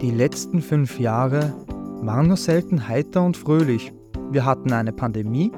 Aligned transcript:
Die 0.00 0.10
letzten 0.10 0.62
fünf 0.62 0.98
Jahre 0.98 1.52
waren 2.00 2.28
nur 2.28 2.38
selten 2.38 2.88
heiter 2.88 3.22
und 3.22 3.36
fröhlich. 3.36 3.92
Wir 4.30 4.46
hatten 4.46 4.72
eine 4.72 4.92
Pandemie, 4.92 5.52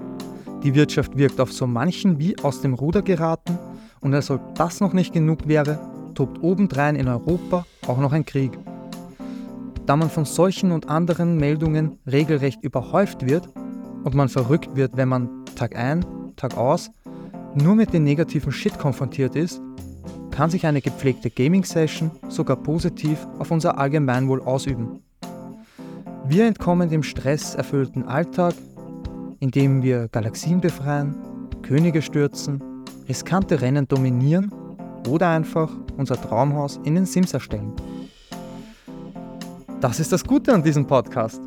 die 0.65 0.75
Wirtschaft 0.75 1.17
wirkt 1.17 1.41
auf 1.41 1.53
so 1.53 1.69
manchen 1.69 2.19
wie 2.19 2.37
aus 2.41 2.61
dem 2.61 2.75
Ruder 2.75 3.03
geraten 3.03 3.57
und 4.01 4.13
als 4.15 4.33
ob 4.33 4.57
das 4.57 4.81
noch 4.81 4.95
nicht 4.95 5.13
genug 5.13 5.47
wäre, 5.47 5.79
tobt 6.15 6.43
obendrein 6.43 6.97
in 6.97 7.07
Europa 7.07 7.65
auch 7.87 7.99
noch 7.99 8.13
ein 8.13 8.25
Krieg. 8.25 8.59
Da 9.87 9.95
man 9.95 10.11
von 10.11 10.25
solchen 10.25 10.73
und 10.73 10.89
anderen 10.89 11.37
Meldungen 11.37 12.01
regelrecht 12.11 12.65
überhäuft 12.65 13.25
wird 13.25 13.49
und 14.03 14.15
man 14.17 14.29
verrückt 14.29 14.75
wird, 14.75 14.97
wenn 14.97 15.09
man 15.09 15.45
Tag 15.55 15.77
ein, 15.77 16.05
Tag 16.35 16.57
aus 16.57 16.91
nur 17.55 17.77
mit 17.77 17.93
dem 17.93 18.03
negativen 18.03 18.51
Shit 18.51 18.77
konfrontiert 18.77 19.37
ist, 19.37 19.61
kann 20.33 20.51
sich 20.51 20.67
eine 20.67 20.81
gepflegte 20.81 21.31
Gaming-Session 21.31 22.11
sogar 22.29 22.57
positiv 22.57 23.29
auf 23.39 23.51
unser 23.51 23.79
Allgemeinwohl 23.79 24.43
ausüben. 24.43 25.01
Wir 26.27 26.47
entkommen 26.47 26.89
dem 26.89 27.03
stresserfüllten 27.03 28.09
Alltag, 28.09 28.55
indem 29.39 29.83
wir 29.83 30.09
Galaxien 30.09 30.61
befreien, 30.61 31.15
Könige 31.63 32.03
stürzen, 32.03 32.61
riskante 33.09 33.61
Rennen 33.61 33.87
dominieren 33.87 34.51
oder 35.09 35.29
einfach 35.29 35.71
unser 35.97 36.21
Traumhaus 36.21 36.81
in 36.85 36.95
den 36.95 37.07
Sims 37.07 37.35
erstellen. 37.35 37.73
Das 39.81 40.01
ist 40.01 40.13
das 40.13 40.25
Gute 40.25 40.55
an 40.55 40.63
diesem 40.63 40.87
Podcast. 40.87 41.41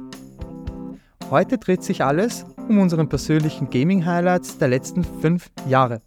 Heute 1.31 1.57
dreht 1.57 1.83
sich 1.83 2.03
alles 2.03 2.45
um 2.69 2.77
unseren 2.79 3.09
persönlichen 3.09 3.69
Gaming-Highlights 3.69 4.57
der 4.57 4.67
letzten 4.67 5.03
fünf 5.03 5.49
Jahre. 5.67 6.01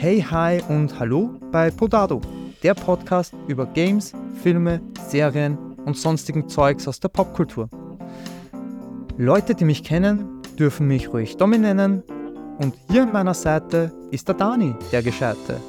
Hey, 0.00 0.22
hi 0.22 0.62
und 0.68 0.96
hallo 1.00 1.40
bei 1.50 1.72
Podado, 1.72 2.20
der 2.62 2.74
Podcast 2.74 3.34
über 3.48 3.66
Games, 3.66 4.12
Filme, 4.40 4.80
Serien 5.08 5.58
und 5.86 5.96
sonstigen 5.96 6.48
Zeugs 6.48 6.86
aus 6.86 7.00
der 7.00 7.08
Popkultur. 7.08 7.68
Leute, 9.16 9.56
die 9.56 9.64
mich 9.64 9.82
kennen, 9.82 10.40
dürfen 10.56 10.86
mich 10.86 11.12
ruhig 11.12 11.36
Domi 11.36 11.58
nennen 11.58 12.04
und 12.58 12.76
hier 12.88 13.02
an 13.02 13.12
meiner 13.12 13.34
Seite 13.34 13.92
ist 14.12 14.28
der 14.28 14.36
Dani, 14.36 14.76
der 14.92 15.02
Gescheite. 15.02 15.60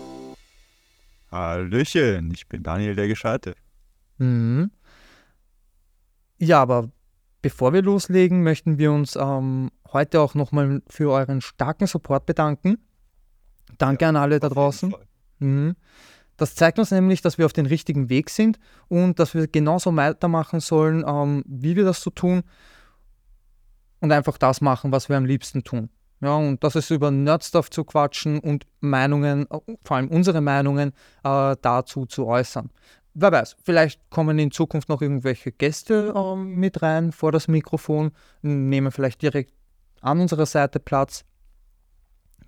Hallöchen, 1.32 2.30
ich 2.32 2.48
bin 2.48 2.62
Daniel, 2.62 2.94
der 2.94 3.08
Gescheite. 3.08 3.56
Mhm. 4.20 4.70
Ja, 6.38 6.62
aber 6.62 6.92
bevor 7.42 7.74
wir 7.74 7.82
loslegen, 7.82 8.44
möchten 8.44 8.78
wir 8.78 8.92
uns 8.92 9.16
ähm, 9.16 9.72
heute 9.92 10.22
auch 10.22 10.36
nochmal 10.36 10.84
für 10.88 11.10
euren 11.10 11.42
starken 11.42 11.88
Support 11.88 12.28
bedanken. 12.28 12.78
Danke 13.80 14.06
ja, 14.06 14.10
an 14.10 14.16
alle 14.16 14.40
da 14.40 14.50
draußen. 14.50 14.94
Mhm. 15.40 15.76
Das 16.38 16.56
zeigt 16.56 16.80
uns 16.80 16.92
nämlich, 16.92 17.22
dass 17.22 17.38
wir 17.38 17.46
auf 17.46 17.54
dem 17.54 17.66
richtigen 17.66 18.10
Weg 18.10 18.30
sind 18.30 18.60
und 18.88 19.20
dass 19.20 19.34
wir 19.34 19.48
genauso 19.48 19.94
weitermachen 19.96 20.60
sollen, 20.60 21.04
ähm, 21.06 21.44
wie 21.48 21.76
wir 21.76 21.84
das 21.84 22.02
so 22.02 22.12
tun 22.12 22.44
und 24.00 24.12
einfach 24.12 24.38
das 24.38 24.62
machen, 24.62 24.92
was 24.92 25.10
wir 25.10 25.18
am 25.18 25.26
liebsten 25.26 25.64
tun. 25.64 25.90
Ja, 26.22 26.36
und 26.36 26.64
das 26.64 26.76
ist 26.76 26.92
über 26.92 27.12
Nerdstuff 27.12 27.70
zu 27.70 27.84
quatschen 27.86 28.40
und 28.40 28.66
Meinungen, 28.82 29.48
vor 29.84 29.98
allem 29.98 30.10
unsere 30.10 30.42
Meinungen, 30.42 30.94
äh, 31.24 31.56
dazu 31.62 32.06
zu 32.06 32.26
äußern. 32.28 32.70
Wer 33.14 33.32
weiß, 33.32 33.58
vielleicht 33.64 34.10
kommen 34.10 34.38
in 34.40 34.52
Zukunft 34.52 34.88
noch 34.88 35.02
irgendwelche 35.02 35.52
Gäste 35.52 36.14
äh, 36.16 36.36
mit 36.36 36.82
rein 36.82 37.12
vor 37.12 37.32
das 37.32 37.48
Mikrofon, 37.48 38.12
nehmen 38.42 38.92
vielleicht 38.92 39.22
direkt 39.22 39.54
an 40.02 40.20
unserer 40.20 40.46
Seite 40.46 40.80
Platz. 40.80 41.26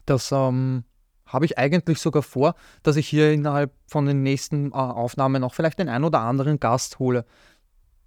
Das 0.06 0.32
ähm, 0.32 0.84
habe 1.32 1.46
ich 1.46 1.58
eigentlich 1.58 2.00
sogar 2.00 2.24
vor, 2.24 2.56
dass 2.84 2.96
ich 2.96 3.08
hier 3.08 3.32
innerhalb 3.32 3.72
von 3.88 4.06
den 4.06 4.24
nächsten 4.24 4.72
äh, 4.72 4.76
Aufnahmen 4.76 5.44
auch 5.44 5.54
vielleicht 5.54 5.80
den 5.80 5.90
ein 5.90 6.04
oder 6.04 6.20
anderen 6.22 6.60
Gast 6.60 7.00
hole. 7.00 7.26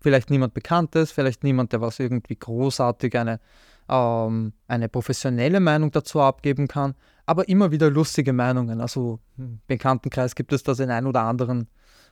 Vielleicht 0.00 0.31
niemand 0.31 0.55
Bekanntes, 0.55 1.12
vielleicht 1.12 1.44
niemand, 1.44 1.72
der 1.72 1.81
was 1.81 1.98
irgendwie 1.98 2.36
großartig 2.36 3.16
eine, 3.16 3.41
ähm, 3.88 4.53
eine 4.69 4.88
professionelle 4.88 5.60
Meinung 5.60 5.91
dazu 5.91 6.21
abgeben 6.21 6.69
kann, 6.69 6.94
aber 7.25 7.49
immer 7.49 7.71
wieder 7.71 7.91
lustige 7.91 8.32
Meinungen. 8.32 8.81
Also 8.81 9.21
im 9.38 9.60
Bekanntenkreis 9.66 10.34
gibt 10.34 10.53
es 10.53 10.62
das 10.62 10.78
in 10.78 10.91
ein 10.91 11.06
oder 11.06 11.22
anderen 11.22 11.69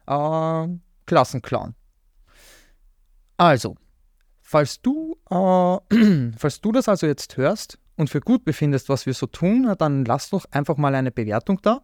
äh, 0.07 0.69
Klassenclown. 1.05 1.75
Also, 3.37 3.77
falls 4.41 4.81
du, 4.81 5.19
äh, 5.31 6.33
falls 6.39 6.61
du 6.61 6.73
das 6.73 6.89
also 6.89 7.07
jetzt 7.07 7.37
hörst 7.37 7.79
und 8.03 8.11
für 8.11 8.21
gut 8.21 8.45
befindest, 8.45 8.89
was 8.89 9.07
wir 9.07 9.15
so 9.15 9.27
tun, 9.27 9.75
dann 9.79 10.05
lass 10.05 10.31
doch 10.31 10.45
einfach 10.51 10.77
mal 10.77 10.95
eine 10.95 11.13
Bewertung 11.13 11.61
da. 11.63 11.83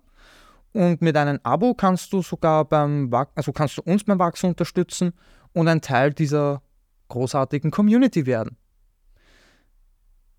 Und 0.73 1.01
mit 1.01 1.17
einem 1.17 1.39
Abo 1.45 1.75
kannst 1.75 2.13
du 2.13 2.23
sogar 2.23 2.65
beim 2.65 3.13
also 3.35 3.53
kannst 3.53 3.79
du 3.79 3.83
uns 3.83 4.05
beim 4.05 4.19
Wachsen 4.19 4.51
unterstützen 4.51 5.13
und 5.53 5.69
ein 5.69 5.81
Teil 5.81 6.13
dieser 6.13 6.63
großartigen 7.09 7.71
Community 7.71 8.27
werden. 8.27 8.57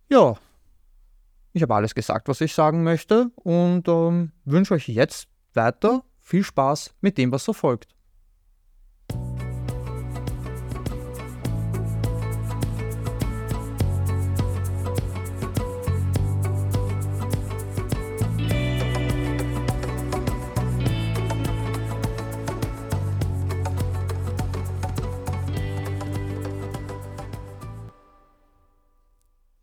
Ja, 0.09 0.35
ich 1.53 1.61
habe 1.63 1.75
alles 1.75 1.95
gesagt, 1.95 2.27
was 2.27 2.41
ich 2.41 2.53
sagen 2.53 2.83
möchte 2.83 3.31
und 3.35 3.87
ähm, 3.87 4.33
wünsche 4.45 4.73
euch 4.73 4.87
jetzt 4.87 5.29
weiter 5.53 6.03
viel 6.19 6.43
Spaß 6.43 6.93
mit 7.01 7.17
dem, 7.17 7.31
was 7.31 7.45
so 7.45 7.53
folgt. 7.53 7.95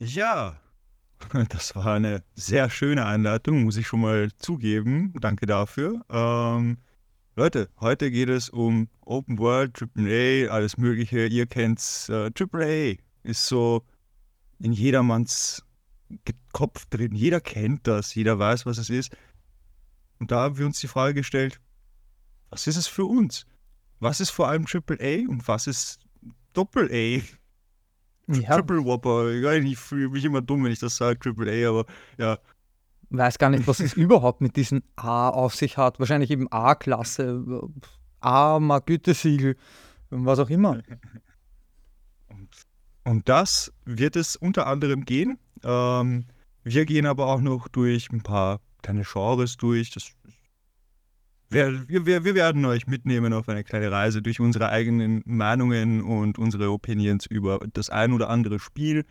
Ja, 0.06 0.56
das 1.48 1.74
war 1.74 1.94
eine 1.94 2.22
sehr 2.36 2.70
schöne 2.70 3.04
Einleitung, 3.06 3.64
muss 3.64 3.76
ich 3.76 3.88
schon 3.88 4.02
mal 4.02 4.30
zugeben. 4.38 5.12
Danke 5.20 5.46
dafür. 5.46 6.04
Ähm, 6.08 6.78
Leute, 7.34 7.68
heute 7.80 8.12
geht 8.12 8.28
es 8.28 8.48
um 8.48 8.88
Open 9.00 9.38
World, 9.38 9.82
AAA, 9.82 10.48
alles 10.48 10.78
Mögliche. 10.78 11.26
Ihr 11.26 11.46
kennt's. 11.46 12.08
Äh, 12.08 12.30
AAA 12.38 12.98
ist 13.24 13.46
so 13.46 13.82
in 14.60 14.72
jedermanns 14.72 15.64
Kopf 16.52 16.86
drin. 16.86 17.14
Jeder 17.14 17.40
kennt 17.40 17.86
das, 17.88 18.14
jeder 18.14 18.38
weiß, 18.38 18.64
was 18.64 18.78
es 18.78 18.90
ist. 18.90 19.16
Und 20.20 20.30
da 20.30 20.42
haben 20.42 20.56
wir 20.56 20.66
uns 20.66 20.78
die 20.78 20.88
Frage 20.88 21.14
gestellt, 21.14 21.60
was 22.50 22.68
ist 22.68 22.76
es 22.76 22.86
für 22.86 23.04
uns? 23.04 23.44
Was 23.98 24.20
ist 24.20 24.30
vor 24.30 24.48
allem 24.48 24.66
AAA 24.66 25.28
und 25.28 25.48
was 25.48 25.66
ist 25.66 25.98
Doppel-A? 26.52 27.22
Ja. 28.28 28.56
Triple 28.56 28.84
Whopper. 28.84 29.30
Ich 29.30 29.78
fühle 29.78 30.08
mich 30.08 30.24
immer 30.24 30.42
dumm, 30.42 30.64
wenn 30.64 30.72
ich 30.72 30.80
das 30.80 30.96
sage, 30.96 31.18
Triple 31.18 31.50
A, 31.50 31.70
aber 31.70 31.86
ja. 32.18 32.38
Weiß 33.10 33.38
gar 33.38 33.50
nicht, 33.50 33.66
was 33.66 33.80
es 33.80 33.92
überhaupt 33.94 34.40
mit 34.40 34.56
diesem 34.56 34.82
A 34.96 35.28
auf 35.28 35.54
sich 35.54 35.76
hat. 35.76 36.00
Wahrscheinlich 36.00 36.30
eben 36.30 36.50
A-Klasse, 36.50 37.44
A, 38.20 38.58
mal 38.58 38.80
Gütesiegel, 38.80 39.56
was 40.10 40.38
auch 40.38 40.50
immer. 40.50 40.82
Und, 42.28 42.48
und 43.04 43.28
das 43.28 43.72
wird 43.84 44.16
es 44.16 44.36
unter 44.36 44.66
anderem 44.66 45.04
gehen. 45.04 45.38
Ähm, 45.62 46.26
wir 46.64 46.84
gehen 46.84 47.06
aber 47.06 47.26
auch 47.28 47.40
noch 47.40 47.68
durch 47.68 48.10
ein 48.10 48.22
paar 48.22 48.60
kleine 48.82 49.04
Genres 49.04 49.56
durch. 49.56 49.90
Das 49.90 50.10
wir, 51.48 51.88
wir, 51.88 52.24
wir 52.24 52.34
werden 52.34 52.64
euch 52.64 52.86
mitnehmen 52.86 53.32
auf 53.32 53.48
eine 53.48 53.64
kleine 53.64 53.90
Reise 53.90 54.22
durch 54.22 54.40
unsere 54.40 54.68
eigenen 54.68 55.22
Meinungen 55.26 56.02
und 56.02 56.38
unsere 56.38 56.70
Opinions 56.70 57.26
über 57.26 57.60
das 57.72 57.90
ein 57.90 58.12
oder 58.12 58.30
andere 58.30 58.58
Spiel. 58.58 59.04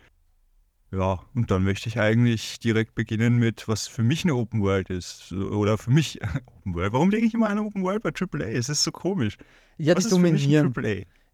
Ja, 0.92 1.20
und 1.34 1.50
dann 1.50 1.64
möchte 1.64 1.88
ich 1.88 1.98
eigentlich 1.98 2.60
direkt 2.60 2.94
beginnen 2.94 3.38
mit, 3.38 3.66
was 3.66 3.88
für 3.88 4.02
mich 4.02 4.24
eine 4.24 4.34
Open 4.34 4.62
World 4.62 4.88
ist. 4.90 5.32
Oder 5.32 5.78
für 5.78 5.90
mich 5.90 6.20
Open 6.46 6.74
World. 6.74 6.92
Warum 6.92 7.10
denke 7.10 7.26
ich 7.26 7.34
immer 7.34 7.48
an 7.48 7.58
Open 7.58 7.82
World 7.82 8.02
bei 8.02 8.10
AAA? 8.10 8.50
Es 8.50 8.68
ist 8.68 8.82
so 8.82 8.92
komisch. 8.92 9.36
Ja, 9.78 9.96
was 9.96 10.04
die 10.04 10.10
dominieren 10.10 10.72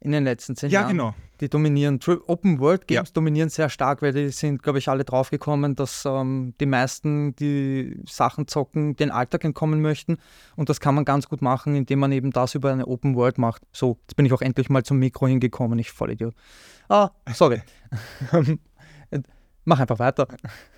in 0.02 0.10
den 0.10 0.24
letzten 0.24 0.56
zehn 0.56 0.70
ja, 0.70 0.80
Jahren. 0.80 0.96
Ja, 0.96 1.04
genau. 1.04 1.14
Die 1.40 1.48
dominieren. 1.48 2.00
Open 2.26 2.58
World 2.58 2.86
Games 2.86 3.10
ja. 3.10 3.12
dominieren 3.14 3.48
sehr 3.48 3.68
stark, 3.68 4.02
weil 4.02 4.12
die 4.12 4.30
sind, 4.30 4.62
glaube 4.62 4.78
ich, 4.78 4.88
alle 4.88 5.04
draufgekommen, 5.04 5.76
dass 5.76 6.04
ähm, 6.04 6.54
die 6.60 6.66
meisten, 6.66 7.34
die 7.36 8.00
Sachen 8.08 8.48
zocken, 8.48 8.96
den 8.96 9.10
Alltag 9.10 9.44
entkommen 9.44 9.80
möchten. 9.80 10.18
Und 10.56 10.68
das 10.68 10.80
kann 10.80 10.94
man 10.94 11.04
ganz 11.04 11.28
gut 11.28 11.40
machen, 11.40 11.76
indem 11.76 12.00
man 12.00 12.12
eben 12.12 12.32
das 12.32 12.54
über 12.54 12.72
eine 12.72 12.86
Open 12.86 13.14
World 13.14 13.38
macht. 13.38 13.62
So, 13.72 13.98
jetzt 14.02 14.16
bin 14.16 14.26
ich 14.26 14.32
auch 14.32 14.42
endlich 14.42 14.68
mal 14.68 14.82
zum 14.82 14.98
Mikro 14.98 15.26
hingekommen, 15.28 15.78
ich 15.78 15.92
Vollidiot. 15.92 16.34
Ah, 16.88 17.10
sorry. 17.32 17.62
Mach 19.64 19.78
einfach 19.78 20.00
weiter. 20.00 20.26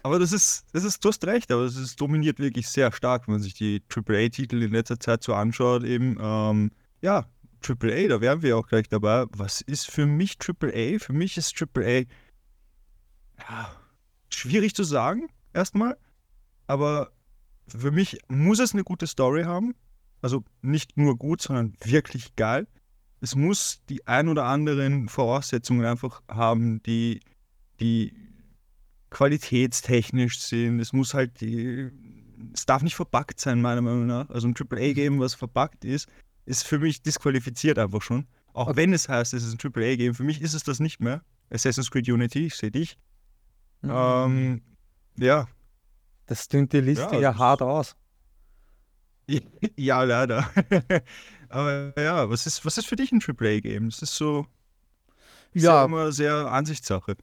Aber 0.03 0.19
das 0.19 0.33
ist, 0.33 0.67
das 0.75 0.85
ist, 0.85 1.03
du 1.03 1.09
hast 1.09 1.27
recht, 1.27 1.51
aber 1.51 1.63
es 1.63 1.77
ist 1.77 1.99
dominiert 1.99 2.39
wirklich 2.39 2.69
sehr 2.69 2.93
stark, 2.93 3.27
wenn 3.27 3.35
man 3.35 3.43
sich 3.43 3.55
die 3.55 3.83
AAA-Titel 3.89 4.63
in 4.63 4.73
letzter 4.73 5.01
Zeit 5.01 5.23
so 5.23 5.33
anschaut, 5.33 5.85
eben. 5.85 6.19
Ähm, 6.21 6.71
ja, 7.01 7.25
AAA, 7.69 8.09
da 8.09 8.21
wären 8.21 8.43
wir 8.43 8.57
auch 8.57 8.67
gleich 8.67 8.89
dabei. 8.89 9.27
Was 9.31 9.61
ist 9.61 9.91
für 9.91 10.07
mich 10.07 10.37
AAA? 10.41 10.99
Für 10.99 11.13
mich 11.13 11.37
ist 11.37 11.55
AAA 11.61 12.05
ja, 13.39 13.77
schwierig 14.29 14.75
zu 14.75 14.85
sagen, 14.85 15.29
erstmal. 15.53 15.97
Aber 16.67 17.13
für 17.67 17.91
mich 17.91 18.19
muss 18.29 18.59
es 18.59 18.73
eine 18.73 18.85
gute 18.85 19.07
Story 19.07 19.45
haben. 19.45 19.75
Also 20.23 20.45
nicht 20.63 20.97
nur 20.97 21.17
gut, 21.19 21.43
sondern 21.43 21.75
wirklich 21.83 22.35
geil. 22.37 22.67
es 23.21 23.35
muss 23.35 23.81
die 23.89 24.07
ein 24.07 24.29
oder 24.29 24.45
anderen 24.45 25.09
Voraussetzungen 25.09 25.85
einfach 25.85 26.23
haben, 26.29 26.83
die, 26.83 27.21
die 27.81 28.15
qualitätstechnisch 29.11 30.41
sind. 30.41 30.81
Es 30.81 30.93
muss 30.93 31.15
halt 31.15 31.41
die, 31.41 31.91
es 32.53 32.67
darf 32.67 32.83
nicht 32.83 32.97
verbuggt 32.97 33.41
sein, 33.41 33.63
meiner 33.63 33.81
Meinung 33.81 34.07
nach. 34.07 34.29
Also 34.31 34.49
ein 34.49 34.55
AAA-Game, 34.55 35.21
was 35.21 35.35
verbuggt 35.35 35.85
ist, 35.85 36.09
ist 36.45 36.67
für 36.67 36.79
mich 36.79 37.03
disqualifiziert 37.03 37.79
einfach 37.79 38.03
schon. 38.03 38.27
Auch 38.53 38.69
okay. 38.69 38.77
wenn 38.77 38.93
es 38.93 39.09
heißt, 39.09 39.35
es 39.35 39.45
ist 39.45 39.53
ein 39.53 39.73
AAA-Game, 39.73 40.15
für 40.15 40.23
mich 40.23 40.41
ist 40.41 40.55
es 40.55 40.63
das 40.63 40.81
nicht 40.81 41.01
mehr. 41.01 41.23
Assassin's 41.51 41.91
Creed 41.91 42.09
Unity, 42.09 42.47
ich 42.47 42.55
sehe 42.55 42.71
dich. 42.71 42.99
Mhm. 43.83 43.91
Ähm, 43.93 44.63
ja. 45.19 45.49
Das 46.27 46.49
dünnt 46.49 46.73
die 46.73 46.81
Liste 46.81 47.15
ja, 47.15 47.21
ja 47.21 47.39
hart 47.39 47.63
aus. 47.63 47.97
Ja, 49.77 50.03
leider. 50.03 50.51
Aber 51.49 51.95
ja, 51.97 52.29
was 52.29 52.47
ist, 52.47 52.65
was 52.67 52.77
ist 52.77 52.87
für 52.87 52.97
dich 52.97 53.11
ein 53.11 53.23
AAA-Game? 53.23 53.89
Das 53.89 54.03
ist 54.03 54.15
so 54.17 54.47
ist 55.55 55.63
ja. 55.63 55.77
ja 55.77 55.85
immer 55.85 56.13
sehr 56.13 56.35
Ansichtssache. 56.35 57.17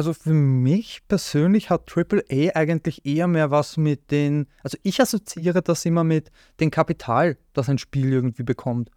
Also 0.00 0.14
für 0.14 0.32
mich 0.32 1.06
persönlich 1.08 1.68
hat 1.68 1.94
AAA 1.94 2.54
eigentlich 2.54 3.04
eher 3.04 3.26
mehr 3.26 3.50
was 3.50 3.76
mit 3.76 4.10
den, 4.10 4.46
also 4.62 4.78
ich 4.82 4.98
assoziiere 4.98 5.60
das 5.60 5.84
immer 5.84 6.04
mit 6.04 6.32
dem 6.58 6.70
Kapital, 6.70 7.36
das 7.52 7.68
ein 7.68 7.76
Spiel 7.76 8.10
irgendwie 8.10 8.42
bekommt. 8.42 8.90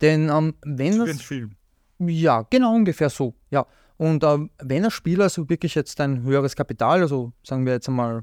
Denn 0.00 0.28
ähm, 0.28 0.54
wenn 0.64 1.04
das... 1.04 1.22
Film. 1.22 1.56
Ja, 1.98 2.46
genau 2.50 2.72
ungefähr 2.72 3.10
so, 3.10 3.34
ja. 3.50 3.66
Und 3.96 4.22
ähm, 4.22 4.50
wenn 4.62 4.84
ein 4.84 4.92
Spiel 4.92 5.22
also 5.22 5.48
wirklich 5.48 5.74
jetzt 5.74 6.00
ein 6.00 6.22
höheres 6.22 6.54
Kapital, 6.54 7.00
also 7.00 7.32
sagen 7.42 7.66
wir 7.66 7.72
jetzt 7.72 7.88
einmal, 7.88 8.22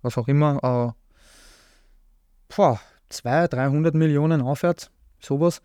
was 0.00 0.18
auch 0.18 0.26
immer, 0.26 0.56
äh, 0.64 2.52
boah, 2.56 2.80
200, 3.10 3.52
300 3.52 3.94
Millionen 3.94 4.42
aufwärts, 4.42 4.90
sowas, 5.20 5.62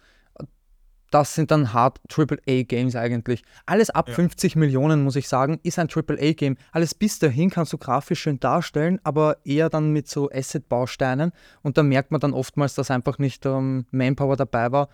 das 1.12 1.36
sind 1.36 1.52
dann 1.52 1.74
hart 1.74 2.00
AAA-Games 2.10 2.96
eigentlich. 2.96 3.44
Alles 3.66 3.90
ab 3.90 4.10
ja. 4.10 4.16
50 4.16 4.56
Millionen, 4.56 5.04
muss 5.04 5.16
ich 5.16 5.28
sagen, 5.28 5.60
ist 5.64 5.80
ein 5.80 5.88
AAA-Game. 5.94 6.58
Alles 6.72 6.94
bis 6.94 7.20
dahin 7.20 7.50
kannst 7.50 7.74
du 7.74 7.78
grafisch 7.78 8.22
schön 8.22 8.40
darstellen, 8.40 9.00
aber 9.04 9.38
eher 9.46 9.70
dann 9.70 9.92
mit 9.92 10.08
so 10.10 10.30
Asset-Bausteinen. 10.30 11.32
Und 11.62 11.78
da 11.78 11.84
merkt 11.84 12.12
man 12.12 12.20
dann 12.20 12.34
oftmals, 12.34 12.76
dass 12.76 12.92
einfach 12.92 13.20
nicht 13.20 13.46
ähm, 13.46 13.86
Manpower 13.92 14.36
dabei 14.36 14.72
war. 14.72 14.90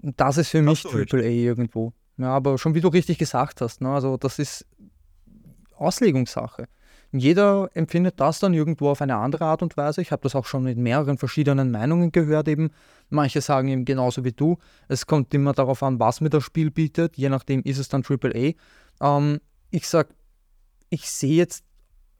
Das 0.00 0.38
ist 0.38 0.48
für 0.48 0.62
mich 0.62 0.84
AAA 0.84 0.96
richtig. 0.96 1.24
irgendwo. 1.24 1.92
Ja, 2.16 2.34
aber 2.34 2.58
schon 2.58 2.74
wie 2.74 2.80
du 2.80 2.88
richtig 2.88 3.18
gesagt 3.18 3.60
hast, 3.60 3.80
ne? 3.80 3.90
also 3.90 4.16
das 4.16 4.38
ist 4.38 4.66
Auslegungssache. 5.76 6.66
Jeder 7.12 7.70
empfindet 7.72 8.20
das 8.20 8.38
dann 8.38 8.52
irgendwo 8.52 8.90
auf 8.90 9.00
eine 9.00 9.16
andere 9.16 9.46
Art 9.46 9.62
und 9.62 9.76
Weise. 9.78 10.02
Ich 10.02 10.12
habe 10.12 10.22
das 10.22 10.34
auch 10.34 10.44
schon 10.44 10.64
mit 10.64 10.76
mehreren 10.76 11.16
verschiedenen 11.16 11.70
Meinungen 11.70 12.12
gehört 12.12 12.48
eben. 12.48 12.70
Manche 13.08 13.40
sagen 13.40 13.68
eben 13.68 13.86
genauso 13.86 14.24
wie 14.24 14.32
du. 14.32 14.58
Es 14.88 15.06
kommt 15.06 15.32
immer 15.32 15.54
darauf 15.54 15.82
an, 15.82 15.98
was 15.98 16.20
mir 16.20 16.28
das 16.28 16.44
Spiel 16.44 16.70
bietet. 16.70 17.16
Je 17.16 17.30
nachdem 17.30 17.62
ist 17.62 17.78
es 17.78 17.88
dann 17.88 18.04
AAA. 18.06 18.52
Ähm, 19.00 19.40
ich 19.70 19.88
sage, 19.88 20.10
ich 20.90 21.10
sehe 21.10 21.36
jetzt 21.36 21.64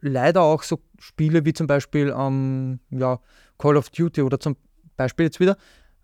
leider 0.01 0.43
auch 0.43 0.63
so 0.63 0.81
Spiele 0.99 1.45
wie 1.45 1.53
zum 1.53 1.67
Beispiel 1.67 2.15
ähm, 2.17 2.81
ja, 2.91 3.21
Call 3.59 3.77
of 3.77 3.91
Duty 3.91 4.23
oder 4.23 4.41
zum 4.41 4.57
Beispiel 4.97 5.27
jetzt 5.27 5.41
wieder 5.41 5.57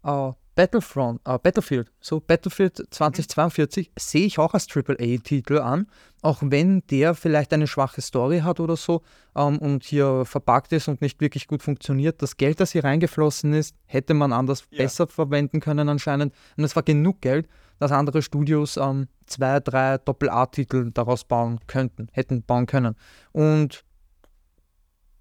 äh, 0.05 0.33
Battlefront, 0.55 1.21
äh, 1.25 1.39
Battlefield, 1.39 1.91
so 2.01 2.21
Battlefield 2.21 2.83
2042 2.91 3.89
mhm. 3.89 3.93
sehe 3.99 4.27
ich 4.27 4.39
auch 4.39 4.55
als 4.55 4.67
AAA-Titel 4.69 5.59
an, 5.59 5.87
auch 6.23 6.39
wenn 6.43 6.87
der 6.87 7.15
vielleicht 7.15 7.53
eine 7.53 7.67
schwache 7.67 8.01
Story 8.01 8.41
hat 8.41 8.61
oder 8.61 8.77
so 8.77 9.03
ähm, 9.35 9.59
und 9.59 9.85
hier 9.85 10.25
verpackt 10.25 10.73
ist 10.73 10.89
und 10.89 11.01
nicht 11.01 11.21
wirklich 11.21 11.49
gut 11.49 11.63
funktioniert. 11.63 12.23
Das 12.23 12.37
Geld, 12.37 12.61
das 12.61 12.73
hier 12.73 12.85
reingeflossen 12.85 13.53
ist, 13.53 13.75
hätte 13.87 14.15
man 14.15 14.33
anders 14.33 14.65
ja. 14.71 14.79
besser 14.79 15.09
verwenden 15.09 15.61
können 15.61 15.89
anscheinend. 15.89 16.33
Und 16.57 16.65
es 16.65 16.77
war 16.77 16.83
genug 16.83 17.21
Geld, 17.21 17.49
dass 17.79 17.91
andere 17.91 18.23
Studios 18.23 18.77
ähm, 18.77 19.09
zwei, 19.27 19.59
drei 19.61 19.99
Doppel-A-Titel 19.99 20.91
daraus 20.93 21.25
bauen 21.25 21.59
könnten, 21.67 22.09
hätten 22.13 22.43
bauen 22.45 22.67
können. 22.67 22.95
Und 23.33 23.85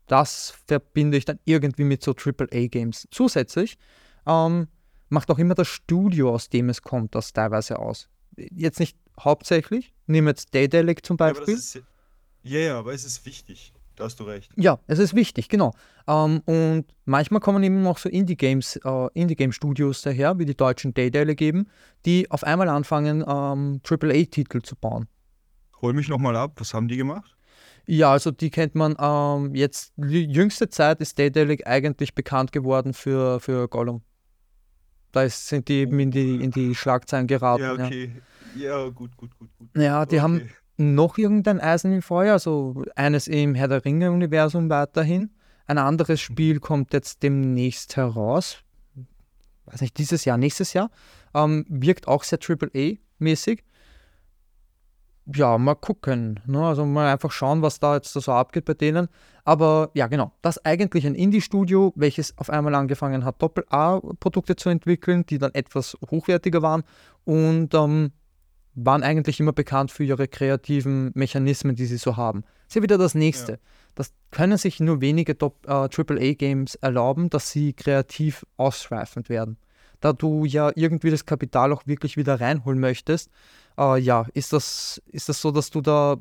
das 0.07 0.53
verbinde 0.67 1.17
ich 1.17 1.25
dann 1.25 1.39
irgendwie 1.45 1.85
mit 1.85 2.03
so 2.03 2.13
AAA-Games. 2.13 3.07
Zusätzlich 3.09 3.77
ähm, 4.27 4.67
macht 5.13 5.29
auch 5.29 5.37
immer 5.39 5.55
das 5.55 5.67
Studio, 5.67 6.33
aus 6.33 6.49
dem 6.49 6.69
es 6.69 6.81
kommt, 6.81 7.15
das 7.15 7.31
teilweise 7.31 7.79
aus. 7.79 8.09
Jetzt 8.35 8.79
nicht 8.79 8.97
hauptsächlich, 9.19 9.93
nehmen 10.07 10.27
jetzt 10.27 10.53
Daedalic 10.53 11.05
zum 11.05 11.17
Beispiel. 11.17 11.57
Ja, 12.41 12.59
ja, 12.59 12.79
aber 12.79 12.93
es 12.93 13.05
ist 13.05 13.25
wichtig. 13.25 13.73
Da 13.95 14.05
hast 14.05 14.19
du 14.19 14.23
recht. 14.23 14.51
Ja, 14.55 14.79
es 14.87 14.97
ist 14.97 15.13
wichtig, 15.13 15.49
genau. 15.49 15.71
Ähm, 16.07 16.41
und 16.45 16.85
manchmal 17.05 17.39
kommen 17.41 17.61
eben 17.61 17.83
noch 17.83 17.99
so 17.99 18.09
Indie-Games, 18.09 18.77
äh, 18.77 19.07
Indie-Game-Studios 19.13 20.01
daher, 20.01 20.39
wie 20.39 20.45
die 20.45 20.57
deutschen 20.57 20.95
Daydale 20.95 21.35
geben, 21.35 21.69
die 22.05 22.29
auf 22.31 22.43
einmal 22.43 22.69
anfangen, 22.69 23.21
ähm, 23.21 23.81
AAA-Titel 23.87 24.63
zu 24.63 24.75
bauen. 24.75 25.07
Hol 25.79 25.93
mich 25.93 26.09
nochmal 26.09 26.35
ab, 26.35 26.53
was 26.55 26.73
haben 26.73 26.87
die 26.87 26.97
gemacht? 26.97 27.37
Ja, 27.85 28.11
also 28.11 28.31
die 28.31 28.49
kennt 28.49 28.73
man 28.73 28.95
ähm, 28.99 29.53
jetzt, 29.53 29.93
die 29.95 30.25
jüngste 30.25 30.69
Zeit 30.69 30.99
ist 30.99 31.19
Daydale 31.19 31.57
eigentlich 31.65 32.15
bekannt 32.15 32.51
geworden 32.51 32.93
für, 32.93 33.39
für 33.39 33.67
Gollum. 33.67 34.01
Da 35.13 35.29
sind 35.29 35.69
die 35.69 35.75
eben 35.75 35.99
in 35.99 36.11
die, 36.11 36.43
in 36.43 36.51
die 36.51 36.75
Schlagzeilen 36.75 37.27
geraten. 37.27 37.63
Ja, 37.63 37.73
okay. 37.73 38.11
Ja, 38.55 38.83
ja 38.83 38.89
gut, 38.89 39.15
gut, 39.15 39.37
gut, 39.37 39.49
gut. 39.57 39.69
Ja, 39.77 40.05
die 40.05 40.15
okay. 40.15 40.21
haben 40.21 40.49
noch 40.77 41.17
irgendein 41.17 41.61
Eisen 41.61 41.93
im 41.93 42.01
Feuer, 42.01 42.33
also 42.33 42.83
eines 42.95 43.27
im 43.27 43.55
Herr 43.55 43.67
der 43.67 43.85
Ringe-Universum 43.85 44.69
weiterhin. 44.69 45.29
Ein 45.67 45.77
anderes 45.77 46.19
Spiel 46.19 46.59
kommt 46.59 46.93
jetzt 46.93 47.23
demnächst 47.23 47.95
heraus. 47.95 48.57
Weiß 49.65 49.81
nicht, 49.81 49.97
dieses 49.97 50.25
Jahr, 50.25 50.37
nächstes 50.37 50.73
Jahr. 50.73 50.89
Ähm, 51.33 51.65
wirkt 51.69 52.07
auch 52.07 52.23
sehr 52.23 52.39
AAA-mäßig 52.39 53.63
ja, 55.33 55.57
mal 55.57 55.75
gucken. 55.75 56.39
Ne? 56.45 56.65
Also 56.65 56.85
mal 56.85 57.11
einfach 57.11 57.31
schauen, 57.31 57.61
was 57.61 57.79
da 57.79 57.95
jetzt 57.95 58.13
so 58.13 58.31
abgeht 58.31 58.65
bei 58.65 58.73
denen. 58.73 59.07
Aber 59.45 59.89
ja, 59.93 60.07
genau. 60.07 60.33
Das 60.41 60.63
eigentlich 60.65 61.05
ein 61.05 61.15
Indie-Studio, 61.15 61.93
welches 61.95 62.37
auf 62.37 62.49
einmal 62.49 62.75
angefangen 62.75 63.23
hat, 63.23 63.41
Doppel-A-Produkte 63.41 64.55
zu 64.55 64.69
entwickeln, 64.69 65.25
die 65.25 65.37
dann 65.37 65.53
etwas 65.53 65.97
hochwertiger 66.09 66.61
waren 66.61 66.83
und 67.25 67.73
ähm, 67.73 68.11
waren 68.75 69.03
eigentlich 69.03 69.39
immer 69.39 69.53
bekannt 69.53 69.91
für 69.91 70.03
ihre 70.03 70.27
kreativen 70.27 71.11
Mechanismen, 71.13 71.75
die 71.75 71.85
sie 71.85 71.97
so 71.97 72.17
haben. 72.17 72.41
Das 72.41 72.69
ist 72.69 72.75
ja 72.75 72.81
wieder 72.83 72.97
das 72.97 73.15
nächste. 73.15 73.51
Ja. 73.53 73.57
Das 73.95 74.13
können 74.31 74.57
sich 74.57 74.79
nur 74.79 75.01
wenige 75.01 75.33
äh, 75.33 75.69
AAA-Games 75.69 76.75
erlauben, 76.75 77.29
dass 77.29 77.51
sie 77.51 77.73
kreativ 77.73 78.45
ausschweifend 78.57 79.29
werden. 79.29 79.57
Da 79.99 80.11
du 80.11 80.43
ja 80.43 80.71
irgendwie 80.75 81.11
das 81.11 81.25
Kapital 81.25 81.71
auch 81.71 81.85
wirklich 81.85 82.17
wieder 82.17 82.41
reinholen 82.41 82.79
möchtest, 82.79 83.29
äh, 83.77 83.99
ja, 83.99 84.27
ist 84.33 84.53
das, 84.53 85.01
ist 85.07 85.29
das 85.29 85.41
so, 85.41 85.51
dass 85.51 85.69
du 85.69 85.81
da 85.81 86.17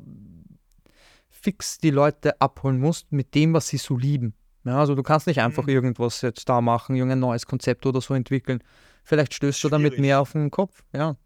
fix 1.29 1.77
die 1.77 1.91
Leute 1.91 2.39
abholen 2.39 2.79
musst 2.79 3.11
mit 3.11 3.35
dem, 3.35 3.53
was 3.53 3.67
sie 3.67 3.77
so 3.77 3.97
lieben. 3.97 4.33
Ja, 4.63 4.79
also 4.79 4.95
du 4.95 5.03
kannst 5.03 5.27
nicht 5.27 5.41
einfach 5.41 5.63
mhm. 5.63 5.69
irgendwas 5.69 6.21
jetzt 6.21 6.47
da 6.47 6.61
machen, 6.61 6.95
irgendein 6.95 7.19
neues 7.19 7.45
Konzept 7.45 7.85
oder 7.85 7.99
so 7.99 8.13
entwickeln. 8.13 8.63
Vielleicht 9.03 9.33
stößt 9.33 9.59
Schwierig. 9.59 9.71
du 9.71 9.75
damit 9.75 9.99
mehr 9.99 10.21
auf 10.21 10.31
den 10.31 10.51
Kopf. 10.51 10.83
Ja. 10.93 11.17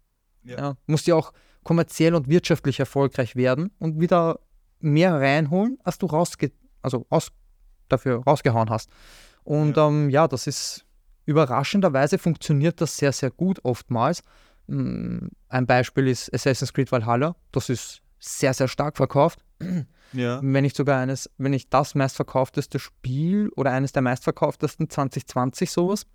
ja. 0.42 0.58
ja. 0.58 0.76
Musst 0.86 1.06
ja 1.06 1.14
auch 1.14 1.32
kommerziell 1.62 2.14
und 2.14 2.28
wirtschaftlich 2.28 2.80
erfolgreich 2.80 3.36
werden 3.36 3.70
und 3.78 4.00
wieder 4.00 4.40
mehr 4.80 5.14
reinholen, 5.14 5.78
als 5.84 5.98
du 5.98 6.06
rausge 6.06 6.52
also 6.82 7.06
aus 7.10 7.30
dafür 7.88 8.22
rausgehauen 8.24 8.70
hast. 8.70 8.90
Und 9.44 9.76
ja. 9.76 9.88
Ähm, 9.88 10.10
ja, 10.10 10.28
das 10.28 10.46
ist 10.46 10.84
überraschenderweise 11.24 12.18
funktioniert 12.18 12.80
das 12.80 12.96
sehr, 12.96 13.12
sehr 13.12 13.30
gut 13.30 13.60
oftmals. 13.64 14.22
Mm, 14.68 15.28
ein 15.48 15.66
Beispiel 15.66 16.06
ist 16.06 16.32
Assassin's 16.32 16.72
Creed 16.72 16.92
Valhalla. 16.92 17.34
Das 17.52 17.68
ist 17.68 18.02
sehr, 18.18 18.54
sehr 18.54 18.68
stark 18.68 18.96
verkauft. 18.96 19.44
Ja. 20.12 20.40
Wenn 20.42 20.62
nicht 20.62 20.76
sogar 20.76 21.00
eines, 21.00 21.30
wenn 21.36 21.50
nicht 21.50 21.74
das 21.74 21.94
meistverkaufteste 21.94 22.78
Spiel 22.78 23.50
oder 23.56 23.72
eines 23.72 23.92
der 23.92 24.02
meistverkauftesten 24.02 24.88
2020 24.88 25.70
sowas. 25.70 26.06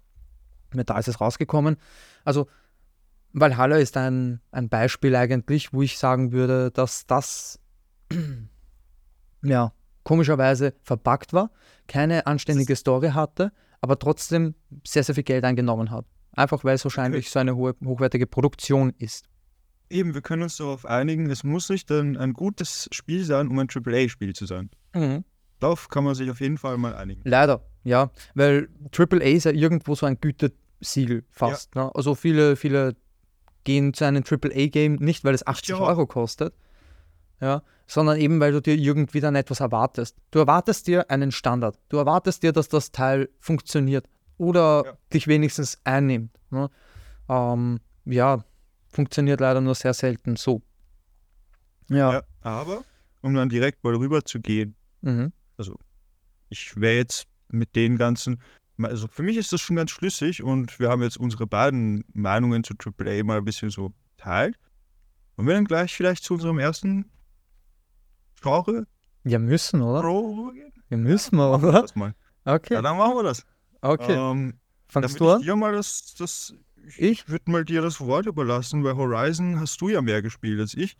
Da 0.71 0.97
ist 0.97 1.07
es 1.07 1.21
rausgekommen. 1.21 1.77
Also 2.25 2.47
Valhalla 3.33 3.77
ist 3.77 3.97
ein, 3.97 4.41
ein 4.51 4.69
Beispiel 4.69 5.15
eigentlich, 5.15 5.73
wo 5.73 5.81
ich 5.81 5.99
sagen 5.99 6.31
würde, 6.31 6.71
dass 6.71 7.05
das 7.05 7.59
ja 9.43 9.73
komischerweise 10.03 10.73
verpackt 10.81 11.33
war, 11.33 11.51
keine 11.87 12.27
anständige 12.27 12.75
Story 12.75 13.09
hatte, 13.09 13.51
aber 13.81 13.99
trotzdem 13.99 14.55
sehr, 14.85 15.03
sehr 15.03 15.15
viel 15.15 15.23
Geld 15.23 15.43
eingenommen 15.43 15.91
hat. 15.91 16.05
Einfach 16.33 16.63
weil 16.63 16.75
es 16.75 16.83
wahrscheinlich 16.83 17.25
okay. 17.25 17.31
so 17.31 17.39
eine 17.39 17.55
hohe, 17.55 17.75
hochwertige 17.83 18.27
Produktion 18.27 18.93
ist. 18.97 19.25
Eben, 19.89 20.13
wir 20.13 20.21
können 20.21 20.43
uns 20.43 20.57
darauf 20.57 20.85
einigen, 20.85 21.29
es 21.29 21.43
muss 21.43 21.69
nicht 21.69 21.91
ein, 21.91 22.17
ein 22.17 22.33
gutes 22.33 22.89
Spiel 22.91 23.23
sein, 23.23 23.47
um 23.47 23.59
ein 23.59 23.67
AAA-Spiel 23.69 24.33
zu 24.33 24.45
sein. 24.45 24.69
Mhm. 24.95 25.23
Darauf 25.59 25.89
kann 25.89 26.03
man 26.03 26.15
sich 26.15 26.29
auf 26.31 26.41
jeden 26.41 26.57
Fall 26.57 26.77
mal 26.77 26.95
einigen. 26.95 27.21
Leider, 27.23 27.63
ja. 27.83 28.11
Weil 28.33 28.69
AAA 28.97 29.35
ist 29.35 29.43
ja 29.45 29.51
irgendwo 29.51 29.95
so 29.95 30.05
ein 30.05 30.19
Gütesiegel 30.19 31.23
fast. 31.29 31.75
Ja. 31.75 31.85
Ne? 31.85 31.91
Also 31.95 32.15
viele, 32.15 32.55
viele 32.55 32.95
gehen 33.63 33.93
zu 33.93 34.05
einem 34.05 34.23
AAA-Game 34.29 34.95
nicht, 34.95 35.23
weil 35.23 35.33
es 35.33 35.45
80 35.45 35.75
Euro 35.75 36.05
kostet, 36.05 36.53
ja, 37.39 37.63
sondern 37.87 38.17
eben, 38.17 38.39
weil 38.39 38.51
du 38.51 38.61
dir 38.61 38.75
irgendwie 38.75 39.19
dann 39.19 39.35
etwas 39.35 39.59
erwartest. 39.59 40.17
Du 40.31 40.39
erwartest 40.39 40.87
dir 40.87 41.09
einen 41.09 41.31
Standard. 41.31 41.77
Du 41.89 41.97
erwartest 41.97 42.43
dir, 42.43 42.51
dass 42.51 42.69
das 42.69 42.91
Teil 42.91 43.29
funktioniert 43.39 44.07
oder 44.37 44.83
ja. 44.85 44.97
dich 45.13 45.27
wenigstens 45.27 45.79
einnimmt. 45.83 46.31
Ne? 46.49 46.69
Ähm, 47.29 47.79
ja, 48.05 48.43
funktioniert 48.89 49.39
leider 49.39 49.61
nur 49.61 49.75
sehr 49.75 49.93
selten 49.93 50.35
so. 50.35 50.61
Ja. 51.89 52.13
Ja, 52.13 52.21
aber 52.41 52.83
um 53.21 53.33
dann 53.33 53.49
direkt 53.49 53.83
mal 53.83 53.95
rüber 53.95 54.23
zu 54.25 54.39
gehen, 54.39 54.75
Mhm. 55.01 55.33
ich 56.49 56.79
wäre 56.79 56.95
jetzt 56.95 57.25
mit 57.49 57.75
den 57.75 57.97
ganzen, 57.97 58.41
also 58.81 59.07
für 59.07 59.21
mich 59.23 59.35
ist 59.37 59.51
das 59.51 59.59
schon 59.61 59.75
ganz 59.75 59.91
schlüssig 59.91 60.41
und 60.43 60.79
wir 60.79 60.89
haben 60.89 61.01
jetzt 61.03 61.17
unsere 61.17 61.45
beiden 61.45 62.05
Meinungen 62.13 62.63
zu 62.63 62.73
AAA 62.75 63.23
mal 63.23 63.39
ein 63.39 63.45
bisschen 63.45 63.69
so 63.69 63.91
teilt. 64.17 64.57
Wollen 65.35 65.47
wir 65.47 65.55
dann 65.55 65.65
gleich 65.65 65.93
vielleicht 65.93 66.23
zu 66.23 66.35
unserem 66.35 66.59
ersten 66.59 67.11
Genre 68.41 68.85
Wir 69.23 69.39
müssen, 69.39 69.81
oder? 69.81 70.01
Pro 70.01 70.35
rübergehen? 70.35 70.73
Wir 70.89 70.97
müssen 70.97 71.37
wir 71.37 71.53
oder? 71.55 71.85
Okay, 72.45 72.73
Ja, 72.75 72.81
dann 72.81 72.97
machen 72.97 73.15
wir 73.15 73.23
das. 73.23 73.45
Okay. 73.89 74.13
Ähm, 74.13 74.55
Fangst 74.87 75.19
du 75.19 75.25
ich 75.25 75.31
an? 75.31 75.41
dir 75.41 75.55
mal 75.55 75.73
das, 75.73 76.15
das 76.17 76.53
ich, 76.85 77.01
Ich? 77.01 77.29
würde 77.29 77.49
mal 77.51 77.65
dir 77.65 77.81
das 77.81 77.99
Wort 78.01 78.25
überlassen. 78.25 78.83
Bei 78.83 78.93
Horizon 78.93 79.59
hast 79.59 79.79
du 79.81 79.89
ja 79.89 80.01
mehr 80.01 80.21
gespielt 80.21 80.59
als 80.59 80.73
ich. 80.73 80.97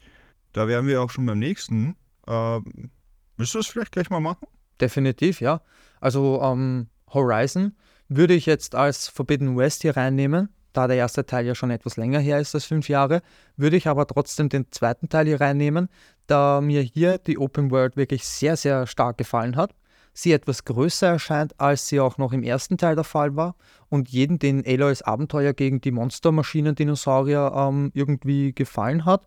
Da 0.52 0.68
wären 0.68 0.88
wir 0.88 1.02
auch 1.02 1.10
schon 1.10 1.25
beim 1.25 1.40
nächsten. 1.40 1.96
Ähm, 2.28 2.92
willst 3.38 3.54
du 3.54 3.60
das 3.60 3.68
vielleicht 3.68 3.92
gleich 3.92 4.10
mal 4.10 4.20
machen? 4.20 4.48
Definitiv, 4.80 5.42
ja. 5.42 5.62
Also 6.00 6.42
ähm, 6.42 6.88
Horizon 7.13 7.75
würde 8.10 8.34
ich 8.34 8.46
jetzt 8.46 8.75
als 8.75 9.08
Forbidden 9.08 9.58
West 9.58 9.82
hier 9.82 9.96
reinnehmen, 9.98 10.50
da 10.74 10.88
der 10.88 10.98
erste 10.98 11.25
Teil 11.25 11.46
ja 11.46 11.56
schon 11.56 11.72
etwas 11.72 11.98
länger 11.98 12.20
her 12.20 12.40
ist 12.40 12.54
als 12.56 12.66
fünf 12.66 12.90
Jahre, 12.90 13.22
würde 13.58 13.78
ich 13.78 13.88
aber 13.88 14.08
trotzdem 14.08 14.50
den 14.50 14.72
zweiten 14.72 15.10
Teil 15.10 15.25
hier 15.28 15.40
reinnehmen, 15.42 15.90
da 16.28 16.62
mir 16.62 16.82
hier 16.82 17.18
die 17.18 17.38
Open 17.38 17.72
World 17.72 17.96
wirklich 17.96 18.24
sehr, 18.25 18.58
sehr 18.58 18.88
stark 18.88 19.18
gefallen 19.18 19.56
hat. 19.56 19.74
Sie 20.13 20.32
etwas 20.32 20.63
größer 20.65 21.08
erscheint, 21.08 21.60
als 21.60 21.88
sie 21.88 22.00
auch 22.00 22.17
noch 22.17 22.34
im 22.34 22.43
ersten 22.43 22.77
Teil 22.77 22.96
der 22.96 23.03
Fall 23.03 23.36
war 23.36 23.55
und 23.89 24.10
jeden, 24.10 24.38
den 24.39 24.65
Aloys 24.65 25.01
Abenteuer 25.01 25.53
gegen 25.53 25.82
die 25.82 25.91
Monstermaschinen-Dinosaurier 25.91 27.51
ähm, 27.55 27.91
irgendwie 27.93 28.53
gefallen 28.53 29.05
hat, 29.05 29.25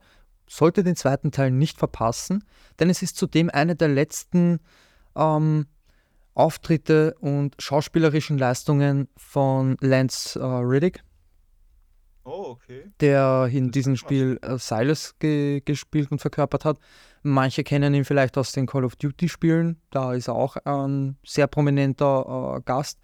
sollte 0.48 0.84
den 0.84 0.94
zweiten 0.94 1.32
Teil 1.32 1.50
nicht 1.50 1.78
verpassen, 1.78 2.44
denn 2.78 2.88
es 2.88 3.02
ist 3.02 3.16
zudem 3.16 3.50
eine 3.50 3.74
der 3.74 3.88
letzten 3.88 4.60
ähm, 5.16 5.66
Auftritte 6.34 7.16
und 7.20 7.56
schauspielerischen 7.58 8.38
Leistungen 8.38 9.08
von 9.16 9.76
Lance 9.80 10.38
äh, 10.38 10.44
Riddick, 10.44 11.02
Oh, 12.26 12.50
okay. 12.50 12.90
der 13.00 13.48
in 13.52 13.70
diesem. 13.70 13.94
Spiel 13.94 14.38
äh, 14.42 14.58
Silas 14.58 15.14
ge 15.20 15.62
gespielt 15.64 16.10
und 16.10 16.18
verkörpert 16.18 16.64
hat. 16.64 16.78
Manche 17.26 17.64
kennen 17.64 17.92
ihn 17.92 18.04
vielleicht 18.04 18.38
aus 18.38 18.52
den 18.52 18.66
Call 18.66 18.84
of 18.84 18.94
Duty 18.94 19.28
Spielen, 19.28 19.80
da 19.90 20.14
ist 20.14 20.28
er 20.28 20.36
auch 20.36 20.56
ein 20.58 21.16
sehr 21.24 21.48
prominenter 21.48 22.56
äh, 22.56 22.62
Gast. 22.64 23.00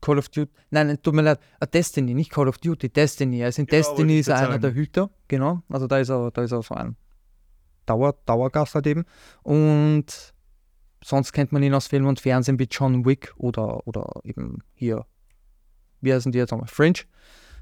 Call 0.00 0.18
of 0.18 0.28
Duty, 0.28 0.52
nein, 0.70 0.96
tut 1.02 1.14
mir 1.14 1.22
leid, 1.22 1.40
äh, 1.58 1.66
Destiny, 1.66 2.14
nicht 2.14 2.30
Call 2.30 2.46
of 2.46 2.58
Duty, 2.58 2.88
Destiny. 2.88 3.42
Also 3.42 3.62
in 3.62 3.66
Genau, 3.66 3.82
Destiny 3.82 4.18
ist 4.20 4.28
er 4.28 4.38
einer 4.38 4.58
der. 4.60 4.72
Hüter, 4.72 5.10
genau. 5.26 5.62
Also 5.68 5.88
da 5.88 5.98
ist 5.98 6.10
er, 6.10 6.30
da 6.30 6.42
ist 6.42 6.52
er 6.52 6.62
so 6.62 6.76
ein 6.76 6.96
Dauer, 7.86 8.14
Dauergast 8.24 8.76
halt 8.76 8.86
eben. 8.86 9.04
Und 9.42 10.32
sonst 11.02 11.32
kennt 11.32 11.50
man 11.50 11.64
ihn 11.64 11.74
aus 11.74 11.88
Film 11.88 12.06
und 12.06 12.20
Fernsehen 12.20 12.60
wie 12.60 12.68
John 12.70 13.04
Wick 13.04 13.34
oder, 13.36 13.84
oder 13.88 14.20
eben 14.22 14.62
hier, 14.74 15.06
wie 16.00 16.14
heißen 16.14 16.30
die 16.30 16.38
jetzt 16.38 16.52
nochmal? 16.52 16.68
Fringe. 16.68 17.00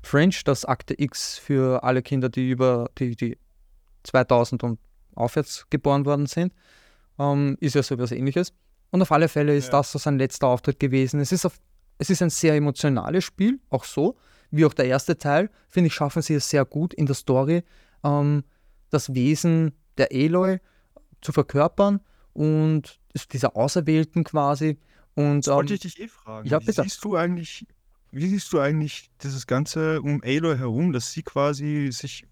Fringe, 0.02 0.34
das 0.44 0.66
Akte 0.66 0.94
X 1.00 1.38
für 1.38 1.82
alle 1.82 2.02
Kinder, 2.02 2.28
die 2.28 2.50
über 2.50 2.90
die, 2.98 3.16
die 3.16 3.38
2000 4.02 4.62
und 4.64 4.78
aufwärts 5.16 5.66
geboren 5.70 6.04
worden 6.04 6.26
sind, 6.26 6.52
ähm, 7.18 7.56
ist 7.60 7.74
ja 7.74 7.82
so 7.82 7.94
etwas 7.94 8.12
ähnliches. 8.12 8.52
Und 8.90 9.02
auf 9.02 9.10
alle 9.12 9.28
Fälle 9.28 9.56
ist 9.56 9.66
Ja. 9.66 9.72
das 9.72 9.92
so 9.92 9.98
sein 9.98 10.18
letzter 10.18 10.46
Auftritt 10.48 10.78
gewesen. 10.80 11.20
Es 11.20 11.32
ist, 11.32 11.44
auf, 11.46 11.58
es 11.98 12.10
ist 12.10 12.22
ein 12.22 12.30
sehr 12.30 12.54
emotionales 12.54 13.24
Spiel, 13.24 13.60
auch 13.70 13.84
so, 13.84 14.16
wie 14.50 14.64
auch 14.64 14.74
der 14.74 14.86
erste 14.86 15.18
Teil, 15.18 15.50
finde 15.68 15.88
ich, 15.88 15.94
schaffen 15.94 16.22
sie 16.22 16.34
es 16.34 16.48
sehr 16.48 16.64
gut 16.64 16.94
in 16.94 17.06
der 17.06 17.14
Story, 17.16 17.62
ähm, 18.04 18.44
das 18.90 19.12
Wesen 19.14 19.72
der 19.98 20.08
Aloy 20.12 20.58
zu 21.20 21.32
verkörpern 21.32 22.00
und 22.32 23.00
dieser 23.32 23.56
Auserwählten 23.56 24.22
quasi. 24.24 24.78
Und 25.14 25.46
Das 25.46 25.54
wollte 25.54 25.72
ähm, 25.72 25.74
ich 25.76 25.80
dich 25.82 26.00
eh 26.00 26.08
fragen. 26.08 26.48
ja, 26.48 26.60
wie 26.60 26.66
bitte. 26.66 26.82
siehst 26.82 27.04
du 27.04 27.16
eigentlich, 27.16 27.66
wie 28.12 28.28
siehst 28.28 28.52
du 28.52 28.60
eigentlich 28.60 29.10
dieses 29.22 29.46
Ganze 29.46 30.02
um 30.02 30.20
Aloy 30.24 30.56
herum, 30.56 30.92
dass 30.92 31.10
sie 31.12 31.22
quasi 31.22 31.88
sich, 31.90 32.26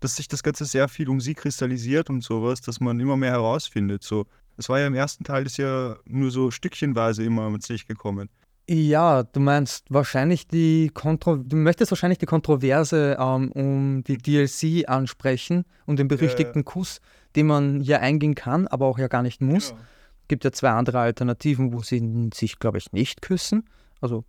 dass 0.00 0.16
sich 0.16 0.28
das 0.28 0.42
Ganze 0.42 0.64
sehr 0.64 0.88
viel 0.88 1.08
um 1.08 1.20
sie 1.20 1.34
kristallisiert 1.34 2.10
und 2.10 2.22
sowas, 2.22 2.60
dass 2.60 2.80
man 2.80 2.98
immer 3.00 3.16
mehr 3.16 3.32
herausfindet. 3.32 4.02
So, 4.02 4.26
es 4.56 4.68
war 4.68 4.80
ja 4.80 4.86
im 4.86 4.94
ersten 4.94 5.24
Teil 5.24 5.46
ist 5.46 5.56
ja 5.56 5.96
nur 6.04 6.30
so 6.30 6.50
stückchenweise 6.50 7.24
immer 7.24 7.42
ans 7.42 7.68
Licht 7.68 7.88
gekommen. 7.88 8.28
Ja, 8.70 9.22
du 9.22 9.40
meinst 9.40 9.86
wahrscheinlich 9.88 10.46
die 10.46 10.90
Kontro 10.92 11.36
du 11.38 11.56
möchtest 11.56 11.90
wahrscheinlich 11.90 12.18
die 12.18 12.26
Kontroverse 12.26 13.16
ähm, 13.18 13.50
um 13.52 14.04
die 14.04 14.18
DLC 14.18 14.86
ansprechen 14.88 15.64
und 15.86 15.98
den 15.98 16.06
berüchtigten 16.08 16.66
Kuss, 16.66 17.00
den 17.34 17.46
man 17.46 17.80
hier 17.80 18.00
eingehen 18.02 18.34
kann, 18.34 18.66
aber 18.66 18.86
auch 18.86 18.98
ja 18.98 19.08
gar 19.08 19.22
nicht 19.22 19.40
muss. 19.40 19.70
Genau. 19.70 19.80
Gibt 20.28 20.44
ja 20.44 20.52
zwei 20.52 20.70
andere 20.70 21.00
Alternativen, 21.00 21.72
wo 21.72 21.80
sie 21.80 22.30
sich, 22.34 22.58
glaube 22.58 22.76
ich, 22.76 22.92
nicht 22.92 23.22
küssen. 23.22 23.64
Also 24.02 24.24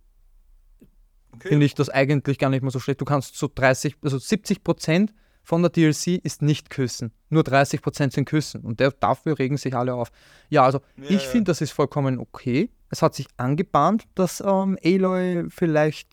Okay. 1.32 1.48
finde 1.48 1.66
ich 1.66 1.74
das 1.74 1.88
eigentlich 1.88 2.38
gar 2.38 2.50
nicht 2.50 2.62
mehr 2.62 2.70
so 2.70 2.80
schlecht. 2.80 3.00
Du 3.00 3.04
kannst 3.04 3.36
so 3.36 3.48
30, 3.54 3.96
also 4.02 4.18
70 4.18 4.64
Prozent 4.64 5.12
von 5.42 5.62
der 5.62 5.70
DLC 5.70 6.20
ist 6.22 6.42
nicht 6.42 6.70
küssen. 6.70 7.12
Nur 7.28 7.42
30 7.44 7.82
Prozent 7.82 8.12
sind 8.12 8.24
küssen. 8.26 8.62
Und 8.62 8.80
der, 8.80 8.90
dafür 8.92 9.38
regen 9.38 9.56
sich 9.56 9.74
alle 9.74 9.94
auf. 9.94 10.10
Ja, 10.48 10.64
also 10.64 10.80
Ja, 10.96 11.04
ich 11.04 11.24
ja. 11.24 11.30
finde, 11.30 11.50
das 11.50 11.60
ist 11.60 11.72
vollkommen 11.72 12.18
okay. 12.18 12.70
Es 12.90 13.02
hat 13.02 13.14
sich 13.14 13.26
angebahnt, 13.36 14.04
dass 14.14 14.40
ähm, 14.40 14.78
Aloy 14.84 15.44
vielleicht 15.48 16.08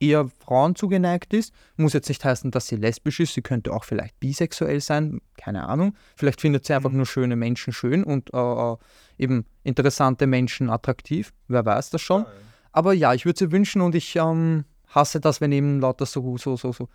eher 0.00 0.28
Frauen 0.42 0.74
zugeneigt 0.76 1.34
ist. 1.34 1.52
Muss 1.76 1.92
jetzt 1.92 2.08
nicht 2.08 2.24
heißen, 2.24 2.50
dass 2.50 2.66
sie 2.68 2.76
lesbisch 2.76 3.20
ist. 3.20 3.34
Sie 3.34 3.42
könnte 3.42 3.72
auch 3.72 3.84
vielleicht 3.84 4.18
bisexuell 4.18 4.80
sein. 4.80 5.20
Keine 5.36 5.68
Ahnung. 5.68 5.94
Vielleicht 6.16 6.40
findet 6.40 6.64
sie 6.66 6.72
einfach 6.74 6.90
Mhm. 6.90 6.96
nur 6.98 7.06
schöne 7.06 7.36
Menschen 7.36 7.72
schön 7.72 8.02
und 8.02 8.32
äh, 8.32 8.38
äh, 8.38 8.76
eben 9.18 9.44
interessante 9.62 10.26
Menschen 10.26 10.70
attraktiv. 10.70 11.32
Wer 11.48 11.64
weiß 11.66 11.90
das 11.90 12.00
schon. 12.00 12.22
Ja. 12.22 12.28
Aber 12.72 12.92
ja, 12.94 13.12
ich 13.14 13.24
würde 13.26 13.38
sie 13.38 13.52
wünschen 13.52 13.82
und 13.82 13.94
ich 13.94 14.16
ähm, 14.16 14.64
hasse 14.88 15.20
das, 15.20 15.40
wenn 15.40 15.52
eben 15.52 15.80
lauter 15.80 16.06
so, 16.06 16.36
so, 16.38 16.56
so, 16.56 16.72
so 16.72 16.88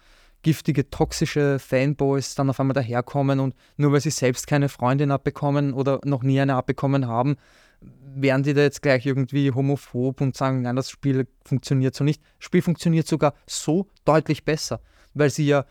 giftige, 0.46 0.92
toxische 0.92 1.58
Fanboys 1.58 2.36
dann 2.36 2.52
auf 2.52 2.60
einmal 2.60 2.76
daherkommen 2.76 3.40
und 3.40 3.56
nur 3.78 3.92
weil 3.92 4.00
sie 4.00 4.12
selbst 4.12 4.46
keine 4.46 4.70
Freundin 4.70 5.10
abbekommen 5.10 5.74
oder 5.74 6.00
noch 6.06 6.22
nie 6.22 6.40
eine 6.40 6.54
abbekommen 6.54 7.08
haben, 7.08 7.38
werden 7.82 8.44
die 8.44 8.54
da 8.54 8.62
jetzt 8.62 8.84
gleich 8.84 9.08
irgendwie 9.08 9.52
homophob 9.52 10.22
und 10.22 10.38
sagen, 10.38 10.62
nein, 10.62 10.76
das 10.76 10.92
Spiel 10.92 11.28
funktioniert 11.44 11.96
so 11.96 12.04
nicht. 12.04 12.22
Das 12.38 12.46
Spiel 12.46 12.62
funktioniert 12.62 13.08
sogar 13.08 13.34
so 13.48 13.88
deutlich 14.06 14.46
besser, 14.46 14.82
weil 15.16 15.32
sie 15.32 15.48
ja 15.48 15.66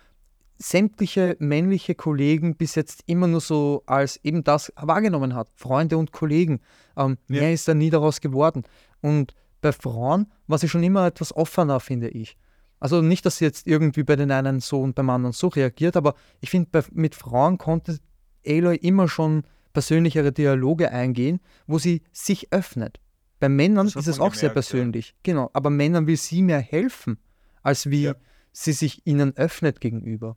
sämtliche 0.58 1.36
männliche 1.38 1.94
Kollegen 1.94 2.56
bis 2.56 2.74
jetzt 2.74 3.04
immer 3.06 3.28
nur 3.28 3.40
so 3.40 3.84
als 3.86 4.16
eben 4.24 4.42
das 4.42 4.72
wahrgenommen 4.74 5.36
hat. 5.36 5.50
Freunde 5.54 5.98
und 5.98 6.10
Kollegen. 6.10 6.60
Ähm, 6.96 7.16
Ja. 7.28 7.42
Mehr 7.42 7.52
ist 7.52 7.68
da 7.68 7.74
nie 7.74 7.90
daraus 7.90 8.20
geworden. 8.20 8.64
Und 9.00 9.34
bei 9.60 9.70
Frauen 9.70 10.32
war 10.48 10.58
sie 10.58 10.68
schon 10.68 10.82
immer 10.82 11.06
etwas 11.06 11.32
offener, 11.32 11.78
finde 11.78 12.08
ich. 12.08 12.36
Also 12.84 13.00
nicht, 13.00 13.24
dass 13.24 13.38
sie 13.38 13.46
jetzt 13.46 13.66
irgendwie 13.66 14.02
bei 14.02 14.14
den 14.14 14.30
einen 14.30 14.60
so 14.60 14.82
und 14.82 14.94
beim 14.94 15.08
anderen 15.08 15.32
so 15.32 15.48
reagiert, 15.48 15.96
aber 15.96 16.14
ich 16.42 16.50
finde, 16.50 16.84
mit 16.92 17.14
Frauen 17.14 17.56
konnte 17.56 17.98
Aloy 18.46 18.76
immer 18.76 19.08
schon 19.08 19.44
persönlichere 19.72 20.32
Dialoge 20.32 20.92
eingehen, 20.92 21.40
wo 21.66 21.78
sie 21.78 22.02
sich 22.12 22.52
öffnet. 22.52 23.00
Bei 23.40 23.48
Männern 23.48 23.86
ist 23.86 23.96
es 23.96 24.20
auch 24.20 24.34
sehr 24.34 24.50
gemerkt, 24.50 24.70
ja. 24.70 24.76
persönlich. 24.76 25.14
Genau, 25.22 25.48
aber 25.54 25.70
Männern 25.70 26.06
will 26.06 26.18
sie 26.18 26.42
mehr 26.42 26.60
helfen, 26.60 27.16
als 27.62 27.88
wie 27.88 28.02
Ja. 28.02 28.16
sie 28.52 28.72
sich 28.72 29.06
ihnen 29.06 29.34
öffnet 29.34 29.80
gegenüber. 29.80 30.36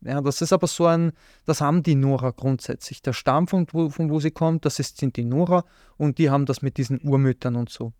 Ja, 0.00 0.20
das 0.20 0.42
ist 0.42 0.52
aber 0.52 0.68
so 0.68 0.86
ein, 0.86 1.10
das 1.44 1.60
haben 1.60 1.82
die 1.82 1.96
Nora 1.96 2.30
grundsätzlich. 2.30 3.02
Der 3.02 3.14
Stamm, 3.14 3.48
von 3.48 3.66
wo, 3.72 3.90
von 3.90 4.10
wo 4.10 4.20
sie 4.20 4.30
kommt, 4.30 4.64
das 4.64 4.78
ist, 4.78 4.98
sind 4.98 5.16
die 5.16 5.24
Nora 5.24 5.64
und 5.96 6.18
die 6.18 6.30
haben 6.30 6.46
das 6.46 6.62
mit 6.62 6.76
diesen 6.76 7.00
Urmüttern 7.02 7.56
und 7.56 7.68
so. 7.68 7.92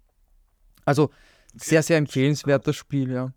Also 0.84 1.10
sehr, 1.56 1.82
sehr 1.82 1.96
empfehlenswertes 1.96 2.76
Spiel, 2.76 3.10
ja. 3.10 3.32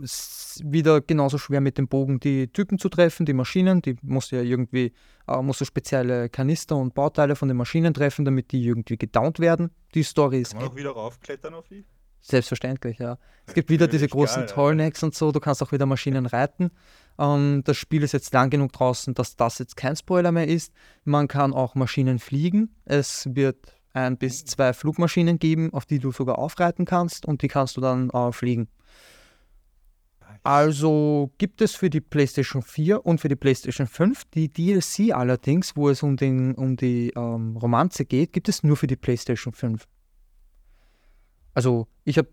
Ist 0.00 0.62
wieder 0.64 1.00
genauso 1.00 1.38
schwer 1.38 1.60
mit 1.60 1.76
dem 1.76 1.88
Bogen 1.88 2.20
die 2.20 2.46
Typen 2.48 2.78
zu 2.78 2.88
treffen, 2.88 3.26
die 3.26 3.32
Maschinen, 3.32 3.82
die 3.82 3.96
musst 4.02 4.30
du 4.30 4.36
ja 4.36 4.42
irgendwie, 4.42 4.92
äh, 5.26 5.42
musst 5.42 5.60
du 5.60 5.64
spezielle 5.64 6.28
Kanister 6.28 6.76
und 6.76 6.94
Bauteile 6.94 7.34
von 7.34 7.48
den 7.48 7.56
Maschinen 7.56 7.92
treffen, 7.92 8.24
damit 8.24 8.52
die 8.52 8.64
irgendwie 8.64 8.96
gedownt 8.96 9.40
werden. 9.40 9.70
Die 9.94 10.04
Story 10.04 10.42
ist 10.42 10.52
Kann 10.52 10.62
man 10.62 10.70
auch 10.70 10.76
wieder 10.76 10.90
raufklettern 10.90 11.54
auf 11.54 11.66
die? 11.68 11.84
Selbstverständlich, 12.20 12.98
ja. 12.98 13.18
Es 13.46 13.54
gibt 13.54 13.70
wieder 13.70 13.86
diese 13.86 14.08
großen 14.08 14.46
geil, 14.46 14.54
Tollnecks 14.54 15.02
und 15.02 15.14
so, 15.14 15.30
du 15.30 15.38
kannst 15.38 15.62
auch 15.62 15.70
wieder 15.70 15.86
Maschinen 15.86 16.26
reiten. 16.26 16.70
Ähm, 17.18 17.62
das 17.64 17.76
Spiel 17.76 18.02
ist 18.02 18.12
jetzt 18.12 18.32
lang 18.34 18.50
genug 18.50 18.72
draußen, 18.72 19.14
dass 19.14 19.36
das 19.36 19.58
jetzt 19.58 19.76
kein 19.76 19.94
Spoiler 19.94 20.32
mehr 20.32 20.48
ist. 20.48 20.72
Man 21.04 21.28
kann 21.28 21.52
auch 21.52 21.74
Maschinen 21.74 22.18
fliegen. 22.18 22.74
Es 22.84 23.28
wird 23.32 23.76
ein 23.92 24.18
bis 24.18 24.44
zwei 24.44 24.72
Flugmaschinen 24.72 25.38
geben, 25.38 25.72
auf 25.72 25.86
die 25.86 25.98
du 25.98 26.10
sogar 26.10 26.38
aufreiten 26.38 26.84
kannst 26.84 27.26
und 27.26 27.42
die 27.42 27.48
kannst 27.48 27.76
du 27.76 27.80
dann 27.80 28.10
äh, 28.10 28.32
fliegen. 28.32 28.68
Also 30.46 31.32
gibt 31.38 31.60
es 31.60 31.74
für 31.74 31.90
die 31.90 32.00
PlayStation 32.00 32.62
4 32.62 33.04
und 33.04 33.20
für 33.20 33.26
die 33.26 33.34
PlayStation 33.34 33.88
5 33.88 34.26
die 34.26 34.48
DLC 34.48 35.12
allerdings, 35.12 35.74
wo 35.74 35.88
es 35.88 36.04
um, 36.04 36.16
den, 36.16 36.54
um 36.54 36.76
die 36.76 37.12
ähm, 37.16 37.56
Romanze 37.56 38.04
geht, 38.04 38.32
gibt 38.32 38.48
es 38.48 38.62
nur 38.62 38.76
für 38.76 38.86
die 38.86 38.94
PlayStation 38.94 39.52
5. 39.52 39.88
Also 41.52 41.88
ich 42.04 42.16
habe 42.16 42.28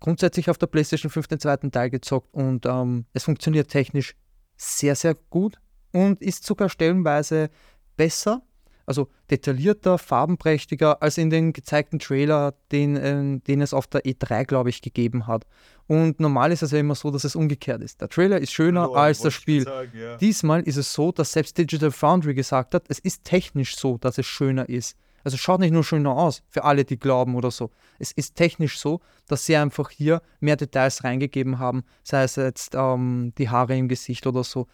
grundsätzlich 0.00 0.50
auf 0.50 0.58
der 0.58 0.66
PlayStation 0.66 1.08
5 1.10 1.26
den 1.28 1.40
zweiten 1.40 1.72
Teil 1.72 1.88
gezockt 1.88 2.28
und 2.34 2.66
ähm, 2.66 3.06
es 3.14 3.24
funktioniert 3.24 3.70
technisch 3.70 4.14
sehr, 4.58 4.94
sehr 4.94 5.14
gut 5.14 5.58
und 5.92 6.20
ist 6.20 6.44
sogar 6.44 6.68
stellenweise 6.68 7.48
besser, 7.96 8.42
also 8.86 9.08
detaillierter, 9.30 9.98
farbenprächtiger 9.98 11.02
als 11.02 11.18
in 11.18 11.30
den 11.30 11.52
gezeigten 11.52 11.98
Trailer, 11.98 12.54
den, 12.72 12.96
äh, 12.96 13.40
den 13.40 13.60
es 13.60 13.74
auf 13.74 13.86
der 13.86 14.04
E3, 14.04 14.44
glaube 14.44 14.70
ich, 14.70 14.82
gegeben 14.82 15.26
hat. 15.26 15.46
Und 15.86 16.20
normal 16.20 16.52
ist 16.52 16.62
es 16.62 16.70
ja 16.70 16.78
immer 16.78 16.94
so, 16.94 17.10
dass 17.10 17.24
es 17.24 17.36
umgekehrt 17.36 17.82
ist. 17.82 18.00
Der 18.00 18.08
Trailer 18.08 18.38
ist 18.38 18.52
schöner 18.52 18.90
oh, 18.90 18.94
als 18.94 19.20
das 19.20 19.34
Spiel. 19.34 19.64
Sagen, 19.64 19.92
ja. 19.94 20.16
Diesmal 20.16 20.62
ist 20.62 20.76
es 20.76 20.92
so, 20.92 21.12
dass 21.12 21.32
selbst 21.32 21.58
Digital 21.58 21.90
Foundry 21.90 22.34
gesagt 22.34 22.74
hat, 22.74 22.84
es 22.88 22.98
ist 22.98 23.24
technisch 23.24 23.76
so, 23.76 23.98
dass 23.98 24.18
es 24.18 24.26
schöner 24.26 24.68
ist. 24.68 24.96
Also 25.24 25.38
schaut 25.38 25.60
nicht 25.60 25.72
nur 25.72 25.84
schöner 25.84 26.14
aus, 26.14 26.42
für 26.50 26.64
alle, 26.64 26.84
die 26.84 26.98
glauben 26.98 27.34
oder 27.34 27.50
so. 27.50 27.70
Es 27.98 28.12
ist 28.12 28.34
technisch 28.34 28.78
so, 28.78 29.00
dass 29.26 29.46
sie 29.46 29.56
einfach 29.56 29.88
hier 29.88 30.20
mehr 30.40 30.56
Details 30.56 31.02
reingegeben 31.02 31.58
haben, 31.58 31.82
sei 32.02 32.24
es 32.24 32.36
jetzt 32.36 32.74
ähm, 32.74 33.32
die 33.38 33.48
Haare 33.48 33.76
im 33.76 33.88
Gesicht 33.88 34.26
oder 34.26 34.44
so. 34.44 34.66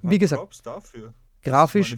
Wie 0.00 0.18
gesagt, 0.18 0.66
dafür, 0.66 1.12
grafisch. 1.42 1.96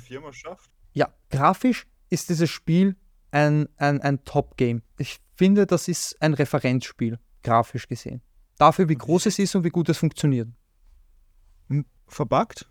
Ja, 0.94 1.08
grafisch 1.30 1.86
ist 2.08 2.30
dieses 2.30 2.48
Spiel 2.48 2.96
ein, 3.30 3.68
ein, 3.76 4.00
ein 4.00 4.24
Top-Game. 4.24 4.82
Ich 4.96 5.18
finde, 5.36 5.66
das 5.66 5.88
ist 5.88 6.20
ein 6.22 6.34
Referenzspiel, 6.34 7.18
grafisch 7.42 7.88
gesehen. 7.88 8.22
Dafür, 8.56 8.88
wie 8.88 8.94
groß 8.94 9.26
es 9.26 9.38
ist 9.38 9.54
und 9.54 9.64
wie 9.64 9.70
gut 9.70 9.88
es 9.88 9.98
funktioniert. 9.98 10.48
Hm, 11.68 11.84
verbuggt? 12.06 12.68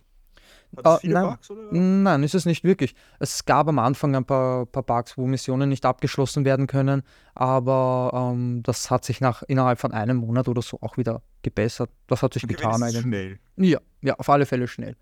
Uh, 0.76 0.98
nein, 1.04 1.24
Bugs, 1.24 1.50
nein, 1.72 2.24
ist 2.24 2.34
es 2.34 2.46
nicht 2.46 2.64
wirklich. 2.64 2.96
Es 3.20 3.46
gab 3.46 3.68
am 3.68 3.78
Anfang 3.78 4.16
ein 4.16 4.26
paar, 4.26 4.66
paar 4.66 4.82
Bugs, 4.82 5.18
wo 5.18 5.28
Missionen 5.28 5.70
nicht 5.70 5.86
abgeschlossen 5.86 6.46
werden 6.46 6.66
können, 6.66 7.04
aber 7.36 8.32
ähm, 8.32 8.64
das 8.64 8.90
hat 8.90 9.06
sich 9.06 9.22
nach 9.22 9.44
innerhalb 9.44 9.80
von 9.80 9.92
einem 9.92 10.18
Monat 10.18 10.48
oder 10.48 10.64
so 10.64 10.80
auch 10.82 10.98
wieder 10.98 11.22
gebessert. 11.44 11.92
Das 12.08 12.24
hat 12.24 12.34
sich 12.34 12.46
okay, 12.46 12.56
getan 12.56 12.82
eigentlich. 12.82 13.02
Schnell. 13.02 13.40
Ja, 13.58 13.80
ja, 14.02 14.16
auf 14.16 14.30
alle 14.30 14.48
Fälle 14.48 14.68
schnell. 14.68 14.96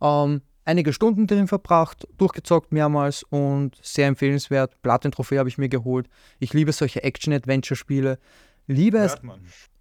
Ähm, 0.00 0.42
einige 0.64 0.92
Stunden 0.92 1.26
drin 1.26 1.48
verbracht, 1.48 2.06
durchgezockt 2.18 2.72
mehrmals 2.72 3.22
und 3.24 3.76
sehr 3.82 4.08
empfehlenswert. 4.08 4.80
Platin-Trophäe 4.82 5.38
habe 5.38 5.48
ich 5.48 5.58
mir 5.58 5.68
geholt. 5.68 6.08
Ich 6.38 6.52
liebe 6.52 6.72
solche 6.72 7.02
Action-Adventure-Spiele. 7.02 8.18
Liebe 8.66 8.98
es. 8.98 9.16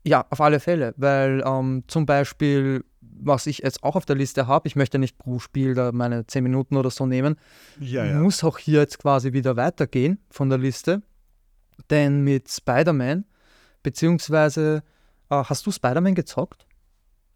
Ja, 0.03 0.25
auf 0.29 0.41
alle 0.41 0.59
Fälle, 0.59 0.93
weil 0.97 1.43
ähm, 1.45 1.83
zum 1.87 2.07
Beispiel 2.07 2.83
was 3.23 3.47
ich 3.47 3.59
jetzt 3.59 3.83
auch 3.83 3.95
auf 3.95 4.05
der 4.05 4.15
Liste 4.15 4.47
habe, 4.47 4.67
ich 4.67 4.75
möchte 4.75 4.99
nicht 4.99 5.17
pro 5.17 5.39
Spiel 5.39 5.73
da 5.73 5.91
meine 5.91 6.25
10 6.25 6.43
Minuten 6.43 6.75
oder 6.77 6.89
so 6.89 7.05
nehmen, 7.05 7.35
ja, 7.79 8.05
ja. 8.05 8.19
muss 8.19 8.43
auch 8.43 8.57
hier 8.57 8.79
jetzt 8.79 8.99
quasi 8.99 9.33
wieder 9.33 9.55
weitergehen 9.55 10.19
von 10.29 10.49
der 10.49 10.57
Liste. 10.57 11.01
Denn 11.89 12.23
mit 12.23 12.49
Spider-Man, 12.49 13.25
beziehungsweise, 13.83 14.83
äh, 15.29 15.43
hast 15.43 15.65
du 15.65 15.71
Spider-Man 15.71 16.15
gezockt? 16.15 16.65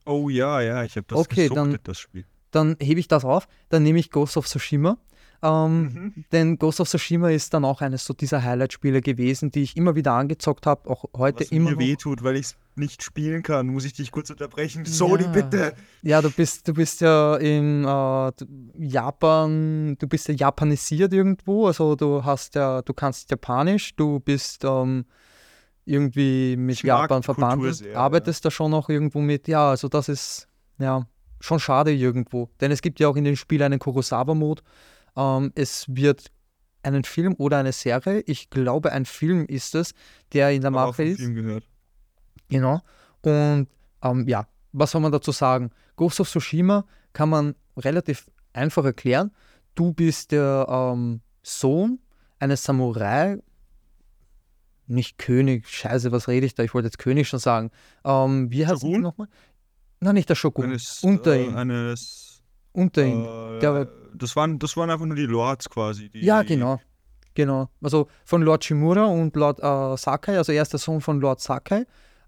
Oh 0.05 0.29
ja, 0.29 0.61
ja, 0.61 0.83
ich 0.83 0.95
habe 0.95 1.07
das 1.07 1.19
okay, 1.19 1.47
gesuchtet, 1.47 1.57
dann, 1.57 1.79
das 1.83 1.99
Spiel. 1.99 2.25
Dann 2.55 2.77
hebe 2.79 2.99
ich 2.99 3.07
das 3.07 3.25
auf, 3.25 3.47
dann 3.69 3.83
nehme 3.83 3.99
ich 3.99 4.11
Ghost 4.11 4.37
of 4.37 4.47
Tsushima. 4.47 4.97
Ähm, 5.43 5.81
mhm. 5.81 6.25
Denn 6.31 6.57
Ghost 6.57 6.79
of 6.79 6.89
Tsushima 6.89 7.29
ist 7.29 7.53
dann 7.53 7.65
auch 7.65 7.81
eines 7.81 8.05
so 8.05 8.13
dieser 8.13 8.43
Highlight-Spiele 8.43 9.01
gewesen, 9.01 9.51
die 9.51 9.63
ich 9.63 9.77
immer 9.77 9.95
wieder 9.95 10.13
angezockt 10.13 10.65
habe, 10.65 10.89
auch 10.89 11.05
heute 11.15 11.41
Was 11.41 11.51
immer. 11.51 11.71
mir 11.71 11.79
wehtut, 11.79 12.23
weil 12.23 12.37
ich 12.37 12.47
es 12.47 12.55
nicht 12.75 13.03
spielen 13.03 13.43
kann, 13.43 13.67
muss 13.67 13.85
ich 13.85 13.93
dich 13.93 14.11
kurz 14.11 14.29
unterbrechen. 14.29 14.85
Sony, 14.85 15.23
ja. 15.23 15.29
bitte! 15.29 15.73
Ja, 16.01 16.21
du 16.21 16.29
bist, 16.29 16.67
du 16.67 16.73
bist 16.73 17.01
ja 17.01 17.35
in 17.35 17.83
äh, 17.83 18.31
Japan, 18.77 19.97
du 19.99 20.07
bist 20.07 20.27
ja 20.27 20.33
japanisiert 20.33 21.13
irgendwo, 21.13 21.67
also 21.67 21.95
du 21.95 22.23
hast 22.23 22.55
ja, 22.55 22.81
du 22.81 22.93
kannst 22.93 23.29
Japanisch, 23.29 23.95
du 23.95 24.19
bist 24.19 24.63
ähm, 24.63 25.05
irgendwie 25.85 26.55
mit 26.57 26.81
Japan 26.81 27.23
verbandelt, 27.23 27.95
arbeitest 27.95 28.43
ja. 28.43 28.47
da 28.47 28.51
schon 28.51 28.71
noch 28.71 28.89
irgendwo 28.89 29.19
mit, 29.19 29.47
ja, 29.47 29.69
also 29.69 29.87
das 29.87 30.09
ist 30.09 30.47
ja 30.79 31.05
schon 31.45 31.59
schade 31.59 31.93
irgendwo, 31.93 32.49
denn 32.59 32.71
es 32.71 32.81
gibt 32.81 32.99
ja 32.99 33.07
auch 33.07 33.15
in 33.15 33.23
dem 33.23 33.35
Spiel 33.35 33.61
einen 33.63 33.79
Kurosawa-Mode, 33.79 34.63
ähm, 35.15 35.51
es 35.55 35.85
wird 35.87 36.31
einen 36.83 37.03
Film 37.03 37.35
oder 37.37 37.57
eine 37.57 37.71
Serie, 37.71 38.21
ich 38.25 38.49
glaube 38.49 38.91
ein 38.91 39.05
Film 39.05 39.45
ist 39.45 39.75
es, 39.75 39.93
der 40.33 40.51
in 40.51 40.61
der 40.61 40.71
Mache 40.71 41.03
ist. 41.03 41.19
Film 41.19 41.35
gehört. 41.35 41.67
Genau. 42.49 42.81
Und 43.21 43.67
ähm, 44.03 44.27
ja, 44.27 44.47
was 44.71 44.91
soll 44.91 45.01
man 45.01 45.11
dazu 45.11 45.31
sagen? 45.31 45.71
Ghost 45.95 46.19
of 46.19 46.29
Tsushima 46.29 46.85
kann 47.13 47.29
man 47.29 47.55
relativ 47.77 48.29
einfach 48.53 48.85
erklären. 48.85 49.31
Du 49.73 49.93
bist 49.93 50.31
der 50.31 50.67
ähm, 50.69 51.21
Sohn 51.41 51.99
eines 52.39 52.63
Samurai, 52.63 53.37
nicht 54.87 55.17
König, 55.17 55.67
scheiße, 55.67 56.11
was 56.11 56.27
rede 56.27 56.45
ich 56.45 56.53
da? 56.53 56.63
Ich 56.63 56.73
wollte 56.73 56.87
jetzt 56.87 56.99
König 56.99 57.27
schon 57.27 57.39
sagen. 57.39 57.71
Ähm, 58.03 58.51
wie 58.51 58.67
heißt 58.67 58.83
es 58.83 58.99
nochmal? 58.99 59.27
Nein, 60.05 60.15
nicht 60.15 60.29
der 60.29 60.35
Shogun. 60.35 60.65
Eines, 60.65 61.03
unter 61.03 61.33
äh, 61.33 61.45
ihm. 61.45 61.55
Eines, 61.55 62.41
unter 62.71 63.03
ihm. 63.03 63.25
Äh, 63.25 63.59
der, 63.59 63.89
das, 64.13 64.35
waren, 64.35 64.59
das 64.59 64.77
waren 64.77 64.89
einfach 64.89 65.05
nur 65.05 65.15
die 65.15 65.25
Lords 65.25 65.69
quasi. 65.69 66.09
Die, 66.09 66.23
ja, 66.23 66.43
genau. 66.43 66.79
Genau. 67.33 67.69
Also 67.81 68.07
von 68.23 68.41
Lord 68.41 68.63
Shimura 68.63 69.05
und 69.05 69.35
Lord 69.35 69.59
äh, 69.59 69.97
Sakai, 69.97 70.37
also 70.37 70.53
er 70.53 70.61
ist 70.61 70.71
der 70.71 70.79
Sohn 70.79 71.01
von 71.01 71.19
Lord 71.19 71.41
Sakai 71.41 71.85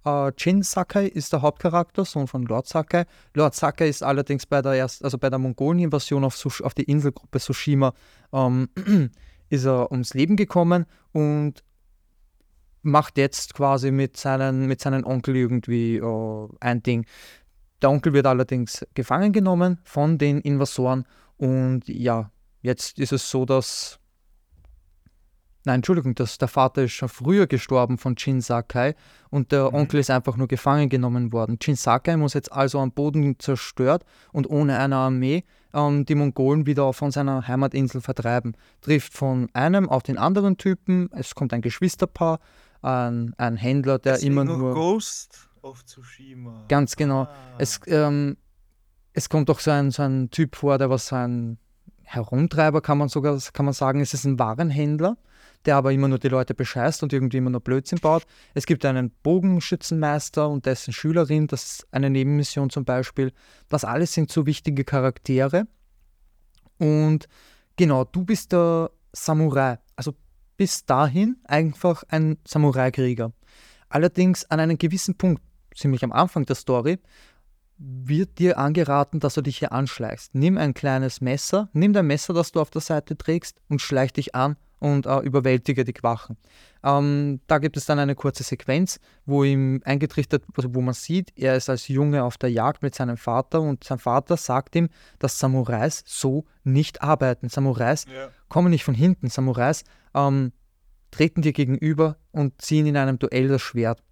Uh, 0.07 0.31
Jin 0.37 0.63
Sakai 0.63 1.07
ist 1.07 1.33
der 1.33 1.41
Hauptcharakter, 1.41 2.05
Sohn 2.05 2.27
von 2.27 2.43
Lord 2.43 2.65
Sakai. 2.65 3.05
Lord 3.33 3.53
Sakai 3.53 3.89
ist 3.89 4.03
allerdings 4.03 4.45
bei 4.45 4.61
der 4.61 4.73
erst, 4.73 5.03
also 5.03 5.17
bei 5.17 5.29
der 5.29 5.37
Mongolen-Invasion 5.37 6.23
auf, 6.23 6.61
auf, 6.63 6.73
die 6.73 6.83
Inselgruppe 6.83 7.39
Tsushima 7.39 7.93
ähm, 8.31 8.69
ist 9.49 9.65
er 9.65 9.91
ums 9.91 10.13
Leben 10.13 10.37
gekommen 10.37 10.85
und 11.11 11.61
macht 12.83 13.17
jetzt 13.17 13.53
quasi 13.53 13.91
mit 13.91 14.15
seinen, 14.15 14.67
mit 14.67 14.79
seinen 14.79 15.03
Onkel 15.03 15.35
irgendwie 15.35 16.01
uh, 16.01 16.47
ein 16.61 16.81
Ding. 16.83 17.05
Der 17.81 17.89
Onkel 17.89 18.13
wird 18.13 18.25
allerdings 18.25 18.85
gefangen 18.93 19.33
genommen 19.33 19.79
von 19.83 20.17
den 20.17 20.41
Invasoren 20.41 21.05
und 21.37 21.87
ja, 21.87 22.31
jetzt 22.61 22.97
ist 22.99 23.13
es 23.13 23.29
so, 23.29 23.45
dass 23.45 23.99
Nein, 25.67 25.79
Entschuldigung, 25.79 26.15
das, 26.15 26.37
der 26.37 26.47
Vater 26.47 26.83
ist 26.83 26.93
schon 26.93 27.09
früher 27.09 27.45
gestorben 27.45 27.97
von 27.97 28.15
Jin 28.17 28.39
Sakai 28.39 28.95
und 29.29 29.51
der 29.51 29.67
mhm. 29.67 29.75
Onkel 29.75 29.99
ist 29.99 30.09
einfach 30.09 30.37
nur 30.37 30.47
gefangen 30.47 30.87
genommen 30.87 31.33
worden. 31.33 31.57
Jin 31.61 31.75
Sakai 31.75 32.15
muss 32.15 32.35
jetzt 32.35 32.53
also 32.53 32.79
am 32.79 32.93
Boden 32.93 33.37
zerstört 33.37 34.05
und 34.31 34.49
ohne 34.49 34.79
eine 34.79 34.95
Armee 34.95 35.43
ähm, 35.73 36.05
die 36.05 36.15
Mongolen 36.15 36.65
wieder 36.67 36.93
von 36.93 37.11
seiner 37.11 37.49
Heimatinsel 37.49 37.99
vertreiben. 37.99 38.55
Trifft 38.79 39.11
von 39.13 39.49
einem 39.51 39.89
auf 39.89 40.03
den 40.03 40.17
anderen 40.17 40.55
Typen, 40.55 41.09
es 41.11 41.35
kommt 41.35 41.51
ein 41.51 41.61
Geschwisterpaar, 41.61 42.39
ein, 42.81 43.33
ein 43.37 43.57
Händler, 43.57 43.99
der 43.99 44.13
Deswegen 44.13 44.31
immer 44.31 44.45
nur. 44.45 44.73
Ghost 44.73 45.49
of 45.63 45.83
Tsushima. 45.85 46.65
Ganz 46.67 46.95
genau. 46.95 47.23
Ah. 47.23 47.35
Es, 47.57 47.79
ähm, 47.87 48.37
es 49.13 49.29
kommt 49.29 49.49
auch 49.49 49.59
so 49.59 49.71
ein, 49.71 49.91
so 49.91 50.03
ein 50.03 50.29
Typ 50.29 50.55
vor, 50.55 50.77
der 50.77 50.89
was 50.89 51.07
so 51.07 51.15
ein 51.15 51.57
Herumtreiber, 52.03 52.81
kann 52.81 52.97
man 52.97 53.09
sogar 53.09 53.37
kann 53.53 53.65
man 53.65 53.73
sagen. 53.73 53.99
Es 54.01 54.13
ist 54.13 54.25
ein 54.25 54.39
Warenhändler 54.39 55.17
der 55.67 55.75
aber 55.75 55.91
immer 55.91 56.07
nur 56.07 56.17
die 56.19 56.29
Leute 56.29 56.53
bescheißt 56.53 57.03
und 57.03 57.13
irgendwie 57.13 57.37
immer 57.37 57.49
nur 57.49 57.61
Blödsinn 57.61 57.99
baut. 57.99 58.25
Es 58.53 58.65
gibt 58.65 58.85
einen 58.85 59.11
Bogenschützenmeister 59.23 60.47
und 60.47 60.65
dessen 60.65 60.93
Schülerin, 60.93 61.47
das 61.47 61.63
ist 61.63 61.87
eine 61.91 62.09
Nebenmission 62.09 62.69
zum 62.69 62.85
Beispiel. 62.85 63.33
Das 63.67 63.83
alles 63.83 64.13
sind 64.13 64.31
so 64.31 64.45
wichtige 64.45 64.85
Charaktere. 64.85 65.67
Und 66.77 67.27
genau, 67.75 68.05
du 68.05 68.23
bist 68.23 68.53
der 68.53 68.91
Samurai. 69.11 69.79
Also 69.95 70.13
bis 70.55 70.85
dahin 70.85 71.37
einfach 71.43 72.03
ein 72.07 72.37
Samurai-Krieger. 72.47 73.33
Allerdings 73.89 74.45
an 74.45 74.59
einem 74.59 74.77
gewissen 74.77 75.15
Punkt, 75.15 75.41
ziemlich 75.75 76.03
am 76.03 76.11
Anfang 76.11 76.45
der 76.45 76.55
Story, 76.55 76.99
wird 77.77 78.39
dir 78.39 78.57
angeraten, 78.57 79.19
dass 79.19 79.35
du 79.35 79.41
dich 79.41 79.59
hier 79.59 79.71
anschleichst. 79.71 80.33
Nimm 80.33 80.57
ein 80.57 80.73
kleines 80.73 81.21
Messer, 81.21 81.69
nimm 81.73 81.93
dein 81.93 82.07
Messer, 82.07 82.33
das 82.33 82.51
du 82.51 82.59
auf 82.59 82.71
der 82.71 82.81
Seite 82.81 83.17
trägst 83.17 83.59
und 83.69 83.81
schleich 83.81 84.11
dich 84.11 84.33
an 84.33 84.55
und 84.79 85.05
äh, 85.05 85.19
überwältige 85.19 85.83
die 85.83 85.93
Quachen. 85.93 86.37
Ähm, 86.83 87.39
da 87.47 87.57
gibt 87.57 87.77
es 87.77 87.85
dann 87.85 87.99
eine 87.99 88.15
kurze 88.15 88.43
Sequenz, 88.43 88.99
wo 89.25 89.43
ihm 89.43 89.81
eingetrichtert, 89.85 90.43
also 90.55 90.73
wo 90.73 90.81
man 90.81 90.93
sieht, 90.93 91.31
er 91.35 91.55
ist 91.55 91.69
als 91.69 91.87
Junge 91.87 92.23
auf 92.23 92.37
der 92.37 92.51
Jagd 92.51 92.83
mit 92.83 92.95
seinem 92.95 93.17
Vater 93.17 93.61
und 93.61 93.83
sein 93.83 93.99
Vater 93.99 94.37
sagt 94.37 94.75
ihm, 94.75 94.89
dass 95.19 95.39
Samurais 95.39 96.03
so 96.05 96.45
nicht 96.63 97.01
arbeiten. 97.01 97.49
Samurais 97.49 98.05
ja. 98.05 98.29
kommen 98.49 98.69
nicht 98.69 98.83
von 98.83 98.93
hinten. 98.93 99.29
Samurais 99.29 99.83
ähm, 100.13 100.51
treten 101.11 101.41
dir 101.41 101.53
gegenüber 101.53 102.17
und 102.31 102.61
ziehen 102.61 102.85
in 102.85 102.97
einem 102.97 103.19
Duell 103.19 103.47
das 103.47 103.61
Schwert. 103.61 104.03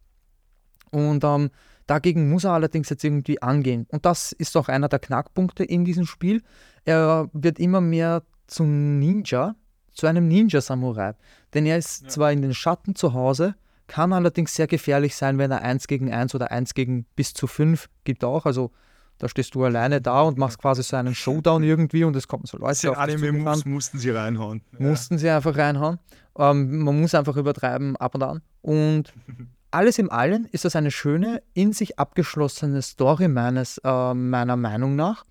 Und 0.92 1.24
ähm, 1.24 1.50
dagegen 1.88 2.30
muss 2.30 2.44
er 2.44 2.52
allerdings 2.52 2.90
jetzt 2.90 3.04
irgendwie 3.04 3.42
angehen. 3.42 3.86
Und 3.90 4.06
das 4.06 4.32
ist 4.32 4.56
auch 4.56 4.70
einer 4.70 4.88
der 4.88 5.00
Knackpunkte 5.00 5.64
in 5.64 5.86
diesem 5.86 6.06
Spiel. 6.06 6.42
Er 6.86 7.30
wird 7.34 7.60
immer 7.60 7.82
mehr 7.82 8.24
zum 8.48 9.00
Ninja, 9.00 9.56
zu 9.94 10.08
einem 10.08 10.28
Ninja-Samurai. 10.28 11.14
Denn 11.54 11.66
er 11.66 11.78
ist 11.78 12.04
ja. 12.04 12.10
zwar 12.10 12.32
in 12.32 12.42
den 12.42 12.54
Schatten 12.54 12.96
zu 12.96 13.14
Hause, 13.14 13.56
kann 13.88 14.14
allerdings 14.14 14.56
sehr 14.56 14.68
gefährlich 14.68 15.16
sein, 15.16 15.38
wenn 15.38 15.52
er 15.52 15.62
1 15.62 15.88
gegen 15.88 16.12
1 16.12 16.34
oder 16.34 16.52
1 16.52 16.74
gegen 16.74 17.06
bis 17.16 17.34
zu 17.34 17.48
5 17.48 17.90
gibt 18.04 18.24
auch. 18.24 18.46
Also 18.46 18.72
da 19.18 19.30
stehst 19.30 19.56
du 19.56 19.64
alleine 19.64 20.02
da 20.02 20.22
und 20.22 20.38
machst 20.38 20.60
quasi 20.60 20.84
so 20.84 20.98
einen 20.98 21.16
Showdown 21.16 21.64
irgendwie 21.64 22.04
und 22.04 22.16
es 22.16 22.28
kommen 22.28 22.46
so 22.46 22.58
Leute 22.58 22.92
auf 22.92 22.98
Anime 22.98 23.32
muss, 23.32 23.66
mussten 23.66 23.98
sie 23.98 24.10
reinhauen. 24.10 24.62
Ja. 24.78 24.88
Mussten 24.88 25.18
sie 25.18 25.30
einfach 25.30 25.58
reinhauen. 25.58 26.00
Ähm, 26.38 26.80
man 26.80 27.00
muss 27.00 27.16
einfach 27.16 27.38
übertreiben 27.38 27.96
ab 27.96 28.16
und 28.16 28.24
an. 28.24 28.42
Und 28.62 29.14
alles 29.72 30.00
im 30.00 30.12
Allen 30.12 30.46
ist 30.46 30.66
das 30.66 30.76
eine 30.76 30.92
schöne, 30.92 31.42
in 31.54 31.72
sich 31.72 31.98
abgeschlossene 31.98 32.82
Story 32.82 33.28
meines, 33.28 33.78
äh, 33.84 34.14
meiner 34.14 34.58
Meinung 34.58 34.96
nach. 34.96 35.24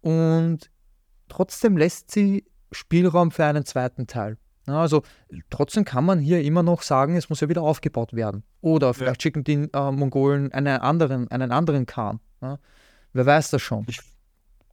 Und 0.00 0.70
trotzdem 1.28 1.76
lässt 1.76 2.10
sie 2.10 2.44
Spielraum 2.72 3.30
für 3.30 3.44
einen 3.44 3.64
zweiten 3.64 4.06
Teil. 4.06 4.36
Ja, 4.66 4.80
also 4.80 5.02
trotzdem 5.50 5.84
kann 5.84 6.04
man 6.04 6.20
hier 6.20 6.42
immer 6.42 6.62
noch 6.62 6.82
sagen, 6.82 7.16
es 7.16 7.28
muss 7.28 7.40
ja 7.40 7.48
wieder 7.48 7.62
aufgebaut 7.62 8.12
werden. 8.14 8.44
Oder 8.60 8.94
vielleicht 8.94 9.22
ja. 9.22 9.22
schicken 9.22 9.44
die 9.44 9.68
äh, 9.72 9.90
Mongolen 9.90 10.52
einen 10.52 10.78
anderen, 10.78 11.28
einen 11.30 11.50
anderen 11.50 11.86
Khan. 11.86 12.20
Ja? 12.40 12.58
Wer 13.12 13.26
weiß 13.26 13.50
das 13.50 13.62
schon. 13.62 13.84
Ich, 13.88 14.00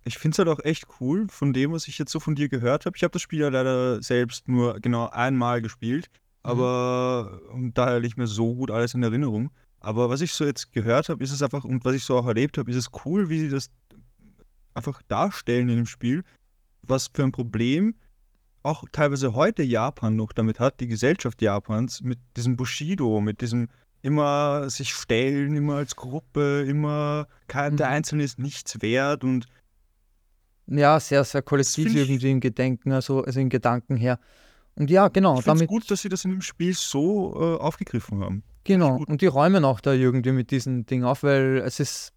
ich 0.06 0.18
finde 0.18 0.36
es 0.36 0.40
halt 0.40 0.48
auch 0.48 0.64
echt 0.64 0.88
cool, 1.00 1.28
von 1.30 1.54
dem, 1.54 1.72
was 1.72 1.88
ich 1.88 1.98
jetzt 1.98 2.12
so 2.12 2.20
von 2.20 2.36
dir 2.36 2.50
gehört 2.50 2.86
habe. 2.86 2.96
Ich 2.96 3.04
habe 3.04 3.12
das 3.12 3.22
Spiel 3.22 3.40
ja 3.40 3.50
leider 3.50 4.02
selbst 4.02 4.48
nur 4.48 4.80
genau 4.80 5.10
einmal 5.10 5.62
gespielt, 5.62 6.10
mhm. 6.44 6.50
aber 6.50 7.42
und 7.52 7.78
daher 7.78 8.00
nicht 8.00 8.18
mehr 8.18 8.28
so 8.28 8.56
gut 8.56 8.72
alles 8.72 8.94
in 8.94 9.04
Erinnerung. 9.04 9.52
Aber 9.82 10.10
was 10.10 10.22
ich 10.22 10.34
so 10.34 10.46
jetzt 10.46 10.74
gehört 10.74 11.10
habe, 11.10 11.24
ist 11.24 11.32
es 11.32 11.42
einfach, 11.42 11.64
und 11.64 11.86
was 11.86 11.96
ich 11.96 12.04
so 12.04 12.18
auch 12.18 12.28
erlebt 12.28 12.58
habe, 12.58 12.70
ist 12.70 12.78
es 12.78 12.90
cool, 13.06 13.30
wie 13.30 13.40
sie 13.40 13.50
das 13.50 13.70
einfach 14.74 15.02
darstellen 15.08 15.70
in 15.70 15.78
dem 15.78 15.86
Spiel, 15.86 16.24
was 16.82 17.10
für 17.14 17.24
ein 17.24 17.32
Problem 17.32 17.96
auch 18.62 18.84
teilweise 18.92 19.36
heute 19.36 19.64
Japan 19.64 20.16
noch 20.16 20.34
damit 20.34 20.60
hat, 20.60 20.80
die 20.80 20.88
Gesellschaft 20.88 21.42
Japans, 21.42 22.02
mit 22.02 22.20
diesem 22.36 22.58
Bushido, 22.58 23.22
mit 23.22 23.42
diesem 23.42 23.70
immer 24.02 24.70
sich 24.70 24.94
stellen, 24.94 25.56
immer 25.56 25.76
als 25.76 25.96
Gruppe, 25.96 26.66
immer 26.68 27.28
kein, 27.48 27.78
der 27.78 27.88
mhm. 27.88 27.94
Einzelne 27.94 28.24
ist 28.24 28.40
nichts 28.40 28.82
wert 28.82 29.24
und 29.24 29.48
ja, 30.68 31.00
sehr, 31.00 31.24
sehr 31.24 31.42
kollektiv 31.42 31.96
irgendwie 31.96 32.30
im 32.30 32.40
Gedenken, 32.40 32.92
also, 32.92 33.24
also 33.24 33.40
im 33.40 33.50
Gedanken 33.50 33.98
her. 33.98 34.20
Und 34.76 34.90
ja, 34.92 35.08
genau. 35.08 35.40
Ich 35.40 35.48
es 35.48 35.68
gut, 35.68 35.90
dass 35.90 36.02
sie 36.02 36.10
das 36.10 36.26
in 36.26 36.32
dem 36.32 36.42
Spiel 36.42 36.74
so 36.74 37.34
äh, 37.36 37.60
aufgegriffen 37.60 38.24
haben. 38.24 38.44
Genau, 38.64 39.04
und 39.08 39.22
die 39.22 39.26
räumen 39.26 39.66
auch 39.66 39.80
da 39.80 39.94
irgendwie 39.94 40.32
mit 40.32 40.52
diesem 40.52 40.86
Ding 40.86 41.04
auf, 41.04 41.24
weil 41.24 41.64
es 41.66 41.80
ist 41.80 42.14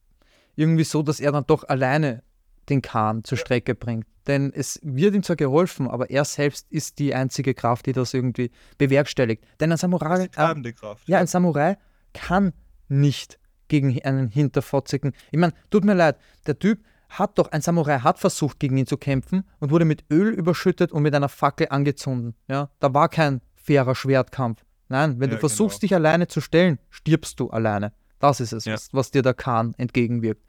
irgendwie 0.55 0.85
so, 0.85 1.03
dass 1.03 1.18
er 1.18 1.33
dann 1.33 1.47
doch 1.47 1.64
alleine 1.64 2.23
den 2.68 2.83
Kahn 2.83 3.25
zur 3.25 3.38
Strecke 3.38 3.75
bringt. 3.75 4.07
Denn 4.27 4.53
es 4.55 4.79
wird 4.83 5.15
ihm 5.15 5.23
zwar 5.23 5.37
geholfen, 5.37 5.89
aber 5.89 6.11
er 6.11 6.25
selbst 6.25 6.67
ist 6.71 6.99
die 6.99 7.15
einzige 7.15 7.55
Kraft, 7.55 7.87
die 7.87 7.93
das 7.93 8.15
irgendwie 8.15 8.51
bewerkstelligt. 8.79 9.45
Denn 9.61 9.73
ein 9.73 9.79
Samurai. 9.79 10.25
Äh, 10.25 10.29
Kraft, 10.73 11.09
ja, 11.09 11.19
ein 11.19 11.27
Samurai 11.27 11.77
kann 12.13 12.53
nicht 12.89 13.39
gegen 13.69 14.01
einen 14.03 14.29
hinterfotzigen. 14.29 15.13
Ich 15.31 15.39
meine, 15.39 15.55
tut 15.71 15.85
mir 15.85 15.95
leid, 15.95 16.19
der 16.47 16.59
Typ 16.59 16.85
hat 17.09 17.39
doch, 17.39 17.51
ein 17.53 17.61
Samurai 17.61 17.99
hat 17.99 18.19
versucht, 18.19 18.59
gegen 18.61 18.77
ihn 18.77 18.87
zu 18.87 18.97
kämpfen 18.97 19.45
und 19.61 19.71
wurde 19.71 19.85
mit 19.85 20.05
Öl 20.11 20.33
überschüttet 20.33 20.93
und 20.93 21.03
mit 21.03 21.15
einer 21.15 21.29
Fackel 21.29 21.69
angezündet. 21.71 22.35
Ja, 22.49 22.71
da 22.81 22.95
war 22.95 23.09
kein 23.09 23.41
fairer 23.55 23.95
Schwertkampf. 23.95 24.65
Nein, 24.89 25.21
wenn 25.21 25.31
ja, 25.31 25.37
du 25.37 25.41
versuchst, 25.41 25.81
genau. 25.81 25.89
dich 25.89 25.95
alleine 25.95 26.29
zu 26.29 26.41
stellen, 26.41 26.79
stirbst 26.91 27.41
du 27.41 27.51
alleine. 27.51 27.93
Das 28.19 28.41
ist 28.41 28.53
es, 28.53 28.67
ja. 28.67 28.75
was, 28.75 28.93
was, 28.93 29.11
dir 29.11 29.23
der 29.23 29.35
Khan 29.35 29.75
entgegenwirkt. 29.79 30.43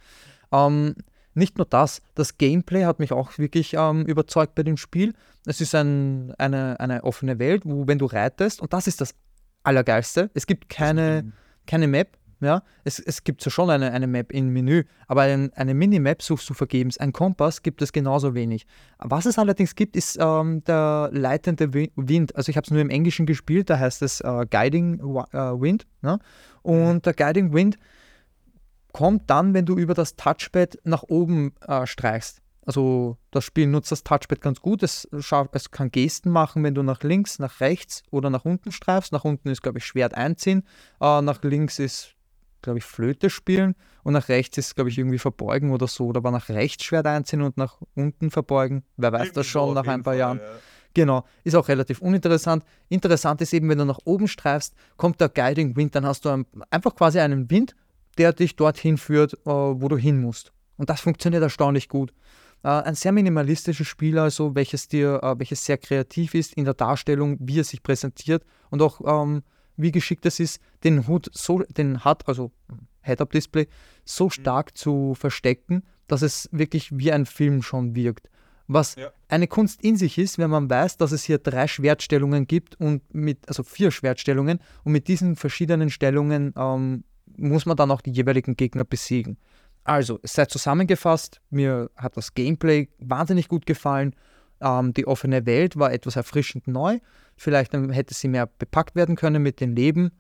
Ähm, 0.52 0.96
nicht 1.34 1.58
nur 1.58 1.66
das, 1.66 2.02
das 2.16 2.38
Gameplay 2.38 2.86
hat 2.86 3.00
mich 3.00 3.12
auch 3.12 3.38
wirklich 3.38 3.74
ähm, 3.74 4.06
überzeugt 4.06 4.56
bei 4.56 4.64
dem 4.64 4.78
Spiel. 4.78 5.14
Es 5.46 5.62
ist 5.62 5.76
ein, 5.76 6.34
eine, 6.38 6.80
eine 6.80 7.04
offene 7.04 7.40
Welt, 7.40 7.64
wo 7.66 7.88
wenn 7.88 8.00
du 8.00 8.06
reitest, 8.06 8.62
und 8.62 8.74
das 8.74 8.88
ist 8.88 9.02
das 9.02 9.16
Allergeilste, 9.64 10.30
es 10.34 10.46
gibt 10.46 10.70
keine, 10.70 11.32
keine 11.66 11.88
Map, 11.88 12.18
ja, 12.44 12.62
es, 12.84 13.00
es 13.00 13.24
gibt 13.24 13.44
ja 13.46 13.50
schon 13.50 13.70
eine, 13.70 13.92
eine 13.92 14.06
Map 14.06 14.32
im 14.34 14.50
Menü, 14.50 14.84
aber 15.08 15.22
ein, 15.22 15.54
eine 15.54 15.74
Minimap 15.74 16.22
suchst 16.22 16.50
du 16.50 16.54
vergebens. 16.54 16.98
Ein 16.98 17.14
Kompass 17.14 17.62
gibt 17.62 17.82
es 17.82 17.94
genauso 17.94 18.36
wenig. 18.36 18.66
Was 19.00 19.26
es 19.26 19.40
allerdings 19.40 19.76
gibt, 19.76 19.96
ist 19.96 20.18
ähm, 20.20 20.64
der 20.66 21.10
leitende 21.14 21.74
Wind. 21.74 22.36
Also 22.36 22.50
ich 22.50 22.58
habe 22.58 22.66
es 22.66 22.72
nur 22.72 22.82
im 22.82 22.90
Englischen 22.90 23.26
gespielt, 23.26 23.70
da 23.70 23.80
heißt 23.80 24.02
es 24.02 24.20
äh, 24.22 24.46
Guiding 24.50 25.00
äh, 25.00 25.38
Wind. 25.38 25.88
Ne? 26.02 26.20
Und 26.62 27.06
der 27.06 27.14
Guiding 27.14 27.54
Wind 27.54 27.78
kommt 28.94 29.30
dann, 29.30 29.54
wenn 29.54 29.66
du 29.66 29.76
über 29.76 29.94
das 29.94 30.16
Touchpad 30.16 30.78
nach 30.86 31.04
oben 31.04 31.54
äh, 31.68 31.86
streichst. 31.86 32.40
Also 32.66 33.18
das 33.32 33.44
Spiel 33.44 33.68
nutzt 33.68 33.92
das 33.92 34.04
Touchpad 34.04 34.40
ganz 34.40 34.62
gut. 34.62 34.84
Es, 34.84 35.06
es, 35.12 35.72
kann 35.72 35.92
Gesten 35.92 36.30
machen, 36.30 36.64
wenn 36.64 36.76
du 36.76 36.84
nach 36.84 37.04
links, 37.04 37.40
nach 37.40 37.60
rechts 37.60 38.04
oder 38.10 38.30
nach 38.30 38.46
unten 38.46 38.72
streifst. 38.72 39.12
Nach 39.12 39.26
unten 39.26 39.50
ist, 39.50 39.62
glaube 39.62 39.80
ich, 39.80 39.86
Schwert 39.86 40.14
einziehen. 40.14 40.64
Äh, 41.02 41.22
nach 41.22 41.44
links 41.44 41.80
ist, 41.80 42.16
glaube 42.62 42.80
ich, 42.80 42.86
Flöte 42.86 43.30
spielen. 43.30 43.76
Und 44.04 44.14
nach 44.14 44.30
rechts 44.30 44.58
ist, 44.58 44.76
glaube 44.76 44.90
ich, 44.90 44.98
irgendwie 44.98 45.20
verbeugen 45.20 45.72
oder 45.72 45.88
so. 45.88 46.08
Oder 46.08 46.20
aber 46.20 46.32
nach 46.32 46.48
rechts 46.48 46.86
Schwert 46.86 47.08
einziehen 47.08 47.42
und 47.42 47.58
nach 47.58 47.80
unten 47.96 48.32
verbeugen. 48.32 48.84
Wer 48.96 49.12
weiß 49.12 49.34
das 49.34 49.48
schon 49.48 49.74
nach 49.74 49.88
ein 49.88 50.04
paar 50.04 50.14
Fall, 50.14 50.20
Jahren. 50.20 50.38
Ja. 50.38 50.46
Genau, 50.94 51.26
ist 51.44 51.56
auch 51.56 51.68
relativ 51.68 52.02
uninteressant. 52.02 52.64
Interessant 52.88 53.42
ist 53.42 53.52
eben, 53.54 53.68
wenn 53.68 53.80
du 53.80 53.86
nach 53.86 54.00
oben 54.06 54.28
streifst, 54.28 54.76
kommt 54.96 55.20
der 55.20 55.30
Guiding 55.30 55.76
Wind, 55.76 55.96
dann 55.96 56.06
hast 56.06 56.24
du 56.24 56.30
ein, 56.30 56.46
einfach 56.70 56.96
quasi 56.96 57.20
einen 57.20 57.50
Wind 57.50 57.76
der 58.18 58.34
dich 58.34 58.56
dorthin 58.56 58.98
führt, 58.98 59.34
äh, 59.34 59.50
wo 59.50 59.88
du 59.88 59.98
hin 59.98 60.22
musst. 60.22 60.52
Und 60.78 60.90
das 60.90 61.02
funktioniert 61.02 61.44
erstaunlich 61.44 61.90
gut. 61.90 62.14
Äh, 62.64 62.70
ein 62.70 62.96
sehr 62.96 63.12
minimalistisches 63.12 63.88
Spiel, 63.88 64.18
also 64.18 64.56
welches 64.56 64.88
dir, 64.88 65.22
äh, 65.22 65.38
welches 65.38 65.66
sehr 65.66 65.78
kreativ 65.78 66.34
ist 66.34 66.54
in 66.54 66.66
der 66.66 66.74
Darstellung, 66.74 67.38
wie 67.40 67.60
es 67.60 67.70
sich 67.70 67.84
präsentiert 67.84 68.44
und 68.70 68.82
auch 68.82 69.02
ähm, 69.06 69.44
wie 69.76 69.92
geschickt 69.92 70.26
es 70.26 70.40
ist, 70.40 70.62
den 70.84 71.08
Hut 71.08 71.30
so, 71.34 71.60
den 71.60 72.06
HUD, 72.06 72.28
also 72.28 72.52
Head-Up-Display, 73.02 73.68
so 74.06 74.26
mhm. 74.26 74.30
stark 74.30 74.78
zu 74.78 75.16
verstecken, 75.16 75.84
dass 76.08 76.22
es 76.22 76.50
wirklich 76.52 76.90
wie 76.98 77.12
ein 77.12 77.26
Film 77.26 77.62
schon 77.62 77.96
wirkt. 77.96 78.30
Was 78.68 78.96
ja. 78.96 79.12
eine 79.28 79.48
Kunst 79.48 79.84
in 79.84 79.98
sich 79.98 80.18
ist, 80.18 80.38
wenn 80.38 80.50
man 80.50 80.70
weiß, 80.70 80.98
dass 80.98 81.12
es 81.12 81.24
hier 81.24 81.38
drei 81.38 81.68
Schwertstellungen 81.68 82.48
gibt 82.48 82.80
und 82.80 83.02
mit, 83.14 83.48
also 83.50 83.64
vier 83.64 83.92
Schwertstellungen 83.92 84.60
und 84.86 84.94
mit 84.94 85.10
diesen 85.10 85.36
verschiedenen 85.36 85.90
Stellungen 85.90 86.54
ähm, 86.56 87.04
muss 87.38 87.66
man 87.66 87.78
dann 87.78 87.92
auch 87.92 88.02
die 88.02 88.12
jeweiligen 88.12 88.56
Gegner 88.56 88.84
besiegen. 88.84 89.38
Also, 89.84 90.20
es 90.24 90.34
sei 90.34 90.46
zusammengefasst, 90.46 91.42
mir 91.50 91.90
hat 91.98 92.16
das 92.16 92.34
Gameplay 92.34 92.88
wahnsinnig 93.00 93.50
gut 93.50 93.66
gefallen. 93.66 94.16
Ähm, 94.62 94.94
die 94.94 95.08
offene 95.08 95.46
Welt 95.46 95.78
war 95.78 95.92
etwas 95.92 96.16
erfrischend 96.16 96.68
neu. 96.68 97.00
Vielleicht 97.36 97.74
hätte 97.74 98.14
sie 98.14 98.28
mehr 98.30 98.48
bepackt 98.48 98.96
werden 98.96 99.16
können 99.16 99.44
mit 99.44 99.60
dem 99.60 99.76
Leben. 99.76 100.12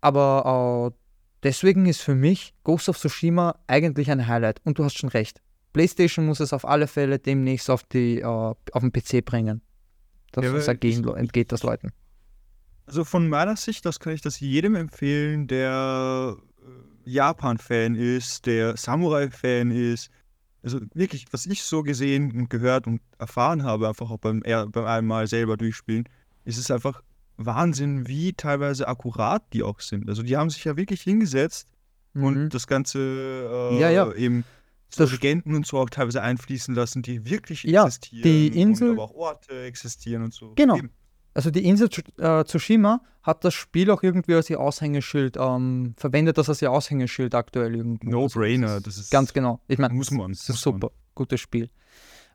Aber 0.00 0.92
äh, 0.94 0.98
deswegen 1.42 1.86
ist 1.86 2.00
für 2.00 2.14
mich 2.14 2.54
Ghost 2.64 2.88
of 2.88 2.98
Tsushima 2.98 3.58
eigentlich 3.66 4.10
ein 4.10 4.26
Highlight. 4.26 4.60
Und 4.64 4.78
du 4.78 4.84
hast 4.84 4.98
schon 4.98 5.10
recht. 5.10 5.42
PlayStation 5.74 6.24
muss 6.24 6.40
es 6.40 6.54
auf 6.54 6.66
alle 6.66 6.86
Fälle 6.86 7.18
demnächst 7.18 7.68
auf, 7.68 7.82
die, 7.82 8.20
äh, 8.20 8.24
auf 8.24 8.56
den 8.80 8.92
PC 8.92 9.22
bringen. 9.24 9.60
Das 10.32 10.44
ja, 10.44 11.14
entgeht 11.14 11.52
das 11.52 11.62
Leuten. 11.62 11.92
Also 12.86 13.04
von 13.04 13.28
meiner 13.28 13.56
Sicht, 13.56 13.84
das 13.84 14.00
kann 14.00 14.12
ich 14.12 14.20
das 14.20 14.40
jedem 14.40 14.74
empfehlen, 14.76 15.48
der 15.48 16.36
äh, 16.36 17.10
Japan-Fan 17.10 17.96
ist, 17.96 18.46
der 18.46 18.76
Samurai-Fan 18.76 19.70
ist. 19.70 20.10
Also 20.62 20.80
wirklich, 20.94 21.26
was 21.32 21.46
ich 21.46 21.62
so 21.62 21.82
gesehen 21.82 22.32
und 22.32 22.50
gehört 22.50 22.86
und 22.86 23.00
erfahren 23.18 23.62
habe, 23.62 23.88
einfach 23.88 24.10
auch 24.10 24.18
beim, 24.18 24.40
beim 24.40 24.84
einmal 24.84 25.26
selber 25.26 25.56
durchspielen, 25.56 26.08
ist 26.44 26.58
es 26.58 26.70
einfach 26.70 27.02
Wahnsinn, 27.36 28.08
wie 28.08 28.32
teilweise 28.32 28.88
akkurat 28.88 29.42
die 29.52 29.62
auch 29.62 29.80
sind. 29.80 30.08
Also 30.08 30.22
die 30.22 30.36
haben 30.36 30.50
sich 30.50 30.64
ja 30.64 30.76
wirklich 30.76 31.02
hingesetzt 31.02 31.68
mhm. 32.14 32.24
und 32.24 32.48
das 32.50 32.66
Ganze 32.66 32.98
äh, 32.98 33.80
ja, 33.80 33.90
ja. 33.90 34.12
eben 34.12 34.44
so 34.88 35.04
Legenden 35.04 35.54
und 35.54 35.66
so 35.66 35.78
auch 35.78 35.90
teilweise 35.90 36.22
einfließen 36.22 36.74
lassen, 36.74 37.02
die 37.02 37.28
wirklich 37.28 37.64
ja, 37.64 37.86
existieren. 37.86 38.22
Die 38.22 38.60
Insel, 38.60 38.90
und 38.90 38.94
aber 38.94 39.04
auch 39.04 39.14
Orte 39.14 39.64
existieren 39.64 40.22
und 40.22 40.32
so. 40.32 40.52
Genau. 40.54 40.76
Eben. 40.76 40.90
Also 41.36 41.50
die 41.50 41.66
Insel 41.66 41.90
äh, 42.16 42.44
Tsushima 42.44 43.02
hat 43.22 43.44
das 43.44 43.52
Spiel 43.52 43.90
auch 43.90 44.02
irgendwie 44.02 44.34
als 44.34 44.48
ihr 44.48 44.58
Aushängeschild, 44.58 45.36
ähm, 45.38 45.92
verwendet 45.98 46.38
das 46.38 46.48
als 46.48 46.62
ihr 46.62 46.72
Aushängeschild 46.72 47.34
aktuell 47.34 47.76
irgendwie. 47.76 48.08
No-brainer, 48.08 48.80
das 48.80 48.96
ist. 48.96 49.10
Ganz 49.10 49.34
genau. 49.34 49.60
Ich 49.68 49.78
meine, 49.78 49.92
muss 49.92 50.10
man. 50.10 50.32
Das 50.32 50.48
ist 50.48 50.62
super. 50.62 50.92
Gutes 51.14 51.38
Spiel. 51.38 51.68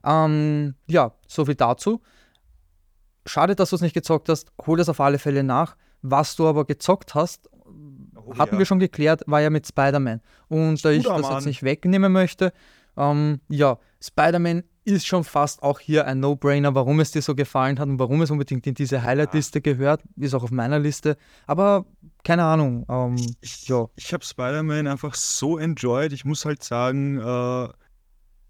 Ähm, 0.04 0.76
ja, 0.86 1.12
soviel 1.26 1.56
dazu. 1.56 2.00
Schade, 3.26 3.56
dass 3.56 3.70
du 3.70 3.76
es 3.76 3.82
nicht 3.82 3.92
gezockt 3.92 4.28
hast. 4.28 4.52
Hol 4.64 4.78
das 4.78 4.88
auf 4.88 5.00
alle 5.00 5.18
Fälle 5.18 5.42
nach. 5.42 5.76
Was 6.02 6.36
du 6.36 6.46
aber 6.46 6.64
gezockt 6.64 7.16
hast, 7.16 7.50
oh, 8.14 8.38
hatten 8.38 8.54
ja. 8.54 8.58
wir 8.60 8.66
schon 8.66 8.78
geklärt, 8.78 9.24
war 9.26 9.40
ja 9.40 9.50
mit 9.50 9.66
Spider-Man. 9.66 10.20
Und 10.46 10.84
da 10.84 10.90
ich 10.90 11.02
das 11.02 11.22
Mann. 11.22 11.34
jetzt 11.34 11.46
nicht 11.46 11.64
wegnehmen 11.64 12.12
möchte, 12.12 12.52
ähm, 12.96 13.40
ja, 13.48 13.78
Spider-Man 14.00 14.62
ist 14.84 15.06
schon 15.06 15.24
fast 15.24 15.62
auch 15.62 15.78
hier 15.78 16.06
ein 16.06 16.20
No-Brainer, 16.20 16.74
warum 16.74 17.00
es 17.00 17.12
dir 17.12 17.22
so 17.22 17.34
gefallen 17.34 17.78
hat 17.78 17.88
und 17.88 17.98
warum 17.98 18.22
es 18.22 18.30
unbedingt 18.30 18.66
in 18.66 18.74
diese 18.74 19.02
Highlight-Liste 19.02 19.60
gehört. 19.60 20.02
Ist 20.16 20.34
auch 20.34 20.42
auf 20.42 20.50
meiner 20.50 20.78
Liste. 20.78 21.16
Aber 21.46 21.86
keine 22.24 22.44
Ahnung. 22.44 22.84
Ähm, 22.88 23.16
ich 23.40 23.68
ja. 23.68 23.86
ich 23.96 24.12
habe 24.12 24.24
Spider-Man 24.24 24.86
einfach 24.86 25.14
so 25.14 25.58
enjoyed. 25.58 26.12
Ich 26.12 26.24
muss 26.24 26.44
halt 26.44 26.64
sagen, 26.64 27.18
äh, 27.18 27.68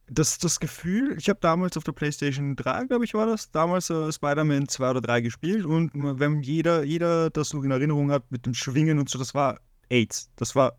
das, 0.09 0.39
das 0.39 0.61
Gefühl, 0.61 1.17
ich 1.19 1.29
habe 1.29 1.41
damals 1.41 1.77
auf 1.77 1.85
der 1.85 1.93
PlayStation 1.93 2.57
3, 2.57 2.85
glaube 2.85 3.05
ich, 3.05 3.15
war 3.15 3.27
das, 3.27 3.51
damals 3.51 3.89
äh, 3.91 4.13
Spider-Man 4.13 4.69
2 4.69 4.91
oder 4.91 5.01
3 5.01 5.21
gespielt 5.23 5.65
und 5.65 5.91
wenn 5.95 6.43
jeder, 6.43 6.85
jeder 6.85 7.31
das 7.31 7.55
noch 7.55 7.63
in 7.63 7.71
Erinnerung 7.71 8.11
hat 8.11 8.31
mit 8.31 8.45
dem 8.45 8.55
Schwingen 8.55 8.99
und 8.99 9.09
so, 9.09 9.19
das 9.19 9.35
war 9.35 9.61
AIDS. 9.89 10.31
Das 10.37 10.55
war 10.55 10.77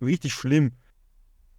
richtig 0.00 0.32
schlimm. 0.32 0.72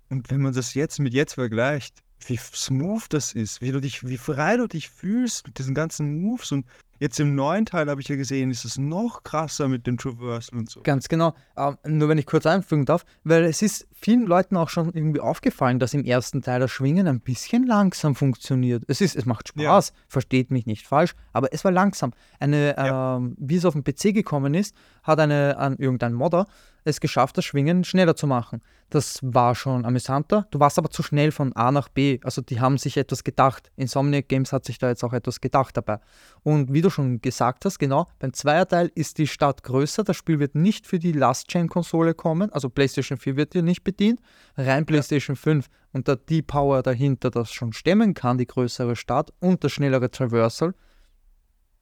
Und 0.09 0.29
wenn 0.31 0.41
man 0.41 0.53
das 0.53 0.73
jetzt 0.73 0.99
mit 0.99 1.13
jetzt 1.13 1.35
vergleicht, 1.35 2.01
wie 2.27 2.37
smooth 2.37 3.05
das 3.09 3.33
ist, 3.33 3.61
wie 3.61 3.71
du 3.71 3.79
dich, 3.79 4.07
wie 4.07 4.17
frei 4.17 4.57
du 4.57 4.67
dich 4.67 4.89
fühlst 4.89 5.47
mit 5.47 5.57
diesen 5.57 5.73
ganzen 5.73 6.21
Moves 6.21 6.51
und 6.51 6.65
Jetzt 6.99 7.17
im 7.21 7.33
neuen 7.33 7.65
Teil 7.65 7.89
habe 7.89 8.01
ich 8.01 8.09
ja 8.09 8.17
gesehen, 8.17 8.51
ist 8.51 8.65
es 8.65 8.77
noch 8.77 9.23
krasser 9.23 9.69
mit 9.69 9.87
dem 9.87 9.97
Traversal 9.97 10.59
und 10.59 10.69
so. 10.69 10.81
Ganz 10.81 11.07
genau. 11.07 11.33
Ähm, 11.55 11.77
nur 11.85 12.09
wenn 12.09 12.17
ich 12.17 12.25
kurz 12.25 12.45
einfügen 12.45 12.85
darf, 12.85 13.05
weil 13.23 13.45
es 13.45 13.61
ist 13.61 13.87
vielen 13.93 14.25
Leuten 14.25 14.57
auch 14.57 14.67
schon 14.67 14.91
irgendwie 14.93 15.21
aufgefallen, 15.21 15.79
dass 15.79 15.93
im 15.93 16.03
ersten 16.03 16.41
Teil 16.41 16.59
das 16.59 16.71
Schwingen 16.71 17.07
ein 17.07 17.21
bisschen 17.21 17.65
langsam 17.65 18.15
funktioniert. 18.15 18.83
Es 18.89 18.99
ist, 18.99 19.15
es 19.15 19.25
macht 19.25 19.47
Spaß, 19.47 19.89
ja. 19.89 19.95
versteht 20.09 20.51
mich 20.51 20.65
nicht 20.65 20.85
falsch, 20.85 21.15
aber 21.31 21.53
es 21.53 21.63
war 21.63 21.71
langsam. 21.71 22.11
Eine, 22.37 22.75
ja. 22.75 23.15
ähm, 23.15 23.37
wie 23.39 23.55
es 23.55 23.63
auf 23.63 23.75
den 23.75 23.85
PC 23.85 24.13
gekommen 24.13 24.53
ist, 24.53 24.75
hat 25.03 25.21
eine, 25.21 25.57
an 25.57 25.77
irgendein 25.77 26.13
Modder 26.13 26.47
es 26.83 26.99
geschafft, 26.99 27.37
das 27.37 27.45
Schwingen 27.45 27.83
schneller 27.83 28.15
zu 28.15 28.27
machen. 28.27 28.61
Das 28.89 29.19
war 29.21 29.53
schon 29.53 29.85
amüsanter. 29.85 30.47
Du 30.51 30.59
warst 30.59 30.79
aber 30.79 30.89
zu 30.89 31.03
schnell 31.03 31.31
von 31.31 31.53
A 31.53 31.71
nach 31.71 31.89
B. 31.89 32.19
Also 32.23 32.41
die 32.41 32.59
haben 32.59 32.77
sich 32.77 32.97
etwas 32.97 33.23
gedacht. 33.23 33.71
Insomniac 33.75 34.27
Games 34.27 34.51
hat 34.51 34.65
sich 34.65 34.79
da 34.79 34.89
jetzt 34.89 35.03
auch 35.03 35.13
etwas 35.13 35.41
gedacht 35.41 35.77
dabei. 35.77 35.99
Und 36.41 36.73
wie 36.73 36.81
du 36.81 36.89
schon 36.89 37.21
gesagt 37.21 37.65
hast, 37.65 37.77
genau, 37.77 38.07
beim 38.17 38.33
Zweierteil 38.33 38.91
ist 38.95 39.19
die 39.19 39.27
Stadt 39.27 39.63
größer. 39.63 40.03
Das 40.03 40.17
Spiel 40.17 40.39
wird 40.39 40.55
nicht 40.55 40.87
für 40.87 40.97
die 40.97 41.11
Last-Chain-Konsole 41.11 42.15
kommen. 42.15 42.51
Also 42.51 42.69
PlayStation 42.69 43.17
4 43.17 43.35
wird 43.35 43.53
hier 43.53 43.63
nicht 43.63 43.83
bedient. 43.83 44.21
Rein 44.57 44.85
PlayStation 44.85 45.35
5 45.35 45.67
und 45.91 46.07
da 46.07 46.15
die 46.15 46.41
Power 46.41 46.81
dahinter 46.81 47.29
das 47.29 47.51
schon 47.51 47.73
stemmen 47.73 48.13
kann, 48.13 48.37
die 48.37 48.47
größere 48.47 48.95
Stadt 48.95 49.31
und 49.39 49.63
das 49.63 49.71
schnellere 49.71 50.09
Traversal. 50.09 50.73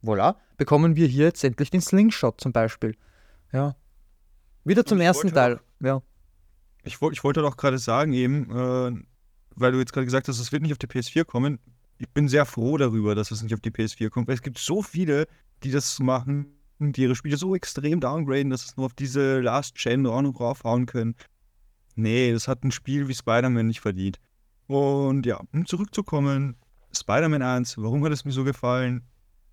Voilà, 0.03 0.35
bekommen 0.57 0.95
wir 0.95 1.07
hier 1.07 1.25
jetzt 1.25 1.43
endlich 1.43 1.69
den 1.69 1.81
Slingshot 1.81 2.39
zum 2.39 2.51
Beispiel. 2.51 2.95
Ja, 3.51 3.75
wieder 4.67 4.85
zum 4.85 4.99
ersten 4.99 5.33
Teil. 5.33 5.59
Ja. 5.79 6.01
Ich, 6.83 6.97
ich 7.11 7.23
wollte 7.23 7.41
doch 7.41 7.57
gerade 7.57 7.77
sagen, 7.77 8.13
eben, 8.13 8.49
äh, 8.51 9.03
weil 9.55 9.71
du 9.71 9.79
jetzt 9.79 9.93
gerade 9.93 10.05
gesagt 10.05 10.27
hast, 10.27 10.39
es 10.39 10.51
wird 10.51 10.61
nicht 10.61 10.71
auf 10.71 10.77
die 10.77 10.87
PS4 10.87 11.25
kommen. 11.25 11.59
Ich 11.97 12.09
bin 12.09 12.27
sehr 12.27 12.45
froh 12.45 12.77
darüber, 12.77 13.15
dass 13.15 13.31
es 13.31 13.41
nicht 13.41 13.53
auf 13.53 13.59
die 13.59 13.71
PS4 13.71 14.09
kommt, 14.09 14.27
weil 14.27 14.35
es 14.35 14.41
gibt 14.41 14.59
so 14.59 14.81
viele, 14.83 15.27
die 15.63 15.71
das 15.71 15.99
machen, 15.99 16.47
die 16.79 17.01
ihre 17.01 17.15
Spiele 17.15 17.37
so 17.37 17.55
extrem 17.55 17.99
downgraden, 17.99 18.51
dass 18.51 18.65
es 18.65 18.77
nur 18.77 18.85
auf 18.85 18.93
diese 18.93 19.39
Last 19.39 19.75
Gen 19.75 20.05
auch 20.05 20.21
noch 20.21 20.39
raufhauen 20.39 20.85
können. 20.85 21.15
Nee, 21.95 22.31
das 22.31 22.47
hat 22.47 22.63
ein 22.63 22.71
Spiel 22.71 23.07
wie 23.07 23.15
Spider-Man 23.15 23.65
nicht 23.65 23.81
verdient. 23.81 24.19
Und 24.67 25.25
ja, 25.25 25.41
um 25.51 25.65
zurückzukommen, 25.65 26.55
Spider-Man 26.95 27.41
1, 27.41 27.77
warum 27.79 28.03
hat 28.05 28.11
es 28.11 28.25
mir 28.25 28.31
so 28.31 28.43
gefallen? 28.43 29.01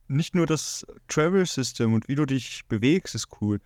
Nicht 0.07 0.35
nur 0.35 0.47
das 0.47 0.87
Travel 1.09 1.47
System 1.47 1.95
und 1.95 2.09
wie 2.09 2.15
du 2.15 2.27
dich 2.27 2.67
bewegst, 2.69 3.15
ist 3.15 3.29
cool 3.41 3.59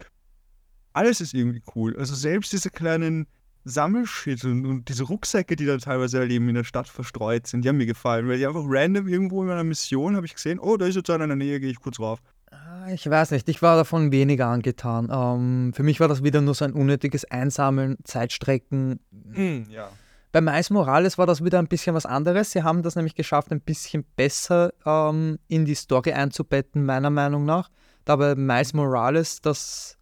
alles 0.92 1.20
ist 1.20 1.35
irgendwie 1.35 1.62
cool. 1.74 1.96
Also 1.96 2.14
selbst 2.14 2.53
diese 2.53 2.70
kleinen 2.70 3.27
Sammelshit 3.64 4.44
und, 4.44 4.66
und, 4.66 4.88
diese 4.88 5.05
Rucksäcke, 5.05 5.57
die 5.57 5.66
da 5.66 5.77
teilweise 5.77 6.18
erleben 6.18 6.48
in 6.48 6.55
der 6.55 6.64
Stadt 6.64 6.88
verstreut 6.88 7.46
sind, 7.46 7.64
die 7.64 7.68
haben 7.68 7.77
mir 7.77 7.87
gefallen, 7.87 8.29
weil 8.29 8.38
die 8.38 8.46
einfach 8.46 8.64
random 8.64 9.09
irgendwo 9.09 9.42
in 9.42 9.51
einer 9.51 9.64
Mission 9.64 10.16
habe 10.16 10.27
ich 10.27 10.35
gesehen, 10.35 10.59
oh, 10.59 10.77
da 10.77 10.87
ist 10.87 10.96
jetzt 10.96 11.11
einer 11.11 11.24
in 11.24 11.31
der 11.31 11.37
Nähe, 11.37 11.61
gehe 11.61 11.70
ich 11.70 11.81
kurz 11.81 12.01
rauf. 12.01 12.20
Ah, 12.51 12.88
ich 12.90 13.09
weiß 13.09 13.33
nicht, 13.33 13.48
ich 13.48 13.61
war 13.61 13.77
davon 13.77 14.11
weniger 14.11 14.46
angetan. 14.46 15.09
Ähm, 15.12 15.72
für 15.74 15.83
mich 15.83 16.01
war 16.01 16.09
das 16.09 16.22
wieder 16.22 16.40
nur 16.40 16.55
so 16.55 16.64
ein 16.64 16.72
unnötiges 16.72 17.24
Einsammeln, 17.27 17.98
Zeitstrecken. 18.05 19.01
Mm, 19.11 19.64
ja. 19.70 19.90
Bei 20.33 20.40
Mais 20.40 20.70
Morales 20.70 21.18
war 21.18 21.27
das 21.27 21.44
wieder 21.44 21.59
ein 21.59 21.68
bisschen 21.68 21.94
was 21.94 22.07
anderes. 22.07 22.53
Sie 22.53 22.62
haben 22.62 22.83
das 22.83 22.96
nämlich 22.96 23.14
geschafft, 23.14 23.51
ein 23.51 23.61
bisschen 23.61 24.05
besser 24.16 24.72
ähm, 24.87 25.38
in 25.48 25.64
die 25.64 25.74
Story 25.74 26.12
einzubetten, 26.12 26.85
meiner 26.85 27.11
Meinung 27.11 27.44
nach. 27.44 27.70
Da 28.05 28.16
bei 28.16 28.35
Mais 28.35 28.72
Morales 28.72 29.42
das 29.42 29.97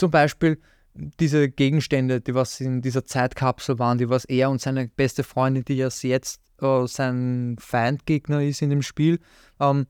zum 0.00 0.10
Beispiel 0.10 0.60
diese 0.94 1.48
Gegenstände, 1.48 2.20
die 2.20 2.34
was 2.34 2.60
in 2.60 2.82
dieser 2.82 3.04
Zeitkapsel 3.04 3.78
waren, 3.78 3.98
die 3.98 4.08
was 4.08 4.24
er 4.24 4.50
und 4.50 4.60
seine 4.60 4.88
beste 4.88 5.22
Freundin, 5.22 5.64
die 5.64 5.76
jetzt 5.76 6.04
äh, 6.60 6.86
sein 6.86 7.56
Feindgegner 7.60 8.42
ist 8.42 8.62
in 8.62 8.70
dem 8.70 8.82
Spiel, 8.82 9.20
ähm, 9.60 9.86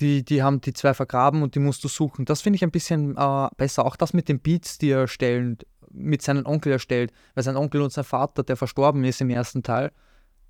die, 0.00 0.24
die 0.24 0.42
haben 0.42 0.60
die 0.60 0.72
zwei 0.72 0.92
vergraben 0.92 1.42
und 1.42 1.54
die 1.54 1.60
musst 1.60 1.84
du 1.84 1.88
suchen. 1.88 2.24
Das 2.24 2.42
finde 2.42 2.56
ich 2.56 2.64
ein 2.64 2.72
bisschen 2.72 3.16
äh, 3.16 3.48
besser. 3.56 3.86
Auch 3.86 3.96
das 3.96 4.12
mit 4.12 4.28
den 4.28 4.40
Beats, 4.40 4.78
die 4.78 4.90
er 4.90 5.00
erstellt, 5.00 5.64
mit 5.90 6.20
seinem 6.20 6.44
Onkel 6.44 6.72
erstellt, 6.72 7.12
weil 7.34 7.44
sein 7.44 7.56
Onkel 7.56 7.80
und 7.80 7.92
sein 7.92 8.02
Vater, 8.02 8.42
der 8.42 8.56
verstorben 8.56 9.04
ist 9.04 9.20
im 9.20 9.30
ersten 9.30 9.62
Teil, 9.62 9.92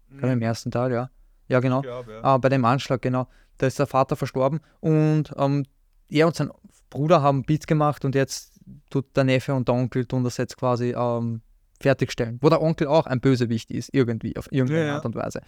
mhm. 0.09 0.25
im 0.25 0.43
ersten 0.43 0.71
Teil, 0.71 0.91
ja. 0.91 1.11
Ja, 1.49 1.61
genau. 1.61 1.83
Glaub, 1.83 2.09
ja. 2.09 2.35
Äh, 2.35 2.39
bei 2.39 2.49
dem 2.49 2.65
Anschlag, 2.65 3.03
genau. 3.03 3.29
Da 3.59 3.67
ist 3.67 3.79
der 3.79 3.87
Vater 3.87 4.17
verstorben 4.17 4.61
und 4.81 5.35
ähm, 5.37 5.67
er 6.09 6.27
und 6.27 6.35
sein 6.35 6.51
Bruder 6.91 7.23
haben 7.23 7.43
Beats 7.43 7.67
gemacht 7.67 8.05
und 8.05 8.15
jetzt 8.15 8.54
tut 8.95 9.17
der 9.17 9.25
Neffe 9.25 9.55
und 9.55 9.67
der 9.67 9.75
Onkel 9.75 10.07
tun 10.07 10.23
das 10.23 10.37
jetzt 10.37 10.57
quasi 10.57 10.95
ähm, 10.97 11.41
fertigstellen. 11.81 12.39
Wo 12.41 12.49
der 12.49 12.63
Onkel 12.63 12.87
auch 12.87 13.07
ein 13.07 13.21
Bösewicht 13.21 13.71
ist, 13.73 13.91
irgendwie, 13.93 14.37
auf 14.37 14.51
irgendeine 14.53 14.87
ja, 14.87 14.95
Art 14.95 15.05
und 15.05 15.17
Weise. 15.17 15.41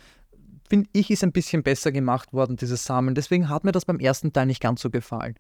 Finde 0.68 0.88
ich, 0.92 1.12
ist 1.12 1.22
ein 1.22 1.30
bisschen 1.30 1.62
besser 1.62 1.92
gemacht 1.92 2.32
worden, 2.32 2.56
dieses 2.56 2.84
Sammeln. 2.84 3.14
Deswegen 3.14 3.48
hat 3.48 3.62
mir 3.62 3.70
das 3.70 3.84
beim 3.84 4.00
ersten 4.00 4.32
Teil 4.32 4.46
nicht 4.46 4.60
ganz 4.60 4.82
so 4.82 4.90
gefallen. 4.90 5.36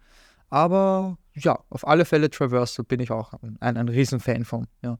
Aber 0.50 1.18
ja, 1.34 1.58
auf 1.68 1.84
alle 1.84 2.04
Fälle 2.04 2.30
Traversal 2.30 2.84
bin 2.84 3.00
ich 3.00 3.10
auch 3.10 3.32
ein, 3.42 3.76
ein 3.76 3.88
Riesenfan 3.88 4.44
von. 4.44 4.68
Ja. 4.82 4.98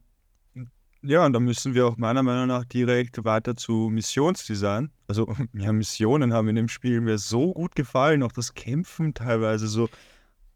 Ja, 1.03 1.25
und 1.25 1.31
da 1.31 1.39
müssen 1.39 1.73
wir 1.73 1.85
auch 1.85 1.95
meiner 1.95 2.23
Meinung 2.23 2.47
nach 2.47 2.65
direkt 2.65 3.23
weiter 3.23 3.55
zu 3.55 3.89
Missionsdesign. 3.89 4.91
Also, 5.07 5.33
ja, 5.53 5.71
Missionen 5.71 6.33
haben 6.33 6.49
in 6.49 6.55
dem 6.55 6.67
Spiel 6.67 6.99
mir 6.99 7.17
so 7.17 7.53
gut 7.53 7.75
gefallen, 7.75 8.23
auch 8.23 8.33
das 8.33 8.53
Kämpfen 8.53 9.13
teilweise 9.13 9.67
so. 9.67 9.87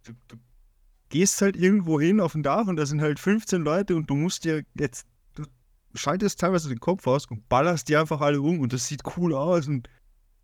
Du, 0.04 0.14
du 0.28 0.36
gehst 1.12 1.42
halt 1.42 1.56
irgendwo 1.56 2.00
hin 2.00 2.20
auf 2.20 2.32
dem 2.32 2.42
Dach 2.42 2.66
und 2.66 2.78
da 2.78 2.86
sind 2.88 3.02
halt 3.02 3.20
15 3.20 3.62
Leute 3.62 3.96
und 3.96 4.10
du 4.10 4.16
musst 4.16 4.46
dir 4.46 4.64
jetzt, 4.74 5.06
du 5.36 5.44
schaltest 5.94 6.40
teilweise 6.40 6.70
den 6.70 6.80
Kopf 6.80 7.06
aus 7.06 7.28
und 7.28 7.48
ballerst 7.48 7.90
die 7.90 7.98
einfach 7.98 8.22
alle 8.22 8.42
um 8.42 8.60
und 8.60 8.74
das 8.74 8.88
sieht 8.88 9.02
cool 9.16 9.36
aus 9.36 9.68
und 9.68 9.88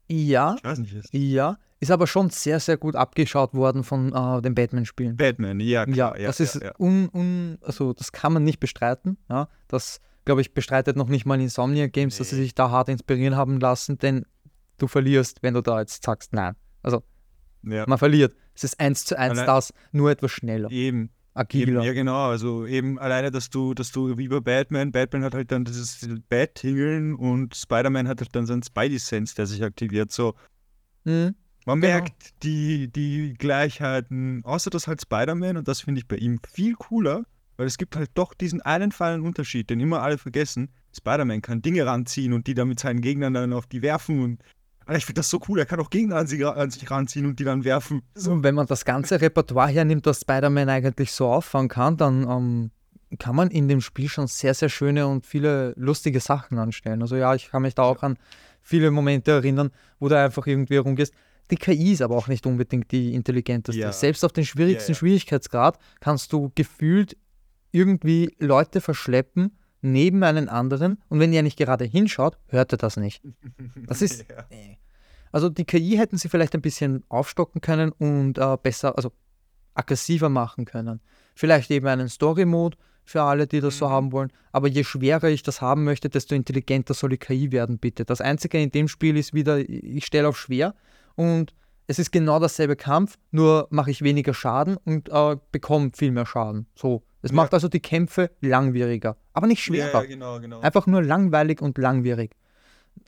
ja, 0.10 0.56
ich 0.58 0.63
weiß 0.63 0.80
nicht, 0.80 0.93
ist 0.93 1.10
ja, 1.13 1.58
ist 1.80 1.91
aber 1.91 2.08
schon 2.08 2.30
sehr, 2.30 2.60
sehr 2.60 2.77
gut 2.77 2.95
abgeschaut 2.95 3.53
worden 3.53 3.84
von 3.84 4.13
äh, 4.13 4.41
den 4.41 4.56
Batman-Spielen. 4.56 5.17
Batman, 5.17 5.60
ja, 5.60 5.86
klar. 5.86 6.17
Ja, 6.17 6.27
das 6.27 6.39
ist 6.39 6.56
ja, 6.56 6.67
ja. 6.67 6.73
Un, 6.80 7.10
un, 7.13 7.58
also 7.62 7.93
das 7.93 8.12
kann 8.12 8.34
man 8.34 8.43
nicht 8.43 8.60
bestreiten. 8.60 9.17
Ja, 9.30 9.49
das 9.67 9.99
glaube 10.25 10.41
ich 10.41 10.53
bestreitet 10.53 10.95
noch 10.95 11.08
nicht 11.08 11.25
mal 11.25 11.39
Insomnia 11.39 11.88
Games, 11.88 12.15
nee. 12.15 12.19
dass 12.19 12.30
sie 12.30 12.38
sich 12.38 12.56
da 12.56 12.69
hart 12.69 12.89
inspirieren 12.89 13.36
haben 13.36 13.60
lassen, 13.60 13.97
denn 13.97 14.25
du 14.77 14.88
verlierst, 14.88 15.43
wenn 15.43 15.53
du 15.53 15.62
da 15.62 15.80
jetzt 15.80 16.03
sagst, 16.03 16.34
nein. 16.34 16.56
Also 16.84 17.03
ja. 17.63 17.86
Man 17.88 17.98
verliert. 17.98 18.36
Es 18.54 18.63
ist 18.63 18.80
eins 18.80 19.06
zu 19.06 19.17
eins 19.17 19.39
das, 19.46 19.74
nur 19.91 20.12
etwas 20.12 20.32
schneller. 20.32 20.72
Eben. 20.72 21.12
Agiler. 21.38 21.67
Eben, 21.67 21.82
ja, 21.84 21.93
genau. 21.93 22.30
Also 22.30 22.65
eben 22.65 22.98
alleine, 22.98 23.30
dass 23.30 23.50
du, 23.50 23.74
dass 23.74 23.91
du 23.91 24.17
wie 24.17 24.28
bei 24.28 24.39
Batman, 24.39 24.91
Batman 24.91 25.24
hat 25.24 25.36
halt 25.36 25.52
dann 25.52 25.65
dieses 25.65 26.08
Bat-Tingeln 26.30 27.13
und 27.13 27.56
Spider-Man 27.56 28.08
hat 28.08 28.22
halt 28.22 28.36
dann 28.36 28.48
seinen 28.48 28.63
Spidey-Sense, 28.63 29.36
der 29.36 29.46
sich 29.46 29.63
aktiviert. 29.63 30.12
So. 30.12 30.34
Mhm. 31.04 31.36
Man 31.65 31.82
genau. 31.82 31.93
merkt 31.93 32.43
die, 32.43 32.88
die 32.91 33.36
Gleichheiten, 33.38 34.43
außer 34.46 34.70
dass 34.70 34.88
halt 34.88 35.02
Spider-Man, 35.02 35.58
und 35.58 35.67
das 35.67 35.82
finde 35.82 36.00
ich 36.00 36.08
bei 36.08 36.15
ihm 36.15 36.39
viel 36.52 36.74
cooler, 36.74 37.24
weil 37.58 37.67
es 37.67 37.78
gibt 37.78 37.96
halt 37.96 38.10
doch 38.15 38.34
diesen 38.34 38.62
einen 38.62 38.91
feinen 38.91 39.22
Unterschied, 39.22 39.70
den 39.70 39.80
immer 39.80 40.02
alle 40.02 40.17
vergessen. 40.17 40.70
Spider-Man 40.96 41.41
kann 41.41 41.62
Dinge 41.62 41.86
ranziehen 41.86 42.34
und 42.34 42.48
die 42.48 42.54
dann 42.54 42.70
mit 42.70 42.80
seinen 42.80 43.02
Gegnern 43.02 43.34
dann 43.34 43.54
auf 43.54 43.67
die 43.67 43.82
werfen 43.82 44.24
und 44.24 44.41
ich 44.95 45.06
finde 45.06 45.19
das 45.19 45.30
so 45.30 45.39
cool, 45.47 45.60
er 45.60 45.65
kann 45.65 45.80
auch 45.80 45.89
Gegner 45.89 46.17
an 46.17 46.28
sich, 46.28 46.45
an 46.45 46.71
sich 46.71 46.89
ranziehen 46.89 47.26
und 47.26 47.39
die 47.39 47.43
dann 47.43 47.63
werfen. 47.63 48.04
So. 48.15 48.41
Wenn 48.41 48.56
man 48.56 48.67
das 48.67 48.86
ganze 48.86 49.19
Repertoire 49.19 49.69
hernimmt, 49.69 50.06
das 50.06 50.21
Spider-Man 50.21 50.69
eigentlich 50.69 51.12
so 51.12 51.28
auffangen 51.28 51.67
kann, 51.67 51.97
dann 51.97 52.23
ähm, 52.30 52.71
kann 53.19 53.36
man 53.36 53.50
in 53.50 53.67
dem 53.67 53.82
Spiel 53.82 54.10
schon 54.10 54.28
sehr, 54.28 54.54
sehr 54.54 54.69
schöne 54.69 55.08
und 55.08 55.26
viele 55.26 55.73
lustige 55.76 56.19
Sachen 56.19 56.58
anstellen. 56.58 57.02
Also 57.02 57.15
ja, 57.15 57.36
ich 57.36 57.50
kann 57.50 57.62
mich 57.62 57.76
da 57.76 57.84
auch 57.84 58.04
an 58.04 58.17
viele 58.62 58.91
Momente 58.91 59.32
erinnern, 59.32 59.71
wo 60.00 60.10
du 60.10 60.17
einfach 60.17 60.45
irgendwie 60.45 60.78
rumgehst. 60.78 61.13
Die 61.50 61.56
KI 61.56 61.93
ist 61.93 62.02
aber 62.02 62.17
auch 62.17 62.28
nicht 62.28 62.45
unbedingt 62.45 62.91
die 62.91 63.13
intelligenteste. 63.13 63.80
Ja. 63.80 63.93
Selbst 63.93 64.26
auf 64.26 64.34
den 64.34 64.45
schwierigsten 64.45 64.91
ja, 64.91 64.95
ja. 64.95 65.00
Schwierigkeitsgrad 65.00 65.80
kannst 66.02 66.34
du 66.34 66.52
gefühlt 66.56 67.15
irgendwie 67.71 68.36
Leute 68.39 68.82
verschleppen, 68.82 69.58
neben 69.82 70.24
einen 70.24 70.50
anderen 70.50 71.02
und 71.10 71.20
wenn 71.20 71.34
er 71.34 71.44
nicht 71.44 71.58
gerade 71.58 71.86
hinschaut, 71.86 72.38
hört 72.48 72.72
er 72.72 72.78
das 72.78 72.98
nicht. 72.98 73.22
Das 73.88 74.02
ist. 74.02 74.26
ja. 74.30 74.46
Also 75.32 75.50
die 75.50 75.66
KI 75.66 75.98
hätten 75.98 76.18
sie 76.18 76.30
vielleicht 76.30 76.56
ein 76.56 76.62
bisschen 76.62 77.04
aufstocken 77.10 77.62
können 77.62 77.92
und 77.92 78.38
äh, 78.38 78.58
besser, 78.62 78.96
also 78.96 79.12
aggressiver 79.74 80.30
machen 80.30 80.66
können. 80.66 81.02
Vielleicht 81.36 81.70
eben 81.70 81.88
einen 81.88 82.10
Story-Mode 82.10 82.78
für 83.04 83.22
alle, 83.22 83.48
die 83.48 83.60
das 83.60 83.76
mhm. 83.76 83.80
so 83.80 83.90
haben 83.90 84.12
wollen. 84.12 84.32
Aber 84.52 84.68
je 84.68 84.84
schwerer 84.84 85.30
ich 85.30 85.44
das 85.44 85.62
haben 85.62 85.84
möchte, 85.84 86.10
desto 86.10 86.36
intelligenter 86.36 86.94
soll 86.94 87.12
die 87.12 87.18
KI 87.18 87.52
werden, 87.52 87.78
bitte. 87.78 88.06
Das 88.06 88.22
Einzige 88.22 88.62
in 88.62 88.72
dem 88.72 88.88
Spiel 88.88 89.18
ist 89.18 89.34
wieder, 89.34 89.58
ich 89.60 90.06
stelle 90.06 90.28
auf 90.28 90.38
schwer 90.38 90.74
und 91.16 91.54
es 91.88 92.00
ist 92.00 92.12
genau 92.12 92.40
dasselbe 92.40 92.76
Kampf, 92.76 93.18
nur 93.32 93.68
mache 93.70 93.92
ich 93.92 94.02
weniger 94.02 94.34
Schaden 94.34 94.78
und 94.84 95.10
äh, 95.10 95.38
bekomme 95.52 95.92
viel 95.94 96.12
mehr 96.12 96.26
Schaden. 96.26 96.68
So. 96.76 97.04
Es 97.28 97.36
macht 97.36 97.54
also 97.54 97.68
die 97.68 97.80
Kämpfe 97.80 98.32
langwieriger, 98.42 99.18
aber 99.34 99.48
nicht 99.48 99.63
schwerer. 99.63 100.06
Genau, 100.06 100.40
genau. 100.40 100.60
Einfach 100.62 100.88
nur 100.88 101.04
langweilig 101.04 101.62
und 101.62 101.78
langwierig. 101.78 102.32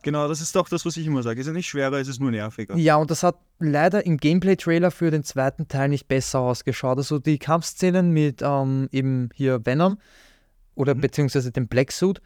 Genau, 0.01 0.27
das 0.27 0.41
ist 0.41 0.55
doch 0.55 0.69
das, 0.69 0.85
was 0.85 0.97
ich 0.97 1.05
immer 1.07 1.23
sage. 1.23 1.39
Es 1.39 1.47
ist 1.47 1.51
ja 1.51 1.55
nicht 1.55 1.67
schwerer, 1.67 1.97
es 1.97 2.07
ist 2.07 2.19
nur 2.19 2.31
nerviger. 2.31 2.75
Ja, 2.75 2.95
und 2.97 3.11
das 3.11 3.23
hat 3.23 3.37
leider 3.59 4.05
im 4.05 4.17
Gameplay-Trailer 4.17 4.91
für 4.91 5.11
den 5.11 5.23
zweiten 5.23 5.67
Teil 5.67 5.89
nicht 5.89 6.07
besser 6.07 6.39
ausgeschaut. 6.39 6.97
Also 6.97 7.19
die 7.19 7.37
Kampfszenen 7.37 8.11
mit 8.11 8.41
ähm, 8.41 8.87
eben 8.91 9.29
hier 9.33 9.65
Venom 9.65 9.97
oder 10.75 10.95
mhm. 10.95 11.01
beziehungsweise 11.01 11.51
dem 11.51 11.67
Black 11.67 11.91
Suit, 11.91 12.21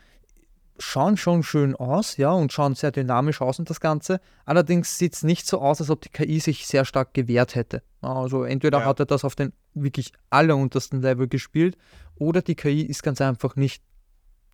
schauen 0.79 1.17
schon 1.17 1.43
schön 1.43 1.75
aus, 1.75 2.17
ja, 2.17 2.31
und 2.31 2.51
schauen 2.51 2.75
sehr 2.75 2.91
dynamisch 2.91 3.41
aus 3.41 3.59
und 3.59 3.69
das 3.69 3.79
Ganze. 3.79 4.19
Allerdings 4.45 4.97
sieht 4.97 5.13
es 5.13 5.23
nicht 5.23 5.45
so 5.47 5.61
aus, 5.61 5.79
als 5.79 5.89
ob 5.89 6.01
die 6.01 6.09
KI 6.09 6.39
sich 6.39 6.65
sehr 6.67 6.85
stark 6.85 7.13
gewehrt 7.13 7.55
hätte. 7.55 7.83
Also 8.01 8.43
entweder 8.43 8.79
Ja. 8.79 8.85
hat 8.85 8.99
er 8.99 9.05
das 9.05 9.23
auf 9.23 9.35
den 9.35 9.53
wirklich 9.73 10.11
alleruntersten 10.29 11.01
Level 11.01 11.27
gespielt 11.27 11.77
oder 12.15 12.41
die 12.41 12.55
KI 12.55 12.81
ist 12.81 13.03
ganz 13.03 13.21
einfach 13.21 13.55
nicht 13.55 13.83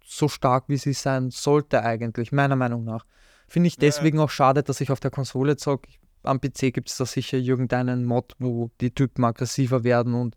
so 0.05 0.27
stark, 0.27 0.65
wie 0.67 0.77
sie 0.77 0.93
sein 0.93 1.29
sollte 1.29 1.83
eigentlich, 1.83 2.31
meiner 2.31 2.55
Meinung 2.55 2.83
nach. 2.83 3.05
Finde 3.47 3.67
ich 3.67 3.75
Ja. 3.75 3.81
deswegen 3.81 4.19
auch 4.19 4.29
schade, 4.29 4.63
dass 4.63 4.81
ich 4.81 4.91
auf 4.91 4.99
der 4.99 5.11
Konsole 5.11 5.57
zocke. 5.57 5.89
Am 6.23 6.39
PC 6.41 6.71
gibt 6.73 6.89
es 6.89 6.97
da 6.97 7.05
sicher 7.05 7.37
irgendeinen 7.37 8.03
Mod, 8.05 8.33
wo 8.39 8.71
die 8.81 8.91
Typen 8.93 9.23
aggressiver 9.23 9.83
werden 9.83 10.13
und 10.13 10.35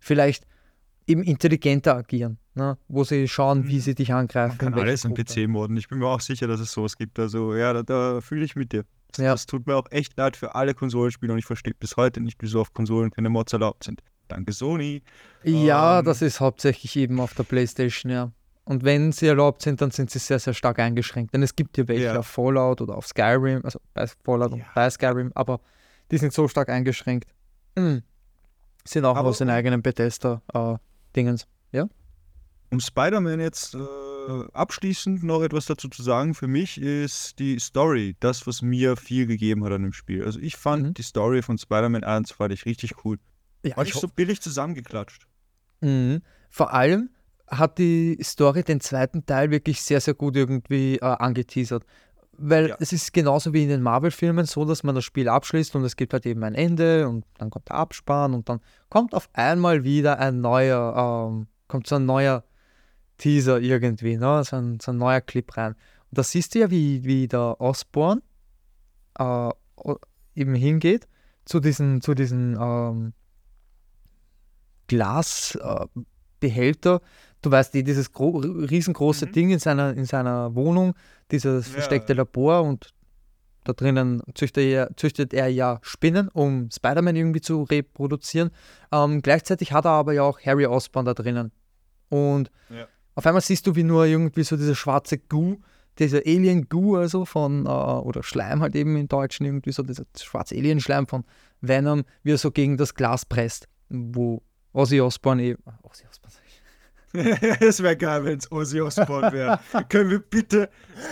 vielleicht 0.00 0.46
eben 1.10 1.22
intelligenter 1.22 1.96
agieren, 1.96 2.38
ne? 2.54 2.78
wo 2.88 3.04
sie 3.04 3.26
schauen, 3.28 3.66
wie 3.68 3.76
Mhm. 3.76 3.80
sie 3.80 3.94
dich 3.94 4.12
angreifen. 4.12 4.56
Man 4.60 4.72
kann 4.74 4.80
alles 4.82 5.04
im. 5.04 5.14
PC 5.14 5.46
modden. 5.48 5.76
Ich 5.76 5.88
bin 5.88 5.98
mir 5.98 6.06
auch 6.06 6.20
sicher, 6.20 6.46
dass 6.46 6.60
es 6.60 6.72
sowas 6.72 6.96
gibt. 6.96 7.18
Also 7.18 7.54
ja, 7.54 7.72
da, 7.72 7.82
da 7.82 8.20
fühle 8.20 8.44
ich 8.44 8.56
mit 8.56 8.72
dir. 8.72 8.84
Das, 9.12 9.18
Ja. 9.24 9.32
das 9.32 9.46
tut 9.46 9.66
mir 9.66 9.76
auch 9.76 9.86
echt 9.90 10.16
leid 10.16 10.36
für 10.36 10.54
alle 10.54 10.72
Konsolenspieler 10.74 11.32
und 11.32 11.38
ich 11.38 11.44
verstehe 11.46 11.74
bis 11.74 11.96
heute 11.96 12.20
nicht, 12.20 12.36
wieso 12.40 12.60
auf 12.60 12.72
Konsolen 12.72 13.10
keine 13.10 13.28
Mods 13.28 13.52
erlaubt 13.52 13.84
sind. 13.84 14.00
Danke 14.28 14.52
Sony. 14.52 15.02
Ja, 15.42 15.98
Ähm, 15.98 16.04
das 16.04 16.22
ist 16.22 16.38
hauptsächlich 16.40 16.94
eben 16.96 17.18
auf 17.20 17.34
der 17.34 17.42
Playstation, 17.42 18.12
ja. 18.12 18.30
Und 18.64 18.84
wenn 18.84 19.10
sie 19.10 19.26
erlaubt 19.26 19.62
sind, 19.62 19.80
dann 19.80 19.90
sind 19.90 20.10
sie 20.10 20.20
sehr, 20.20 20.38
sehr 20.38 20.54
stark 20.54 20.78
eingeschränkt. 20.78 21.34
Denn 21.34 21.42
es 21.42 21.56
gibt 21.56 21.76
ja 21.76 21.88
welche 21.88 22.04
Ja. 22.04 22.18
auf 22.20 22.26
Fallout 22.28 22.80
oder 22.80 22.94
auf 22.96 23.06
Skyrim, 23.08 23.62
also 23.64 23.80
bei 23.94 24.06
Fallout 24.24 24.52
und 24.52 24.58
Ja. 24.60 24.66
bei 24.76 24.88
Skyrim, 24.88 25.32
aber 25.34 25.58
die 26.12 26.18
sind 26.18 26.32
so 26.32 26.46
stark 26.46 26.68
eingeschränkt. 26.68 27.28
Mhm. 27.76 28.02
Sind 28.84 29.04
auch 29.04 29.16
Aber- 29.16 29.30
aus 29.30 29.38
den 29.38 29.50
eigenen 29.50 29.82
Bethesda-Dingens. 31.12 31.46
Um 32.72 32.78
Spider-Man 32.78 33.40
jetzt 33.40 33.74
äh, 33.74 33.78
abschließend 34.52 35.24
noch 35.24 35.42
etwas 35.42 35.66
dazu 35.66 35.88
zu 35.88 36.04
sagen, 36.04 36.34
für 36.34 36.46
mich 36.46 36.80
ist 36.80 37.40
die 37.40 37.58
Story 37.58 38.14
das, 38.20 38.46
was 38.46 38.62
mir 38.62 38.96
viel 38.96 39.26
gegeben 39.26 39.64
hat 39.64 39.72
an 39.72 39.82
dem 39.82 39.92
Spiel. 39.92 40.24
Also 40.24 40.38
ich 40.38 40.54
fand 40.56 40.84
Mhm. 40.86 40.94
die 40.94 41.02
Story 41.02 41.42
von 41.42 41.58
Spider-Man 41.58 42.04
1 42.04 42.30
fand 42.30 42.52
ich 42.52 42.66
richtig 42.66 43.04
cool. 43.04 43.18
ja, 43.64 43.76
War 43.76 43.82
nicht 43.82 43.94
so 43.94 44.06
billig 44.06 44.40
zusammengeklatscht. 44.40 45.26
Mhm. 45.80 46.22
Vor 46.48 46.72
allem 46.72 47.10
hat 47.48 47.78
die 47.78 48.16
Story 48.22 48.62
den 48.62 48.80
zweiten 48.80 49.26
Teil 49.26 49.50
wirklich 49.50 49.82
sehr, 49.82 50.00
sehr 50.00 50.14
gut 50.14 50.36
irgendwie 50.36 50.94
äh, 50.98 51.00
angeteasert. 51.04 51.84
Weil 52.42 52.70
Ja. 52.70 52.76
es 52.80 52.94
ist 52.94 53.12
genauso 53.12 53.52
wie 53.52 53.64
in 53.64 53.68
den 53.68 53.82
Marvel-Filmen 53.82 54.46
so, 54.46 54.64
dass 54.64 54.82
man 54.82 54.94
das 54.94 55.04
Spiel 55.04 55.28
abschließt 55.28 55.76
und 55.76 55.84
es 55.84 55.94
gibt 55.94 56.14
halt 56.14 56.24
eben 56.24 56.42
ein 56.42 56.54
Ende 56.54 57.06
und 57.06 57.26
dann 57.36 57.50
kommt 57.50 57.68
der 57.68 57.76
Abspann 57.76 58.32
und 58.32 58.48
dann 58.48 58.60
kommt 58.88 59.12
auf 59.14 59.28
einmal 59.34 59.84
wieder 59.84 60.18
ein 60.18 60.40
neuer, 60.40 61.28
ähm, 61.28 61.48
kommt 61.68 61.86
so 61.86 61.96
ein 61.96 62.06
neuer 62.06 62.42
Teaser 63.18 63.60
irgendwie, 63.60 64.16
ne? 64.16 64.42
so, 64.42 64.56
ein, 64.56 64.80
so 64.80 64.90
ein 64.92 64.96
neuer 64.96 65.20
Clip 65.20 65.54
rein. 65.54 65.72
Und 65.72 66.18
da 66.18 66.22
siehst 66.22 66.54
du 66.54 66.60
ja, 66.60 66.70
wie, 66.70 67.04
wie 67.04 67.28
der 67.28 67.60
Osborn 67.60 68.22
äh, 69.18 69.50
eben 70.34 70.54
hingeht 70.54 71.06
zu 71.44 71.60
diesen, 71.60 72.00
zu 72.00 72.14
diesen 72.14 72.56
ähm, 72.58 73.12
Glasbehälter. 74.88 76.96
Äh. 76.96 77.00
Du 77.42 77.50
weißt, 77.50 77.74
eh, 77.74 77.82
dieses 77.82 78.12
gro 78.12 78.38
riesengroße 78.38 79.26
Mhm. 79.26 79.32
Ding 79.32 79.50
in 79.50 79.58
seiner, 79.58 79.96
in 79.96 80.04
seiner 80.04 80.54
Wohnung, 80.54 80.94
dieses 81.30 81.66
Ja. 81.68 81.72
versteckte 81.74 82.12
Labor 82.14 82.62
und 82.62 82.92
da 83.64 83.72
drinnen 83.74 84.22
züchtet 84.34 84.64
er, 84.64 84.96
züchtet 84.96 85.34
er 85.34 85.48
ja 85.48 85.78
Spinnen, 85.82 86.28
um 86.28 86.70
Spider-Man 86.70 87.14
irgendwie 87.14 87.42
zu 87.42 87.62
reproduzieren. 87.64 88.50
Ähm, 88.90 89.20
gleichzeitig 89.22 89.72
hat 89.72 89.84
er 89.84 89.90
aber 89.92 90.14
ja 90.14 90.22
auch 90.22 90.40
Harry 90.40 90.64
Osborn 90.66 91.04
da 91.04 91.12
drinnen. 91.14 91.52
Und 92.08 92.50
Ja. 92.70 92.86
auf 93.14 93.26
einmal 93.26 93.42
siehst 93.42 93.66
du, 93.66 93.76
wie 93.76 93.82
nur 93.84 94.06
irgendwie 94.06 94.44
so 94.44 94.56
diese 94.56 94.74
schwarze 94.74 95.18
Goo, 95.18 95.58
dieser 95.98 96.18
Alien-Goo, 96.24 96.96
also 96.96 97.26
von, 97.26 97.66
äh, 97.66 97.68
oder 97.68 98.22
Schleim 98.22 98.62
halt 98.62 98.74
eben 98.74 98.96
im 98.96 99.08
Deutschen, 99.08 99.44
irgendwie 99.44 99.72
so 99.72 99.82
dieser 99.82 100.04
schwarze 100.18 100.54
Alien-Schleim 100.56 101.06
von 101.06 101.24
Venom, 101.60 102.04
wie 102.22 102.32
er 102.32 102.38
so 102.38 102.50
gegen 102.50 102.78
das 102.78 102.94
Glas 102.94 103.26
presst, 103.26 103.68
wo 103.90 104.42
Ozzy 104.72 105.00
Osbourne 105.02 105.42
eben. 105.42 105.62
Ozzy 105.82 106.04
Osbourne. 106.08 106.34
Es 107.60 107.82
wäre 107.82 107.96
geil, 107.96 108.24
wenn 108.24 108.38
es 108.38 108.50
Ozzy 108.52 108.80
Osbourne 108.80 109.32
wäre. 109.32 109.58
können 109.88 110.10
wir 110.10 110.20
bitte, 110.20 110.70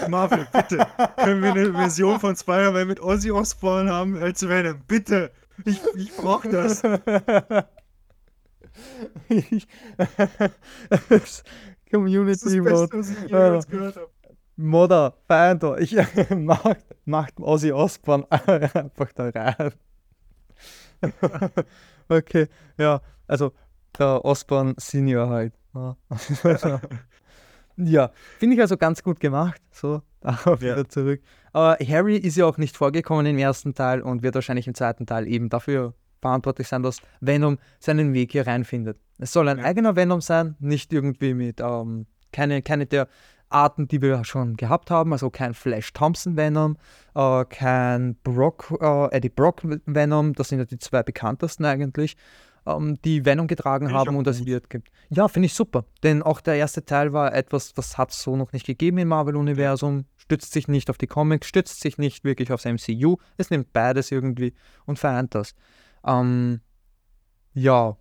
Marvel, 0.08 0.46
bitte, 0.52 0.86
können 1.16 1.42
wir 1.42 1.50
eine 1.50 1.72
Version 1.72 2.20
von 2.20 2.36
Spider-Man 2.36 2.86
mit 2.86 3.00
Ozzy 3.00 3.32
Osbourne 3.32 3.90
haben 3.92 4.16
als 4.16 4.48
Venom? 4.48 4.80
Bitte. 4.86 5.32
Ich, 5.64 5.80
ich 5.96 6.14
brauche 6.16 6.48
das. 6.48 6.82
Community 11.90 12.44
Das 12.44 12.52
ist 12.52 12.58
das 12.58 12.66
Mode. 12.66 13.66
Beste, 13.66 14.00
habe. 14.00 14.08
Modder, 14.56 15.14
Feinder. 15.26 15.80
Ich 15.80 15.96
mach, 16.34 16.74
macht 17.04 17.40
Ozzy 17.40 17.72
Osbourne 17.72 18.30
einfach 18.30 19.12
da 19.14 19.30
rein. 19.30 19.72
okay, 22.08 22.48
ja, 22.76 23.00
also 23.26 23.52
der 23.98 24.24
Osbourne 24.24 24.74
Senior 24.78 25.28
halt. 25.28 25.57
Ja, 27.80 28.10
finde 28.38 28.56
ich 28.56 28.60
also 28.60 28.76
ganz 28.76 29.02
gut 29.04 29.20
gemacht. 29.20 29.60
So, 29.70 30.02
darauf 30.20 30.60
Ja. 30.62 30.72
wieder 30.74 30.88
zurück. 30.88 31.20
Aber 31.52 31.76
Harry 31.86 32.16
ist 32.16 32.36
ja 32.36 32.44
auch 32.46 32.58
nicht 32.58 32.76
vorgekommen 32.76 33.24
im 33.26 33.38
ersten 33.38 33.74
Teil 33.74 34.02
und 34.02 34.22
wird 34.22 34.34
wahrscheinlich 34.34 34.66
im 34.66 34.74
zweiten 34.74 35.06
Teil 35.06 35.28
eben 35.28 35.48
dafür 35.48 35.94
verantwortlich 36.20 36.66
sein, 36.66 36.82
dass 36.82 37.00
Venom 37.20 37.58
seinen 37.78 38.12
Weg 38.14 38.32
hier 38.32 38.46
reinfindet. 38.48 38.98
Es 39.18 39.32
soll 39.32 39.48
ein 39.48 39.58
Ja. 39.58 39.64
eigener 39.64 39.94
Venom 39.94 40.20
sein, 40.20 40.56
nicht 40.58 40.92
irgendwie 40.92 41.34
mit, 41.34 41.60
ähm, 41.60 42.06
keine, 42.32 42.62
keine 42.62 42.86
der 42.86 43.06
Arten, 43.48 43.86
die 43.88 44.02
wir 44.02 44.24
schon 44.24 44.56
gehabt 44.56 44.90
haben, 44.90 45.12
also 45.12 45.30
kein 45.30 45.54
Flash 45.54 45.92
Thompson 45.92 46.36
Venom, 46.36 46.76
äh, 47.14 47.44
kein 47.44 48.16
Brock, 48.24 48.74
äh, 48.80 49.16
Eddie 49.16 49.30
Brock 49.30 49.62
Venom, 49.86 50.34
das 50.34 50.48
sind 50.48 50.58
ja 50.58 50.64
die 50.64 50.78
zwei 50.78 51.02
bekanntesten 51.04 51.64
eigentlich, 51.64 52.16
ähm, 52.68 53.00
die 53.02 53.24
Venom 53.24 53.46
getragen 53.46 53.92
haben 53.92 54.16
und 54.16 54.24
gut. 54.24 54.46
wird 54.46 54.70
gibt. 54.70 54.90
Ja, 55.08 55.28
finde 55.28 55.46
ich 55.46 55.54
super, 55.54 55.84
denn 56.02 56.22
auch 56.22 56.40
der 56.40 56.54
erste 56.54 56.84
Teil 56.84 57.12
war 57.12 57.34
etwas, 57.34 57.72
das 57.72 57.96
hat 57.96 58.10
es 58.10 58.22
so 58.22 58.36
noch 58.36 58.52
nicht 58.52 58.66
gegeben 58.66 58.98
im 58.98 59.08
Marvel-Universum, 59.08 60.04
stützt 60.16 60.52
sich 60.52 60.68
nicht 60.68 60.90
auf 60.90 60.98
die 60.98 61.06
Comics, 61.06 61.46
stützt 61.46 61.80
sich 61.80 61.98
nicht 61.98 62.24
wirklich 62.24 62.52
aufs 62.52 62.64
MCU, 62.66 63.16
es 63.36 63.50
nimmt 63.50 63.72
beides 63.72 64.10
irgendwie 64.10 64.54
und 64.86 64.98
vereint 64.98 65.34
das. 65.34 65.54
Ähm, 66.06 66.60
ja, 67.54 67.96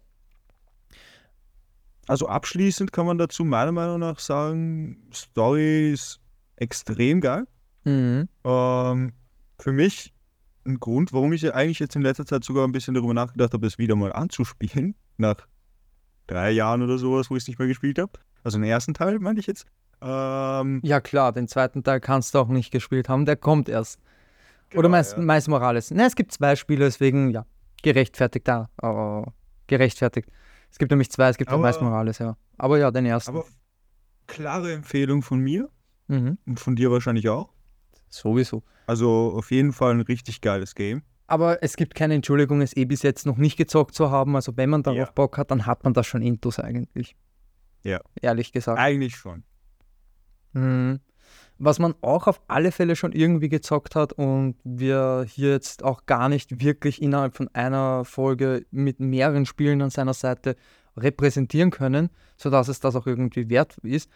Also 2.08 2.28
abschließend 2.28 2.92
kann 2.94 3.06
man 3.06 3.18
dazu 3.18 3.44
meiner 3.44 3.72
Meinung 3.72 4.00
nach 4.00 4.20
sagen, 4.20 5.10
Story 5.14 5.92
ist 5.92 6.20
extrem 6.56 7.22
geil. 7.22 7.46
mhm. 7.84 8.28
Ähm, 8.44 9.14
für 9.60 9.72
mich 9.72 10.14
ein 10.68 10.80
Grund, 10.80 11.14
warum 11.14 11.34
ich 11.34 11.42
ja 11.42 11.54
eigentlich 11.54 11.80
jetzt 11.80 11.96
in 11.96 12.02
letzter 12.02 12.26
Zeit 12.26 12.44
sogar 12.44 12.68
ein 12.68 12.72
bisschen 12.72 12.94
darüber 12.94 13.14
nachgedacht 13.14 13.54
habe, 13.54 13.66
es 13.66 13.78
wieder 13.78 13.96
mal 13.96 14.14
anzuspielen. 14.14 14.96
Nach 15.18 15.36
drei 16.28 16.52
Jahren 16.52 16.82
oder 16.82 16.98
sowas, 16.98 17.30
wo 17.30 17.36
ich 17.36 17.44
es 17.44 17.48
nicht 17.48 17.58
mehr 17.60 17.68
gespielt 17.68 18.00
habe. 18.00 18.12
Also 18.44 18.58
den 18.58 18.66
ersten 18.66 18.94
Teil, 18.94 19.20
meinte 19.20 19.40
ich 19.40 19.48
jetzt. 19.48 19.66
Ähm, 20.02 20.80
ja 20.84 21.02
klar, 21.02 21.32
den 21.32 21.48
zweiten 21.48 21.84
Teil 21.84 22.00
kannst 22.00 22.36
du 22.36 22.40
auch 22.40 22.50
nicht 22.50 22.72
gespielt 22.72 23.10
haben, 23.10 23.26
der 23.26 23.36
kommt 23.36 23.68
erst. 23.68 24.00
Oder 24.74 24.84
genau, 24.84 24.90
Miles, 24.90 25.12
ja. 25.14 25.18
Miles 25.20 25.48
Morales. 25.48 25.92
Ne, 25.92 26.06
es 26.06 26.16
gibt 26.16 26.32
zwei 26.32 26.56
Spiele, 26.56 26.86
deswegen, 26.86 27.32
ja, 27.32 27.46
gerechtfertigt 27.82 28.48
da. 28.48 28.70
äh, 28.82 29.30
gerechtfertigt. 29.68 30.30
Es 30.70 30.78
gibt 30.78 30.92
nämlich 30.92 31.10
zwei, 31.10 31.30
es 31.30 31.38
gibt 31.38 31.50
auch 31.50 31.56
Aber- 31.56 31.64
Miles 31.64 31.82
Morales, 31.82 32.20
ja. 32.20 32.38
Aber 32.58 32.78
ja, 32.78 32.92
den 32.92 33.06
ersten. 33.06 33.32
Aber 33.32 33.46
klare 34.28 34.74
Empfehlung 34.74 35.22
von 35.22 35.40
mir 35.40 35.70
mhm. 36.08 36.38
und 36.46 36.60
von 36.60 36.76
dir 36.76 36.92
wahrscheinlich 36.92 37.30
auch. 37.30 37.50
Sowieso. 38.10 38.64
Also 38.86 39.34
auf 39.36 39.52
jeden 39.52 39.74
Fall 39.74 39.92
ein 39.94 40.02
richtig 40.02 40.42
geiles 40.42 40.76
Game. 40.76 41.04
Aber 41.28 41.62
es 41.62 41.76
gibt 41.76 41.94
keine 41.94 42.14
Entschuldigung, 42.14 42.62
es 42.62 42.76
eh 42.76 42.86
bis 42.86 43.02
jetzt 43.04 43.26
noch 43.26 43.38
nicht 43.38 43.58
gezockt 43.58 43.94
zu 43.94 44.12
haben. 44.12 44.36
Also 44.36 44.56
wenn 44.56 44.70
man 44.70 44.84
darauf 44.84 44.98
Ja. 44.98 45.12
Bock 45.14 45.38
hat, 45.38 45.52
dann 45.52 45.66
hat 45.66 45.84
man 45.84 45.94
das 45.94 46.08
schon 46.08 46.22
intus 46.22 46.58
eigentlich. 46.60 47.16
Ja. 47.84 48.00
Ehrlich 48.22 48.54
gesagt. 48.54 48.80
Eigentlich 48.80 49.16
schon. 49.18 49.44
Mhm. 50.54 51.02
Was 51.60 51.80
man 51.80 51.96
auch 52.02 52.28
auf 52.28 52.42
alle 52.48 52.72
Fälle 52.72 52.96
schon 52.96 53.12
irgendwie 53.12 53.50
gezockt 53.50 53.96
hat 53.96 54.14
und 54.14 54.56
wir 54.64 55.26
hier 55.28 55.52
jetzt 55.52 55.84
auch 55.84 56.06
gar 56.06 56.30
nicht 56.30 56.62
wirklich 56.62 57.02
innerhalb 57.02 57.36
von 57.36 57.50
einer 57.54 58.06
Folge 58.06 58.66
mit 58.72 59.00
mehreren 59.00 59.46
Spielen 59.46 59.82
an 59.82 59.90
seiner 59.90 60.14
Seite 60.14 60.56
repräsentieren 60.96 61.72
können, 61.72 62.10
sodass 62.38 62.68
es 62.68 62.80
das 62.80 62.96
auch 62.96 63.08
irgendwie 63.08 63.50
wert 63.50 63.78
ist, 63.84 64.10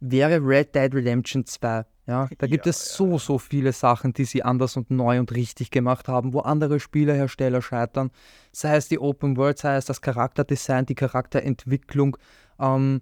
wäre 0.00 0.38
Red 0.40 0.74
Dead 0.74 0.94
Redemption 0.94 1.44
2. 1.44 1.84
Ja, 2.06 2.28
da 2.36 2.46
gibt 2.46 2.66
Ja, 2.66 2.70
es 2.70 2.94
so, 2.94 3.18
so 3.18 3.38
viele 3.38 3.72
Sachen, 3.72 4.12
die 4.12 4.26
sie 4.26 4.42
anders 4.42 4.76
und 4.76 4.90
neu 4.90 5.18
und 5.18 5.32
richtig 5.32 5.70
gemacht 5.70 6.06
haben, 6.06 6.34
wo 6.34 6.40
andere 6.40 6.78
Spielehersteller 6.78 7.62
scheitern. 7.62 8.10
Sei 8.52 8.76
es 8.76 8.88
die 8.88 8.98
Open 8.98 9.36
World, 9.38 9.58
sei 9.58 9.76
es 9.76 9.86
das 9.86 10.02
Charakterdesign, 10.02 10.84
die 10.84 10.94
Charakterentwicklung, 10.94 12.18
ähm, 12.58 13.00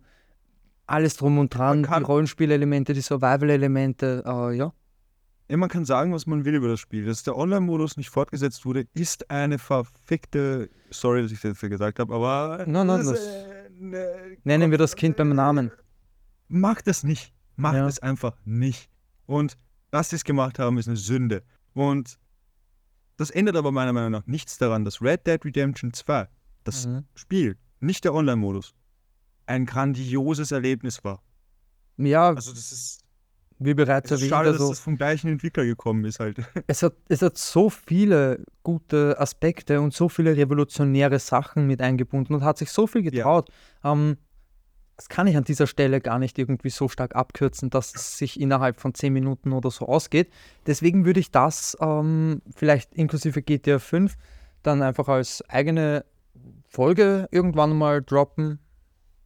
alles 0.86 1.16
drum 1.16 1.38
und 1.38 1.52
dran, 1.52 1.82
die 1.82 1.88
Rollenspielelemente, 2.04 2.92
die 2.92 3.00
Survival-Elemente, 3.00 4.22
äh, 4.24 4.56
ja. 4.56 4.72
Ja, 5.48 5.56
man 5.56 5.68
kann 5.68 5.84
sagen, 5.84 6.12
was 6.12 6.26
man 6.26 6.44
will 6.44 6.54
über 6.54 6.68
das 6.68 6.80
Spiel. 6.80 7.04
Dass 7.04 7.24
der 7.24 7.36
Online-Modus 7.36 7.96
nicht 7.96 8.08
fortgesetzt 8.10 8.64
wurde, 8.64 8.86
ist 8.94 9.30
eine 9.30 9.58
verfickte. 9.58 10.70
Sorry, 10.90 11.22
dass 11.22 11.32
ich 11.32 11.40
das 11.40 11.52
dafür 11.52 11.68
gesagt 11.68 11.98
habe, 11.98 12.14
aber. 12.14 12.64
Nein, 12.66 12.86
nein, 12.86 12.98
das, 12.98 13.08
das- 13.08 13.26
äh, 13.26 13.70
ne- 13.78 14.36
Nennen 14.44 14.70
wir 14.70 14.78
das 14.78 14.94
Kind 14.96 15.16
beim 15.16 15.34
Namen. 15.34 15.72
Mach 16.48 16.80
das 16.82 17.02
nicht. 17.02 17.34
Macht 17.56 17.74
Ja. 17.74 17.86
es 17.86 17.98
einfach 17.98 18.36
nicht. 18.44 18.88
Und 19.26 19.56
dass 19.90 20.10
sie 20.10 20.16
es 20.16 20.24
gemacht 20.24 20.58
haben, 20.58 20.78
ist 20.78 20.88
eine 20.88 20.96
Sünde. 20.96 21.42
Und 21.74 22.18
das 23.16 23.30
ändert 23.30 23.56
aber 23.56 23.72
meiner 23.72 23.92
Meinung 23.92 24.10
nach 24.10 24.26
nichts 24.26 24.58
daran, 24.58 24.84
dass 24.84 25.00
Red 25.02 25.26
Dead 25.26 25.44
Redemption 25.44 25.92
2, 25.92 26.28
das 26.64 26.86
Mhm. 26.86 27.04
Spiel, 27.14 27.56
nicht 27.80 28.04
der 28.04 28.14
Online-Modus, 28.14 28.74
ein 29.46 29.66
grandioses 29.66 30.50
Erlebnis 30.50 31.04
war. 31.04 31.22
Ja, 31.98 32.30
Also 32.30 32.52
das 32.52 32.72
ist, 32.72 33.00
wie 33.58 33.74
bereits 33.74 34.10
erwähnt, 34.10 34.30
schade, 34.30 34.50
dass 34.52 34.60
also 34.60 34.70
das 34.72 34.80
vom 34.80 34.96
gleichen 34.96 35.28
Entwickler 35.28 35.64
gekommen 35.64 36.04
ist 36.04 36.20
halt. 36.20 36.38
es 36.66 36.82
hat, 36.82 36.94
es 37.08 37.22
hat 37.22 37.36
so 37.36 37.68
viele 37.70 38.44
gute 38.62 39.20
Aspekte 39.20 39.80
und 39.80 39.92
so 39.92 40.08
viele 40.08 40.36
revolutionäre 40.36 41.18
Sachen 41.18 41.66
mit 41.66 41.80
eingebunden 41.80 42.34
und 42.34 42.42
hat 42.44 42.58
sich 42.58 42.70
so 42.70 42.86
viel 42.86 43.04
Ja. 43.04 43.10
getraut. 43.10 43.50
Ähm, 43.84 44.16
das 44.96 45.08
kann 45.08 45.26
ich 45.26 45.36
an 45.36 45.44
dieser 45.44 45.66
Stelle 45.66 46.00
gar 46.00 46.18
nicht 46.18 46.38
irgendwie 46.38 46.70
so 46.70 46.88
stark 46.88 47.16
abkürzen, 47.16 47.70
dass 47.70 47.94
es 47.94 48.18
sich 48.18 48.40
innerhalb 48.40 48.80
von 48.80 48.94
10 48.94 49.12
Minuten 49.12 49.52
oder 49.52 49.70
so 49.70 49.86
ausgeht. 49.86 50.32
Deswegen 50.66 51.04
würde 51.04 51.20
ich 51.20 51.30
das 51.30 51.76
ähm, 51.80 52.42
vielleicht 52.54 52.94
inklusive 52.94 53.42
GTA 53.42 53.78
5 53.78 54.16
dann 54.62 54.82
einfach 54.82 55.08
als 55.08 55.42
eigene 55.48 56.04
Folge 56.68 57.28
irgendwann 57.30 57.76
mal 57.76 58.02
droppen. 58.02 58.58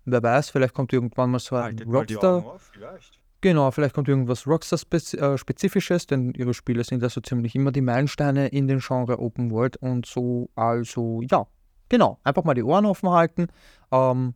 Wer 0.05 0.23
weiß, 0.23 0.51
vielleicht 0.51 0.75
kommt 0.75 0.93
irgendwann 0.93 1.31
mal 1.31 1.41
so 1.41 1.57
ein 1.57 1.63
Haltet 1.63 1.89
Rockstar. 1.89 2.47
Auf, 2.47 2.71
vielleicht. 2.73 3.19
Genau, 3.41 3.71
vielleicht 3.71 3.95
kommt 3.95 4.09
irgendwas 4.09 4.47
Rockstar-Spezifisches, 4.47 6.07
denn 6.07 6.33
ihre 6.33 6.55
Spiele 6.55 6.83
sind 6.85 7.03
ja 7.03 7.09
so 7.09 7.21
ziemlich 7.21 7.55
immer 7.55 7.71
die 7.71 7.83
Meilensteine 7.83 8.49
in 8.49 8.67
den 8.67 8.79
Genre 8.79 9.19
Open 9.19 9.51
World 9.51 9.77
und 9.77 10.07
so. 10.07 10.49
Also, 10.55 11.23
ja, 11.23 11.47
genau, 11.89 12.19
einfach 12.25 12.45
mal 12.45 12.55
die 12.55 12.63
Ohren 12.63 12.87
offen 12.87 13.11
halten. 13.11 13.49
Ähm, 13.93 14.35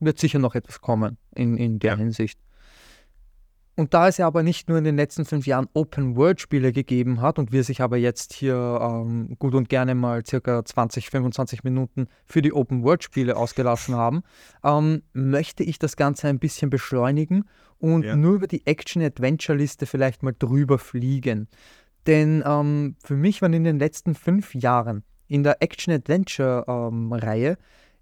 wird 0.00 0.18
sicher 0.18 0.38
noch 0.38 0.54
etwas 0.54 0.80
kommen 0.80 1.18
in, 1.34 1.56
in 1.56 1.78
der 1.78 1.92
Ja. 1.92 1.96
Hinsicht. 1.98 2.38
Und 3.76 3.94
da 3.94 4.08
es 4.08 4.16
ja 4.16 4.26
aber 4.26 4.42
nicht 4.42 4.68
nur 4.68 4.76
in 4.78 4.82
den 4.82 4.96
letzten 4.96 5.24
fünf 5.24 5.46
Jahren 5.46 5.68
Open-World-Spiele 5.72 6.72
gegeben 6.72 7.20
hat 7.20 7.38
und 7.38 7.52
wir 7.52 7.62
sich 7.62 7.80
aber 7.80 7.96
jetzt 7.96 8.32
hier 8.32 8.56
ähm, 8.82 9.36
gut 9.38 9.54
und 9.54 9.68
gerne 9.68 9.94
mal 9.94 10.26
circa 10.26 10.64
20, 10.64 11.10
25 11.10 11.62
Minuten 11.62 12.08
für 12.26 12.42
die 12.42 12.52
Open-World-Spiele 12.52 13.36
ausgelassen 13.36 13.94
haben, 13.94 14.22
ähm, 14.64 15.02
möchte 15.12 15.62
ich 15.62 15.78
das 15.78 15.94
Ganze 15.96 16.26
ein 16.26 16.40
bisschen 16.40 16.70
beschleunigen 16.70 17.44
und 17.78 18.02
Ja. 18.04 18.16
nur 18.16 18.34
über 18.34 18.48
die 18.48 18.66
Action-Adventure-Liste 18.66 19.86
vielleicht 19.86 20.24
mal 20.24 20.34
drüber 20.36 20.78
fliegen. 20.80 21.46
Denn 22.08 22.42
ähm, 22.44 22.96
für 23.04 23.14
mich 23.14 23.42
waren 23.42 23.52
in 23.52 23.62
den 23.62 23.78
letzten 23.78 24.16
fünf 24.16 24.56
Jahren 24.56 25.04
in 25.28 25.44
der 25.44 25.62
Action-Adventure-Reihe 25.62 27.58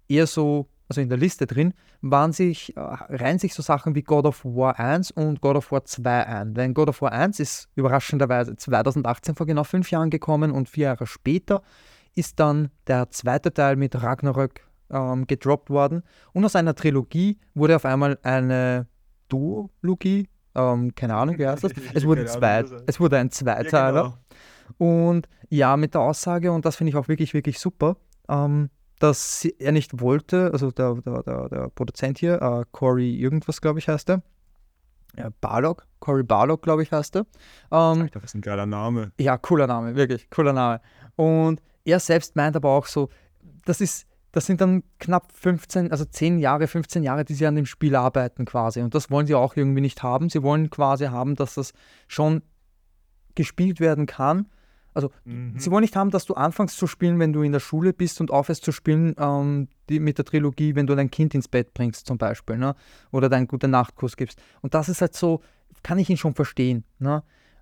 eher 0.07 0.25
so, 0.27 0.67
also 0.89 1.01
in 1.01 1.09
der 1.09 1.17
Liste 1.17 1.45
drin, 1.47 1.73
waren 2.01 2.31
sich, 2.31 2.75
äh, 2.77 2.79
reihen 2.79 3.39
sich 3.39 3.53
so 3.53 3.61
Sachen 3.61 3.95
wie 3.95 4.03
God 4.03 4.25
of 4.25 4.43
War 4.45 4.79
1 4.79 5.11
und 5.11 5.41
God 5.41 5.57
of 5.57 5.71
War 5.71 5.83
2 5.83 6.25
ein. 6.27 6.53
Denn 6.53 6.73
God 6.73 6.89
of 6.89 7.01
War 7.01 7.11
1 7.11 7.39
ist 7.39 7.67
überraschenderweise 7.75 8.55
2018 8.55 9.35
vor 9.35 9.45
genau 9.45 9.63
fünf 9.63 9.91
Jahren 9.91 10.09
gekommen 10.09 10.51
und 10.51 10.69
vier 10.69 10.85
Jahre 10.85 11.07
später 11.07 11.61
ist 12.15 12.39
dann 12.39 12.69
der 12.87 13.09
zweite 13.11 13.53
Teil 13.53 13.75
mit 13.75 14.01
Ragnarök 14.01 14.61
ähm, 14.89 15.27
gedroppt 15.27 15.69
worden. 15.69 16.03
Und 16.33 16.45
aus 16.45 16.55
einer 16.55 16.73
Trilogie 16.73 17.37
wurde 17.53 17.75
auf 17.75 17.85
einmal 17.85 18.17
eine 18.23 18.87
Duologie, 19.29 20.27
ähm, 20.55 20.95
keine 20.95 21.15
Ahnung, 21.15 21.37
wie 21.37 21.45
heißt 21.47 21.63
das? 21.63 21.71
Es 21.93 22.05
wurde, 22.05 22.25
zwei, 22.25 22.63
heißt. 22.63 22.73
es 22.87 22.99
wurde 22.99 23.17
ein 23.17 23.27
Ja, 23.27 23.31
Zweiteiler. 23.31 24.15
genau. 24.79 24.97
Und 25.09 25.27
ja, 25.49 25.77
mit 25.77 25.93
der 25.93 26.01
Aussage, 26.01 26.51
und 26.51 26.65
das 26.65 26.75
finde 26.75 26.89
ich 26.89 26.95
auch 26.95 27.07
wirklich, 27.07 27.33
wirklich 27.33 27.59
super, 27.59 27.97
ähm, 28.29 28.69
dass 28.99 29.45
er 29.45 29.71
nicht 29.71 30.01
wollte, 30.01 30.51
also 30.51 30.71
der, 30.71 30.95
der, 30.95 31.23
der, 31.23 31.49
der 31.49 31.69
Produzent 31.69 32.17
hier, 32.19 32.41
äh, 32.41 32.65
Cory 32.71 33.15
irgendwas, 33.15 33.61
glaube 33.61 33.79
ich, 33.79 33.87
heißt 33.87 34.09
er. 34.09 34.21
Ja, 35.15 35.29
Barlock, 35.41 35.87
Cory 35.99 36.23
Barlock, 36.23 36.61
glaube 36.61 36.83
ich, 36.83 36.91
heißt 36.91 37.15
er. 37.15 37.21
Ähm, 37.71 38.01
Alter, 38.03 38.21
was 38.23 38.33
ein 38.33 38.41
geiler 38.41 38.65
Name. 38.65 39.11
ja, 39.19 39.37
cooler 39.37 39.67
Name, 39.67 39.95
wirklich, 39.95 40.29
cooler 40.29 40.53
Name. 40.53 40.81
Und 41.15 41.61
er 41.85 41.99
selbst 41.99 42.35
meint 42.35 42.55
aber 42.55 42.69
auch 42.69 42.85
so, 42.85 43.09
das 43.65 43.81
ist, 43.81 44.05
das 44.31 44.45
sind 44.45 44.61
dann 44.61 44.83
knapp 44.99 45.31
15, 45.31 45.91
also 45.91 46.05
10 46.05 46.39
Jahre, 46.39 46.67
15 46.67 47.03
Jahre, 47.03 47.25
die 47.25 47.33
sie 47.33 47.47
an 47.47 47.55
dem 47.55 47.65
Spiel 47.65 47.95
arbeiten 47.95 48.45
quasi. 48.45 48.81
Und 48.81 48.93
das 48.93 49.09
wollen 49.09 49.25
sie 49.25 49.35
auch 49.35 49.55
irgendwie 49.55 49.81
nicht 49.81 50.03
haben. 50.03 50.29
Sie 50.29 50.43
wollen 50.43 50.69
quasi 50.69 51.05
haben, 51.05 51.35
dass 51.35 51.55
das 51.55 51.73
schon 52.07 52.43
gespielt 53.35 53.79
werden 53.79 54.05
kann. 54.05 54.47
Also 54.97 55.11
Mhm. 55.25 55.53
sie 55.59 55.69
wollen 55.69 55.83
nicht 55.83 55.95
haben, 55.95 56.09
dass 56.09 56.25
du 56.25 56.33
anfängst 56.33 56.75
zu 56.75 56.87
spielen, 56.87 57.19
wenn 57.19 57.31
du 57.31 57.43
in 57.43 57.51
der 57.51 57.59
Schule 57.59 57.93
bist 57.93 58.19
und 58.19 58.31
aufhörst 58.31 58.65
zu 58.65 58.71
spielen 58.71 59.13
ähm, 59.19 59.67
die, 59.89 59.99
mit 59.99 60.17
der 60.17 60.25
Trilogie, 60.25 60.73
wenn 60.73 60.87
du 60.87 60.95
dein 60.95 61.11
Kind 61.11 61.35
ins 61.35 61.47
Bett 61.47 61.75
bringst 61.75 62.07
zum 62.07 62.17
Beispiel, 62.17 62.57
ne? 62.57 62.75
oder 63.11 63.29
deinen 63.29 63.47
gute 63.47 63.67
Nachtkuss 63.67 64.17
gibst. 64.17 64.41
Und 64.61 64.73
das 64.73 64.89
ist 64.89 65.01
halt 65.01 65.15
so, 65.15 65.41
kann 65.83 65.99
ich 65.99 66.09
ihn 66.09 66.17
schon 66.17 66.33
verstehen. 66.33 66.83
Ne? 66.97 67.21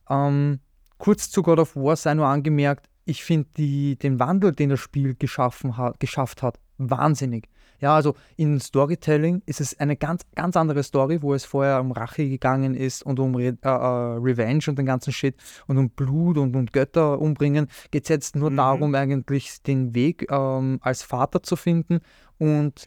Ähm, 0.09 0.59
kurz 0.97 1.29
zu 1.29 1.43
God 1.43 1.59
of 1.59 1.75
War 1.75 1.97
sei 1.97 2.13
nur 2.13 2.27
angemerkt, 2.27 2.89
ich 3.03 3.23
finde 3.23 3.49
den 3.97 4.19
Wandel, 4.19 4.53
den 4.53 4.69
das 4.69 4.79
Spiel 4.79 5.13
geschaffen 5.13 5.75
hat, 5.75 5.99
geschafft 5.99 6.41
hat, 6.41 6.57
wahnsinnig. 6.77 7.49
Ja, 7.81 7.95
also 7.95 8.15
in 8.37 8.59
Storytelling 8.59 9.41
ist 9.45 9.61
es 9.61 9.79
eine 9.79 9.95
ganz, 9.97 10.23
ganz 10.35 10.55
andere 10.55 10.83
Story, 10.83 11.21
wo 11.21 11.33
es 11.33 11.45
vorher 11.45 11.79
um 11.81 11.91
Rache 11.91 12.27
gegangen 12.27 12.75
ist 12.75 13.03
und 13.03 13.19
um 13.19 13.35
Re 13.35 13.57
äh, 13.61 13.67
äh, 13.67 13.67
Revenge 13.67 14.63
und 14.67 14.77
den 14.77 14.85
ganzen 14.85 15.11
Shit 15.13 15.35
und 15.67 15.77
um 15.77 15.89
Blut 15.89 16.37
und, 16.37 16.55
und 16.55 16.73
Götter 16.73 17.19
umbringen, 17.19 17.67
geht 17.91 18.03
es 18.03 18.09
jetzt 18.09 18.35
nur 18.35 18.49
Mhm. 18.49 18.57
darum, 18.57 18.95
eigentlich 18.95 19.61
den 19.63 19.93
Weg 19.93 20.27
ähm, 20.31 20.79
als 20.81 21.03
Vater 21.03 21.43
zu 21.43 21.55
finden 21.55 21.99
und 22.37 22.85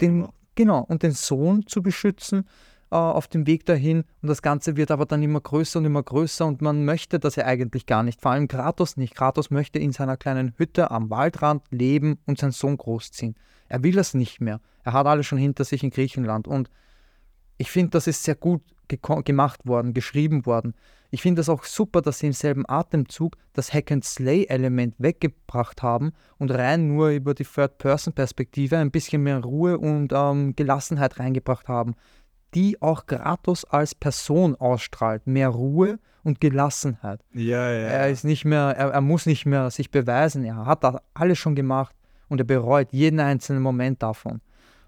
den, 0.00 0.20
gemacht. 0.20 0.34
genau, 0.54 0.80
und 0.88 1.02
den 1.02 1.12
Sohn 1.12 1.66
zu 1.66 1.82
beschützen 1.82 2.46
äh, 2.90 2.96
auf 2.96 3.28
dem 3.28 3.46
Weg 3.46 3.66
dahin. 3.66 4.04
Und 4.22 4.28
das 4.28 4.42
Ganze 4.42 4.76
wird 4.76 4.90
aber 4.90 5.06
dann 5.06 5.22
immer 5.22 5.40
größer 5.40 5.78
und 5.78 5.84
immer 5.84 6.02
größer 6.02 6.46
und 6.46 6.62
man 6.62 6.84
möchte 6.84 7.18
das 7.18 7.36
ja 7.36 7.44
eigentlich 7.44 7.86
gar 7.86 8.02
nicht. 8.02 8.20
Vor 8.20 8.32
allem 8.32 8.48
Kratos 8.48 8.96
nicht. 8.96 9.14
Kratos 9.14 9.50
möchte 9.50 9.78
in 9.78 9.92
seiner 9.92 10.16
kleinen 10.16 10.54
Hütte 10.56 10.90
am 10.90 11.10
Waldrand 11.10 11.62
leben 11.70 12.18
und 12.26 12.38
seinen 12.38 12.52
Sohn 12.52 12.76
großziehen. 12.76 13.34
Er 13.68 13.82
will 13.82 13.94
das 13.94 14.14
nicht 14.14 14.40
mehr. 14.40 14.60
Er 14.82 14.92
hat 14.92 15.06
alles 15.06 15.26
schon 15.26 15.38
hinter 15.38 15.64
sich 15.64 15.82
in 15.82 15.90
Griechenland. 15.90 16.46
Und 16.46 16.70
ich 17.56 17.70
finde, 17.70 17.90
das 17.90 18.06
ist 18.06 18.24
sehr 18.24 18.34
gut 18.34 18.62
gemacht 18.88 19.66
worden, 19.66 19.94
geschrieben 19.94 20.46
worden. 20.46 20.74
Ich 21.10 21.22
finde 21.22 21.40
es 21.40 21.48
auch 21.48 21.64
super, 21.64 22.02
dass 22.02 22.18
sie 22.18 22.26
im 22.26 22.32
selben 22.32 22.68
Atemzug 22.68 23.36
das 23.52 23.72
Hack-and-Slay-Element 23.72 24.96
weggebracht 24.98 25.82
haben 25.82 26.12
und 26.38 26.50
rein 26.50 26.88
nur 26.88 27.10
über 27.10 27.34
die 27.34 27.44
Third-Person-Perspektive 27.44 28.78
ein 28.78 28.90
bisschen 28.90 29.22
mehr 29.22 29.38
Ruhe 29.38 29.78
und 29.78 30.12
ähm, 30.12 30.56
Gelassenheit 30.56 31.20
reingebracht 31.20 31.68
haben, 31.68 31.94
die 32.54 32.82
auch 32.82 33.06
Kratos 33.06 33.64
als 33.64 33.94
Person 33.94 34.56
ausstrahlt. 34.56 35.26
Mehr 35.26 35.50
Ruhe 35.50 35.98
und 36.24 36.40
Gelassenheit. 36.40 37.20
Ja, 37.32 37.70
ja. 37.70 37.86
Er 37.86 38.10
ist 38.10 38.24
nicht 38.24 38.44
mehr, 38.44 38.74
er, 38.76 38.90
er 38.90 39.00
muss 39.00 39.26
nicht 39.26 39.46
mehr 39.46 39.70
sich 39.70 39.90
beweisen. 39.90 40.44
Er 40.44 40.66
hat 40.66 40.82
das 40.82 40.96
alles 41.14 41.38
schon 41.38 41.54
gemacht 41.54 41.94
und 42.28 42.40
er 42.40 42.44
bereut 42.44 42.88
jeden 42.92 43.20
einzelnen 43.20 43.62
Moment 43.62 44.02
davon. 44.02 44.40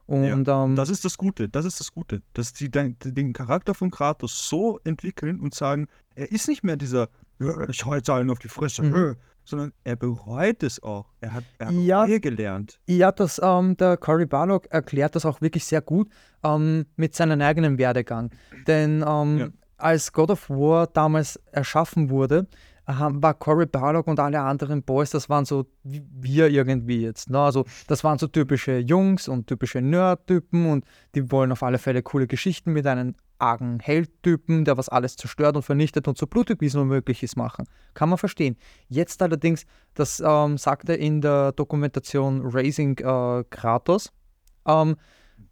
Und 0.06 0.46
ähm, 0.48 0.76
Das 0.76 0.88
ist 0.88 1.04
das 1.04 1.18
Gute, 1.18 1.48
das 1.48 1.64
ist 1.64 1.80
das 1.80 1.90
Gute, 1.92 2.22
dass 2.34 2.52
die 2.52 2.70
den, 2.70 2.96
den 3.04 3.32
Charakter 3.32 3.74
von 3.74 3.90
Kratos 3.90 4.48
so 4.48 4.78
entwickeln 4.84 5.40
und 5.40 5.52
sagen, 5.54 5.88
er 6.14 6.30
ist 6.30 6.46
nicht 6.48 6.62
mehr 6.62 6.76
dieser, 6.76 7.08
"Ja, 7.40 7.68
ich 7.68 7.84
hau 7.84 7.94
jetzt 7.94 8.08
allen 8.08 8.30
auf 8.30 8.38
die 8.38 8.48
Fresse, 8.48 8.82
Mhm. 8.84 8.94
äh", 8.94 9.14
sondern 9.44 9.72
er 9.82 9.96
bereut 9.96 10.62
es 10.62 10.80
auch. 10.82 11.06
Er 11.20 11.32
hat, 11.32 11.44
er 11.58 11.66
hat 11.66 11.74
Ja. 11.74 12.06
Gelernt. 12.18 12.78
Ja, 12.86 13.10
das, 13.10 13.40
ähm, 13.42 13.76
der 13.76 13.96
Cory 13.96 14.26
Barlog 14.26 14.66
erklärt 14.70 15.16
das 15.16 15.24
auch 15.26 15.40
wirklich 15.40 15.64
sehr 15.64 15.80
gut 15.80 16.08
ähm, 16.44 16.86
mit 16.96 17.16
seinem 17.16 17.40
eigenen 17.40 17.76
Werdegang. 17.76 18.30
Denn 18.68 19.04
ähm, 19.06 19.38
Ja. 19.38 19.48
als 19.76 20.12
God 20.12 20.30
of 20.30 20.48
War 20.48 20.86
damals 20.86 21.36
erschaffen 21.50 22.10
wurde, 22.10 22.46
war 22.86 23.34
Cory 23.34 23.66
Barlog 23.66 24.06
und 24.06 24.20
alle 24.20 24.40
anderen 24.40 24.82
Boys, 24.82 25.10
das 25.10 25.28
waren 25.28 25.44
so 25.44 25.66
wir 25.82 26.48
irgendwie 26.48 27.02
jetzt. 27.02 27.30
Ne? 27.30 27.38
Also 27.38 27.64
das 27.88 28.04
waren 28.04 28.18
so 28.18 28.26
typische 28.26 28.78
Jungs 28.78 29.28
und 29.28 29.46
typische 29.46 29.80
Nerd-Typen 29.80 30.66
und 30.70 30.84
die 31.14 31.30
wollen 31.30 31.52
auf 31.52 31.62
alle 31.62 31.78
Fälle 31.78 32.02
coole 32.02 32.26
Geschichten 32.26 32.72
mit 32.72 32.86
einem 32.86 33.14
argen 33.38 33.80
Held-Typen, 33.80 34.64
der 34.64 34.78
was 34.78 34.88
alles 34.88 35.16
zerstört 35.16 35.56
und 35.56 35.62
vernichtet 35.62 36.08
und 36.08 36.16
so 36.16 36.26
blutig 36.26 36.60
wie 36.60 36.66
es 36.66 36.74
nur 36.74 36.86
möglich 36.86 37.22
ist 37.22 37.36
machen. 37.36 37.66
Kann 37.92 38.08
man 38.08 38.18
verstehen. 38.18 38.56
Jetzt 38.88 39.20
allerdings, 39.20 39.66
das 39.94 40.22
ähm, 40.24 40.56
sagt 40.56 40.88
er 40.88 40.98
in 40.98 41.20
der 41.20 41.52
Dokumentation 41.52 42.42
Raising 42.44 42.96
äh, 42.98 43.44
Kratos, 43.50 44.12
ähm, 44.66 44.96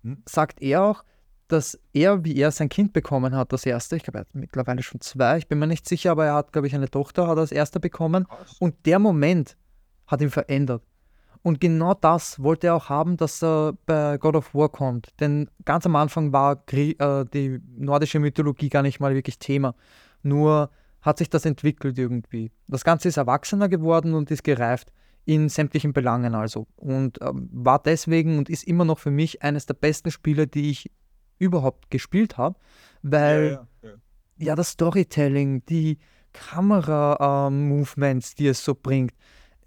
Mhm. 0.05 0.19
sagt 0.27 0.63
er 0.63 0.83
auch, 0.83 1.05
dass 1.49 1.79
er, 1.93 2.25
wie 2.25 2.37
er 2.37 2.51
sein 2.51 2.69
Kind 2.69 2.93
bekommen 2.93 3.35
hat, 3.35 3.53
das 3.53 3.67
erste, 3.67 3.97
ich 3.97 4.03
glaube, 4.03 4.19
er 4.19 4.21
hat 4.23 4.35
mittlerweile 4.35 4.83
schon 4.83 5.01
zwei, 5.01 5.39
ich 5.39 5.49
bin 5.49 5.59
mir 5.59 5.67
nicht 5.67 5.89
sicher, 5.89 6.13
aber 6.13 6.27
er 6.27 6.35
hat, 6.35 6.53
glaube 6.53 6.67
ich, 6.67 6.75
eine 6.75 6.91
Tochter, 6.91 7.27
hat 7.27 7.37
er 7.37 7.43
als 7.43 7.53
erster 7.53 7.81
bekommen. 7.81 8.27
Und 8.59 8.75
der 8.87 8.99
Moment 8.99 9.57
hat 10.07 10.21
ihn 10.21 10.31
verändert. 10.31 10.83
Und 11.43 11.61
genau 11.61 11.93
das 11.93 12.43
wollte 12.43 12.69
er 12.69 12.75
auch 12.75 12.89
haben, 12.89 13.19
dass 13.19 13.43
er 13.43 13.75
bei 13.85 14.17
God 14.17 14.37
of 14.37 14.55
War 14.55 14.71
kommt. 14.71 15.09
Denn 15.21 15.51
ganz 15.67 15.85
am 15.85 15.95
Anfang 15.95 16.33
war 16.33 16.65
äh, 16.73 17.25
die 17.35 17.61
nordische 17.77 18.19
Mythologie 18.19 18.71
gar 18.71 18.83
nicht 18.83 18.99
mal 18.99 19.15
wirklich 19.15 19.39
Thema. 19.39 19.75
Nur 20.23 20.71
hat 21.03 21.19
sich 21.19 21.29
das 21.29 21.45
entwickelt 21.45 21.99
irgendwie. 21.99 22.51
Das 22.67 22.83
Ganze 22.83 23.09
ist 23.09 23.19
erwachsener 23.19 23.69
geworden 23.69 24.15
und 24.15 24.31
ist 24.31 24.43
gereift 24.43 24.91
in 25.27 25.51
sämtlichen 25.51 25.93
Belangen 25.93 26.35
also. 26.35 26.67
Und 26.77 27.21
ähm, 27.21 27.51
war 27.53 27.83
deswegen 27.83 28.39
und 28.39 28.49
ist 28.49 28.65
immer 28.65 28.87
noch 28.87 28.99
für 28.99 29.11
mich 29.11 29.43
eines 29.43 29.67
der 29.67 29.75
besten 29.75 30.11
Spiele, 30.11 30.47
die 30.47 30.71
ich 30.71 30.91
überhaupt 31.39 31.91
gespielt 31.91 32.37
habe, 32.37 32.59
weil 33.03 33.45
ja, 33.45 33.67
ja, 33.83 33.89
ja. 33.89 33.95
ja 34.39 34.55
das 34.55 34.71
Storytelling, 34.71 35.65
die 35.67 35.99
Kamera-Movements, 36.33 38.33
äh, 38.33 38.35
die 38.37 38.47
es 38.49 38.65
so 38.65 38.75
bringt, 38.75 39.13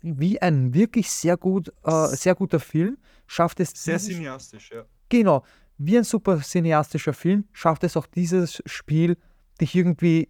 wie 0.02 0.42
ein 0.42 0.74
wirklich 0.74 1.10
sehr 1.10 1.38
gut, 1.38 1.74
äh, 1.84 2.08
sehr 2.08 2.36
guter 2.36 2.60
Film, 2.60 2.98
schafft 3.26 3.60
es. 3.60 3.72
Sehr 3.72 4.00
cineastisch, 4.00 4.72
ja. 4.72 4.86
Genau, 5.10 5.44
wie 5.78 5.98
ein 5.98 6.04
super 6.04 6.42
cineastischer 6.42 7.14
Film, 7.14 7.46
schafft 7.54 7.84
es 7.84 7.98
auch 7.98 8.06
dieses 8.06 8.62
Spiel, 8.66 9.18
dich 9.60 9.76
irgendwie 9.76 10.30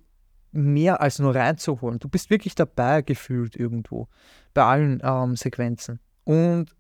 mehr 0.52 1.02
als 1.02 1.20
nur 1.20 1.36
reinzuholen. 1.36 2.00
Du 2.00 2.10
bist 2.10 2.30
wirklich 2.30 2.56
dabei 2.56 3.02
gefühlt 3.02 3.56
irgendwo 3.56 4.08
bei 4.54 4.64
allen 4.64 5.02
ähm, 5.04 5.36
Sequenzen. 5.36 6.00
Und 6.24 6.76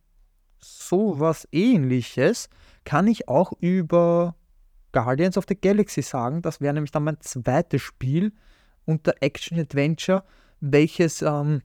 so 0.59 1.19
was 1.19 1.47
ähnliches 1.51 2.49
kann 2.83 3.07
ich 3.07 3.27
auch 3.27 3.53
über 3.59 4.35
Guardians 4.91 5.37
of 5.37 5.45
the 5.47 5.59
Galaxy 5.59 6.01
sagen. 6.01 6.41
Das 6.41 6.61
wäre 6.61 6.73
nämlich 6.73 6.91
dann 6.91 7.03
mein 7.03 7.19
zweites 7.21 7.81
Spiel 7.81 8.33
unter 8.85 9.13
Action 9.21 9.59
Adventure, 9.59 10.23
welches, 10.59 11.21
ähm, 11.21 11.61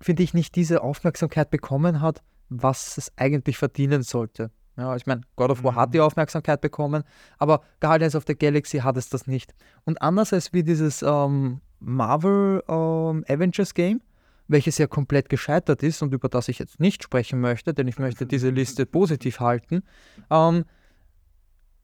finde 0.00 0.22
ich, 0.22 0.34
nicht 0.34 0.56
diese 0.56 0.82
Aufmerksamkeit 0.82 1.50
bekommen 1.50 2.00
hat, 2.00 2.22
was 2.48 2.98
es 2.98 3.12
eigentlich 3.16 3.58
verdienen 3.58 4.02
sollte. 4.02 4.50
Ja, 4.76 4.94
ich 4.94 5.06
meine, 5.06 5.22
God 5.34 5.50
of 5.50 5.64
War 5.64 5.74
hat 5.74 5.92
die 5.92 5.98
mhm. 5.98 6.04
Aufmerksamkeit 6.04 6.60
bekommen, 6.60 7.02
aber 7.38 7.62
Guardians 7.80 8.14
of 8.14 8.24
the 8.26 8.36
Galaxy 8.36 8.78
hat 8.78 8.96
es 8.96 9.08
das 9.08 9.26
nicht. 9.26 9.54
Und 9.84 10.00
anders 10.00 10.32
als 10.32 10.52
wie 10.52 10.62
dieses 10.62 11.02
ähm, 11.02 11.60
Marvel 11.80 12.62
ähm, 12.68 13.24
Avengers 13.28 13.74
Game, 13.74 14.00
welches 14.46 14.78
ja 14.78 14.86
komplett 14.86 15.28
gescheitert 15.28 15.82
ist 15.82 16.00
und 16.00 16.14
über 16.14 16.28
das 16.28 16.48
ich 16.48 16.60
jetzt 16.60 16.78
nicht 16.78 17.02
sprechen 17.02 17.40
möchte, 17.40 17.74
denn 17.74 17.88
ich 17.88 17.98
möchte 17.98 18.24
diese 18.24 18.50
Liste 18.50 18.86
positiv 18.86 19.40
halten, 19.40 19.82
ähm, 20.30 20.64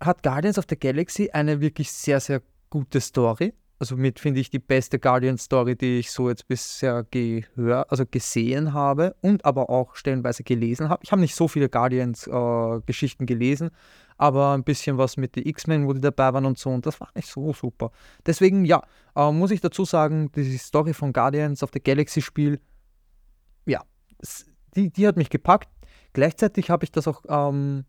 hat 0.04 0.22
Guardians 0.22 0.58
of 0.58 0.64
the 0.68 0.78
Galaxy 0.78 1.30
eine 1.32 1.60
wirklich 1.60 1.90
sehr, 1.90 2.20
sehr 2.20 2.42
gute 2.70 3.00
Story 3.00 3.52
also 3.78 3.96
mit 3.96 4.20
finde 4.20 4.40
ich 4.40 4.50
die 4.50 4.58
beste 4.58 4.98
Guardian-Story, 4.98 5.76
die 5.76 5.98
ich 5.98 6.10
so 6.10 6.28
jetzt 6.28 6.46
bisher 6.48 7.04
gehört, 7.10 7.90
also 7.90 8.04
gesehen 8.06 8.72
habe 8.72 9.14
und 9.20 9.44
aber 9.44 9.68
auch 9.68 9.96
stellenweise 9.96 10.42
gelesen 10.42 10.88
habe. 10.88 11.02
Ich 11.02 11.12
habe 11.12 11.20
nicht 11.20 11.34
so 11.34 11.48
viele 11.48 11.68
Guardians-Geschichten 11.68 13.24
äh, 13.24 13.26
gelesen, 13.26 13.70
aber 14.16 14.52
ein 14.54 14.64
bisschen 14.64 14.96
was 14.96 15.16
mit 15.16 15.36
den 15.36 15.46
X-Men, 15.46 15.86
wo 15.86 15.92
die 15.92 16.00
dabei 16.00 16.32
waren 16.32 16.46
und 16.46 16.58
so, 16.58 16.70
und 16.70 16.86
das 16.86 17.00
war 17.00 17.10
nicht 17.14 17.28
so 17.28 17.52
super. 17.52 17.90
Deswegen, 18.24 18.64
ja, 18.64 18.82
äh, 19.16 19.30
muss 19.32 19.50
ich 19.50 19.60
dazu 19.60 19.84
sagen, 19.84 20.30
die 20.32 20.56
Story 20.56 20.94
von 20.94 21.12
Guardians 21.12 21.62
of 21.62 21.70
the 21.74 21.82
Galaxy-Spiel, 21.82 22.60
ja, 23.66 23.82
die, 24.76 24.90
die 24.90 25.06
hat 25.06 25.16
mich 25.16 25.30
gepackt. 25.30 25.68
Gleichzeitig 26.12 26.70
habe 26.70 26.84
ich 26.84 26.92
das 26.92 27.08
auch, 27.08 27.22
ähm, 27.28 27.84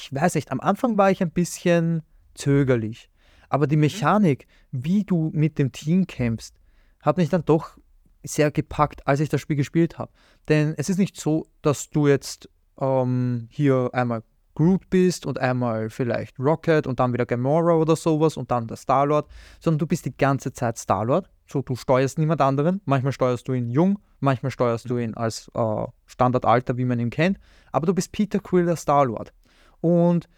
ich 0.00 0.14
weiß 0.14 0.34
nicht, 0.34 0.50
am 0.50 0.60
Anfang 0.60 0.98
war 0.98 1.10
ich 1.10 1.22
ein 1.22 1.30
bisschen 1.30 2.02
zögerlich 2.34 3.10
aber 3.50 3.66
die 3.66 3.76
mhm. 3.76 3.82
Mechanik, 3.82 4.46
wie 4.70 5.04
du 5.04 5.30
mit 5.34 5.58
dem 5.58 5.72
Team 5.72 6.06
kämpfst, 6.06 6.56
hat 7.02 7.18
mich 7.18 7.28
dann 7.28 7.44
doch 7.44 7.76
sehr 8.22 8.50
gepackt, 8.50 9.06
als 9.06 9.20
ich 9.20 9.28
das 9.28 9.40
Spiel 9.40 9.56
gespielt 9.56 9.98
habe. 9.98 10.12
Denn 10.48 10.74
es 10.76 10.88
ist 10.88 10.98
nicht 10.98 11.20
so, 11.20 11.46
dass 11.60 11.90
du 11.90 12.06
jetzt 12.06 12.48
ähm, 12.78 13.48
hier 13.50 13.90
einmal 13.92 14.22
Groot 14.54 14.90
bist 14.90 15.26
und 15.26 15.38
einmal 15.38 15.90
vielleicht 15.90 16.38
Rocket 16.38 16.86
und 16.86 17.00
dann 17.00 17.12
wieder 17.12 17.24
Gamora 17.24 17.74
oder 17.74 17.96
sowas 17.96 18.36
und 18.36 18.50
dann 18.50 18.66
der 18.66 18.76
Star-Lord, 18.76 19.28
sondern 19.58 19.78
du 19.78 19.86
bist 19.86 20.04
die 20.04 20.16
ganze 20.16 20.52
Zeit 20.52 20.76
Star-Lord. 20.76 21.30
So, 21.46 21.62
du 21.62 21.76
steuerst 21.76 22.18
niemand 22.18 22.40
anderen. 22.42 22.80
Manchmal 22.84 23.12
steuerst 23.12 23.48
du 23.48 23.54
ihn 23.54 23.70
jung, 23.70 23.98
manchmal 24.20 24.50
steuerst 24.50 24.88
du 24.90 24.98
ihn 24.98 25.14
als 25.14 25.50
äh, 25.54 25.86
Standardalter, 26.06 26.76
wie 26.76 26.84
man 26.84 27.00
ihn 27.00 27.10
kennt. 27.10 27.38
Aber 27.72 27.86
du 27.86 27.94
bist 27.94 28.12
Peter 28.12 28.38
Quill, 28.38 28.66
der 28.66 28.76
Star-Lord. 28.76 29.32
Und 29.80 30.28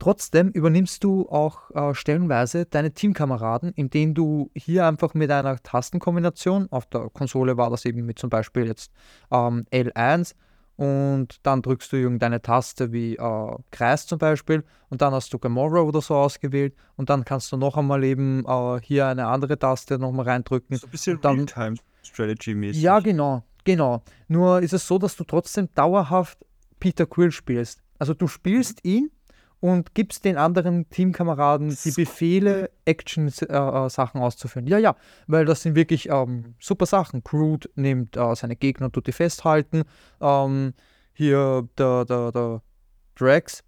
Trotzdem 0.00 0.48
übernimmst 0.48 1.04
du 1.04 1.28
auch 1.28 1.70
äh, 1.72 1.94
stellenweise 1.94 2.64
deine 2.64 2.92
Teamkameraden, 2.92 3.74
indem 3.74 4.14
du 4.14 4.50
hier 4.54 4.86
einfach 4.86 5.12
mit 5.12 5.30
einer 5.30 5.62
Tastenkombination, 5.62 6.68
auf 6.70 6.86
der 6.86 7.10
Konsole 7.10 7.58
war 7.58 7.68
das 7.68 7.84
eben 7.84 8.06
mit 8.06 8.18
zum 8.18 8.30
Beispiel 8.30 8.66
jetzt 8.66 8.90
ähm, 9.30 9.66
L1 9.70 10.34
und 10.76 11.36
dann 11.42 11.60
drückst 11.60 11.92
du 11.92 11.96
irgendeine 11.96 12.40
Taste 12.40 12.92
wie 12.92 13.16
äh, 13.16 13.56
Kreis 13.70 14.06
zum 14.06 14.18
Beispiel 14.18 14.64
und 14.88 15.02
dann 15.02 15.12
hast 15.12 15.34
du 15.34 15.38
Gamora 15.38 15.82
oder 15.82 16.00
so 16.00 16.14
ausgewählt 16.14 16.74
und 16.96 17.10
dann 17.10 17.26
kannst 17.26 17.52
du 17.52 17.58
noch 17.58 17.76
einmal 17.76 18.02
eben 18.02 18.42
äh, 18.46 18.80
hier 18.80 19.06
eine 19.06 19.26
andere 19.26 19.58
Taste 19.58 19.98
nochmal 19.98 20.24
reindrücken. 20.24 20.78
So 20.78 20.86
ein 20.86 20.90
bisschen 20.90 21.18
Real-Time-Strategy-mäßig. 21.18 22.80
Ja, 22.80 23.00
genau, 23.00 23.44
genau. 23.64 24.02
Nur 24.28 24.62
ist 24.62 24.72
es 24.72 24.86
so, 24.86 24.96
dass 24.96 25.14
du 25.14 25.24
trotzdem 25.24 25.68
dauerhaft 25.74 26.38
Peter 26.78 27.04
Quill 27.04 27.32
spielst. 27.32 27.82
Also 28.00 28.14
du 28.14 28.26
spielst 28.26 28.84
mhm. 28.84 28.90
ihn 28.90 29.10
und 29.60 29.94
gibst 29.94 30.24
den 30.24 30.38
anderen 30.38 30.88
Teamkameraden 30.88 31.76
die 31.84 31.90
Befehle, 31.92 32.70
Action-Sachen 32.86 34.20
äh, 34.20 34.24
auszuführen. 34.24 34.66
Ja, 34.66 34.78
ja, 34.78 34.96
weil 35.26 35.44
das 35.44 35.62
sind 35.62 35.76
wirklich 35.76 36.08
ähm, 36.08 36.54
super 36.58 36.86
Sachen. 36.86 37.22
Groot 37.22 37.70
nimmt 37.76 38.16
äh, 38.16 38.34
seine 38.34 38.56
Gegner 38.56 38.86
und 38.86 38.94
tut 38.94 39.06
die 39.06 39.12
festhalten. 39.12 39.82
Ähm, 40.20 40.72
hier 41.12 41.68
der, 41.76 42.06
der, 42.06 42.32
der 42.32 42.62
Drax 43.14 43.62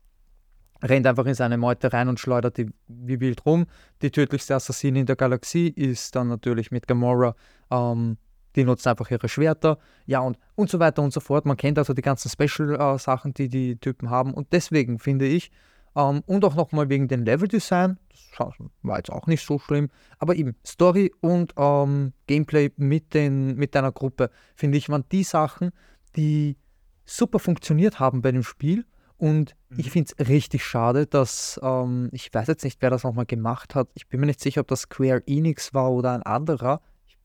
rennt 0.83 1.07
einfach 1.07 1.27
in 1.27 1.35
seine 1.35 1.59
Meute 1.59 1.93
rein 1.93 2.09
und 2.09 2.19
schleudert 2.19 2.57
die 2.57 2.71
wie 2.89 3.21
wild 3.21 3.45
rum. 3.45 3.67
Die 4.01 4.11
tödlichste 4.11 4.55
Assassine 4.55 5.01
in 5.01 5.07
der 5.07 5.17
Galaxie 5.17 5.69
ist 5.69 6.17
dann 6.17 6.29
natürlich 6.29 6.71
mit 6.71 6.89
Gamora. 6.89 7.37
Ähm, 7.71 8.17
die 8.57 8.65
nutzen 8.65 8.89
einfach 8.89 9.11
ihre 9.11 9.29
Schwerter, 9.29 9.79
ja 10.07 10.21
und, 10.21 10.39
und 10.55 10.71
so 10.71 10.79
weiter 10.79 11.03
und 11.03 11.13
so 11.13 11.21
fort. 11.21 11.47
Man 11.47 11.57
kennt 11.57 11.79
also 11.79 11.95
die 11.95 12.03
ganzen 12.03 12.31
Special-Sachen, 12.31 13.31
äh, 13.31 13.35
die 13.35 13.49
die 13.49 13.77
Typen 13.77 14.11
haben. 14.11 14.35
Und 14.35 14.53
deswegen 14.53 14.99
finde 14.99 15.27
ich, 15.27 15.51
ähm, 15.95 16.23
und 16.27 16.45
auch 16.45 16.55
nochmal 16.55 16.89
wegen 16.89 17.09
dem 17.09 17.25
Level-Design. 17.25 17.99
Das 18.39 18.55
war 18.83 18.97
jetzt 18.97 19.11
auch 19.11 19.27
nicht 19.27 19.45
so 19.45 19.59
schlimm. 19.59 19.91
Aber 20.19 20.35
eben 20.37 20.57
Story 20.67 21.13
und 21.21 21.53
ähm, 21.57 22.13
Gameplay 22.27 22.71
mit, 22.77 23.15
den, 23.15 23.57
mit 23.57 23.75
deiner 23.75 23.93
Gruppe, 23.93 24.31
finde 24.57 24.79
ich, 24.79 24.89
waren 24.89 25.05
die 25.13 25.25
Sachen, 25.25 25.71
die 26.17 26.57
super 27.05 27.39
funktioniert 27.39 28.01
haben 28.01 28.23
bei 28.23 28.33
dem 28.33 28.43
Spiel. 28.43 28.87
Und 29.19 29.55
mhm. 29.69 29.79
ich 29.79 29.91
finde 29.91 30.13
es 30.19 30.29
richtig 30.29 30.65
schade, 30.65 31.07
dass, 31.07 31.61
ähm, 31.63 32.09
ich 32.13 32.33
weiß 32.33 32.49
jetzt 32.49 32.65
nicht, 32.65 32.81
wer 32.81 32.91
das 32.91 33.05
nochmal 33.05 33.27
gemacht 33.27 33.75
hat. 33.75 33.89
Ich 33.95 34.09
bin 34.09 34.21
mir 34.21 34.27
nicht 34.27 34.41
sicher, 34.41 34.63
ob 34.63 34.69
das 34.69 34.83
Square 34.83 35.23
Enix 35.27 35.75
war 35.75 35.93
oder 35.93 36.13
ein 36.13 36.23
anderer. 36.23 36.81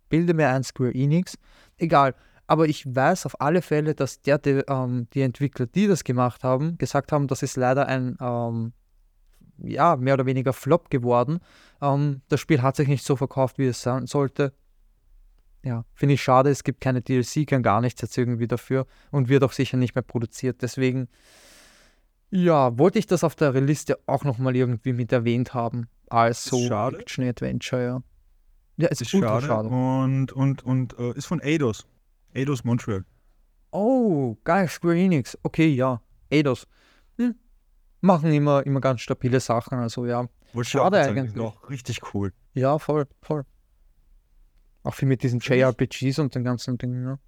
Bilde 0.09 0.33
mir 0.33 0.49
ein 0.49 0.63
Square 0.63 0.93
Enix. 0.93 1.37
Egal. 1.77 2.15
Aber 2.47 2.67
ich 2.67 2.85
weiß 2.85 3.25
auf 3.25 3.41
alle 3.41 3.61
Fälle, 3.61 3.93
dass 3.93 4.21
der, 4.21 4.37
die, 4.37 4.61
ähm, 4.67 5.07
die 5.13 5.21
Entwickler, 5.21 5.65
die 5.65 5.87
das 5.87 6.03
gemacht 6.03 6.43
haben, 6.43 6.77
gesagt 6.77 7.11
haben, 7.11 7.27
das 7.27 7.43
ist 7.43 7.57
leider 7.57 7.87
ein 7.87 8.17
ähm, 8.21 8.71
ja, 9.63 9.95
mehr 9.95 10.13
oder 10.13 10.25
weniger 10.25 10.53
Flop 10.53 10.89
geworden. 10.89 11.39
Ähm, 11.81 12.21
das 12.29 12.39
Spiel 12.39 12.61
hat 12.61 12.75
sich 12.75 12.87
nicht 12.87 13.05
so 13.05 13.15
verkauft, 13.15 13.57
wie 13.57 13.67
es 13.67 13.81
sein 13.81 14.07
sollte. 14.07 14.53
Ja, 15.63 15.83
finde 15.93 16.13
ich 16.13 16.23
schade, 16.23 16.49
es 16.49 16.63
gibt 16.63 16.81
keine 16.81 17.01
DLC, 17.01 17.45
kein 17.45 17.63
gar 17.63 17.81
nichts 17.81 18.01
jetzt 18.01 18.17
irgendwie 18.17 18.47
dafür 18.47 18.85
und 19.11 19.27
wird 19.27 19.43
auch 19.43 19.51
sicher 19.51 19.77
nicht 19.77 19.95
mehr 19.95 20.03
produziert. 20.03 20.61
Deswegen, 20.61 21.09
ja, 22.29 22.77
wollte 22.77 22.99
ich 22.99 23.07
das 23.07 23.23
auf 23.23 23.35
der 23.35 23.51
Liste 23.53 23.99
auch 24.05 24.23
nochmal 24.23 24.55
irgendwie 24.55 24.93
mit 24.93 25.11
erwähnt 25.11 25.53
haben. 25.53 25.87
Als 26.09 26.45
so 26.45 26.57
Action-Adventure, 26.57 27.83
ja. 27.83 28.03
Ja, 28.77 28.87
es 28.91 29.01
ist, 29.01 29.13
ist 29.13 29.19
schade. 29.19 29.45
schade. 29.45 29.69
Und, 29.69 30.31
und, 30.31 30.63
und 30.63 30.97
äh, 30.99 31.13
ist 31.13 31.25
von 31.25 31.41
Eidos. 31.41 31.87
Eidos 32.35 32.63
Montreal. 32.63 33.05
Oh, 33.71 34.37
geil, 34.43 34.67
Square 34.67 34.97
Enix. 34.97 35.37
Okay, 35.43 35.67
ja. 35.67 36.01
Eidos. 36.31 36.67
Hm. 37.17 37.35
Machen 38.01 38.31
immer, 38.31 38.65
immer 38.65 38.79
ganz 38.79 39.01
stabile 39.01 39.39
Sachen, 39.39 39.79
also 39.79 40.05
ja. 40.05 40.27
Wohl 40.53 40.63
Schade 40.63 40.99
eigentlich. 40.99 41.35
Noch 41.35 41.69
richtig 41.69 42.13
cool. 42.13 42.31
Ja, 42.53 42.77
voll, 42.77 43.07
voll. 43.21 43.43
Auch 44.83 44.93
viel 44.93 45.07
mit 45.07 45.23
diesen 45.23 45.39
JRPGs 45.39 46.19
und 46.19 46.35
den 46.35 46.43
ganzen 46.43 46.77
Dingen, 46.77 47.03
ja. 47.03 47.19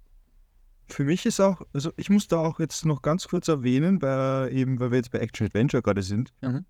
Für 0.88 1.04
mich 1.04 1.26
ist 1.26 1.40
auch, 1.40 1.62
also 1.72 1.92
ich 1.96 2.10
muss 2.10 2.26
da 2.26 2.38
auch 2.38 2.58
jetzt 2.58 2.84
noch 2.84 3.02
ganz 3.02 3.28
kurz 3.28 3.48
erwähnen, 3.48 4.00
weil 4.02 4.52
eben, 4.52 4.80
weil 4.80 4.90
wir 4.90 4.98
jetzt 4.98 5.10
bei 5.10 5.18
Action 5.18 5.46
Adventure 5.46 5.82
gerade 5.82 6.02
sind. 6.02 6.32
Mhm 6.40 6.64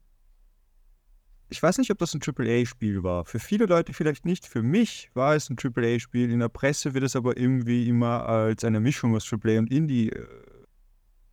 ich 1.51 1.63
weiß 1.63 1.79
nicht, 1.79 1.91
ob 1.91 1.99
das 1.99 2.15
ein 2.15 2.21
AAA-Spiel 2.25 3.03
war. 3.03 3.25
Für 3.25 3.41
viele 3.41 3.67
Leute 3.67 3.93
vielleicht 3.93 4.25
nicht. 4.25 4.47
Für 4.47 4.63
mich 4.63 5.11
war 5.15 5.35
es 5.35 5.51
ein 5.51 5.57
AAA-Spiel. 5.63 6.31
In 6.31 6.39
der 6.39 6.49
Presse 6.49 6.95
wird 6.95 7.05
es 7.05 7.17
aber 7.17 7.37
irgendwie 7.37 7.89
immer 7.89 8.27
als 8.27 8.65
eine 8.65 8.81
Mischung 8.81 9.15
aus 9.17 9.31
AAA 9.31 9.59
und 9.59 9.73
Indie 9.73 10.11
äh, 10.11 10.27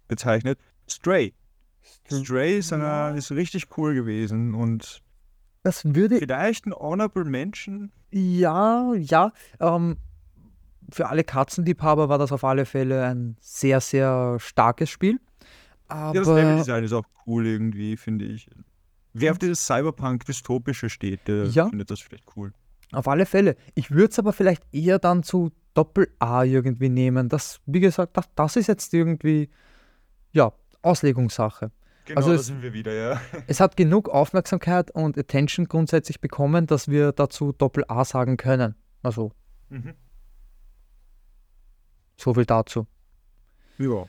bezeichnet. 0.07 0.59
Stray. 0.89 1.33
Stray 2.11 2.57
ist, 2.57 2.73
eine, 2.73 3.17
ist 3.17 3.31
richtig 3.31 3.77
cool 3.77 3.93
gewesen 3.93 4.53
und 4.53 5.01
das 5.63 5.83
würde 5.83 6.17
vielleicht 6.19 6.65
ein 6.65 6.73
Honorable 6.73 7.25
Mention. 7.25 7.91
Ja, 8.11 8.93
ja. 8.93 9.33
Ähm, 9.59 9.97
für 10.91 11.09
alle 11.09 11.23
Katzenliebhaber 11.23 12.09
war 12.09 12.17
das 12.17 12.31
auf 12.31 12.43
alle 12.43 12.65
Fälle 12.65 13.03
ein 13.05 13.35
sehr, 13.41 13.81
sehr 13.81 14.37
starkes 14.39 14.89
Spiel. 14.89 15.19
Aber 15.89 16.15
ja, 16.15 16.21
das 16.21 16.27
Level-Design 16.27 16.83
ist 16.83 16.93
auch 16.93 17.05
cool 17.25 17.45
irgendwie, 17.45 17.97
finde 17.97 18.25
ich. 18.25 18.49
Wer 19.19 19.31
auf 19.31 19.37
dieses 19.37 19.65
Cyberpunk-Dystopische 19.65 20.89
steht, 20.89 21.27
der 21.27 21.45
ja. 21.47 21.67
findet 21.69 21.89
das 21.91 21.99
vielleicht 21.99 22.25
cool. 22.35 22.53
Auf 22.91 23.07
alle 23.07 23.25
Fälle. 23.25 23.55
Ich 23.75 23.91
würde 23.91 24.11
es 24.11 24.19
aber 24.19 24.31
vielleicht 24.33 24.63
eher 24.71 24.99
dann 24.99 25.23
zu 25.23 25.51
Doppel-A 25.73 26.43
irgendwie 26.43 26.89
nehmen. 26.89 27.29
Das, 27.29 27.59
wie 27.65 27.79
gesagt, 27.79 28.15
das, 28.17 28.25
das 28.35 28.55
ist 28.55 28.67
jetzt 28.67 28.93
irgendwie, 28.93 29.49
ja, 30.31 30.53
Auslegungssache. 30.81 31.71
Genau, 32.05 32.17
Also 32.17 32.29
da 32.29 32.35
es- 32.35 32.45
sind 32.47 32.61
wir 32.61 32.73
wieder, 32.73 32.93
ja. 32.93 33.21
Es 33.47 33.59
hat 33.59 33.75
genug 33.75 34.07
Aufmerksamkeit 34.09 34.91
und 34.91 35.17
Attention 35.17 35.67
grundsätzlich 35.67 36.21
bekommen, 36.21 36.65
dass 36.67 36.87
wir 36.87 37.11
dazu 37.11 37.51
Doppel-A 37.51 38.05
sagen 38.05 38.37
können. 38.37 38.75
Also, 39.03 39.31
Mhm. 39.69 39.93
so 42.17 42.33
viel 42.33 42.45
dazu. 42.45 42.87
Ja. 43.77 44.05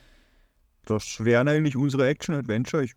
Das 0.85 1.23
wären 1.23 1.47
eigentlich 1.47 1.75
unsere 1.75 2.07
Action-Adventure. 2.07 2.83
Ich, 2.83 2.93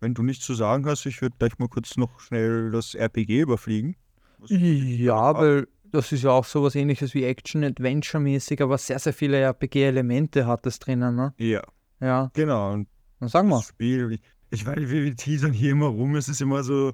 wenn 0.00 0.14
du 0.14 0.22
nichts 0.22 0.44
zu 0.44 0.54
sagen 0.54 0.86
hast, 0.86 1.06
ich 1.06 1.20
würde 1.22 1.36
gleich 1.38 1.58
mal 1.58 1.68
kurz 1.68 1.96
noch 1.96 2.20
schnell 2.20 2.70
das 2.70 2.94
RPG 2.94 3.40
überfliegen. 3.40 3.96
Ja, 4.46 5.34
weil 5.34 5.68
das 5.92 6.12
ist 6.12 6.22
ja 6.22 6.30
auch 6.30 6.44
sowas 6.44 6.74
ähnliches 6.74 7.14
wie 7.14 7.24
Action-Adventure-mäßig, 7.24 8.62
aber 8.62 8.78
sehr, 8.78 8.98
sehr 8.98 9.12
viele 9.12 9.38
RPG-Elemente 9.40 10.46
hat 10.46 10.66
es 10.66 10.78
drinnen, 10.78 11.16
ne? 11.16 11.34
Ja, 11.36 11.62
Ja, 12.00 12.30
genau. 12.32 12.72
Und 12.72 12.88
dann 13.18 13.28
sagen 13.28 13.48
wir. 13.48 13.56
das 13.56 13.66
Spiel, 13.66 14.18
ich, 14.50 14.66
weiß, 14.66 14.76
wir, 14.78 15.04
wir 15.04 15.16
teasern 15.16 15.52
hier 15.52 15.72
immer 15.72 15.86
rum, 15.86 16.16
es 16.16 16.28
ist 16.28 16.40
immer 16.40 16.62
so 16.62 16.92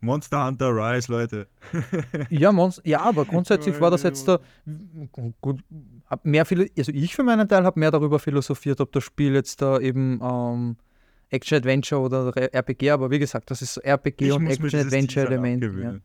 Monster 0.00 0.46
Hunter 0.46 0.70
Rise, 0.70 1.10
Leute. 1.10 1.48
Ja, 2.30 2.52
Monst 2.52 2.82
ja, 2.84 3.00
aber 3.00 3.24
grundsätzlich 3.24 3.80
war 3.80 3.90
das 3.90 4.02
jetzt 4.02 4.28
da 4.28 4.38
gut. 5.40 5.64
Mehr 6.22 6.44
viele, 6.44 6.68
also 6.76 6.92
ich 6.92 7.14
für 7.14 7.22
meinen 7.22 7.48
Teil 7.48 7.64
habe 7.64 7.80
mehr 7.80 7.90
darüber 7.90 8.18
philosophiert, 8.18 8.80
ob 8.80 8.92
das 8.92 9.04
Spiel 9.04 9.32
jetzt 9.32 9.62
da 9.62 9.78
eben 9.80 10.20
ähm, 10.22 10.76
Action 11.30 11.58
Adventure 11.58 12.00
oder 12.00 12.36
RPG, 12.54 12.90
aber 12.90 13.10
wie 13.10 13.18
gesagt, 13.18 13.50
das 13.50 13.62
ist 13.62 13.78
RPG 13.78 14.26
Ich 14.26 14.32
und 14.32 14.44
muss 14.44 14.58
mir 14.58 14.66
Action 14.66 14.80
dieses 14.80 14.86
Adventure 14.86 15.26
Teasern 15.26 15.44
Element. 15.44 16.02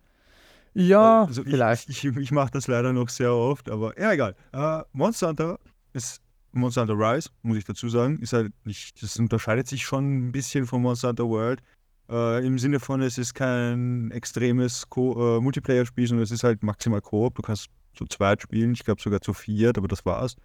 Ja, 0.74 0.84
ja 0.84 1.24
Also 1.24 1.42
ich, 1.44 1.50
vielleicht. 1.50 1.90
Ich, 1.90 2.06
ich, 2.06 2.18
ich 2.18 2.32
mache 2.32 2.52
das 2.52 2.68
leider 2.68 2.94
noch 2.94 3.10
sehr 3.10 3.34
oft, 3.34 3.70
aber 3.70 4.00
ja, 4.00 4.14
egal. 4.14 4.36
Äh, 4.54 4.82
Monster 4.94 5.30
Hunter 5.30 5.60
ist 5.94 6.22
Monster 6.52 6.82
Hunter 6.82 6.96
Rise, 6.96 7.30
muss 7.44 7.58
ich 7.58 7.66
dazu 7.66 7.90
sagen, 7.90 8.20
ist 8.20 8.34
halt 8.34 8.52
nicht, 8.66 9.02
das 9.02 9.18
unterscheidet 9.18 9.68
sich 9.68 9.84
schon 9.84 10.30
ein 10.30 10.32
bisschen 10.32 10.66
von 10.66 10.82
Monster 10.82 11.10
Hunter 11.10 11.28
World. 11.28 11.62
Äh, 12.10 12.46
Im 12.46 12.58
Sinne 12.58 12.80
von, 12.80 13.02
es 13.02 13.18
ist 13.18 13.36
kein 13.36 14.10
extremes 14.12 14.88
äh, 14.96 15.40
Multiplayer-Spiel, 15.40 16.08
sondern 16.08 16.24
es 16.24 16.32
ist 16.32 16.44
halt 16.44 16.64
maximal 16.64 17.02
Koop. 17.02 17.36
Du 17.36 17.44
kannst 17.44 17.68
zu 17.94 18.06
zweit 18.06 18.42
spielen, 18.42 18.74
ich 18.74 18.84
glaube 18.84 19.02
sogar 19.02 19.22
zu 19.22 19.34
viert, 19.34 19.78
aber 19.78 19.88
das 19.88 20.06
war's. 20.06 20.36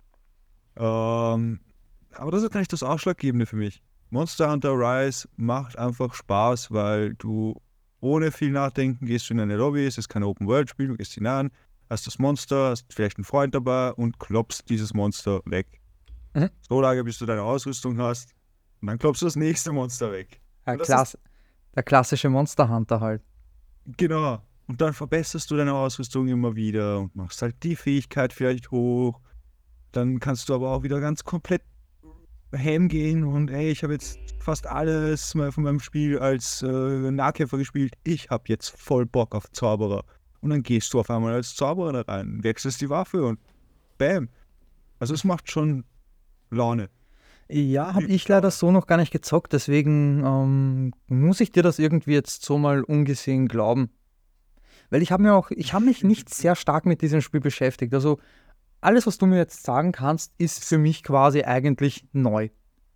Ähm, 0.76 1.60
aber 2.12 2.30
das 2.30 2.42
ist 2.42 2.50
gar 2.50 2.60
nicht 2.60 2.72
das 2.72 2.82
Ausschlaggebende 2.82 3.46
für 3.46 3.56
mich. 3.56 3.82
Monster 4.14 4.48
Hunter 4.48 4.74
Rise 4.74 5.28
macht 5.34 5.76
einfach 5.76 6.14
Spaß, 6.14 6.70
weil 6.70 7.14
du 7.14 7.60
ohne 8.00 8.30
viel 8.30 8.52
Nachdenken 8.52 9.06
gehst 9.06 9.28
du 9.28 9.34
in 9.34 9.40
eine 9.40 9.56
Lobby, 9.56 9.84
es 9.86 9.98
ist 9.98 10.08
kein 10.08 10.22
Open-World-Spiel, 10.22 10.86
du 10.86 10.96
gehst 10.96 11.14
hinein, 11.14 11.50
hast 11.90 12.06
das 12.06 12.20
Monster, 12.20 12.70
hast 12.70 12.94
vielleicht 12.94 13.16
einen 13.16 13.24
Freund 13.24 13.56
dabei 13.56 13.92
und 13.94 14.20
klopfst 14.20 14.62
dieses 14.68 14.94
Monster 14.94 15.40
weg. 15.46 15.80
Mhm. 16.32 16.48
So 16.60 16.80
lange, 16.80 17.02
bis 17.02 17.18
du 17.18 17.26
deine 17.26 17.42
Ausrüstung 17.42 17.98
hast 17.98 18.36
und 18.80 18.86
dann 18.86 18.98
klopfst 18.98 19.20
du 19.20 19.26
das 19.26 19.34
nächste 19.34 19.72
Monster 19.72 20.12
weg. 20.12 20.40
Ja, 20.64 20.76
das 20.76 20.86
Klass 20.86 21.18
der 21.74 21.82
klassische 21.82 22.30
Monster 22.30 22.68
Hunter 22.68 23.00
halt. 23.00 23.20
Genau. 23.96 24.40
Und 24.68 24.80
dann 24.80 24.92
verbesserst 24.92 25.50
du 25.50 25.56
deine 25.56 25.74
Ausrüstung 25.74 26.28
immer 26.28 26.54
wieder 26.54 27.00
und 27.00 27.16
machst 27.16 27.42
halt 27.42 27.60
die 27.64 27.74
Fähigkeit 27.74 28.32
vielleicht 28.32 28.70
hoch. 28.70 29.20
Dann 29.90 30.20
kannst 30.20 30.48
du 30.48 30.54
aber 30.54 30.70
auch 30.70 30.84
wieder 30.84 31.00
ganz 31.00 31.24
komplett 31.24 31.62
ham 32.56 32.88
gehen 32.88 33.24
und 33.24 33.50
ey, 33.50 33.70
ich 33.70 33.82
habe 33.82 33.92
jetzt 33.92 34.18
fast 34.38 34.66
alles 34.66 35.34
mal 35.34 35.52
von 35.52 35.64
meinem 35.64 35.80
Spiel 35.80 36.18
als 36.18 36.62
äh, 36.62 36.66
Nahkämpfer 36.66 37.58
gespielt. 37.58 37.94
Ich 38.04 38.30
habe 38.30 38.44
jetzt 38.48 38.70
voll 38.70 39.06
Bock 39.06 39.34
auf 39.34 39.50
Zauberer. 39.52 40.04
Und 40.40 40.50
dann 40.50 40.62
gehst 40.62 40.92
du 40.92 41.00
auf 41.00 41.10
einmal 41.10 41.34
als 41.34 41.54
Zauberer 41.54 41.92
da 41.92 42.12
rein, 42.12 42.44
wechselst 42.44 42.80
die 42.80 42.90
Waffe 42.90 43.24
und 43.24 43.38
bam. 43.98 44.28
Also 44.98 45.14
es 45.14 45.24
macht 45.24 45.50
schon 45.50 45.84
Laune. 46.50 46.90
Ja, 47.48 47.94
habe 47.94 48.06
ich 48.06 48.26
leider 48.28 48.50
so 48.50 48.70
noch 48.70 48.86
gar 48.86 48.96
nicht 48.96 49.12
gezockt, 49.12 49.52
deswegen 49.52 50.24
ähm, 50.24 50.92
muss 51.08 51.40
ich 51.40 51.52
dir 51.52 51.62
das 51.62 51.78
irgendwie 51.78 52.12
jetzt 52.12 52.44
so 52.44 52.56
mal 52.58 52.82
ungesehen 52.82 53.48
glauben. 53.48 53.90
Weil 54.90 55.02
ich 55.02 55.12
habe 55.12 55.22
mir 55.22 55.34
auch, 55.34 55.50
ich 55.50 55.72
habe 55.72 55.84
mich 55.84 56.04
nicht 56.04 56.32
sehr 56.32 56.56
stark 56.56 56.86
mit 56.86 57.02
diesem 57.02 57.20
Spiel 57.20 57.40
beschäftigt. 57.40 57.92
Also 57.94 58.18
alles, 58.84 59.06
was 59.06 59.18
du 59.18 59.26
mir 59.26 59.38
jetzt 59.38 59.64
sagen 59.64 59.92
kannst, 59.92 60.32
ist 60.38 60.64
für 60.64 60.78
mich 60.78 61.02
quasi 61.02 61.42
eigentlich 61.42 62.06
neu. 62.12 62.50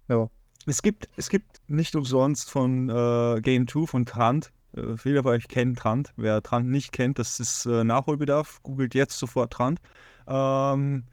Ja. 0.08 0.28
Es 0.66 0.82
gibt, 0.82 1.08
es 1.16 1.30
gibt 1.30 1.62
nicht 1.66 1.96
umsonst 1.96 2.50
von 2.50 2.90
äh, 2.90 3.40
Game 3.40 3.66
2 3.66 3.86
von 3.86 4.04
Trant. 4.06 4.52
Äh, 4.76 4.96
viele 4.98 5.22
von 5.22 5.32
euch 5.32 5.48
kennen 5.48 5.74
Trant. 5.74 6.12
Wer 6.16 6.42
Trant 6.42 6.68
nicht 6.68 6.92
kennt, 6.92 7.18
das 7.18 7.40
ist 7.40 7.64
äh, 7.64 7.84
Nachholbedarf. 7.84 8.62
Googelt 8.62 8.94
jetzt 8.94 9.18
sofort 9.18 9.52
Trant. 9.52 9.80
Ähm, 10.26 11.04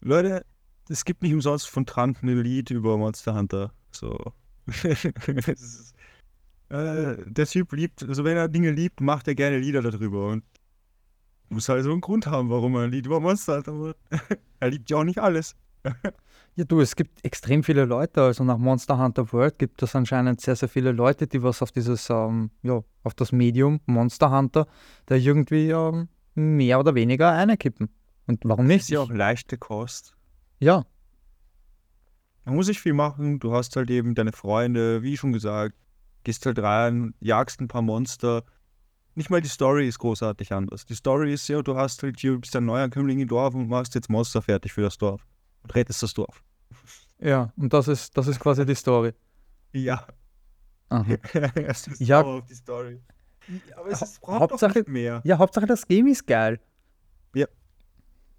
Leute, 0.00 0.46
es 0.88 1.04
gibt 1.04 1.22
nicht 1.22 1.34
umsonst 1.34 1.68
von 1.68 1.84
Trant 1.84 2.22
ein 2.22 2.42
Lied 2.42 2.70
über 2.70 2.96
Monster 2.96 3.34
Hunter. 3.34 3.72
So. 3.90 4.32
Äh, 6.72 7.16
der 7.26 7.46
Typ 7.46 7.70
liebt, 7.74 8.02
also 8.02 8.24
wenn 8.24 8.34
er 8.34 8.48
Dinge 8.48 8.70
liebt, 8.70 9.02
macht 9.02 9.28
er 9.28 9.34
gerne 9.34 9.58
Lieder 9.58 9.82
darüber. 9.82 10.28
Und 10.28 10.42
muss 11.52 11.68
halt 11.68 11.84
so 11.84 11.92
einen 11.92 12.00
Grund 12.00 12.26
haben, 12.26 12.50
warum 12.50 12.74
er 12.74 12.82
ein 12.82 12.90
Lied 12.90 13.06
über 13.06 13.20
Monster 13.20 13.56
Hunter 13.56 13.72
macht. 13.72 13.96
er 14.60 14.70
liebt 14.70 14.90
ja 14.90 14.96
auch 14.98 15.04
nicht 15.04 15.18
alles. 15.18 15.54
Ja, 16.54 16.64
du, 16.64 16.82
es 16.82 16.96
gibt 16.96 17.24
extrem 17.24 17.64
viele 17.64 17.86
Leute. 17.86 18.20
Also 18.20 18.44
nach 18.44 18.58
Monster 18.58 18.98
Hunter 18.98 19.32
World 19.32 19.58
gibt 19.58 19.82
es 19.82 19.96
anscheinend 19.96 20.42
sehr, 20.42 20.54
sehr 20.54 20.68
viele 20.68 20.92
Leute, 20.92 21.26
die 21.26 21.42
was 21.42 21.62
auf 21.62 21.72
dieses, 21.72 22.10
ähm, 22.10 22.50
ja, 22.62 22.82
auf 23.04 23.14
das 23.14 23.32
Medium 23.32 23.80
Monster 23.86 24.30
Hunter, 24.30 24.66
da 25.06 25.14
irgendwie 25.14 25.70
ähm, 25.70 26.08
mehr 26.34 26.78
oder 26.78 26.94
weniger 26.94 27.32
einkippen. 27.32 27.88
Und 28.26 28.40
warum 28.44 28.66
nicht? 28.66 28.82
Ist 28.82 28.90
ja 28.90 29.00
auch 29.00 29.10
leichte 29.10 29.56
Kost. 29.56 30.14
ja, 30.60 30.84
Man 32.44 32.56
muss 32.56 32.68
nicht 32.68 32.80
viel 32.82 32.92
machen. 32.92 33.40
Du 33.40 33.54
hast 33.54 33.74
halt 33.76 33.90
eben 33.90 34.14
deine 34.14 34.32
Freunde, 34.32 35.02
wie 35.02 35.16
schon 35.16 35.32
gesagt, 35.32 35.74
gehst 36.22 36.44
halt 36.44 36.58
rein, 36.58 37.14
jagst 37.20 37.62
ein 37.62 37.68
paar 37.68 37.82
Monster. 37.82 38.44
Nicht 39.14 39.28
mal 39.30 39.40
die 39.42 39.48
Story 39.48 39.86
ist 39.88 39.98
großartig 39.98 40.52
anders. 40.52 40.86
Die 40.86 40.94
Story 40.94 41.32
ist 41.34 41.46
ja, 41.48 41.60
du 41.62 41.76
hast 41.76 42.02
halt 42.02 42.18
hier, 42.20 42.38
bist 42.38 42.56
ein 42.56 42.64
Neuankömmling 42.64 43.20
im 43.20 43.28
Dorf 43.28 43.54
und 43.54 43.68
machst 43.68 43.94
jetzt 43.94 44.08
Monster 44.08 44.40
fertig 44.42 44.72
für 44.72 44.80
das 44.82 44.96
Dorf. 44.96 45.26
Und 45.62 45.74
rettest 45.74 46.02
das 46.02 46.14
Dorf. 46.14 46.42
ja, 47.18 47.52
und 47.56 47.72
das 47.72 47.88
ist, 47.88 48.16
das 48.16 48.26
ist 48.26 48.40
quasi 48.40 48.64
die 48.64 48.74
Story. 48.74 49.12
Ja. 49.72 50.06
Aha. 50.88 51.04
es 51.54 51.86
ist 51.88 52.00
Ja. 52.00 52.22
auf 52.22 52.44
die 52.46 52.54
Story. 52.54 53.00
Aber 53.76 53.88
es 53.90 54.00
ist, 54.02 54.20
braucht 54.20 54.40
Hauptsache- 54.52 54.78
nicht 54.78 54.88
mehr. 54.88 55.20
Ja, 55.24 55.36
Hauptsache 55.38 55.66
das 55.66 55.86
Game 55.86 56.06
ist 56.06 56.26
geil. 56.26 56.60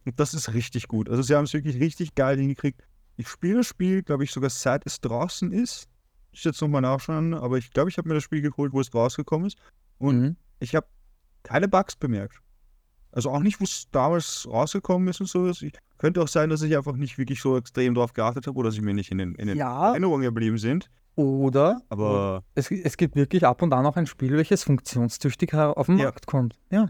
Und 0.06 0.20
das 0.20 0.34
ist 0.34 0.54
richtig 0.54 0.90
gut. 0.90 1.08
Also 1.10 1.22
sie 1.22 1.34
haben 1.34 1.46
es 1.46 1.54
wirklich 1.54 1.80
richtig 1.80 2.14
geil 2.14 2.38
hingekriegt. 2.38 2.82
Ich 3.16 3.30
spiele 3.30 3.60
das 3.60 3.68
Spiel, 3.68 4.04
glaube 4.04 4.26
ich, 4.26 4.32
sogar 4.32 4.50
seit 4.50 4.86
es 4.86 5.00
draußen 5.00 5.54
ist. 5.54 5.88
Ich 6.34 6.44
jetzt 6.44 6.62
nochmal 6.62 6.82
nachschauen, 6.82 7.34
aber 7.34 7.58
ich 7.58 7.72
glaube, 7.72 7.90
ich 7.90 7.98
habe 7.98 8.10
mir 8.10 8.16
das 8.16 8.24
Spiel 8.24 8.42
geholt, 8.42 8.74
wo 8.74 8.82
es 8.82 8.94
rausgekommen 8.94 9.48
ist. 9.48 9.58
Und 10.00 10.20
Mhm. 10.22 10.36
Ich 10.64 10.76
habe 10.76 10.88
keine 11.44 11.68
Bugs 11.68 11.96
bemerkt. 11.96 12.40
Also 13.12 13.30
auch 13.30 13.42
nicht, 13.42 13.60
wo 13.60 13.66
es 13.66 13.88
damals 13.92 14.48
rausgekommen 14.50 15.08
ist 15.10 15.20
und 15.22 15.28
so. 15.28 15.48
Ich, 15.50 15.74
könnte 16.00 16.22
auch 16.22 16.28
sein, 16.28 16.50
dass 16.50 16.62
ich 16.64 16.76
einfach 16.76 16.96
nicht 16.96 17.18
wirklich 17.18 17.42
so 17.42 17.56
extrem 17.58 17.94
drauf 17.96 18.14
geachtet 18.14 18.48
habe 18.48 18.58
oder 18.58 18.68
dass 18.70 18.76
sie 18.76 18.82
mir 18.82 18.94
nicht 18.94 19.12
in 19.12 19.20
den, 19.20 19.36
in 19.36 19.48
den 19.48 19.58
Ja, 19.58 19.90
Erinnerungen 19.92 20.24
geblieben 20.24 20.58
sind. 20.58 20.90
oder 21.16 21.80
Aber 21.90 22.44
es, 22.56 22.72
es 22.72 22.98
gibt 22.98 23.16
wirklich 23.16 23.46
ab 23.46 23.62
und 23.62 23.72
an 23.74 23.86
auch 23.86 23.96
ein 23.96 24.08
Spiel, 24.08 24.36
welches 24.36 24.64
funktionstüchtig 24.64 25.54
auf 25.54 25.86
den 25.86 25.98
Ja. 26.00 26.06
Markt 26.06 26.26
kommt. 26.28 26.60
Ja. 26.72 26.90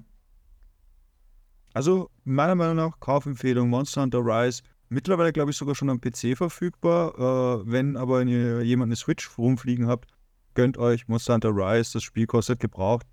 also 1.74 2.10
meiner 2.24 2.56
Meinung 2.56 2.76
nach 2.78 3.00
Kaufempfehlung 3.00 3.70
Monster 3.70 4.02
Hunter 4.04 4.20
Rise. 4.20 4.64
Mittlerweile 4.90 5.34
glaube 5.34 5.52
ich 5.52 5.58
sogar 5.58 5.76
schon 5.76 5.90
am 5.90 6.00
PC 6.00 6.38
verfügbar. 6.38 7.14
Äh, 7.62 7.72
wenn 7.72 7.98
aber 7.98 8.24
jemand 8.24 8.90
eine 8.90 8.96
Switch 8.96 9.38
rumfliegen 9.38 9.88
habt, 9.88 10.10
gönnt 10.54 10.78
euch 10.78 11.08
Monster 11.08 11.34
Hunter 11.34 11.50
Rise. 11.50 11.94
Das 11.94 12.04
Spiel 12.04 12.28
kostet 12.28 12.60
gebraucht 12.60 13.06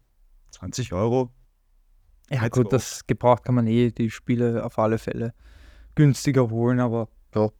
20 0.51 0.93
Euro. 0.93 1.31
Ja, 2.31 2.43
Let's 2.43 2.57
gut, 2.57 2.73
das 2.73 3.07
gebraucht 3.07 3.45
kann 3.45 3.55
man 3.57 3.67
eh 3.67 3.91
die 3.91 4.11
Spiele 4.11 4.65
auf 4.65 4.79
alle 4.79 4.99
Fälle 4.99 5.35
günstiger 5.97 6.49
holen, 6.51 6.79
aber 6.81 7.09
ja. 7.35 7.51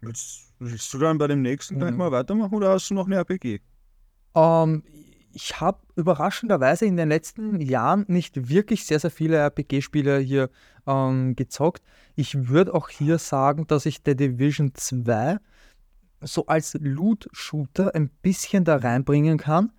Willst, 0.00 0.52
willst 0.58 0.92
du 0.92 0.98
dann 0.98 1.18
bei 1.18 1.26
dem 1.28 1.42
nächsten 1.42 1.78
gleich 1.78 1.92
Mhm. 1.92 1.98
mal 1.98 2.12
weitermachen 2.12 2.54
oder 2.54 2.70
hast 2.70 2.90
du 2.90 2.94
noch 2.94 3.06
eine 3.06 3.16
RPG? 3.16 3.60
Ähm, 4.34 4.82
ich 5.32 5.60
habe 5.60 5.78
überraschenderweise 5.96 6.84
in 6.84 6.96
den 6.96 7.08
letzten 7.08 7.60
Jahren 7.60 8.04
nicht 8.08 8.48
wirklich 8.48 8.84
sehr, 8.84 8.98
sehr 8.98 9.10
viele 9.10 9.36
RPG-Spiele 9.38 10.18
hier 10.18 10.50
ähm, 10.86 11.36
gezockt. 11.36 11.82
Ich 12.16 12.48
würde 12.48 12.74
auch 12.74 12.88
hier 12.88 13.18
sagen, 13.18 13.66
dass 13.66 13.86
ich 13.86 14.00
The 14.04 14.14
Division 14.16 14.74
2 14.74 15.38
so 16.20 16.46
als 16.46 16.74
Loot-Shooter 16.74 17.94
ein 17.94 18.08
bisschen 18.08 18.64
da 18.64 18.76
reinbringen 18.76 19.38
kann. 19.38 19.72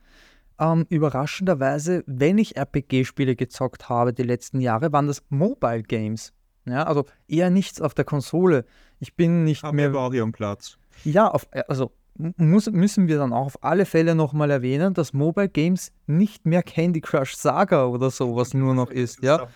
Ähm, 0.59 0.85
überraschenderweise, 0.89 2.03
wenn 2.05 2.37
ich 2.37 2.57
RPG-Spiele 2.57 3.35
gezockt 3.35 3.89
habe 3.89 4.13
die 4.13 4.23
letzten 4.23 4.61
Jahre, 4.61 4.91
waren 4.91 5.07
das 5.07 5.23
Mobile 5.29 5.83
Games. 5.83 6.33
Ja, 6.65 6.83
also 6.83 7.05
eher 7.27 7.49
nichts 7.49 7.81
auf 7.81 7.93
der 7.93 8.05
Konsole. 8.05 8.65
Ich 8.99 9.15
bin 9.15 9.43
nicht 9.43 9.63
Haben 9.63 9.75
mehr. 9.75 9.89
aber 9.89 10.01
auch 10.01 10.13
ihren 10.13 10.31
Platz. 10.31 10.77
Ja, 11.03 11.27
auf, 11.27 11.47
äh, 11.51 11.63
also 11.67 11.91
muss, 12.37 12.69
müssen 12.69 13.07
wir 13.07 13.17
dann 13.17 13.33
auch 13.33 13.47
auf 13.47 13.63
alle 13.63 13.85
Fälle 13.85 14.13
nochmal 14.15 14.51
erwähnen, 14.51 14.93
dass 14.93 15.13
Mobile 15.13 15.49
Games 15.49 15.91
nicht 16.05 16.45
mehr 16.45 16.61
Candy 16.61 17.01
Crush 17.01 17.35
Saga 17.35 17.85
oder 17.85 18.11
sowas 18.11 18.53
nur 18.53 18.75
noch 18.75 18.91
ist. 18.91 19.23
Ja, 19.23 19.47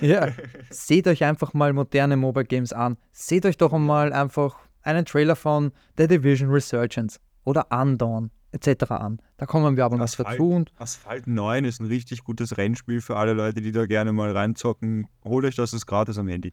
ja. 0.00 0.28
Seht 0.70 1.06
euch 1.06 1.24
einfach 1.24 1.54
mal 1.54 1.72
moderne 1.72 2.16
Mobile 2.16 2.44
Games 2.46 2.72
an. 2.72 2.96
Seht 3.12 3.46
euch 3.46 3.56
doch 3.56 3.72
einmal 3.72 4.12
einfach 4.12 4.58
einen 4.82 5.04
Trailer 5.04 5.36
von 5.36 5.70
The 5.96 6.08
Division 6.08 6.50
Resurgence 6.50 7.20
oder 7.44 7.66
Undawn 7.70 8.30
etc. 8.52 8.90
an. 8.90 9.20
Da 9.36 9.46
kommen 9.46 9.76
wir 9.76 9.84
aber 9.84 9.96
noch 9.96 10.04
Asphalt. 10.04 10.28
dazu. 10.34 10.52
Und 10.52 10.72
Asphalt 10.78 11.26
9 11.26 11.64
ist 11.64 11.80
ein 11.80 11.86
richtig 11.86 12.24
gutes 12.24 12.56
Rennspiel 12.56 13.00
für 13.00 13.16
alle 13.16 13.32
Leute, 13.32 13.60
die 13.60 13.72
da 13.72 13.86
gerne 13.86 14.12
mal 14.12 14.32
reinzocken. 14.32 15.06
Holt 15.24 15.44
euch 15.44 15.56
das, 15.56 15.72
ist 15.72 15.86
gratis 15.86 16.18
am 16.18 16.28
Handy. 16.28 16.52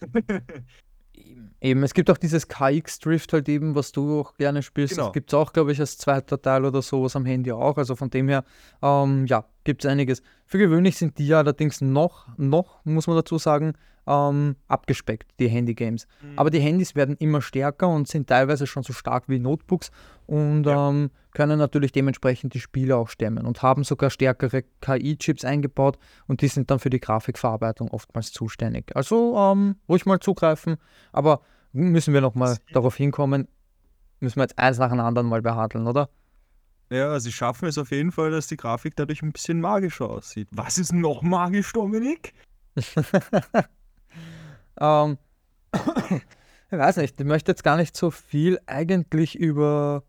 Eben, 1.60 1.82
es 1.82 1.92
gibt 1.92 2.10
auch 2.10 2.16
dieses 2.16 2.48
KX-Drift 2.48 3.34
halt 3.34 3.48
eben, 3.48 3.74
was 3.74 3.92
du 3.92 4.20
auch 4.20 4.34
gerne 4.36 4.62
spielst. 4.62 4.94
Genau. 4.94 5.08
Das 5.08 5.12
gibt 5.12 5.30
es 5.30 5.34
auch, 5.34 5.52
glaube 5.52 5.72
ich, 5.72 5.80
als 5.80 5.98
zweiter 5.98 6.40
Teil 6.40 6.64
oder 6.64 6.80
sowas 6.80 7.14
am 7.16 7.26
Handy 7.26 7.52
auch. 7.52 7.76
Also 7.76 7.96
von 7.96 8.08
dem 8.08 8.28
her, 8.28 8.44
ähm, 8.80 9.26
ja, 9.26 9.44
gibt 9.64 9.84
es 9.84 9.90
einiges. 9.90 10.22
Für 10.46 10.56
gewöhnlich 10.56 10.96
sind 10.96 11.18
die 11.18 11.26
ja 11.26 11.38
allerdings 11.38 11.82
noch, 11.82 12.28
noch, 12.38 12.82
muss 12.84 13.06
man 13.06 13.16
dazu 13.16 13.36
sagen, 13.36 13.74
ähm, 14.10 14.56
abgespeckt, 14.66 15.30
die 15.38 15.48
Handy-Games. 15.48 16.08
Aber 16.34 16.50
die 16.50 16.58
Handys 16.58 16.96
werden 16.96 17.16
immer 17.18 17.40
stärker 17.42 17.88
und 17.88 18.08
sind 18.08 18.26
teilweise 18.28 18.66
schon 18.66 18.82
so 18.82 18.92
stark 18.92 19.28
wie 19.28 19.38
Notebooks 19.38 19.90
und 20.26 20.64
Ja. 20.64 20.88
ähm, 20.90 21.10
können 21.32 21.58
natürlich 21.60 21.92
dementsprechend 21.92 22.54
die 22.54 22.60
Spiele 22.60 22.96
auch 22.96 23.08
stemmen 23.08 23.46
und 23.46 23.62
haben 23.62 23.84
sogar 23.84 24.10
stärkere 24.10 24.64
KI-Chips 24.80 25.44
eingebaut 25.44 25.96
und 26.26 26.40
die 26.40 26.48
sind 26.48 26.70
dann 26.72 26.80
für 26.80 26.90
die 26.90 26.98
Grafikverarbeitung 26.98 27.88
oftmals 27.90 28.32
zuständig. 28.32 28.90
Also 28.96 29.36
ähm, 29.38 29.76
ruhig 29.88 30.06
mal 30.06 30.18
zugreifen, 30.18 30.76
aber 31.12 31.40
müssen 31.72 32.12
wir 32.12 32.20
nochmal 32.20 32.56
darauf 32.72 32.96
hinkommen, 32.96 33.46
müssen 34.18 34.36
wir 34.38 34.42
jetzt 34.42 34.58
eins 34.58 34.78
nach 34.78 34.90
dem 34.90 34.98
anderen 35.00 35.28
mal 35.28 35.40
behandeln, 35.42 35.86
oder? 35.86 36.08
Ja, 36.90 37.20
sie 37.20 37.30
schaffen 37.30 37.68
es 37.68 37.78
auf 37.78 37.92
jeden 37.92 38.10
Fall, 38.10 38.32
dass 38.32 38.48
die 38.48 38.56
Grafik 38.56 38.96
dadurch 38.96 39.22
ein 39.22 39.30
bisschen 39.30 39.60
magischer 39.60 40.10
aussieht. 40.10 40.48
Was 40.50 40.78
ist 40.78 40.92
noch 40.92 41.22
magisch, 41.22 41.72
Dominik? 41.72 42.34
ähm, 44.80 45.18
ich 46.70 46.78
weiß 46.78 46.96
nicht, 46.96 47.20
ich 47.20 47.26
möchte 47.26 47.52
jetzt 47.52 47.64
gar 47.64 47.76
nicht 47.76 47.96
so 47.96 48.10
viel 48.10 48.58
eigentlich 48.66 49.38
über 49.38 50.02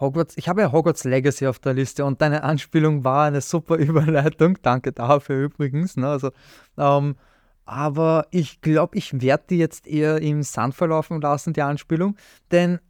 Hogwarts. 0.00 0.36
Ich 0.36 0.48
habe 0.48 0.62
ja 0.62 0.72
Hogwarts 0.72 1.04
Legacy 1.04 1.46
auf 1.46 1.58
der 1.58 1.74
Liste 1.74 2.04
und 2.04 2.20
deine 2.20 2.42
Anspielung 2.42 3.04
war 3.04 3.26
eine 3.26 3.40
super 3.40 3.76
Überleitung. 3.78 4.58
Danke 4.62 4.92
dafür 4.92 5.44
übrigens. 5.44 5.96
Ne? 5.96 6.08
Also, 6.08 6.30
ähm, 6.78 7.16
aber 7.64 8.26
ich 8.30 8.60
glaube, 8.60 8.98
ich 8.98 9.20
werde 9.20 9.44
die 9.50 9.58
jetzt 9.58 9.86
eher 9.86 10.20
im 10.20 10.42
Sand 10.42 10.74
verlaufen 10.74 11.20
lassen, 11.20 11.52
die 11.52 11.62
Anspielung, 11.62 12.16
denn 12.50 12.80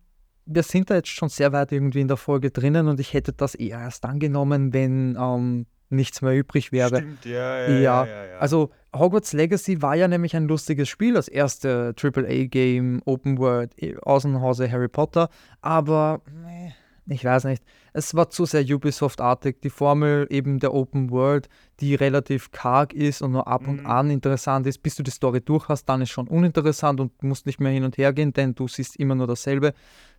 wir 0.46 0.62
sind 0.62 0.90
da 0.90 0.94
jetzt 0.94 1.08
schon 1.08 1.28
sehr 1.28 1.52
weit 1.52 1.70
irgendwie 1.70 2.00
in 2.00 2.08
der 2.08 2.16
Folge 2.16 2.50
drinnen 2.50 2.88
und 2.88 2.98
ich 2.98 3.12
hätte 3.12 3.32
das 3.32 3.54
eher 3.54 3.78
erst 3.78 4.04
angenommen, 4.04 4.72
wenn 4.72 5.16
ähm, 5.20 5.66
nichts 5.90 6.22
mehr 6.22 6.34
übrig 6.34 6.72
wäre. 6.72 6.96
Stimmt, 6.96 7.24
ja, 7.24 7.68
Ja, 7.68 7.78
ja, 7.78 8.06
ja, 8.06 8.24
ja. 8.24 8.38
Also 8.38 8.70
Hogwarts 8.94 9.32
Legacy 9.32 9.82
war 9.82 9.94
ja 9.94 10.08
nämlich 10.08 10.34
ein 10.34 10.48
lustiges 10.48 10.88
Spiel, 10.88 11.14
das 11.14 11.28
erste 11.28 11.94
AAA-Game, 11.96 13.02
Open 13.04 13.38
World, 13.38 13.72
eh, 13.80 13.96
aus 14.02 14.22
dem 14.22 14.40
Hause 14.40 14.70
Harry 14.70 14.88
Potter, 14.88 15.28
aber 15.60 16.22
nee, 16.44 16.74
ich 17.06 17.24
weiß 17.24 17.44
nicht, 17.44 17.62
es 17.92 18.14
war 18.14 18.30
zu 18.30 18.44
sehr 18.46 18.62
Ubisoft-artig, 18.62 19.60
die 19.62 19.70
Formel 19.70 20.26
eben 20.30 20.60
der 20.60 20.72
Open 20.74 21.10
World, 21.10 21.48
die 21.80 21.94
relativ 21.94 22.52
karg 22.52 22.92
ist 22.92 23.20
und 23.22 23.32
nur 23.32 23.48
ab 23.48 23.66
und 23.66 23.80
Mhm. 23.80 23.86
an 23.86 24.10
interessant 24.10 24.66
ist, 24.66 24.82
bis 24.82 24.94
du 24.96 25.02
die 25.02 25.10
Story 25.10 25.40
durch 25.40 25.68
hast, 25.68 25.86
dann 25.86 26.02
ist 26.02 26.10
schon 26.10 26.28
uninteressant 26.28 27.00
und 27.00 27.20
musst 27.22 27.46
nicht 27.46 27.58
mehr 27.58 27.72
hin 27.72 27.84
und 27.84 27.98
her 27.98 28.12
gehen, 28.12 28.32
denn 28.32 28.54
du 28.54 28.68
siehst 28.68 28.96
immer 28.96 29.14
nur 29.14 29.26
dasselbe. 29.26 29.72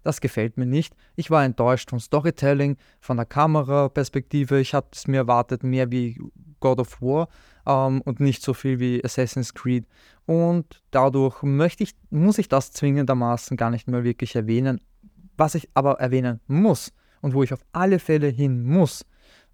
Das 0.04 0.20
gefällt 0.20 0.58
mir 0.58 0.66
nicht. 0.66 0.94
Ich 1.16 1.30
war 1.30 1.46
enttäuscht 1.46 1.92
vom 1.92 2.00
Storytelling, 2.00 2.76
von 3.00 3.18
der 3.18 3.26
Kameraperspektive. 3.26 4.60
Ich 4.60 4.74
hatte 4.74 4.90
es 4.94 5.08
mir 5.08 5.18
erwartet, 5.18 5.64
mehr 5.64 5.92
wie 5.92 6.20
God 6.62 6.80
of 6.80 7.02
War 7.02 7.28
ähm, 7.68 8.02
und 8.02 8.22
nicht 8.22 8.42
so 8.42 8.54
viel 8.54 8.80
wie 8.80 9.04
Assassin's 9.04 9.54
Creed. 9.54 9.86
Und 10.26 10.82
dadurch 10.92 11.44
möchte 11.44 11.84
ich, 11.84 11.94
muss 12.10 12.38
ich 12.38 12.48
das 12.48 12.72
zwingendermaßen 12.72 13.58
gar 13.58 13.70
nicht 13.70 13.90
mehr 13.90 14.06
wirklich 14.06 14.36
erwähnen. 14.36 14.80
Was 15.36 15.56
ich 15.56 15.70
aber 15.74 16.00
erwähnen 16.00 16.40
muss 16.48 16.94
und 17.22 17.34
wo 17.34 17.44
ich 17.44 17.52
auf 17.52 17.66
alle 17.74 18.00
Fälle 18.00 18.28
hin 18.28 18.64
muss, 18.64 19.06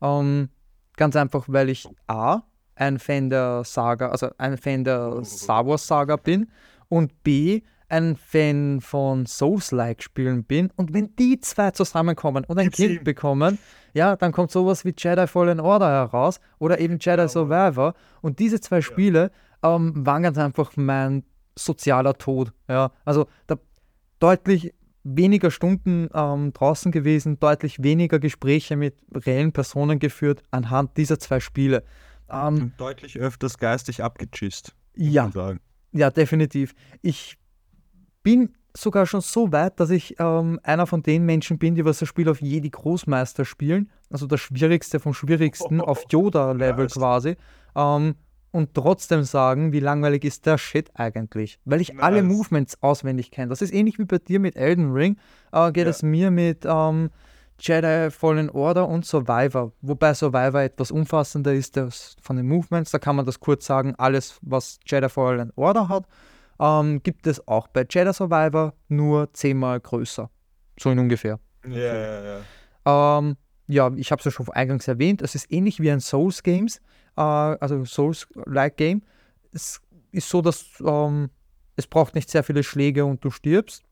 ähm, 0.01 0.49
ganz 0.95 1.15
einfach, 1.15 1.45
weil 1.47 1.69
ich 1.69 1.87
A, 2.05 2.41
ein 2.75 2.99
Fan 2.99 3.29
der 3.29 3.63
Saga, 3.63 4.09
also 4.09 4.29
ein 4.37 4.57
Fan 4.57 4.83
der 4.83 5.23
Star 5.23 5.65
Wars 5.65 5.87
Saga 5.87 6.15
bin 6.15 6.49
und 6.89 7.23
B, 7.23 7.61
ein 7.89 8.17
Fan 8.17 8.81
von 8.81 9.25
Souls-like-Spielen 9.25 10.43
bin. 10.43 10.71
Und 10.75 10.93
wenn 10.93 11.15
die 11.15 11.39
zwei 11.39 11.71
zusammenkommen 11.71 12.43
und 12.45 12.59
ein 12.59 12.69
Kind 12.69 13.03
bekommen, 13.03 13.57
ja, 13.97 14.15
dann 14.15 14.31
kommt 14.31 14.51
sowas 14.51 14.85
wie 14.85 14.93
Jedi 14.95 15.27
Fallen 15.27 15.59
Order 15.59 15.89
heraus 15.89 16.39
oder 16.59 16.79
eben 16.79 16.99
Jedi 16.99 17.27
Survivor. 17.27 17.95
Und 18.21 18.37
diese 18.39 18.61
zwei 18.61 18.81
Spiele 18.81 19.31
ähm, 19.63 20.05
waren 20.05 20.21
ganz 20.23 20.37
einfach 20.37 20.71
mein 20.77 21.23
sozialer 21.55 22.13
Tod. 22.17 22.53
Ja, 22.69 22.91
also 23.05 23.25
da 23.47 23.57
deutlich 24.19 24.73
weniger 25.03 25.49
Stunden 25.51 26.09
ähm, 26.13 26.53
draußen 26.53 26.91
gewesen, 26.91 27.39
deutlich 27.39 27.81
weniger 27.81 28.19
Gespräche 28.19 28.75
mit 28.75 28.95
reellen 29.13 29.51
Personen 29.51 29.99
geführt 29.99 30.43
anhand 30.51 30.95
dieser 30.97 31.17
zwei 31.17 31.39
Spiele. 31.39 31.83
Ähm, 32.29 32.55
Und 32.55 32.73
deutlich 32.77 33.17
öfters 33.17 33.57
geistig 33.57 34.03
abgechist. 34.03 34.75
ja, 34.95 35.31
ja, 35.93 36.11
definitiv. 36.11 36.75
Ich 37.01 37.37
bin 38.21 38.53
sogar 38.75 39.05
schon 39.05 39.21
so 39.21 39.51
weit, 39.51 39.79
dass 39.79 39.89
ich 39.89 40.15
ähm, 40.19 40.59
einer 40.63 40.87
von 40.87 41.01
den 41.03 41.25
Menschen 41.25 41.57
bin, 41.57 41.75
die 41.75 41.85
was 41.85 41.99
das 41.99 42.09
Spiel 42.09 42.29
auf 42.29 42.41
Jedi 42.41 42.69
Großmeister 42.69 43.45
spielen. 43.45 43.89
Also 44.11 44.27
das 44.27 44.39
Schwierigste 44.39 44.99
vom 44.99 45.13
Schwierigsten 45.13 45.81
auf 45.81 46.03
Yoda-Level 46.11 46.87
quasi. 46.87 47.35
Ähm, 47.75 48.15
und 48.51 48.73
trotzdem 48.73 49.23
sagen, 49.23 49.71
wie 49.73 49.79
langweilig 49.81 50.23
ist 50.23 50.45
der 50.45 50.57
Shit 50.57 50.89
eigentlich? 50.95 51.59
Weil 51.65 51.81
ich 51.81 51.99
alle 51.99 52.23
Nice. 52.23 52.35
Movements 52.37 52.81
auswendig 52.81 53.29
kenne. 53.29 53.49
Das 53.49 53.61
ist 53.61 53.73
ähnlich 53.73 53.99
wie 53.99 54.05
bei 54.05 54.17
dir 54.19 54.39
mit 54.39 54.55
Elden 54.55 54.91
Ring. 54.93 55.17
Äh, 55.51 55.71
geht 55.71 55.83
Ja. 55.85 55.89
es 55.91 56.01
mir 56.01 56.31
mit 56.31 56.65
ähm, 56.65 57.09
Jedi 57.59 58.09
Fallen 58.11 58.49
Order 58.49 58.87
und 58.87 59.05
Survivor. 59.05 59.73
Wobei 59.81 60.13
Survivor 60.13 60.61
etwas 60.61 60.91
umfassender 60.91 61.53
ist 61.53 61.75
das 61.75 62.15
von 62.21 62.37
den 62.37 62.47
Movements. 62.47 62.91
Da 62.91 62.99
kann 62.99 63.15
man 63.15 63.25
das 63.25 63.39
kurz 63.39 63.65
sagen. 63.65 63.95
Alles, 63.97 64.39
was 64.41 64.79
Jedi 64.87 65.09
Fallen 65.09 65.51
Order 65.55 65.89
hat, 65.89 66.05
ähm, 66.59 67.01
gibt 67.03 67.27
es 67.27 67.47
auch 67.47 67.67
bei 67.67 67.85
Jedi 67.89 68.13
Survivor 68.13 68.73
nur 68.87 69.33
zehnmal 69.33 69.79
größer. 69.79 70.29
So 70.79 70.91
in 70.91 70.99
ungefähr. 70.99 71.39
Ja, 71.67 71.77
ja, 71.77 72.39
ja. 72.85 73.17
Ähm, 73.19 73.37
ja, 73.67 73.91
ich 73.95 74.11
habe 74.11 74.19
es 74.19 74.25
ja 74.25 74.31
schon 74.31 74.49
eingangs 74.49 74.87
erwähnt. 74.87 75.21
Es 75.21 75.35
ist 75.35 75.51
ähnlich 75.51 75.81
wie 75.81 75.91
ein 75.91 75.99
Souls 75.99 76.43
Games, 76.43 76.77
äh, 77.17 77.21
also 77.21 77.83
Souls-like 77.83 78.77
Game. 78.77 79.01
Es 79.51 79.81
ist 80.11 80.29
so, 80.29 80.41
dass 80.41 80.65
ähm, 80.85 81.29
es 81.75 81.87
braucht 81.87 82.15
nicht 82.15 82.29
sehr 82.29 82.43
viele 82.43 82.63
Schläge 82.63 83.05
und 83.05 83.23
du 83.23 83.29
stirbst. 83.29 83.83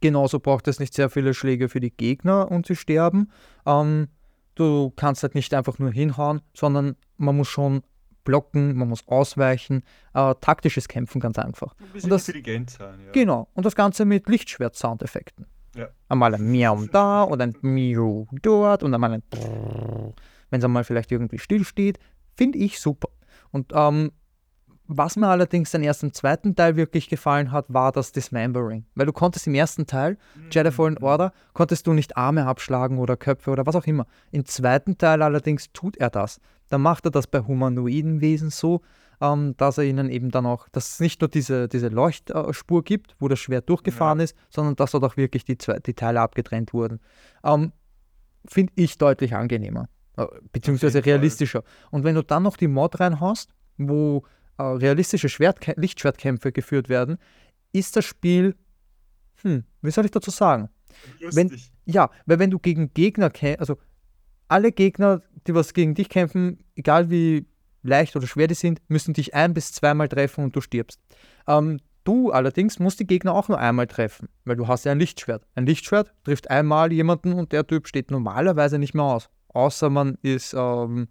Genauso 0.00 0.40
braucht 0.40 0.66
es 0.66 0.80
nicht 0.80 0.94
sehr 0.94 1.10
viele 1.10 1.34
Schläge 1.34 1.68
für 1.68 1.80
die 1.80 1.90
Gegner 1.90 2.50
und 2.50 2.66
sie 2.66 2.76
sterben. 2.76 3.30
Ähm, 3.66 4.08
du 4.54 4.90
kannst 4.90 5.22
halt 5.22 5.34
nicht 5.34 5.52
einfach 5.54 5.78
nur 5.78 5.92
hinhauen, 5.92 6.40
sondern 6.54 6.96
man 7.16 7.36
muss 7.36 7.48
schon 7.48 7.82
blocken, 8.30 8.76
man 8.76 8.88
muss 8.88 9.06
ausweichen. 9.08 9.82
Äh, 10.14 10.34
taktisches 10.40 10.86
Kämpfen 10.88 11.20
ganz 11.20 11.38
einfach. 11.38 11.74
Ein 11.80 11.86
bisschen 11.92 12.10
das- 12.10 12.28
intelligent 12.28 12.70
sein, 12.70 13.00
ja. 13.06 13.12
Genau. 13.12 13.48
Und 13.54 13.66
das 13.66 13.74
Ganze 13.74 14.04
mit 14.04 14.28
Lichtschwert-Soundeffekten. 14.28 15.46
Ja. 15.76 15.88
Einmal 16.08 16.34
ein 16.34 16.50
Miau 16.50 16.84
da 16.90 17.22
und 17.22 17.40
ein 17.40 17.54
Miau 17.62 18.26
dort 18.42 18.82
und 18.82 18.94
einmal 18.94 19.12
ein 19.14 19.22
wenn 20.50 20.58
es 20.58 20.64
einmal 20.64 20.82
vielleicht 20.84 21.12
irgendwie 21.12 21.38
still 21.38 21.64
steht. 21.64 21.98
Finde 22.36 22.58
ich 22.58 22.80
super. 22.80 23.08
Und 23.52 23.72
ähm, 23.74 24.10
was 24.92 25.14
mir 25.14 25.28
allerdings 25.28 25.70
dann 25.70 25.84
erst 25.84 26.02
im 26.02 26.12
zweiten 26.12 26.56
Teil 26.56 26.74
wirklich 26.74 27.08
gefallen 27.08 27.52
hat, 27.52 27.66
war 27.68 27.92
das 27.92 28.10
Dismembering. 28.10 28.84
Weil 28.96 29.06
du 29.06 29.12
konntest 29.12 29.46
im 29.46 29.54
ersten 29.54 29.86
Teil, 29.86 30.18
Jedi 30.50 30.72
Fallen 30.72 30.98
Order, 30.98 31.32
konntest 31.52 31.86
du 31.86 31.92
nicht 31.92 32.16
Arme 32.16 32.44
abschlagen 32.46 32.98
oder 32.98 33.16
Köpfe 33.16 33.52
oder 33.52 33.66
was 33.66 33.76
auch 33.76 33.86
immer. 33.86 34.06
Im 34.32 34.44
zweiten 34.46 34.98
Teil 34.98 35.22
allerdings 35.22 35.72
tut 35.72 35.96
er 35.96 36.10
das. 36.10 36.40
Da 36.68 36.78
macht 36.78 37.04
er 37.04 37.12
das 37.12 37.28
bei 37.28 37.40
humanoiden 37.40 38.20
Wesen 38.20 38.50
so, 38.50 38.80
ähm, 39.20 39.54
dass 39.58 39.78
er 39.78 39.84
ihnen 39.84 40.10
eben 40.10 40.32
dann 40.32 40.44
auch, 40.44 40.68
dass 40.70 40.94
es 40.94 41.00
nicht 41.00 41.20
nur 41.20 41.28
diese, 41.28 41.68
diese 41.68 41.88
Leuchtspur 41.88 42.82
gibt, 42.82 43.14
wo 43.20 43.28
das 43.28 43.38
Schwert 43.38 43.68
durchgefahren 43.68 44.18
ist, 44.18 44.36
sondern 44.48 44.74
dass 44.74 44.90
dort 44.90 45.04
auch 45.04 45.16
wirklich 45.16 45.44
die, 45.44 45.56
zwei, 45.56 45.78
die 45.78 45.94
Teile 45.94 46.20
abgetrennt 46.20 46.72
wurden. 46.72 46.98
Ähm, 47.44 47.70
Finde 48.44 48.72
ich 48.74 48.98
deutlich 48.98 49.36
angenehmer, 49.36 49.88
äh, 50.16 50.26
beziehungsweise 50.50 51.04
realistischer. 51.06 51.62
Und 51.92 52.02
wenn 52.02 52.16
du 52.16 52.24
dann 52.24 52.42
noch 52.42 52.56
die 52.56 52.68
Mod 52.68 52.98
reinhaust, 52.98 53.50
wo 53.76 54.24
realistische 54.62 55.28
Schwertkä 55.28 55.74
Lichtschwertkämpfe 55.76 56.52
geführt 56.52 56.88
werden, 56.88 57.18
ist 57.72 57.96
das 57.96 58.04
Spiel, 58.04 58.54
hm, 59.42 59.64
wie 59.82 59.90
soll 59.90 60.04
ich 60.04 60.10
dazu 60.10 60.30
sagen? 60.30 60.68
wenn- 61.32 61.48
Lustig. 61.48 61.70
Ja, 61.86 62.10
weil 62.26 62.38
wenn 62.38 62.50
du 62.50 62.58
gegen 62.58 62.92
Gegner 62.94 63.30
kämpfst, 63.30 63.60
also 63.60 63.78
alle 64.48 64.72
Gegner, 64.72 65.22
die 65.46 65.54
was 65.54 65.72
gegen 65.72 65.94
dich 65.94 66.08
kämpfen, 66.08 66.58
egal 66.74 67.10
wie 67.10 67.46
leicht 67.82 68.14
oder 68.16 68.26
schwer 68.26 68.46
die 68.48 68.54
sind, 68.54 68.80
müssen 68.88 69.14
dich 69.14 69.34
ein- 69.34 69.54
bis 69.54 69.72
zweimal 69.72 70.08
treffen 70.08 70.44
und 70.44 70.54
du 70.56 70.60
stirbst. 70.60 71.00
Ähm, 71.46 71.78
du 72.04 72.30
allerdings 72.32 72.78
musst 72.78 73.00
die 73.00 73.06
Gegner 73.06 73.34
auch 73.34 73.48
nur 73.48 73.58
einmal 73.58 73.86
treffen, 73.86 74.28
weil 74.44 74.56
du 74.56 74.66
hast 74.68 74.84
ja 74.84 74.92
ein 74.92 74.98
Lichtschwert. 74.98 75.46
Ein 75.54 75.66
Lichtschwert 75.66 76.12
trifft 76.24 76.50
einmal 76.50 76.92
jemanden 76.92 77.32
und 77.32 77.52
der 77.52 77.66
Typ 77.66 77.86
steht 77.88 78.10
normalerweise 78.10 78.78
nicht 78.78 78.94
mehr 78.94 79.04
aus. 79.04 79.30
Außer 79.48 79.88
man 79.90 80.18
ist 80.22 80.54
ähm, 80.56 81.08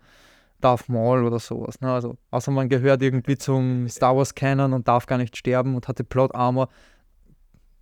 Darth 0.62 0.90
Maul 0.90 1.24
oder 1.26 1.40
sowas. 1.40 1.80
Ne? 1.82 1.92
Also, 1.92 2.18
außer 2.32 2.52
man 2.52 2.68
gehört 2.70 3.02
irgendwie 3.02 3.38
zum 3.38 3.88
Star 3.88 4.16
Wars 4.16 4.36
Canon 4.36 4.74
und 4.74 4.88
darf 4.88 5.06
gar 5.06 5.18
nicht 5.18 5.38
sterben 5.38 5.76
und 5.76 5.88
hat 5.88 6.00
die 6.00 6.04
Plot 6.04 6.36
Armor. 6.36 6.70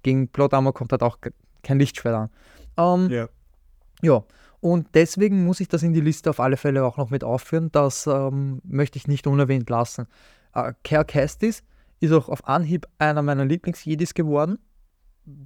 Gegen 0.04 0.28
Plot 0.30 0.54
Armor 0.54 0.74
kommt 0.74 0.92
halt 0.92 1.04
auch 1.04 1.20
ke- 1.20 1.34
kein 1.64 1.80
Lichtschwert 1.80 2.16
an. 2.16 2.30
Ähm, 2.78 3.10
Ja. 3.12 3.28
ja, 4.02 4.24
und 4.60 4.88
deswegen 4.94 5.44
muss 5.46 5.60
ich 5.60 5.68
das 5.68 5.84
in 5.84 5.94
die 5.94 6.02
Liste 6.02 6.30
auf 6.30 6.40
alle 6.40 6.58
Fälle 6.58 6.84
auch 6.86 6.98
noch 6.98 7.10
mit 7.10 7.24
aufführen. 7.24 7.70
Das 7.72 8.08
ähm, 8.08 8.62
möchte 8.64 8.98
ich 8.98 9.08
nicht 9.08 9.28
unerwähnt 9.28 9.70
lassen. 9.70 10.08
Äh, 10.54 10.74
Ker 10.84 11.04
Kestis 11.04 11.64
ist 12.00 12.12
auch 12.14 12.30
auf 12.30 12.48
Anhieb 12.48 12.88
einer 13.00 13.22
meiner 13.24 13.46
Lieblings-Jedis 13.46 14.14
geworden. 14.14 14.60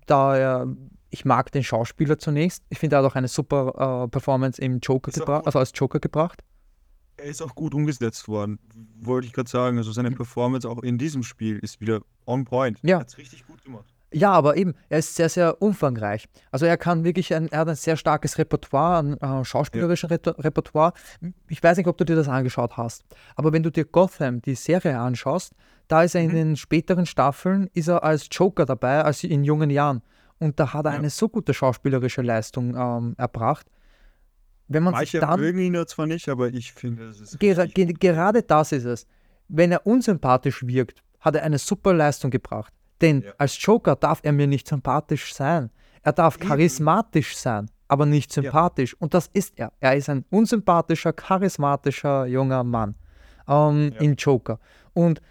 Da 0.05 0.38
er, 0.38 0.67
ich 1.09 1.25
mag 1.25 1.51
den 1.51 1.63
Schauspieler 1.63 2.19
zunächst. 2.19 2.63
Ich 2.69 2.77
finde, 2.77 2.97
er 2.97 2.99
hat 3.03 3.11
auch 3.11 3.15
eine 3.15 3.27
super 3.29 4.03
äh, 4.03 4.07
Performance 4.09 4.61
im 4.61 4.79
Joker 4.79 5.11
gebracht, 5.11 5.45
also 5.45 5.59
als 5.59 5.71
Joker 5.73 5.99
gebracht. 5.99 6.43
Er 7.24 7.30
ist 7.30 7.41
auch 7.41 7.53
gut 7.55 7.74
umgesetzt 7.76 8.28
worden, 8.28 8.57
wollte 8.99 9.28
ich 9.28 9.34
gerade 9.34 9.49
sagen. 9.49 9.78
Also 9.78 9.91
seine 9.91 10.11
Performance 10.11 10.67
auch 10.67 10.82
in 10.82 10.97
diesem 10.97 11.24
Spiel 11.24 11.59
ist 11.59 11.80
wieder 11.80 12.01
on 12.26 12.45
point. 12.45 12.80
Ja. 12.82 12.99
Hat 12.99 13.09
es 13.09 13.17
richtig 13.17 13.45
gut 13.45 13.63
gemacht. 13.63 13.86
Ja, 14.13 14.32
aber 14.34 14.57
eben, 14.57 14.74
er 14.89 14.99
ist 14.99 15.15
sehr, 15.15 15.30
sehr 15.30 15.61
umfangreich. 15.61 16.28
Also 16.51 16.65
er 16.65 16.76
kann 16.78 17.05
wirklich, 17.05 17.34
ein, 17.34 17.47
er 17.49 17.59
hat 17.59 17.69
ein 17.69 17.76
sehr 17.76 17.95
starkes 17.95 18.38
Repertoire, 18.38 18.99
ein 18.99 19.17
äh, 19.22 19.45
schauspielerischen 19.45 20.09
Reto- 20.09 20.38
Repertoire. 20.38 20.91
Ich 21.47 21.63
weiß 21.63 21.78
nicht, 21.78 21.88
ob 21.88 21.97
du 21.97 22.03
dir 22.03 22.15
das 22.17 22.28
angeschaut 22.28 22.76
hast, 22.76 23.05
aber 23.36 23.53
wenn 23.53 23.63
du 23.63 23.72
dir 23.72 23.86
Gotham, 23.86 24.41
die 24.41 24.55
Serie 24.55 24.99
anschaust, 24.99 25.53
da 25.88 26.03
ist 26.03 26.15
er 26.15 26.22
in 26.22 26.32
Mhm. 26.32 26.36
den 26.36 26.55
späteren 26.57 27.05
Staffeln, 27.05 27.69
ist 27.74 27.88
er 27.88 28.03
als 28.03 28.28
Joker 28.32 28.65
dabei, 28.65 29.01
als 29.03 29.24
in 29.24 29.45
jungen 29.45 29.69
Jahren. 29.69 30.01
Und 30.39 30.59
da 30.59 30.74
hat 30.74 30.86
er 30.86 30.91
Ja. 30.93 30.97
eine 30.97 31.09
so 31.09 31.30
gute 31.30 31.53
schauspielerische 31.53 32.22
Leistung 32.22 32.76
ähm, 32.76 33.13
erbracht. 33.17 33.67
Wenn 34.74 34.84
man 34.84 34.93
sich 34.95 35.13
Manche 35.13 35.19
dann 35.19 35.39
mögen 35.39 35.59
ihn 35.59 35.74
ja 35.74 35.86
zwar 35.86 36.07
nicht, 36.07 36.28
aber 36.30 36.47
ich 36.49 36.72
finde, 36.74 37.07
das 37.07 37.19
ist. 37.19 37.39
Gera 37.39 37.65
ge 37.65 37.93
gerade 37.93 38.41
das 38.43 38.72
ist 38.72 38.86
es. 38.86 39.07
Wenn 39.47 39.72
er 39.72 39.86
unsympathisch 39.86 40.65
wirkt, 40.65 41.03
hat 41.19 41.36
er 41.36 41.43
eine 41.43 41.57
super 41.57 41.93
Leistung 41.93 42.32
gebracht. 42.32 42.74
Denn 43.01 43.22
Ja. 43.22 43.32
als 43.38 43.61
Joker 43.61 43.95
darf 43.95 44.19
er 44.24 44.32
mir 44.32 44.47
nicht 44.47 44.67
sympathisch 44.67 45.34
sein. 45.34 45.69
Er 46.03 46.13
darf 46.13 46.39
charismatisch 46.39 47.36
sein, 47.36 47.69
aber 47.88 48.05
nicht 48.05 48.32
sympathisch. 48.32 48.95
Und 48.99 49.13
das 49.13 49.28
ist 49.34 49.53
er. 49.57 49.72
Er 49.80 49.95
ist 49.95 50.09
ein 50.09 50.26
unsympathischer, 50.30 51.13
charismatischer 51.13 52.26
junger 52.26 52.63
Mann 52.63 52.95
ähm, 53.47 53.91
Ja. 53.93 53.99
in 53.99 54.15
Joker. 54.15 54.59
Und 54.93 55.22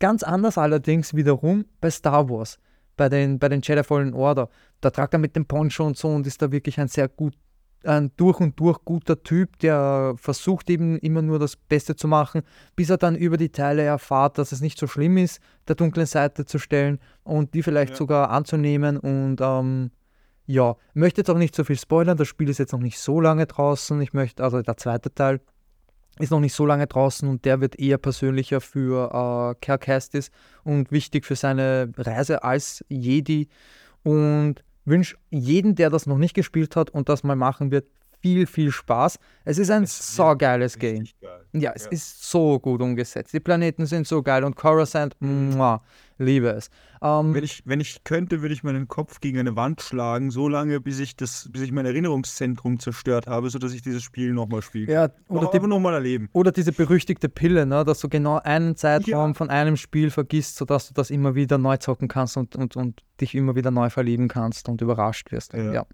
ganz 0.00 0.22
anders 0.22 0.58
allerdings 0.58 1.14
wiederum 1.14 1.64
bei 1.80 1.90
Star 1.90 2.28
Wars, 2.28 2.58
bei 2.96 3.08
den, 3.08 3.38
bei 3.38 3.48
den 3.48 3.60
Jedi 3.62 3.82
Fallen 3.84 4.14
Order. 4.14 4.48
Da 4.80 4.90
tragt 4.90 5.12
er 5.14 5.18
mit 5.18 5.34
dem 5.36 5.46
Poncho 5.46 5.84
und 5.86 5.96
so 5.96 6.08
und 6.08 6.26
ist 6.26 6.40
da 6.42 6.50
wirklich 6.50 6.78
ein 6.80 6.88
sehr 6.88 7.08
gut, 7.08 7.34
ein 7.86 8.10
durch 8.16 8.40
und 8.40 8.58
durch 8.58 8.78
guter 8.84 9.22
Typ, 9.22 9.58
der 9.58 10.14
versucht 10.16 10.70
eben 10.70 10.98
immer 10.98 11.22
nur 11.22 11.38
das 11.38 11.56
Beste 11.56 11.96
zu 11.96 12.08
machen, 12.08 12.42
bis 12.76 12.90
er 12.90 12.96
dann 12.96 13.16
über 13.16 13.36
die 13.36 13.50
Teile 13.50 13.82
erfahrt, 13.82 14.38
dass 14.38 14.52
es 14.52 14.60
nicht 14.60 14.78
so 14.78 14.86
schlimm 14.86 15.16
ist, 15.18 15.40
der 15.68 15.76
dunklen 15.76 16.06
Seite 16.06 16.44
zu 16.44 16.58
stellen 16.58 16.98
und 17.22 17.54
die 17.54 17.62
vielleicht 17.62 17.92
Ja. 17.92 17.96
sogar 17.96 18.30
anzunehmen 18.30 18.98
und 18.98 19.36
ähm, 19.40 19.90
ja, 20.46 20.76
möchte 20.92 21.20
jetzt 21.22 21.30
auch 21.30 21.38
nicht 21.38 21.54
so 21.54 21.64
viel 21.64 21.78
spoilern, 21.78 22.16
das 22.16 22.28
Spiel 22.28 22.48
ist 22.48 22.58
jetzt 22.58 22.72
noch 22.72 22.80
nicht 22.80 22.98
so 22.98 23.20
lange 23.20 23.46
draußen, 23.46 24.00
ich 24.02 24.12
möchte, 24.12 24.44
also 24.44 24.60
der 24.60 24.76
zweite 24.76 25.14
Teil 25.14 25.40
ist 26.20 26.30
noch 26.30 26.40
nicht 26.40 26.54
so 26.54 26.64
lange 26.64 26.86
draußen 26.86 27.28
und 27.28 27.44
der 27.44 27.60
wird 27.60 27.78
eher 27.78 27.98
persönlicher 27.98 28.60
für 28.60 29.08
äh, 29.10 29.54
Ker 29.60 29.78
Kestis 29.78 30.30
und 30.62 30.92
wichtig 30.92 31.24
für 31.24 31.34
seine 31.34 31.90
Reise 31.96 32.44
als 32.44 32.84
Jedi 32.88 33.48
und 34.04 34.62
wünsche 34.84 35.16
jeden, 35.30 35.74
der 35.74 35.90
das 35.90 36.06
noch 36.06 36.18
nicht 36.18 36.34
gespielt 36.34 36.76
hat 36.76 36.90
und 36.90 37.08
das 37.08 37.22
mal 37.22 37.36
machen 37.36 37.70
wird, 37.70 37.86
viel, 38.24 38.46
viel 38.46 38.70
Spaß. 38.72 39.18
Es 39.44 39.58
ist 39.58 39.70
ein 39.70 39.82
Es 39.82 40.16
saugeiles 40.16 40.78
Game. 40.78 41.04
geil. 41.20 41.44
Ja, 41.52 41.72
es 41.74 41.84
Ja. 41.84 41.90
ist 41.90 42.30
so 42.30 42.58
gut 42.58 42.80
umgesetzt. 42.80 43.34
Die 43.34 43.40
Planeten 43.40 43.84
sind 43.84 44.06
so 44.06 44.22
geil 44.22 44.44
und 44.44 44.56
Coruscant, 44.56 45.14
muah, 45.20 45.82
liebe 46.16 46.48
es. 46.48 46.70
Ähm, 47.02 47.34
Wenn 47.34 47.44
ich, 47.44 47.60
wenn 47.66 47.80
ich 47.80 48.02
könnte, 48.02 48.40
würde 48.40 48.54
ich 48.54 48.62
meinen 48.62 48.88
Kopf 48.88 49.20
gegen 49.20 49.38
eine 49.38 49.54
Wand 49.56 49.82
schlagen, 49.82 50.30
so 50.30 50.48
lange, 50.48 50.80
bis 50.80 51.00
ich, 51.00 51.16
das, 51.16 51.50
bis 51.52 51.60
ich 51.60 51.70
mein 51.70 51.84
Erinnerungszentrum 51.84 52.78
zerstört 52.80 53.26
habe, 53.26 53.50
sodass 53.50 53.74
ich 53.74 53.82
dieses 53.82 54.02
Spiel 54.02 54.32
nochmal 54.32 54.62
spiele. 54.62 54.90
ja, 54.90 55.10
Oder 55.28 55.48
die, 55.50 55.56
einfach 55.56 55.68
nochmal 55.68 55.92
erleben. 55.92 56.30
oder 56.32 56.50
diese 56.50 56.72
berüchtigte 56.72 57.28
Pille, 57.28 57.66
ne, 57.66 57.84
dass 57.84 58.00
du 58.00 58.08
genau 58.08 58.38
einen 58.42 58.74
Zeitraum 58.74 59.32
Ja. 59.32 59.34
von 59.34 59.50
einem 59.50 59.76
Spiel 59.76 60.10
vergisst, 60.10 60.56
sodass 60.56 60.88
du 60.88 60.94
das 60.94 61.10
immer 61.10 61.34
wieder 61.34 61.58
neu 61.58 61.76
zocken 61.76 62.08
kannst 62.08 62.38
und, 62.38 62.56
und, 62.56 62.74
und 62.74 63.02
dich 63.20 63.34
immer 63.34 63.54
wieder 63.54 63.70
neu 63.70 63.90
verlieben 63.90 64.28
kannst 64.28 64.70
und 64.70 64.80
überrascht 64.80 65.30
wirst. 65.30 65.52
Ja. 65.52 65.72
Ja. 65.74 65.86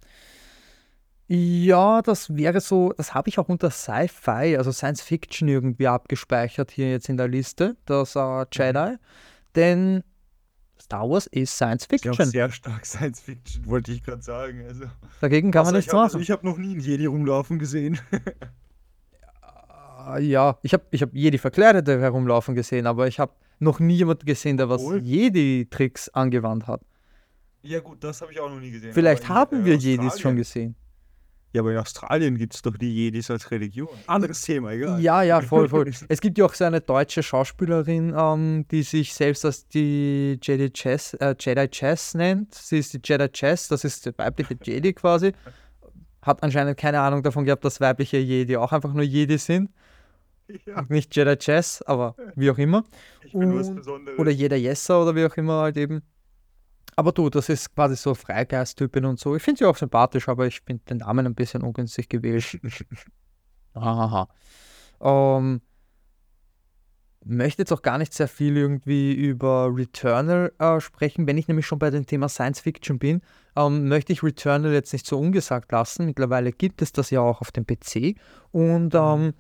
Ja, 1.33 2.03
das 2.03 2.35
wäre 2.37 2.61
so, 2.61 2.93
das 2.97 3.15
habe 3.15 3.29
ich 3.29 3.39
auch 3.39 3.49
unter 3.49 3.71
Sci-Fi, 3.71 4.57
also 4.57 4.73
Science 4.73 5.01
Fiction 5.01 5.47
irgendwie 5.47 5.87
abgespeichert 5.87 6.73
hier 6.73 6.91
jetzt 6.91 7.09
in 7.09 7.17
der 7.17 7.29
Liste, 7.29 7.77
das 7.87 8.17
äh, 8.17 8.45
Jedi. 8.51 8.97
Denn 9.55 10.03
Star 10.83 11.09
Wars 11.09 11.29
ist 11.29 11.55
Science 11.55 11.87
Fiction. 11.87 12.15
sehr 12.15 12.51
stark 12.51 12.85
Science 12.85 13.21
Fiction, 13.21 13.65
wollte 13.67 13.93
ich 13.93 14.03
gerade 14.03 14.23
sagen. 14.23 14.65
Also, 14.67 14.87
Dagegen 15.21 15.53
kann 15.53 15.61
man 15.67 15.69
Außer 15.69 15.77
nichts 15.77 15.95
also 15.95 16.17
machen. 16.17 16.23
ich 16.23 16.33
habe 16.33 16.45
noch 16.45 16.59
nie 16.59 16.73
einen 16.73 16.81
Jedi 16.81 17.07
rumlaufen 17.07 17.61
gesehen. 17.61 18.01
Ah, 19.41 20.19
Ja, 20.19 20.59
ich 20.63 20.73
habe 20.73 20.83
ich 20.91 21.03
hab 21.03 21.15
Jedi 21.15 21.39
Verkleidete 21.39 22.01
herumlaufen 22.01 22.57
gesehen, 22.57 22.89
aber 22.89 23.07
ich 23.07 23.21
habe 23.21 23.35
noch 23.61 23.79
nie 23.79 23.95
jemanden 23.99 24.27
gesehen, 24.27 24.57
der 24.57 24.69
was 24.69 24.83
Wohl. 24.83 25.01
Jedi-Tricks 25.01 26.09
angewandt 26.09 26.67
hat. 26.67 26.81
ja 27.63 27.79
gut, 27.79 28.03
das 28.03 28.21
habe 28.21 28.33
ich 28.33 28.41
auch 28.41 28.49
noch 28.51 28.59
nie 28.59 28.73
gesehen. 28.73 28.93
Vielleicht 28.93 29.25
Aber 29.31 29.33
in, 29.33 29.39
haben 29.39 29.61
äh, 29.63 29.65
wir 29.67 29.77
Jedis 29.77 30.19
schon 30.19 30.35
gesehen. 30.35 30.75
Ja, 31.53 31.63
aber 31.63 31.73
in 31.73 31.79
Australien 31.79 32.37
gibt 32.39 32.55
es 32.55 32.63
doch 32.63 32.77
die 32.77 32.93
Jedis 32.95 33.29
als 33.31 33.51
Religion. 33.51 33.89
Anderes 34.07 34.43
Thema, 34.43 34.71
egal. 34.71 35.01
Ja, 35.01 35.23
ja, 35.25 35.41
voll, 35.41 35.69
voll. 35.69 35.91
Es 36.09 36.21
gibt 36.21 36.39
ja 36.39 36.45
auch 36.45 36.55
so 36.55 36.65
eine 36.65 36.81
deutsche 36.81 37.23
Schauspielerin, 37.25 38.15
ähm, 38.17 38.67
die 38.71 38.83
sich 38.85 39.13
selbst 39.15 39.45
als 39.45 39.67
die 39.67 40.39
Jedi 40.41 40.71
Chess, 40.71 41.15
äh, 41.15 41.35
Jedi 41.39 41.67
Chess 41.69 42.15
nennt. 42.15 42.55
Sie 42.55 42.79
ist 42.79 42.93
die 42.95 43.01
Jedi 43.03 43.29
Chess, 43.31 43.67
das 43.69 43.83
ist 43.85 44.07
die 44.07 44.17
weibliche 44.17 44.57
Jedi 44.63 44.93
quasi. 44.93 45.33
Hat 46.23 46.43
anscheinend 46.43 46.77
keine 46.77 47.01
Ahnung 47.01 47.23
davon 47.23 47.45
gehabt, 47.45 47.65
dass 47.65 47.81
weibliche 47.81 48.19
Jedi 48.19 48.57
auch 48.57 48.71
einfach 48.73 48.93
nur 48.93 49.03
Jedi 49.05 49.37
sind. 49.39 49.71
Ja, 50.67 50.85
Nicht 50.89 51.15
Jedi 51.17 51.37
Chess, 51.37 51.83
aber 51.83 52.15
wie 52.37 52.51
auch 52.51 52.59
immer. 52.59 52.85
ich 53.25 53.33
bin 53.33 53.57
was 53.59 53.69
Und- 53.69 53.77
Besonderes. 53.77 54.19
Oder 54.21 54.31
jeder 54.31 54.57
Jesser 54.57 55.03
oder 55.03 55.15
wie 55.17 55.25
auch 55.25 55.37
immer 55.37 55.63
halt 55.63 55.77
eben. 55.77 56.03
Aber 57.01 57.13
du, 57.13 57.31
das 57.31 57.49
ist 57.49 57.75
quasi 57.75 57.97
so 57.97 58.15
Freigeist-Typin 58.15 59.07
und 59.07 59.19
so. 59.19 59.35
Ich 59.35 59.43
finde 59.43 59.61
sie 59.61 59.65
auch 59.65 59.77
sympathisch, 59.79 60.29
aber 60.29 60.47
ich 60.47 60.61
finde 60.61 60.85
den 60.85 60.99
Namen 60.99 61.25
ein 61.25 61.35
bisschen 61.35 61.63
ungünstig 61.63 62.11
gewählt. 62.11 62.61
Aha. 63.73 64.29
Ähm, 65.01 65.63
möchte 67.25 67.63
jetzt 67.63 67.73
auch 67.73 67.81
gar 67.81 67.97
nicht 67.97 68.13
sehr 68.13 68.29
viel 68.29 68.55
irgendwie 68.55 69.15
über 69.15 69.75
Returnal 69.75 70.53
äh, 70.59 70.79
sprechen. 70.79 71.27
Wenn 71.27 71.39
ich 71.39 71.49
nämlich 71.49 71.67
schon 71.67 71.79
bei 71.79 71.89
dem 71.89 72.05
Thema 72.05 72.29
Science 72.29 72.61
Fiction 72.61 72.99
bin, 72.99 73.23
ähm, 73.57 73.89
möchte 73.89 74.13
ich 74.13 74.23
Returnal 74.23 74.75
jetzt 74.75 74.93
nicht 74.93 75.07
so 75.07 75.19
ungesagt 75.19 75.73
lassen. 75.73 76.05
Mittlerweile 76.05 76.53
gibt 76.53 76.83
es 76.83 76.93
das 76.93 77.09
ja 77.09 77.23
auch 77.23 77.41
auf 77.41 77.51
dem 77.51 77.65
PC. 77.65 78.21
Und 78.51 78.95
ähm, 78.95 79.33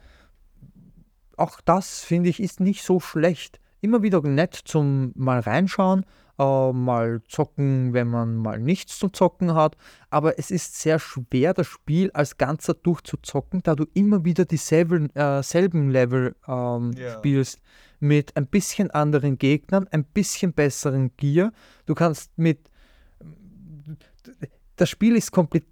auch 1.36 1.60
das, 1.60 2.00
finde 2.00 2.30
ich, 2.30 2.40
ist 2.40 2.58
nicht 2.58 2.84
so 2.84 3.00
schlecht. 3.00 3.60
Immer 3.82 4.02
wieder 4.02 4.22
nett 4.22 4.54
zum 4.54 5.12
mal 5.14 5.40
reinschauen, 5.40 6.06
äh, 6.40 6.72
mal 6.72 7.20
zocken, 7.28 7.92
wenn 7.92 8.08
man 8.08 8.36
mal 8.36 8.58
nichts 8.58 8.98
zum 8.98 9.12
Zocken 9.12 9.54
hat. 9.54 9.76
Aber 10.08 10.38
es 10.38 10.50
ist 10.50 10.80
sehr 10.80 10.98
schwer, 10.98 11.52
das 11.52 11.66
Spiel 11.66 12.10
als 12.12 12.38
Ganzer 12.38 12.74
durchzuzocken, 12.74 13.62
da 13.62 13.74
du 13.74 13.84
immer 13.92 14.24
wieder 14.24 14.46
dieselben 14.46 15.14
äh, 15.14 15.42
selben 15.42 15.90
Level 15.90 16.34
ähm, 16.48 16.92
Ja. 16.96 17.18
spielst. 17.18 17.60
Mit 18.02 18.34
ein 18.36 18.46
bisschen 18.46 18.90
anderen 18.90 19.36
Gegnern, 19.36 19.86
ein 19.90 20.04
bisschen 20.04 20.54
besseren 20.54 21.14
Gear. 21.18 21.52
Du 21.84 21.94
kannst 21.94 22.30
mit. 22.38 22.70
Das 24.76 24.88
Spiel 24.88 25.16
ist 25.16 25.32
komplett 25.32 25.66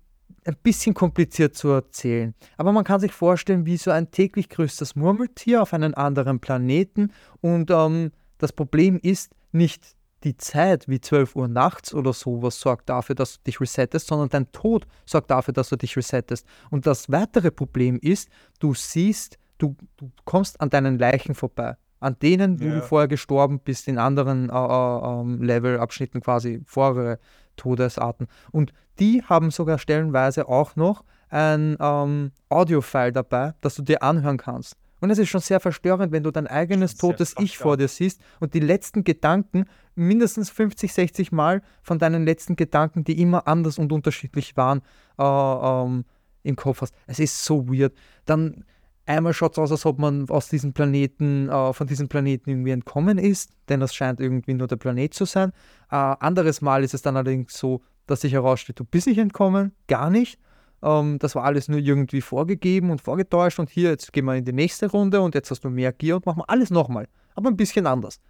ein 0.44 0.56
bisschen 0.62 0.94
kompliziert 0.94 1.56
zu 1.56 1.68
erzählen. 1.68 2.34
Aber 2.58 2.72
man 2.72 2.84
kann 2.84 3.00
sich 3.00 3.12
vorstellen, 3.12 3.64
wie 3.64 3.76
so 3.78 3.90
ein 3.90 4.10
täglich 4.10 4.48
größtes 4.50 4.94
Murmeltier 4.96 5.62
auf 5.62 5.72
einem 5.72 5.94
anderen 5.94 6.38
Planeten. 6.40 7.12
Und 7.40 7.70
ähm, 7.70 8.12
das 8.38 8.52
Problem 8.52 8.98
ist 9.02 9.32
nicht 9.52 9.96
die 10.24 10.36
Zeit 10.36 10.88
wie 10.88 11.00
12 11.00 11.36
Uhr 11.36 11.48
nachts 11.48 11.94
oder 11.94 12.12
sowas 12.12 12.58
sorgt 12.60 12.88
dafür, 12.88 13.14
dass 13.14 13.34
du 13.34 13.40
dich 13.46 13.60
resettest, 13.60 14.08
sondern 14.08 14.28
dein 14.28 14.50
Tod 14.52 14.86
sorgt 15.06 15.30
dafür, 15.30 15.54
dass 15.54 15.68
du 15.68 15.76
dich 15.76 15.96
resettest. 15.96 16.46
Und 16.70 16.86
das 16.86 17.10
weitere 17.10 17.50
Problem 17.50 17.98
ist, 18.00 18.28
du 18.58 18.74
siehst, 18.74 19.38
du, 19.58 19.76
du 19.96 20.10
kommst 20.24 20.60
an 20.60 20.70
deinen 20.70 20.98
Leichen 20.98 21.34
vorbei. 21.34 21.76
An 22.00 22.16
denen, 22.20 22.60
wo 22.60 22.64
Ja. 22.64 22.74
du 22.76 22.82
vorher 22.82 23.08
gestorben 23.08 23.58
bist, 23.60 23.88
in 23.88 23.98
anderen 23.98 24.50
äh, 24.50 24.52
äh, 24.54 25.20
ähm, 25.20 25.42
Levelabschnitten 25.42 26.20
quasi, 26.20 26.62
vorhere 26.64 27.18
Todesarten. 27.56 28.28
Und 28.52 28.72
die 29.00 29.22
haben 29.24 29.50
sogar 29.50 29.78
stellenweise 29.78 30.48
auch 30.48 30.76
noch 30.76 31.04
ein 31.28 31.76
ähm, 31.80 32.32
Audio-File 32.48 33.12
dabei, 33.12 33.54
das 33.60 33.74
du 33.74 33.82
dir 33.82 34.02
anhören 34.02 34.38
kannst. 34.38 34.76
Und 35.00 35.10
es 35.10 35.18
ist 35.18 35.28
schon 35.28 35.40
sehr 35.40 35.60
verstörend, 35.60 36.12
wenn 36.12 36.22
du 36.22 36.30
dein 36.30 36.46
eigenes 36.46 36.96
totes 36.96 37.34
Ich 37.38 37.58
vor 37.58 37.76
dir 37.76 37.88
siehst 37.88 38.20
und 38.40 38.54
die 38.54 38.60
letzten 38.60 39.04
Gedanken 39.04 39.64
mindestens 39.94 40.50
50, 40.50 40.92
60 40.92 41.32
Mal 41.32 41.62
von 41.82 41.98
deinen 41.98 42.24
letzten 42.24 42.56
Gedanken, 42.56 43.04
die 43.04 43.20
immer 43.20 43.46
anders 43.46 43.78
und 43.78 43.92
unterschiedlich 43.92 44.56
waren, 44.56 44.82
äh, 45.18 45.22
ähm, 45.22 46.04
im 46.42 46.56
Kopf 46.56 46.80
hast. 46.82 46.94
Es 47.06 47.18
ist 47.18 47.44
so 47.44 47.68
weird. 47.68 47.94
Dann 48.24 48.64
einmal 49.06 49.32
schaut 49.32 49.52
es 49.52 49.58
aus, 49.58 49.72
als 49.72 49.86
ob 49.86 49.98
man 49.98 50.28
aus 50.28 50.48
diesem 50.48 50.72
Planeten, 50.72 51.48
äh, 51.48 51.72
von 51.72 51.86
diesem 51.86 52.08
Planeten 52.08 52.50
irgendwie 52.50 52.70
entkommen 52.70 53.18
ist, 53.18 53.50
denn 53.68 53.80
das 53.80 53.94
scheint 53.94 54.20
irgendwie 54.20 54.54
nur 54.54 54.66
der 54.66 54.76
Planet 54.76 55.14
zu 55.14 55.24
sein. 55.24 55.52
Äh, 55.90 55.96
anderes 55.96 56.60
Mal 56.60 56.84
ist 56.84 56.94
es 56.94 57.02
dann 57.02 57.16
allerdings 57.16 57.56
so, 57.56 57.82
dass 58.06 58.22
sich 58.22 58.32
herausstellt, 58.32 58.78
du 58.78 58.84
bist 58.84 59.06
nicht 59.06 59.18
entkommen, 59.18 59.72
gar 59.86 60.10
nicht. 60.10 60.38
Ähm, 60.82 61.18
das 61.18 61.34
war 61.34 61.44
alles 61.44 61.68
nur 61.68 61.80
irgendwie 61.80 62.20
vorgegeben 62.20 62.90
und 62.90 63.00
vorgetäuscht 63.00 63.58
und 63.58 63.68
hier, 63.70 63.90
jetzt 63.90 64.12
gehen 64.12 64.24
wir 64.26 64.36
in 64.36 64.44
die 64.44 64.52
nächste 64.52 64.90
Runde 64.90 65.20
und 65.20 65.34
jetzt 65.34 65.50
hast 65.50 65.64
du 65.64 65.70
mehr 65.70 65.92
Gier 65.92 66.16
und 66.16 66.26
machen 66.26 66.38
wir 66.40 66.50
alles 66.50 66.70
nochmal, 66.70 67.08
aber 67.34 67.48
ein 67.48 67.56
bisschen 67.56 67.86
anders. 67.86 68.20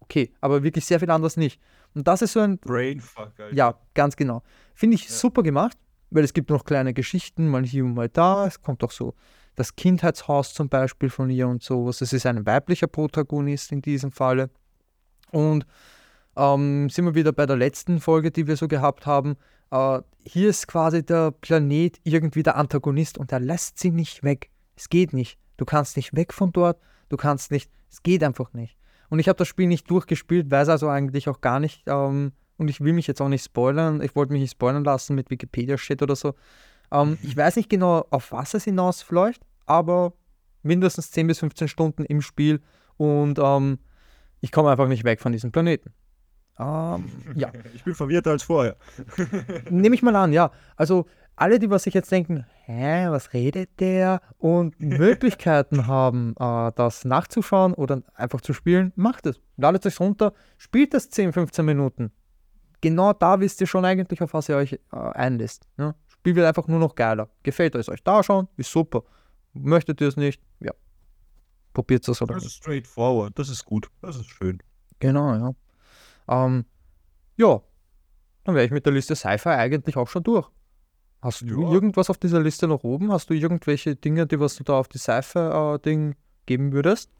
Okay, 0.00 0.32
aber 0.40 0.62
wirklich 0.62 0.84
sehr 0.84 0.98
viel 0.98 1.10
anders 1.10 1.36
nicht. 1.36 1.60
Und 1.94 2.08
das 2.08 2.22
ist 2.22 2.32
so 2.32 2.40
ein. 2.40 2.58
Brainfuck, 2.58 3.32
Alter. 3.38 3.54
Ja, 3.54 3.78
ganz 3.94 4.16
genau. 4.16 4.42
Finde 4.74 4.96
ich 4.96 5.04
Ja. 5.04 5.10
super 5.10 5.42
gemacht, 5.42 5.78
weil 6.10 6.24
es 6.24 6.32
gibt 6.32 6.50
noch 6.50 6.64
kleine 6.64 6.92
Geschichten, 6.92 7.48
mal 7.48 7.64
hier 7.64 7.84
und 7.84 7.94
mal 7.94 8.08
da. 8.08 8.46
Es 8.46 8.60
kommt 8.60 8.82
auch 8.82 8.90
so 8.90 9.14
das 9.54 9.76
Kindheitshaus 9.76 10.54
zum 10.54 10.68
Beispiel 10.68 11.08
von 11.08 11.30
ihr 11.30 11.46
und 11.46 11.62
sowas. 11.62 12.00
Es 12.00 12.12
ist 12.12 12.26
ein 12.26 12.44
weiblicher 12.46 12.88
Protagonist 12.88 13.70
in 13.70 13.80
diesem 13.80 14.10
Falle. 14.10 14.50
Und 15.30 15.66
ähm, 16.36 16.88
sind 16.90 17.04
wir 17.04 17.14
wieder 17.14 17.32
bei 17.32 17.46
der 17.46 17.56
letzten 17.56 18.00
Folge, 18.00 18.30
die 18.30 18.46
wir 18.46 18.56
so 18.56 18.66
gehabt 18.68 19.06
haben. 19.06 19.36
Äh, 19.72 20.02
hier 20.24 20.50
ist 20.50 20.68
quasi 20.68 21.04
der 21.04 21.32
Planet 21.32 21.98
irgendwie 22.04 22.44
der 22.44 22.56
Antagonist 22.56 23.18
und 23.18 23.32
er 23.32 23.40
lässt 23.40 23.78
sie 23.78 23.90
nicht 23.90 24.22
weg. 24.22 24.50
Es 24.76 24.88
geht 24.88 25.12
nicht. 25.12 25.38
Du 25.56 25.64
kannst 25.64 25.96
nicht 25.96 26.14
weg 26.14 26.32
von 26.32 26.52
dort. 26.52 26.78
Du 27.08 27.16
kannst 27.16 27.50
nicht. 27.50 27.70
Es 27.90 28.02
geht 28.02 28.22
einfach 28.22 28.52
nicht. 28.52 28.76
Und 29.10 29.18
ich 29.18 29.28
habe 29.28 29.36
das 29.36 29.48
Spiel 29.48 29.66
nicht 29.66 29.90
durchgespielt, 29.90 30.50
weiß 30.50 30.68
also 30.68 30.88
eigentlich 30.88 31.28
auch 31.28 31.40
gar 31.40 31.58
nicht. 31.58 31.82
Ähm, 31.86 32.32
und 32.56 32.68
ich 32.68 32.80
will 32.80 32.92
mich 32.92 33.06
jetzt 33.06 33.20
auch 33.20 33.28
nicht 33.28 33.44
spoilern. 33.44 34.00
Ich 34.00 34.14
wollte 34.14 34.32
mich 34.32 34.42
nicht 34.42 34.52
spoilern 34.52 34.84
lassen 34.84 35.14
mit 35.14 35.30
Wikipedia-Shit 35.30 36.02
oder 36.02 36.16
so. 36.16 36.34
Ähm, 36.92 37.18
ich 37.22 37.36
weiß 37.36 37.56
nicht 37.56 37.68
genau, 37.68 38.06
auf 38.10 38.32
was 38.32 38.54
es 38.54 38.64
hinausläuft, 38.64 39.42
aber 39.66 40.12
mindestens 40.62 41.10
10 41.10 41.26
bis 41.26 41.40
15 41.40 41.68
Stunden 41.68 42.04
im 42.04 42.22
Spiel 42.22 42.60
und 42.96 43.38
ähm, 43.42 43.78
ich 44.40 44.52
komme 44.52 44.70
einfach 44.70 44.88
nicht 44.88 45.04
weg 45.04 45.20
von 45.20 45.32
diesem 45.32 45.50
Planeten. 45.50 45.92
Ähm, 46.58 47.10
ja, 47.34 47.50
Ich 47.74 47.84
bin 47.84 47.94
verwirrter 47.94 48.30
als 48.30 48.42
vorher. 48.42 48.76
nehme 49.70 49.94
ich 49.94 50.02
mal 50.02 50.16
an, 50.16 50.32
ja. 50.32 50.50
Also 50.76 51.06
alle, 51.36 51.58
die 51.58 51.70
was 51.70 51.84
sich 51.84 51.94
jetzt 51.94 52.12
denken, 52.12 52.46
hä, 52.64 53.06
was 53.08 53.32
redet 53.32 53.80
der? 53.80 54.20
Und 54.38 54.78
Möglichkeiten 54.80 55.86
haben, 55.86 56.34
äh, 56.38 56.72
das 56.74 57.04
nachzuschauen 57.04 57.74
oder 57.74 58.02
einfach 58.14 58.40
zu 58.40 58.52
spielen, 58.52 58.92
macht 58.96 59.26
es. 59.26 59.40
Ladet 59.56 59.86
es 59.86 59.98
runter, 60.00 60.34
spielt 60.58 60.94
das 60.94 61.10
10, 61.10 61.32
15 61.32 61.64
Minuten. 61.64 62.12
Genau 62.80 63.12
da 63.12 63.40
wisst 63.40 63.60
ihr 63.60 63.66
schon 63.66 63.84
eigentlich, 63.84 64.20
auf 64.20 64.34
was 64.34 64.48
ihr 64.48 64.56
euch 64.56 64.72
äh, 64.72 64.78
einlässt. 64.96 65.66
Ja? 65.78 65.94
Spiel 66.08 66.34
wird 66.34 66.46
einfach 66.46 66.66
nur 66.68 66.78
noch 66.78 66.94
geiler. 66.94 67.28
Gefällt 67.42 67.74
es 67.74 67.88
euch 67.88 68.02
da 68.02 68.22
schon, 68.22 68.48
ist 68.56 68.70
super. 68.70 69.04
Möchtet 69.54 70.00
ihr 70.00 70.08
es 70.08 70.16
nicht, 70.16 70.42
ja. 70.60 70.72
Probiert 71.72 72.06
es 72.06 72.20
oder 72.20 72.34
Das 72.34 72.44
ist 72.44 72.56
straightforward. 72.56 73.38
Das 73.38 73.48
ist 73.48 73.64
gut. 73.64 73.88
Das 74.02 74.16
ist 74.16 74.28
schön. 74.28 74.58
Genau, 74.98 75.34
ja. 75.34 75.54
Ähm, 76.28 76.64
ja, 77.36 77.60
dann 78.44 78.54
wäre 78.54 78.64
ich 78.66 78.70
mit 78.72 78.86
der 78.86 78.92
Liste 78.92 79.14
Sci-Fi 79.16 79.50
eigentlich 79.50 79.96
auch 79.96 80.08
schon 80.08 80.22
durch. 80.22 80.48
Hast 81.22 81.42
du 81.42 81.62
Ja. 81.62 81.72
irgendwas 81.72 82.10
auf 82.10 82.18
dieser 82.18 82.40
Liste 82.40 82.66
noch 82.66 82.82
oben? 82.84 83.12
Hast 83.12 83.30
du 83.30 83.34
irgendwelche 83.34 83.94
Dinge, 83.94 84.26
die 84.26 84.40
was 84.40 84.56
du 84.56 84.64
da 84.64 84.78
auf 84.78 84.88
die 84.88 84.98
Sci-Fi-Ding 84.98 86.16
geben 86.46 86.72
würdest? 86.72 87.10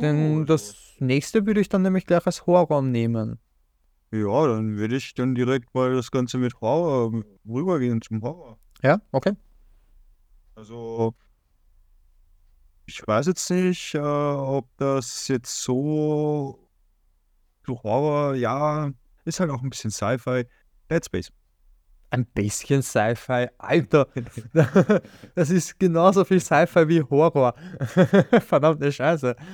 Denn 0.00 0.40
Puh, 0.40 0.44
das 0.44 0.76
nächste 0.98 1.46
würde 1.46 1.60
ich 1.60 1.68
dann 1.68 1.82
nämlich 1.82 2.04
gleich 2.06 2.26
als 2.26 2.46
Horror 2.46 2.82
nehmen. 2.82 3.38
Ja, 4.12 4.46
dann 4.46 4.76
würde 4.76 4.96
ich 4.96 5.14
dann 5.14 5.34
direkt 5.34 5.74
mal 5.74 5.94
das 5.94 6.10
Ganze 6.10 6.38
mit 6.38 6.60
Horror 6.60 7.22
rübergehen 7.48 8.00
zum 8.02 8.22
Horror. 8.22 8.58
Ja, 8.82 9.00
okay. 9.12 9.32
Also, 10.56 11.14
ich 12.86 13.02
weiß 13.06 13.26
jetzt 13.26 13.50
nicht, 13.50 13.94
äh, 13.94 13.98
ob 13.98 14.68
das 14.76 15.26
jetzt 15.28 15.62
so, 15.62 16.63
so 17.66 17.82
Horror, 17.82 18.34
ja, 18.34 18.90
ist 19.24 19.40
halt 19.40 19.50
auch 19.50 19.62
ein 19.62 19.70
bisschen 19.70 19.90
Sci-Fi. 19.90 20.44
Dead 20.90 21.04
Space. 21.04 21.30
Ein 22.10 22.26
bisschen 22.26 22.82
Sci-Fi. 22.82 23.48
Alter, 23.58 24.06
das 25.34 25.50
ist 25.50 25.78
genauso 25.80 26.24
viel 26.24 26.40
Sci-Fi 26.40 26.88
wie 26.88 27.02
Horror. 27.02 27.54
Verdammte 28.46 28.90
Scheiße. 28.92 29.34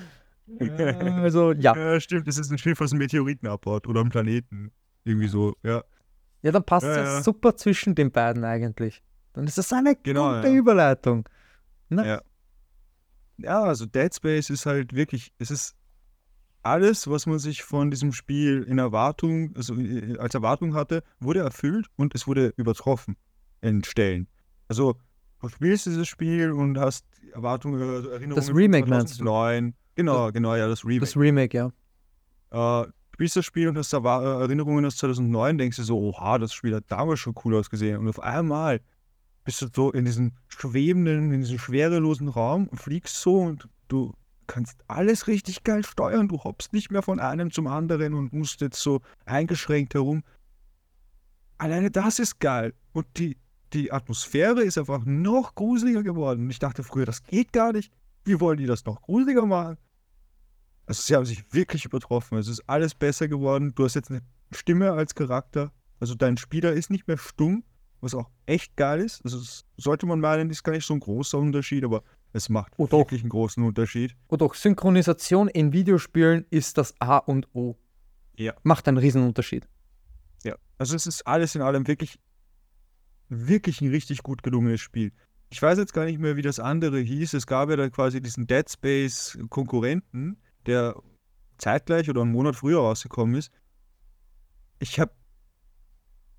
Also, 0.59 1.53
ja. 1.53 1.77
Ja, 1.77 2.01
stimmt, 2.01 2.27
das 2.27 2.37
ist 2.37 2.51
ein 2.51 2.59
Schiff, 2.59 2.81
was 2.81 2.91
einen 2.91 2.99
Meteoriten 2.99 3.47
abbaut 3.49 3.87
oder 3.87 4.01
einen 4.01 4.11
Planeten. 4.11 4.73
Irgendwie 5.05 5.29
so, 5.29 5.55
ja. 5.63 5.85
Ja, 6.43 6.51
dann 6.51 6.65
passt 6.65 6.87
es 6.87 6.97
Ja, 6.97 7.05
ja, 7.05 7.23
super 7.23 7.55
zwischen 7.55 7.95
den 7.95 8.11
beiden 8.11 8.43
eigentlich. 8.45 9.01
Dann 9.33 9.47
ist 9.47 9.59
das 9.59 9.73
eine 9.73 9.95
Genau, 9.95 10.35
gute. 10.35 10.49
Überleitung. 10.53 11.29
Ne? 11.89 12.05
Ja. 12.05 12.23
Ja, 13.39 13.63
also 13.63 13.87
Dead 13.87 14.13
Space 14.13 14.51
ist 14.51 14.67
halt 14.67 14.93
wirklich, 14.93 15.33
es 15.39 15.53
ist 15.53 15.77
alles, 16.63 17.09
was 17.09 17.27
man 17.27 17.39
sich 17.39 17.63
von 17.63 17.91
diesem 17.91 18.13
Spiel 18.13 18.63
in 18.63 18.79
Erwartung, 18.79 19.55
also 19.57 19.75
äh, 19.77 20.19
als 20.19 20.35
Erwartung 20.35 20.75
hatte, 20.75 21.03
wurde 21.19 21.41
erfüllt 21.41 21.87
und 21.97 22.15
es 22.15 22.27
wurde 22.27 22.53
übertroffen 22.57 23.17
in 23.61 23.85
Stellen. 23.85 24.29
Also 24.69 24.97
du 25.41 25.49
spielst 25.49 25.87
dieses 25.87 26.09
Spiel 26.09 26.53
und 26.53 26.79
hast 26.79 27.07
Erwartungen, 27.33 27.81
also 27.83 28.11
Erinnerungen 28.11 28.47
Das 28.47 28.55
Remake 28.55 28.89
meinst 28.89 29.15
du? 29.15 29.25
2009. 29.25 29.75
Genau, 29.95 30.33
genau, 30.33 30.55
ja, 30.55 30.69
das 30.69 30.85
Remake. 30.85 31.01
Das 31.01 31.17
Remake, 31.17 31.57
ja. 31.57 31.67
äh, 32.51 32.87
du 32.87 32.93
spielst 33.15 33.37
das 33.37 33.45
Spiel 33.45 33.69
und 33.69 33.77
hast 33.77 33.93
äh, 33.93 33.99
Erinnerungen 33.99 34.85
aus 34.85 34.97
2009, 34.97 35.59
denkst 35.59 35.77
du 35.77 35.83
so, 35.83 35.99
oha, 35.99 36.39
das 36.39 36.53
Spiel 36.53 36.75
hat 36.75 36.85
damals 36.89 37.21
schon 37.21 37.35
cool 37.45 37.57
ausgesehen. 37.57 37.99
Und 37.99 38.09
auf 38.09 38.21
einmal 38.21 38.81
bist 39.45 39.63
du 39.63 39.69
so 39.75 39.91
in 39.93 40.05
diesem 40.05 40.33
schwebenden, 40.49 41.33
in 41.33 41.41
diesem 41.41 41.59
schwerelosen 41.59 42.29
Raum 42.29 42.67
und 42.69 42.79
fliegst 42.79 43.17
so 43.17 43.41
und 43.41 43.69
du 43.89 44.15
kannst 44.51 44.83
alles 44.89 45.29
richtig 45.29 45.63
geil 45.63 45.85
steuern. 45.85 46.27
Du 46.27 46.43
hoppst 46.43 46.73
nicht 46.73 46.91
mehr 46.91 47.03
von 47.03 47.21
einem 47.21 47.53
zum 47.53 47.69
anderen 47.69 48.15
und 48.15 48.33
musst 48.33 48.61
jetzt 48.61 48.81
so 48.81 49.01
eingeschränkt 49.25 49.95
herum. 49.95 50.25
Alleine 51.59 51.91
das 51.91 52.19
ist 52.19 52.41
geil. 52.41 52.75
Und 52.93 53.07
die, 53.17 53.37
die 53.73 53.93
Atmosphäre 53.93 54.63
ist 54.63 54.77
einfach 54.77 55.05
noch 55.05 55.55
gruseliger 55.55 56.03
geworden. 56.03 56.45
Und 56.45 56.51
ich 56.51 56.59
dachte 56.59 56.83
früher, 56.83 57.07
das 57.07 57.23
geht 57.23 57.53
gar 57.53 57.73
nicht. 57.73 57.93
Wie 58.25 58.41
wollen 58.41 58.59
die 58.59 58.67
das 58.67 58.85
noch 58.85 59.01
gruseliger 59.03 59.47
machen? 59.47 59.77
Also 60.87 61.03
sie 61.03 61.15
haben 61.15 61.27
sich 61.27 61.45
wirklich 61.53 61.85
übertroffen. 61.85 62.37
Es 62.37 62.49
ist 62.49 62.69
alles 62.69 62.95
besser 62.95 63.29
geworden. 63.29 63.73
Du 63.77 63.85
hast 63.85 63.95
jetzt 63.95 64.11
eine 64.11 64.23
Stimme 64.51 64.91
als 64.91 65.15
Charakter. 65.15 65.71
Also 66.01 66.17
dein 66.17 66.39
Spieler 66.39 66.73
ist 66.73 66.91
nicht 66.91 67.07
mehr 67.07 67.19
stumm, 67.19 67.63
was 68.01 68.17
auch 68.17 68.29
echt 68.47 68.75
geil 68.77 69.01
ist. 69.01 69.25
Also 69.25 69.39
das 69.39 69.65
sollte 69.77 70.07
man 70.07 70.19
meinen, 70.19 70.51
ist 70.51 70.65
gar 70.65 70.73
nicht 70.73 70.87
so 70.87 70.95
ein 70.95 71.01
großer 71.01 71.39
Unterschied, 71.39 71.85
aber 71.85 72.03
es 72.33 72.49
macht 72.49 72.75
doch. 72.79 72.91
wirklich 72.91 73.23
einen 73.23 73.31
großen 73.31 73.63
Unterschied. 73.63 74.17
Und 74.29 74.43
auch 74.43 74.55
Synchronisation 74.55 75.49
in 75.49 75.73
Videospielen 75.73 76.47
ist 76.51 76.79
das 76.79 76.95
A 77.01 77.19
und 77.19 77.49
O. 77.55 77.77
Ja. 78.37 78.55
Macht 78.63 78.89
einen 78.89 78.99
Riesenunterschied. 78.99 79.67
Ja. 80.45 80.57
Also 80.79 80.97
es 80.97 81.07
ist 81.07 81.27
alles 81.27 81.55
in 81.55 81.63
allem 81.63 81.87
wirklich, 81.87 82.19
wirklich 83.29 83.81
ein 83.81 83.91
richtig 83.91 84.23
gut 84.23 84.43
gelungenes 84.43 84.81
Spiel. 84.81 85.13
Ich 85.51 85.61
weiß 85.61 85.79
jetzt 85.79 85.93
gar 85.93 86.05
nicht 86.05 86.21
mehr, 86.21 86.37
wie 86.37 86.43
das 86.43 86.61
andere 86.61 87.01
hieß. 87.01 87.35
Es 87.35 87.47
gab 87.47 87.71
ja 87.71 87.77
da 87.77 87.89
quasi 87.91 88.23
diesen 88.23 88.47
Dead 88.47 88.71
Space 88.71 89.37
Konkurrenten, 89.49 90.41
der 90.67 90.95
zeitgleich 91.59 92.09
oder 92.09 92.23
einen 92.23 92.33
Monat 92.33 92.57
früher 92.57 92.79
rausgekommen 92.79 93.35
ist. 93.35 93.51
Ich 94.79 95.01
habe 95.01 95.13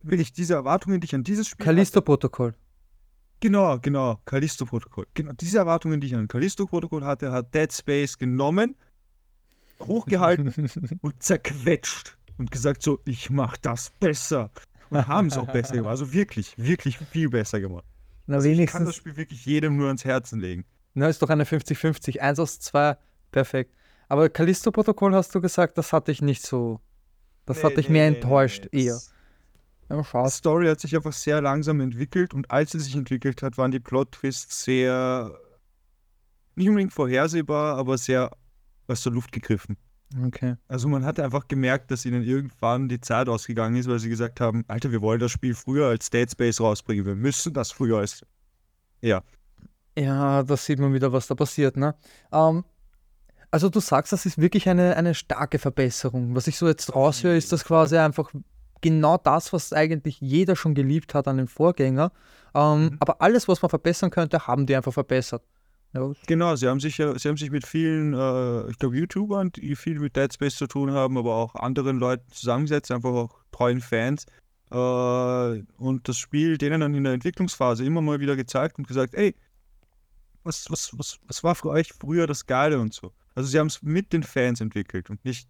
wirklich 0.01 0.31
diese 0.31 0.53
Erwartungen, 0.53 1.01
die 1.01 1.05
ich 1.05 1.15
an 1.15 1.23
dieses 1.23 1.47
Spiel 1.47 1.65
hatte, 1.65 1.75
Callisto-Protokoll. 1.75 2.55
Genau, 3.41 3.79
genau, 3.79 4.19
Callisto-Protokoll. 4.25 5.07
Genau, 5.15 5.33
diese 5.33 5.57
Erwartungen, 5.57 5.99
die 5.99 6.07
ich 6.07 6.15
an 6.15 6.27
Callisto-Protokoll 6.27 7.03
hatte, 7.03 7.31
hat 7.31 7.53
Dead 7.53 7.73
Space 7.73 8.17
genommen, 8.17 8.75
hochgehalten 9.81 10.53
und 11.01 11.21
zerquetscht 11.23 12.17
und 12.37 12.51
gesagt 12.51 12.83
so, 12.83 12.99
ich 13.05 13.31
mach 13.31 13.57
das 13.57 13.91
besser. 13.99 14.51
Und 14.91 15.07
haben 15.07 15.27
es 15.27 15.37
auch 15.37 15.47
besser 15.47 15.73
gemacht. 15.73 15.89
Also 15.91 16.13
wirklich, 16.13 16.53
wirklich 16.57 16.97
viel 16.97 17.29
besser 17.29 17.59
gemacht. 17.59 17.85
Na, 18.27 18.35
Also 18.35 18.49
ich 18.49 18.57
kann 18.57 18.65
das 18.65 18.73
wenigstens. 18.73 18.95
Spiel 18.95 19.17
wirklich 19.17 19.45
jedem 19.45 19.77
nur 19.77 19.87
ans 19.87 20.05
Herzen 20.05 20.39
legen. 20.39 20.65
Na, 20.93 21.07
ist 21.07 21.21
doch 21.21 21.29
eine 21.29 21.45
50-50. 21.45 22.19
Eins 22.19 22.39
aus 22.39 22.59
zwei. 22.59 22.97
Perfekt. 23.31 23.73
Aber 24.07 24.29
Callisto-Protokoll 24.29 25.15
hast 25.15 25.33
du 25.33 25.41
gesagt, 25.41 25.77
das 25.77 25.93
hatte 25.93 26.11
ich 26.11 26.21
nicht 26.21 26.45
so. 26.45 26.81
Das 27.45 27.63
hat 27.63 27.77
dich 27.77 27.89
mehr 27.89 28.07
enttäuscht, 28.07 28.67
eher. 28.71 28.99
Ja. 29.91 30.29
Story 30.29 30.67
hat 30.67 30.79
sich 30.79 30.95
einfach 30.95 31.13
sehr 31.13 31.41
langsam 31.41 31.79
entwickelt 31.81 32.33
und 32.33 32.49
als 32.51 32.71
sie 32.71 32.79
sich 32.79 32.95
entwickelt 32.95 33.41
hat, 33.41 33.57
waren 33.57 33.71
die 33.71 33.79
Plot-Twists 33.79 34.63
sehr, 34.63 35.37
nicht 36.55 36.69
unbedingt 36.69 36.93
vorhersehbar, 36.93 37.77
aber 37.77 37.97
sehr 37.97 38.31
aus 38.87 39.03
der 39.03 39.11
Luft 39.11 39.31
gegriffen. 39.31 39.77
Okay. 40.25 40.55
Also 40.67 40.89
man 40.89 41.05
hat 41.05 41.19
einfach 41.19 41.47
gemerkt, 41.47 41.89
dass 41.91 42.05
ihnen 42.05 42.23
irgendwann 42.23 42.89
die 42.89 42.99
Zeit 42.99 43.29
ausgegangen 43.29 43.77
ist, 43.77 43.87
weil 43.87 43.99
sie 43.99 44.09
gesagt 44.09 44.41
haben, 44.41 44.65
Alter, 44.67 44.91
wir 44.91 45.01
wollen 45.01 45.19
das 45.19 45.31
Spiel 45.31 45.55
früher 45.55 45.87
als 45.87 46.09
Dead 46.09 46.29
Space 46.29 46.59
rausbringen. 46.59 47.05
Wir 47.05 47.15
müssen 47.15 47.53
das 47.53 47.71
früher 47.71 47.99
als... 47.99 48.25
Ja. 49.01 49.23
Ja, 49.97 50.43
da 50.43 50.57
sieht 50.57 50.79
man 50.79 50.93
wieder, 50.93 51.11
was 51.13 51.27
da 51.27 51.35
passiert, 51.35 51.77
ne? 51.77 51.95
Ähm, 52.31 52.63
also 53.51 53.69
du 53.69 53.79
sagst, 53.81 54.13
das 54.13 54.25
ist 54.25 54.37
wirklich 54.37 54.69
eine, 54.69 54.95
eine 54.95 55.13
starke 55.13 55.59
Verbesserung. 55.59 56.35
Was 56.35 56.47
ich 56.47 56.57
so 56.57 56.67
jetzt 56.67 56.95
raushöre, 56.95 57.35
ist 57.35 57.51
das 57.51 57.65
quasi 57.65 57.97
einfach 57.97 58.31
genau 58.81 59.17
das, 59.17 59.53
was 59.53 59.73
eigentlich 59.73 60.19
jeder 60.19 60.55
schon 60.55 60.75
geliebt 60.75 61.13
hat 61.13 61.27
an 61.27 61.37
den 61.37 61.47
Vorgänger. 61.47 62.11
Ähm, 62.53 62.83
Mhm. 62.83 62.97
Aber 62.99 63.21
alles, 63.21 63.47
was 63.47 63.61
man 63.61 63.69
verbessern 63.69 64.09
könnte, 64.09 64.47
haben 64.47 64.65
die 64.65 64.75
einfach 64.75 64.93
verbessert. 64.93 65.43
Ja, 65.93 66.09
Genau, 66.25 66.55
sie 66.55 66.67
haben 66.67 66.79
sich 66.79 66.97
ja, 66.97 67.17
sie 67.17 67.27
haben 67.27 67.37
sich 67.37 67.51
mit 67.51 67.65
vielen, 67.65 68.13
äh, 68.13 68.69
ich 68.69 68.77
glaube, 68.77 68.97
YouTubern, 68.97 69.51
die 69.51 69.75
viel 69.75 69.99
mit 69.99 70.15
Dead 70.15 70.33
Space 70.33 70.55
zu 70.55 70.67
tun 70.67 70.91
haben, 70.91 71.17
aber 71.17 71.35
auch 71.35 71.55
anderen 71.55 71.97
Leuten 71.99 72.29
zusammengesetzt, 72.31 72.91
einfach 72.91 73.11
auch 73.11 73.43
treuen 73.51 73.81
Fans. 73.81 74.25
Äh, 74.71 74.75
und 74.75 76.07
das 76.07 76.17
Spiel 76.17 76.57
denen 76.57 76.79
dann 76.79 76.95
in 76.95 77.03
der 77.03 77.13
Entwicklungsphase 77.13 77.83
immer 77.83 78.01
mal 78.01 78.21
wieder 78.21 78.37
gezeigt 78.37 78.77
und 78.77 78.87
gesagt, 78.87 79.15
ey, 79.15 79.35
was, 80.43 80.71
was, 80.71 80.97
was, 80.97 81.19
was 81.27 81.43
war 81.43 81.55
für 81.55 81.69
euch 81.69 81.91
früher 81.91 82.25
das 82.25 82.45
Geile 82.45 82.79
und 82.79 82.93
so. 82.93 83.11
Also 83.35 83.49
sie 83.49 83.59
haben 83.59 83.67
es 83.67 83.81
mit 83.81 84.13
den 84.13 84.23
Fans 84.23 84.61
entwickelt 84.61 85.09
und 85.09 85.23
nicht 85.25 85.47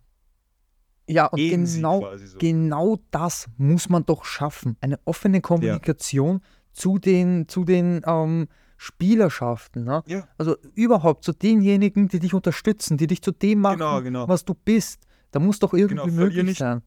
ja 1.07 1.25
und 1.27 1.37
genau, 1.39 2.15
so. 2.17 2.37
genau 2.37 2.97
das 3.11 3.47
muss 3.57 3.89
man 3.89 4.05
doch 4.05 4.23
schaffen. 4.25 4.77
Eine 4.81 4.99
offene 5.05 5.41
Kommunikation 5.41 6.41
zu 6.73 6.97
den, 6.99 7.47
zu 7.47 7.65
den 7.65 8.01
ähm, 8.05 8.47
Spielerschaften. 8.77 9.83
Ne? 9.83 10.03
Ja. 10.05 10.27
Also 10.37 10.55
überhaupt 10.75 11.23
zu 11.23 11.33
denjenigen, 11.33 12.07
die 12.07 12.19
dich 12.19 12.33
unterstützen, 12.33 12.97
die 12.97 13.07
dich 13.07 13.21
zu 13.21 13.31
dem 13.31 13.59
machen, 13.59 13.79
Genau, 13.79 14.01
genau. 14.01 14.27
was 14.27 14.45
du 14.45 14.53
bist. 14.53 14.99
Da 15.31 15.39
muss 15.39 15.59
doch 15.59 15.73
irgendwie 15.73 15.95
Genau, 16.05 16.07
möglich 16.07 16.43
nicht- 16.45 16.57
sein. 16.59 16.81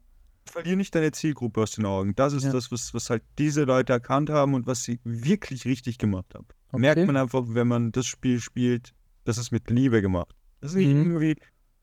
Verlier 0.47 0.77
nicht 0.77 0.95
deine 0.95 1.11
Zielgruppe 1.11 1.63
aus 1.63 1.73
den 1.73 1.87
Augen. 1.87 2.15
Das 2.15 2.35
ist 2.35 2.45
Ja. 2.45 2.53
das, 2.53 2.71
was, 2.71 2.93
was 2.93 3.09
halt 3.09 3.23
diese 3.39 3.65
Leute 3.65 3.95
erkannt 3.95 4.29
haben 4.29 4.53
und 4.55 4.67
was 4.67 4.83
sie 4.85 5.01
wirklich 5.03 5.65
richtig 5.65 5.97
gemacht 5.97 6.35
haben. 6.35 6.47
Okay. 6.71 6.81
Merkt 6.81 7.07
man 7.07 7.17
einfach, 7.17 7.45
wenn 7.49 7.67
man 7.67 7.93
das 7.93 8.05
Spiel 8.07 8.39
spielt, 8.41 8.93
das 9.25 9.39
ist 9.39 9.51
mit 9.53 9.71
Liebe 9.71 10.03
gemacht. 10.03 10.35
Das 10.61 10.73
ist 10.73 10.77
nicht 10.77 10.89
Mhm. 10.95 11.13
irgendwie, 11.13 11.37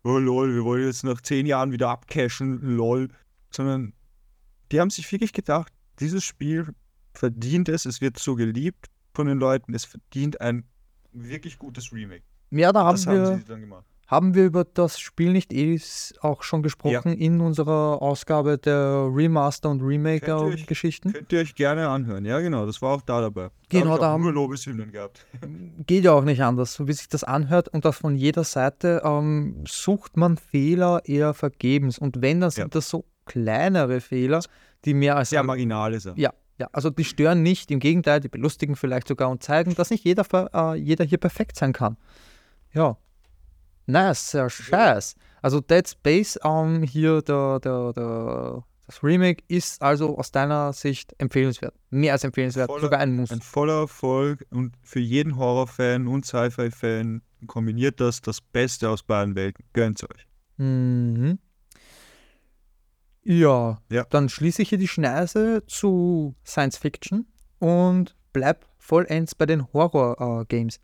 oh 0.04 0.18
lol, 0.18 0.54
wir 0.54 0.64
wollen 0.64 0.86
jetzt 0.86 1.04
nach 1.04 1.22
zehn 1.22 1.46
Jahren 1.46 1.72
wieder 1.72 1.90
abcashen, 1.90 2.60
lol. 2.62 3.10
Sondern 3.52 3.94
die 4.72 4.80
haben 4.80 4.90
sich 4.90 5.12
wirklich 5.12 5.34
gedacht, 5.34 5.72
dieses 6.00 6.24
Spiel 6.24 6.74
verdient 7.14 7.70
es, 7.70 7.86
es 7.86 8.02
wird 8.02 8.18
so 8.18 8.36
geliebt 8.36 8.88
von 9.14 9.28
den 9.28 9.38
Leuten, 9.38 9.74
es 9.74 9.86
verdient 9.86 10.40
ein 10.40 10.64
wirklich 11.12 11.60
gutes 11.60 11.92
Remake. 11.92 12.24
Ja, 12.52 12.72
da 12.72 12.86
haben 12.86 12.96
das 12.96 13.06
wir, 13.06 13.22
haben 13.22 13.40
sie 13.40 13.46
dann 13.46 13.62
gemacht. 13.62 13.86
Haben 14.12 14.36
wir 14.36 14.44
über 14.46 14.66
das 14.66 15.00
Spiel 15.00 15.32
nicht 15.32 15.54
eh 15.54 15.80
auch 16.20 16.44
schon 16.44 16.62
gesprochen 16.64 17.14
in 17.14 17.40
unserer 17.40 18.02
Ausgabe 18.02 18.58
der 18.58 19.08
Remaster- 19.10 19.70
und 19.70 19.80
Könnt 19.80 19.90
euch- 20.30 20.44
Remake-Geschichten. 20.44 21.14
Könnt 21.14 21.32
ihr 21.32 21.40
euch 21.40 21.56
gerne 21.56 21.88
anhören. 21.88 22.26
Ja, 22.26 22.42
genau, 22.42 22.66
das 22.66 22.82
war 22.82 22.94
auch 22.96 23.02
da 23.02 23.22
dabei. 23.22 23.50
Genau, 23.70 23.98
da 23.98 24.08
haben- 24.08 24.24
nur 24.24 24.34
Lobeshymnen 24.34 24.92
gehabt. 24.92 25.26
Geht 25.88 26.04
ja 26.04 26.12
auch 26.12 26.26
nicht 26.26 26.44
anders, 26.44 26.74
so 26.74 26.88
wie 26.90 26.94
sich 26.94 27.08
das 27.08 27.24
anhört 27.24 27.70
und 27.70 27.86
das 27.86 27.98
von 27.98 28.16
jeder 28.16 28.44
Seite 28.44 29.02
ähm, 29.06 29.64
sucht 29.66 30.18
man 30.18 30.36
Fehler 30.38 31.02
eher 31.06 31.34
vergebens. 31.34 31.98
Und 31.98 32.22
wenn, 32.22 32.42
dann 32.42 32.52
sind 32.52 32.76
das 32.76 32.90
so 32.90 33.06
kleinere 33.26 34.02
Fehler, 34.02 34.42
die 34.84 34.94
mehr 34.94 35.16
als 35.16 35.30
Sehr 35.30 35.42
marginal 35.44 35.94
ist 35.94 36.06
er. 36.08 36.14
Ja, 36.18 36.34
ja, 36.60 36.68
also 36.74 36.90
die 36.90 37.06
stören 37.06 37.44
nicht, 37.44 37.72
im 37.72 37.80
Gegenteil, 37.80 38.20
die 38.20 38.28
belustigen 38.28 38.76
vielleicht 38.76 39.08
sogar 39.08 39.30
und 39.30 39.42
zeigen, 39.42 39.74
dass 39.74 39.90
nicht 39.90 40.04
jeder, 40.04 40.26
äh, 40.54 40.76
jeder 40.76 41.06
hier 41.06 41.18
perfekt 41.18 41.56
sein 41.56 41.72
kann. 41.72 41.96
Ja. 42.74 42.98
Nice, 43.88 44.32
sehr 44.32 44.50
scheiß. 44.50 45.16
Also 45.42 45.60
Dead 45.60 45.88
Space, 45.88 46.40
ähm, 46.44 46.84
hier 46.84 47.22
der, 47.22 47.60
der, 47.60 47.94
der, 47.94 48.64
das 48.86 49.04
Remake 49.04 49.44
ist 49.48 49.82
also 49.82 50.18
aus 50.18 50.32
deiner 50.32 50.72
Sicht 50.74 51.14
empfehlenswert. 51.18 51.74
Mehr 51.90 52.14
als 52.14 52.24
empfehlenswert, 52.24 52.70
Voller- 52.70 52.82
sogar 52.82 53.00
ein 53.00 53.16
Muss. 53.16 53.32
Ein 53.32 53.42
voller 53.42 53.80
Erfolg 53.82 54.46
und 54.52 54.76
für 54.84 55.00
jeden 55.00 55.38
Horrorfan 55.38 56.08
und 56.08 56.26
Sci-Fi-Fan 56.26 57.22
kombiniert 57.48 58.00
das 58.00 58.22
das 58.22 58.40
Beste 58.42 58.90
aus 58.90 59.02
beiden 59.04 59.36
Welten. 59.36 59.66
Gönnt's 59.74 60.04
euch. 60.04 60.28
Mhm. 60.58 61.40
Ja, 63.24 63.80
Ja. 63.92 64.04
dann 64.10 64.30
schließe 64.30 64.62
ich 64.64 64.70
hier 64.70 64.78
die 64.78 64.88
Schneise 64.88 65.64
zu 65.68 66.36
Science 66.46 66.78
Fiction 66.78 67.28
und 67.60 68.16
bleib 68.34 68.66
vollends 68.80 69.36
bei 69.36 69.46
den 69.46 69.72
Horror-Games. 69.74 70.80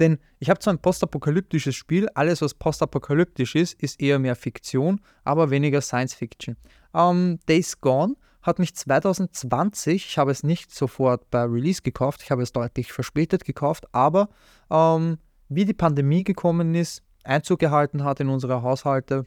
Denn 0.00 0.18
ich 0.38 0.48
habe 0.48 0.58
zwar 0.58 0.72
ein 0.72 0.78
postapokalyptisches 0.78 1.76
Spiel, 1.76 2.08
alles 2.14 2.40
was 2.40 2.54
postapokalyptisch 2.54 3.54
ist, 3.54 3.80
ist 3.80 4.00
eher 4.00 4.18
mehr 4.18 4.34
Fiktion, 4.34 5.00
aber 5.24 5.50
weniger 5.50 5.82
Science 5.82 6.14
Fiction. 6.14 6.56
Ähm, 6.94 7.38
Days 7.48 7.80
Gone 7.80 8.16
hat 8.42 8.58
mich 8.58 8.74
2020, 8.74 10.06
ich 10.06 10.18
habe 10.18 10.30
es 10.30 10.42
nicht 10.42 10.74
sofort 10.74 11.30
bei 11.30 11.42
Release 11.44 11.82
gekauft, 11.82 12.22
ich 12.22 12.30
habe 12.30 12.42
es 12.42 12.52
deutlich 12.52 12.90
verspätet 12.90 13.44
gekauft, 13.44 13.86
aber 13.92 14.30
ähm, 14.70 15.18
wie 15.50 15.66
die 15.66 15.74
Pandemie 15.74 16.24
gekommen 16.24 16.74
ist, 16.74 17.02
Einzug 17.22 17.58
gehalten 17.58 18.02
hat 18.02 18.20
in 18.20 18.30
unsere 18.30 18.62
Haushalte, 18.62 19.26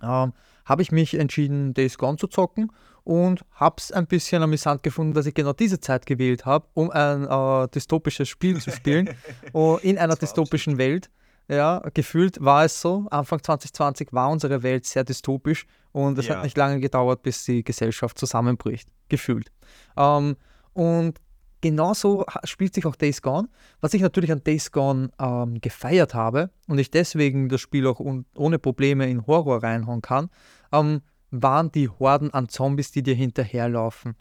ähm, 0.00 0.32
habe 0.64 0.82
ich 0.82 0.92
mich 0.92 1.14
entschieden, 1.14 1.74
Days 1.74 1.98
Gone 1.98 2.16
zu 2.16 2.26
zocken 2.26 2.70
und 3.04 3.44
habe 3.52 3.76
es 3.78 3.90
ein 3.92 4.06
bisschen 4.06 4.42
amüsant 4.42 4.82
gefunden, 4.82 5.12
dass 5.14 5.26
ich 5.26 5.34
genau 5.34 5.52
diese 5.52 5.80
Zeit 5.80 6.06
gewählt 6.06 6.46
habe, 6.46 6.66
um 6.74 6.90
ein 6.90 7.24
äh, 7.26 7.68
dystopisches 7.68 8.28
Spiel 8.28 8.60
zu 8.60 8.70
spielen 8.70 9.10
oh, 9.52 9.78
in 9.82 9.98
einer 9.98 10.16
dystopischen 10.16 10.78
Welt. 10.78 11.10
Ja, 11.48 11.82
gefühlt 11.92 12.40
war 12.40 12.64
es 12.64 12.80
so. 12.80 13.06
Anfang 13.10 13.42
2020 13.42 14.12
war 14.12 14.30
unsere 14.30 14.62
Welt 14.62 14.86
sehr 14.86 15.04
dystopisch 15.04 15.66
und 15.90 16.16
es 16.18 16.28
Ja. 16.28 16.36
hat 16.36 16.44
nicht 16.44 16.56
lange 16.56 16.78
gedauert, 16.80 17.22
bis 17.22 17.44
die 17.44 17.64
Gesellschaft 17.64 18.16
zusammenbricht. 18.18 18.88
Gefühlt. 19.08 19.50
Ähm, 19.96 20.36
und 20.72 21.18
genauso 21.62 22.26
spielt 22.44 22.74
sich 22.74 22.84
auch 22.84 22.96
Days 22.96 23.22
Gone. 23.22 23.48
Was 23.80 23.94
ich 23.94 24.02
natürlich 24.02 24.30
an 24.30 24.44
Days 24.44 24.70
Gone 24.70 25.10
ähm, 25.18 25.60
gefeiert 25.62 26.12
habe 26.12 26.50
und 26.68 26.78
ich 26.78 26.90
deswegen 26.90 27.48
das 27.48 27.62
Spiel 27.62 27.86
auch 27.86 28.00
ohne 28.34 28.58
Probleme 28.58 29.08
in 29.08 29.26
Horror 29.26 29.62
reinhauen 29.62 30.02
kann, 30.02 30.28
ähm, 30.72 31.00
waren 31.30 31.72
die 31.72 31.88
Horden 31.88 32.34
an 32.34 32.50
Zombies, 32.50 32.92
die 32.92 33.02
dir 33.02 33.14
hinterherlaufen. 33.14 34.16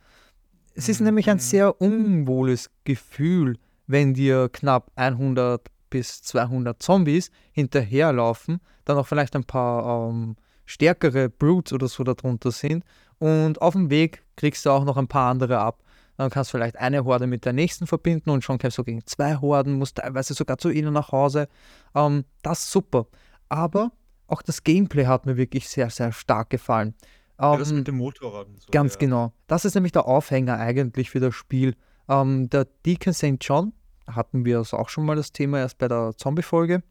Es 0.76 0.88
ist 0.88 1.02
Mhm. 1.02 1.08
nämlich 1.08 1.30
ein 1.30 1.36
Mhm. 1.38 1.42
sehr 1.42 1.82
unwohles 1.82 2.70
Gefühl, 2.86 3.58
wenn 3.88 4.14
dir 4.14 4.48
knapp 4.48 4.90
100 4.96 5.68
bis 5.90 6.22
200 6.22 6.82
Zombies 6.82 7.32
hinterherlaufen, 7.52 8.62
dann 8.86 8.98
auch 8.98 9.08
vielleicht 9.08 9.36
ein 9.36 9.44
paar 9.44 10.10
ähm, 10.10 10.38
stärkere 10.66 11.28
Brutes 11.28 11.74
oder 11.74 11.88
so 11.90 12.04
darunter 12.06 12.52
sind 12.52 12.86
und 13.20 13.62
auf 13.62 13.74
dem 13.74 13.90
Weg 13.90 14.24
kriegst 14.38 14.66
du 14.66 14.70
auch 14.70 14.86
noch 14.86 14.96
ein 14.96 15.08
paar 15.10 15.30
andere 15.30 15.60
ab. 15.60 15.84
Dann 16.22 16.30
kannst 16.30 16.54
du 16.54 16.58
vielleicht 16.60 16.78
eine 16.78 17.04
Horde 17.04 17.26
mit 17.26 17.46
der 17.46 17.54
nächsten 17.54 17.88
verbinden 17.88 18.30
und 18.30 18.44
schon 18.44 18.60
kämpfst 18.60 18.78
du 18.78 18.84
gegen 18.84 19.04
zwei 19.08 19.38
Horden, 19.38 19.74
musst 19.74 19.98
teilweise 19.98 20.36
sogar 20.36 20.60
zu 20.60 20.70
ihnen 20.70 20.94
nach 20.94 21.12
Hause. 21.12 21.48
Ähm, 21.96 22.26
das 22.44 22.60
ist 22.60 22.72
super. 22.72 23.08
Aber 23.50 23.92
auch 24.28 24.44
das 24.44 24.64
Gameplay 24.64 25.08
hat 25.08 25.26
mir 25.26 25.36
wirklich 25.36 25.68
sehr, 25.68 25.90
sehr 25.90 26.12
stark 26.12 26.52
gefallen. 26.52 26.94
Ja, 27.40 27.58
das 27.58 27.72
Ähm, 27.72 27.78
mit 27.78 27.88
dem 27.88 27.98
Motorrad 27.98 28.46
so. 28.60 28.68
Ganz 28.72 28.94
ja. 28.94 29.00
genau. 29.00 29.34
Das 29.48 29.66
ist 29.66 29.74
nämlich 29.74 29.94
der 29.94 30.06
Aufhänger 30.06 30.60
eigentlich 30.60 31.10
für 31.10 31.20
das 31.20 31.34
Spiel. 31.34 31.76
Ähm, 32.08 32.52
der 32.52 32.68
Deacon 32.86 33.14
St. 33.14 33.38
John, 33.42 33.74
hatten 34.06 34.46
wir 34.46 34.60
also 34.60 34.78
auch 34.78 34.90
schon 34.90 35.08
mal 35.08 35.16
das 35.16 35.32
Thema 35.32 35.58
erst 35.58 35.80
bei 35.80 35.88
der 35.88 36.12
Zombie-Folge. 36.16 36.84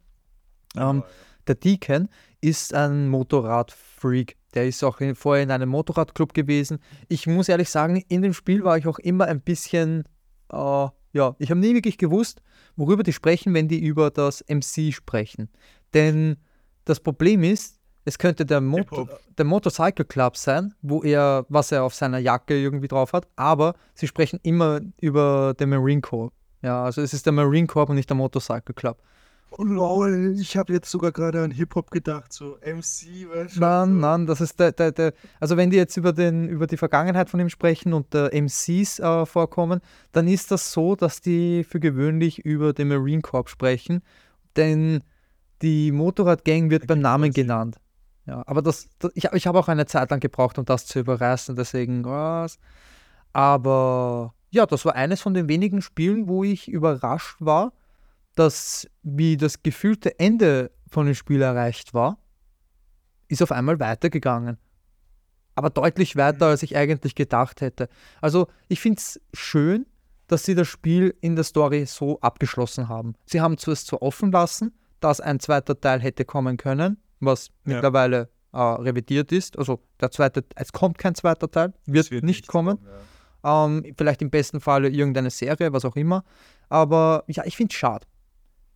Ähm, 0.76 1.04
ja. 1.04 1.04
Der 1.50 1.56
Deacon 1.56 2.08
ist 2.40 2.72
ein 2.74 3.08
Motorradfreak. 3.08 4.36
Der 4.54 4.68
ist 4.68 4.84
auch 4.84 5.00
in, 5.00 5.16
vorher 5.16 5.42
in 5.42 5.50
einem 5.50 5.68
Motorradclub 5.68 6.32
gewesen. 6.32 6.78
Ich 7.08 7.26
muss 7.26 7.48
ehrlich 7.48 7.68
sagen, 7.68 8.02
in 8.08 8.22
dem 8.22 8.32
Spiel 8.32 8.62
war 8.62 8.78
ich 8.78 8.86
auch 8.86 9.00
immer 9.00 9.26
ein 9.26 9.40
bisschen, 9.40 10.04
äh, 10.52 10.88
ja, 11.12 11.34
ich 11.38 11.50
habe 11.50 11.58
nie 11.58 11.74
wirklich 11.74 11.98
gewusst, 11.98 12.40
worüber 12.76 13.02
die 13.02 13.12
sprechen, 13.12 13.52
wenn 13.52 13.66
die 13.66 13.80
über 13.80 14.10
das 14.10 14.44
MC 14.48 14.94
sprechen. 14.94 15.48
Denn 15.92 16.36
das 16.84 17.00
Problem 17.00 17.42
ist, 17.42 17.80
es 18.04 18.16
könnte 18.16 18.46
der, 18.46 18.60
Motor, 18.60 19.06
Hip-Hop. 19.06 19.20
der 19.36 19.44
Motorcycle 19.44 20.04
Club 20.04 20.36
sein, 20.36 20.72
wo 20.82 21.02
er, 21.02 21.46
was 21.48 21.72
er 21.72 21.82
auf 21.82 21.94
seiner 21.94 22.18
Jacke 22.18 22.58
irgendwie 22.58 22.88
drauf 22.88 23.12
hat, 23.12 23.26
aber 23.34 23.74
sie 23.94 24.06
sprechen 24.06 24.38
immer 24.44 24.80
über 25.00 25.54
den 25.58 25.70
Marine 25.70 26.00
Corps. 26.00 26.32
Ja, 26.62 26.84
also 26.84 27.02
es 27.02 27.12
ist 27.12 27.26
der 27.26 27.32
Marine 27.32 27.66
Corps 27.66 27.90
und 27.90 27.96
nicht 27.96 28.08
der 28.08 28.16
Motorcycle 28.16 28.74
Club. 28.74 29.02
Oh 29.52 29.64
lol, 29.64 30.36
ich 30.38 30.56
habe 30.56 30.72
jetzt 30.72 30.90
sogar 30.90 31.10
gerade 31.10 31.42
an 31.42 31.50
Hip-Hop 31.50 31.90
gedacht, 31.90 32.32
so 32.32 32.56
MC, 32.62 33.28
weißt 33.28 33.56
du? 33.56 33.60
Nein, 33.60 33.88
so. 33.88 33.94
nein, 33.94 34.26
das 34.26 34.40
ist 34.40 34.60
der, 34.60 34.70
der, 34.70 34.92
der, 34.92 35.12
also 35.40 35.56
wenn 35.56 35.70
die 35.70 35.76
jetzt 35.76 35.96
über, 35.96 36.12
den, 36.12 36.48
über 36.48 36.68
die 36.68 36.76
Vergangenheit 36.76 37.28
von 37.28 37.40
ihm 37.40 37.48
sprechen 37.48 37.92
und 37.92 38.14
der 38.14 38.32
MCs 38.32 39.00
äh, 39.00 39.26
vorkommen, 39.26 39.80
dann 40.12 40.28
ist 40.28 40.52
das 40.52 40.72
so, 40.72 40.94
dass 40.94 41.20
die 41.20 41.64
für 41.64 41.80
gewöhnlich 41.80 42.38
über 42.44 42.72
den 42.72 42.88
Marine 42.88 43.22
Corps 43.22 43.50
sprechen, 43.50 44.02
denn 44.54 45.02
die 45.62 45.90
Motorradgang 45.90 46.70
wird 46.70 46.86
beim 46.86 47.00
Namen 47.00 47.32
genannt. 47.32 47.76
Ja, 48.26 48.44
aber 48.46 48.62
das, 48.62 48.88
das 49.00 49.10
ich, 49.14 49.24
ich 49.24 49.46
habe 49.48 49.58
auch 49.58 49.68
eine 49.68 49.86
Zeit 49.86 50.10
lang 50.10 50.20
gebraucht, 50.20 50.58
um 50.58 50.64
das 50.64 50.86
zu 50.86 51.00
überreißen, 51.00 51.56
deswegen 51.56 52.04
was. 52.04 52.58
Aber 53.32 54.34
ja, 54.50 54.66
das 54.66 54.84
war 54.84 54.94
eines 54.94 55.20
von 55.20 55.34
den 55.34 55.48
wenigen 55.48 55.82
Spielen, 55.82 56.28
wo 56.28 56.44
ich 56.44 56.68
überrascht 56.68 57.36
war, 57.40 57.72
dass 58.40 58.88
wie 59.02 59.36
das 59.36 59.62
gefühlte 59.62 60.18
Ende 60.18 60.70
von 60.90 61.04
dem 61.06 61.14
Spiel 61.14 61.42
erreicht 61.42 61.92
war, 61.94 62.18
ist 63.28 63.42
auf 63.42 63.52
einmal 63.52 63.78
weitergegangen. 63.78 64.56
Aber 65.54 65.68
deutlich 65.70 66.16
weiter, 66.16 66.46
als 66.46 66.62
ich 66.62 66.74
eigentlich 66.76 67.14
gedacht 67.14 67.60
hätte. 67.60 67.88
Also 68.22 68.48
ich 68.68 68.80
finde 68.80 68.98
es 68.98 69.20
schön, 69.34 69.84
dass 70.26 70.44
sie 70.44 70.54
das 70.54 70.68
Spiel 70.68 71.14
in 71.20 71.34
der 71.36 71.44
Story 71.44 71.84
so 71.86 72.18
abgeschlossen 72.20 72.88
haben. 72.88 73.14
Sie 73.26 73.40
haben 73.40 73.58
zuerst 73.58 73.88
zwar 73.88 74.00
offen 74.00 74.32
lassen, 74.32 74.72
dass 75.00 75.20
ein 75.20 75.38
zweiter 75.38 75.78
Teil 75.78 76.00
hätte 76.00 76.24
kommen 76.24 76.56
können, 76.56 76.96
was 77.20 77.48
Ja. 77.48 77.74
mittlerweile 77.74 78.30
äh, 78.52 78.58
revidiert 78.58 79.32
ist. 79.32 79.58
Also 79.58 79.80
der 80.00 80.10
zweite, 80.10 80.44
es 80.56 80.72
kommt 80.72 80.98
kein 80.98 81.14
zweiter 81.14 81.50
Teil, 81.50 81.72
wird, 81.84 82.10
Es 82.10 82.22
nicht 82.22 82.46
kommen. 82.48 82.78
ja. 83.44 83.66
Ähm, 83.66 83.94
vielleicht 83.98 84.22
im 84.22 84.30
besten 84.30 84.60
Falle 84.60 84.88
irgendeine 84.88 85.30
Serie, 85.30 85.72
was 85.72 85.84
auch 85.84 85.96
immer. 85.96 86.24
Aber 86.68 87.24
ja, 87.26 87.44
ich 87.44 87.56
finde 87.56 87.72
es 87.72 87.78
schade. 87.78 88.06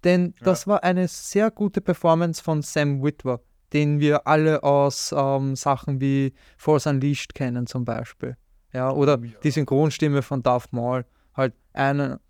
Denn 0.05 0.35
Ja. 0.39 0.45
das 0.45 0.67
war 0.67 0.85
eine 0.85 1.09
sehr 1.09 1.51
gute 1.51 1.81
Performance 1.81 2.43
von 2.43 2.63
Sam 2.63 3.03
Witwer, 3.03 3.41
den 3.73 4.01
wir 4.01 4.27
alle 4.27 4.63
aus 4.63 5.13
ähm, 5.17 5.57
Sachen 5.57 6.01
wie 6.01 6.35
Force 6.57 6.87
Unleashed 6.87 7.35
kennen 7.35 7.67
zum 7.67 7.85
Beispiel. 7.85 8.37
Ja, 8.73 8.91
oder 8.91 9.19
Ja. 9.23 9.31
die 9.43 9.51
Synchronstimme 9.51 10.23
von 10.23 10.43
Darth 10.43 10.73
Maul. 10.73 11.05
Halt 11.35 11.55
einer, 11.73 12.21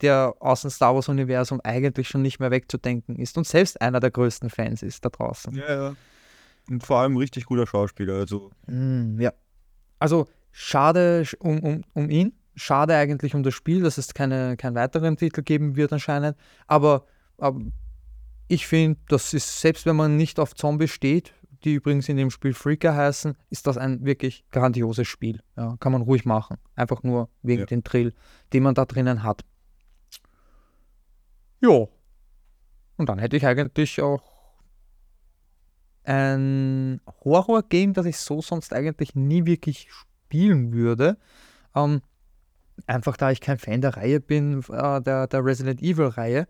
der 0.00 0.34
aus 0.40 0.62
dem 0.62 0.70
Star 0.70 0.94
Wars-Universum 0.94 1.60
eigentlich 1.64 2.08
schon 2.08 2.22
nicht 2.22 2.38
mehr 2.40 2.50
wegzudenken 2.50 3.16
ist 3.16 3.36
und 3.38 3.46
selbst 3.46 3.80
einer 3.80 4.00
der 4.00 4.10
größten 4.10 4.50
Fans 4.50 4.82
ist 4.82 5.04
da 5.04 5.08
draußen. 5.08 5.54
Ja, 5.54 5.74
ja. 5.88 5.96
Und 6.70 6.82
vor 6.82 6.98
allem 7.00 7.16
richtig 7.16 7.44
guter 7.46 7.66
Schauspieler. 7.66 8.14
Also, 8.14 8.50
Mm, 8.66 9.20
ja. 9.20 9.32
Also 9.98 10.26
schade 10.52 11.22
sch- 11.24 11.36
um, 11.38 11.58
um, 11.60 11.84
um 11.94 12.10
ihn, 12.10 12.32
schade 12.56 12.94
eigentlich 12.96 13.34
um 13.34 13.42
das 13.42 13.54
Spiel, 13.54 13.82
dass 13.82 13.98
es 13.98 14.14
keine, 14.14 14.56
keinen 14.56 14.74
weiteren 14.74 15.16
Titel 15.16 15.42
geben 15.42 15.76
wird 15.76 15.92
anscheinend. 15.92 16.36
Aber, 16.66 17.04
aber 17.38 17.60
ich 18.48 18.66
finde, 18.66 19.00
das 19.08 19.32
ist, 19.34 19.60
selbst 19.60 19.86
wenn 19.86 19.96
man 19.96 20.16
nicht 20.16 20.38
auf 20.38 20.54
Zombies 20.54 20.90
steht, 20.90 21.34
die 21.64 21.74
übrigens 21.74 22.08
in 22.08 22.16
dem 22.18 22.30
Spiel 22.30 22.52
Freaker 22.52 22.94
heißen, 22.94 23.36
ist 23.48 23.66
das 23.66 23.78
ein 23.78 24.04
wirklich 24.04 24.44
grandioses 24.50 25.08
Spiel. 25.08 25.40
Ja, 25.56 25.76
kann 25.80 25.92
man 25.92 26.02
ruhig 26.02 26.26
machen. 26.26 26.58
Einfach 26.74 27.02
nur 27.02 27.30
wegen 27.42 27.60
Ja. 27.60 27.66
dem 27.66 27.82
Drill, 27.82 28.12
den 28.52 28.62
man 28.62 28.74
da 28.74 28.84
drinnen 28.84 29.22
hat. 29.22 29.44
Jo. 31.62 31.88
Und 32.96 33.08
dann 33.08 33.18
hätte 33.18 33.36
ich 33.36 33.46
eigentlich 33.46 34.02
auch 34.02 34.22
ein 36.04 37.00
Horror-Game, 37.24 37.94
das 37.94 38.04
ich 38.06 38.18
so 38.18 38.42
sonst 38.42 38.74
eigentlich 38.74 39.14
nie 39.14 39.46
wirklich 39.46 39.88
spielen 39.90 40.72
würde. 40.72 41.16
Ähm, 41.74 42.02
einfach 42.86 43.16
da 43.16 43.30
ich 43.30 43.40
kein 43.40 43.58
Fan 43.58 43.80
der 43.80 43.96
Reihe 43.96 44.20
bin, 44.20 44.62
äh, 44.70 45.00
der, 45.00 45.26
der 45.26 45.44
Resident 45.44 45.80
Evil-Reihe, 45.80 46.46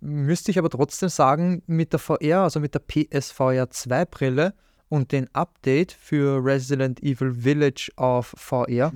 müsste 0.00 0.50
ich 0.50 0.58
aber 0.58 0.70
trotzdem 0.70 1.08
sagen, 1.08 1.62
mit 1.66 1.92
der 1.92 2.00
VR, 2.00 2.42
also 2.42 2.60
mit 2.60 2.74
der 2.74 2.80
PSVR 2.80 3.70
2 3.70 4.04
Brille 4.06 4.54
und 4.88 5.12
den 5.12 5.28
Update 5.34 5.92
für 5.92 6.44
Resident 6.44 7.02
Evil 7.02 7.34
Village 7.34 7.90
auf 7.96 8.34
VR, 8.36 8.92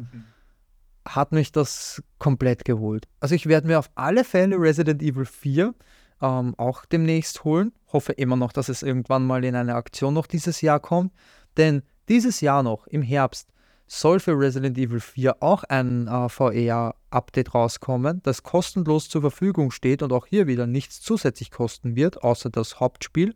hat 1.07 1.33
mich 1.33 1.53
das 1.53 2.03
komplett 2.19 2.65
geholt. 2.65 3.07
Also 3.21 3.35
ich 3.35 3.47
werde 3.47 3.67
mir 3.67 3.79
auf 3.79 3.91
alle 3.95 4.25
Fälle 4.25 4.57
Resident 4.57 5.03
Evil 5.03 5.27
4 5.27 5.75
ähm, 6.23 6.55
auch 6.57 6.85
demnächst 6.87 7.45
holen. 7.45 7.73
Hoffe 7.93 8.13
immer 8.13 8.37
noch, 8.37 8.53
dass 8.53 8.69
es 8.69 8.83
irgendwann 8.83 9.27
mal 9.27 9.45
in 9.45 9.55
eine 9.55 9.75
Aktion 9.75 10.15
noch 10.15 10.27
dieses 10.27 10.61
Jahr 10.61 10.81
kommt. 10.81 11.13
Denn 11.57 11.83
dieses 12.09 12.41
Jahr 12.41 12.63
noch, 12.63 12.87
im 12.87 13.03
Herbst, 13.03 13.51
soll 14.01 14.21
für 14.21 14.39
Resident 14.39 14.77
Evil 14.79 15.01
4 15.01 15.43
auch 15.43 15.65
ein 15.65 16.09
äh, 16.09 16.29
VR-Update 16.29 17.55
rauskommen, 17.55 18.21
das 18.23 18.43
kostenlos 18.43 19.09
zur 19.09 19.21
Verfügung 19.21 19.71
steht 19.71 20.03
und 20.03 20.13
auch 20.13 20.27
hier 20.27 20.47
wieder 20.47 20.67
nichts 20.67 21.01
zusätzlich 21.01 21.51
kosten 21.51 21.97
wird, 21.97 22.23
außer 22.23 22.51
das 22.51 22.81
Hauptspiel. 22.81 23.35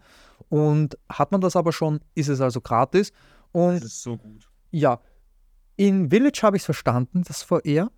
Und 0.49 0.99
hat 1.09 1.33
man 1.33 1.41
das 1.41 1.57
aber 1.57 1.73
schon, 1.73 2.01
ist 2.15 2.29
es 2.29 2.41
also 2.41 2.61
gratis. 2.61 3.13
Und 3.53 3.77
das 3.77 3.85
ist 3.85 4.03
so 4.03 4.17
gut. 4.17 4.49
ja, 4.71 5.01
in 5.77 6.11
Village 6.11 6.41
habe 6.43 6.57
ich 6.57 6.63
es 6.63 6.67
verstanden, 6.67 7.23
das 7.27 7.43
VR. 7.43 7.91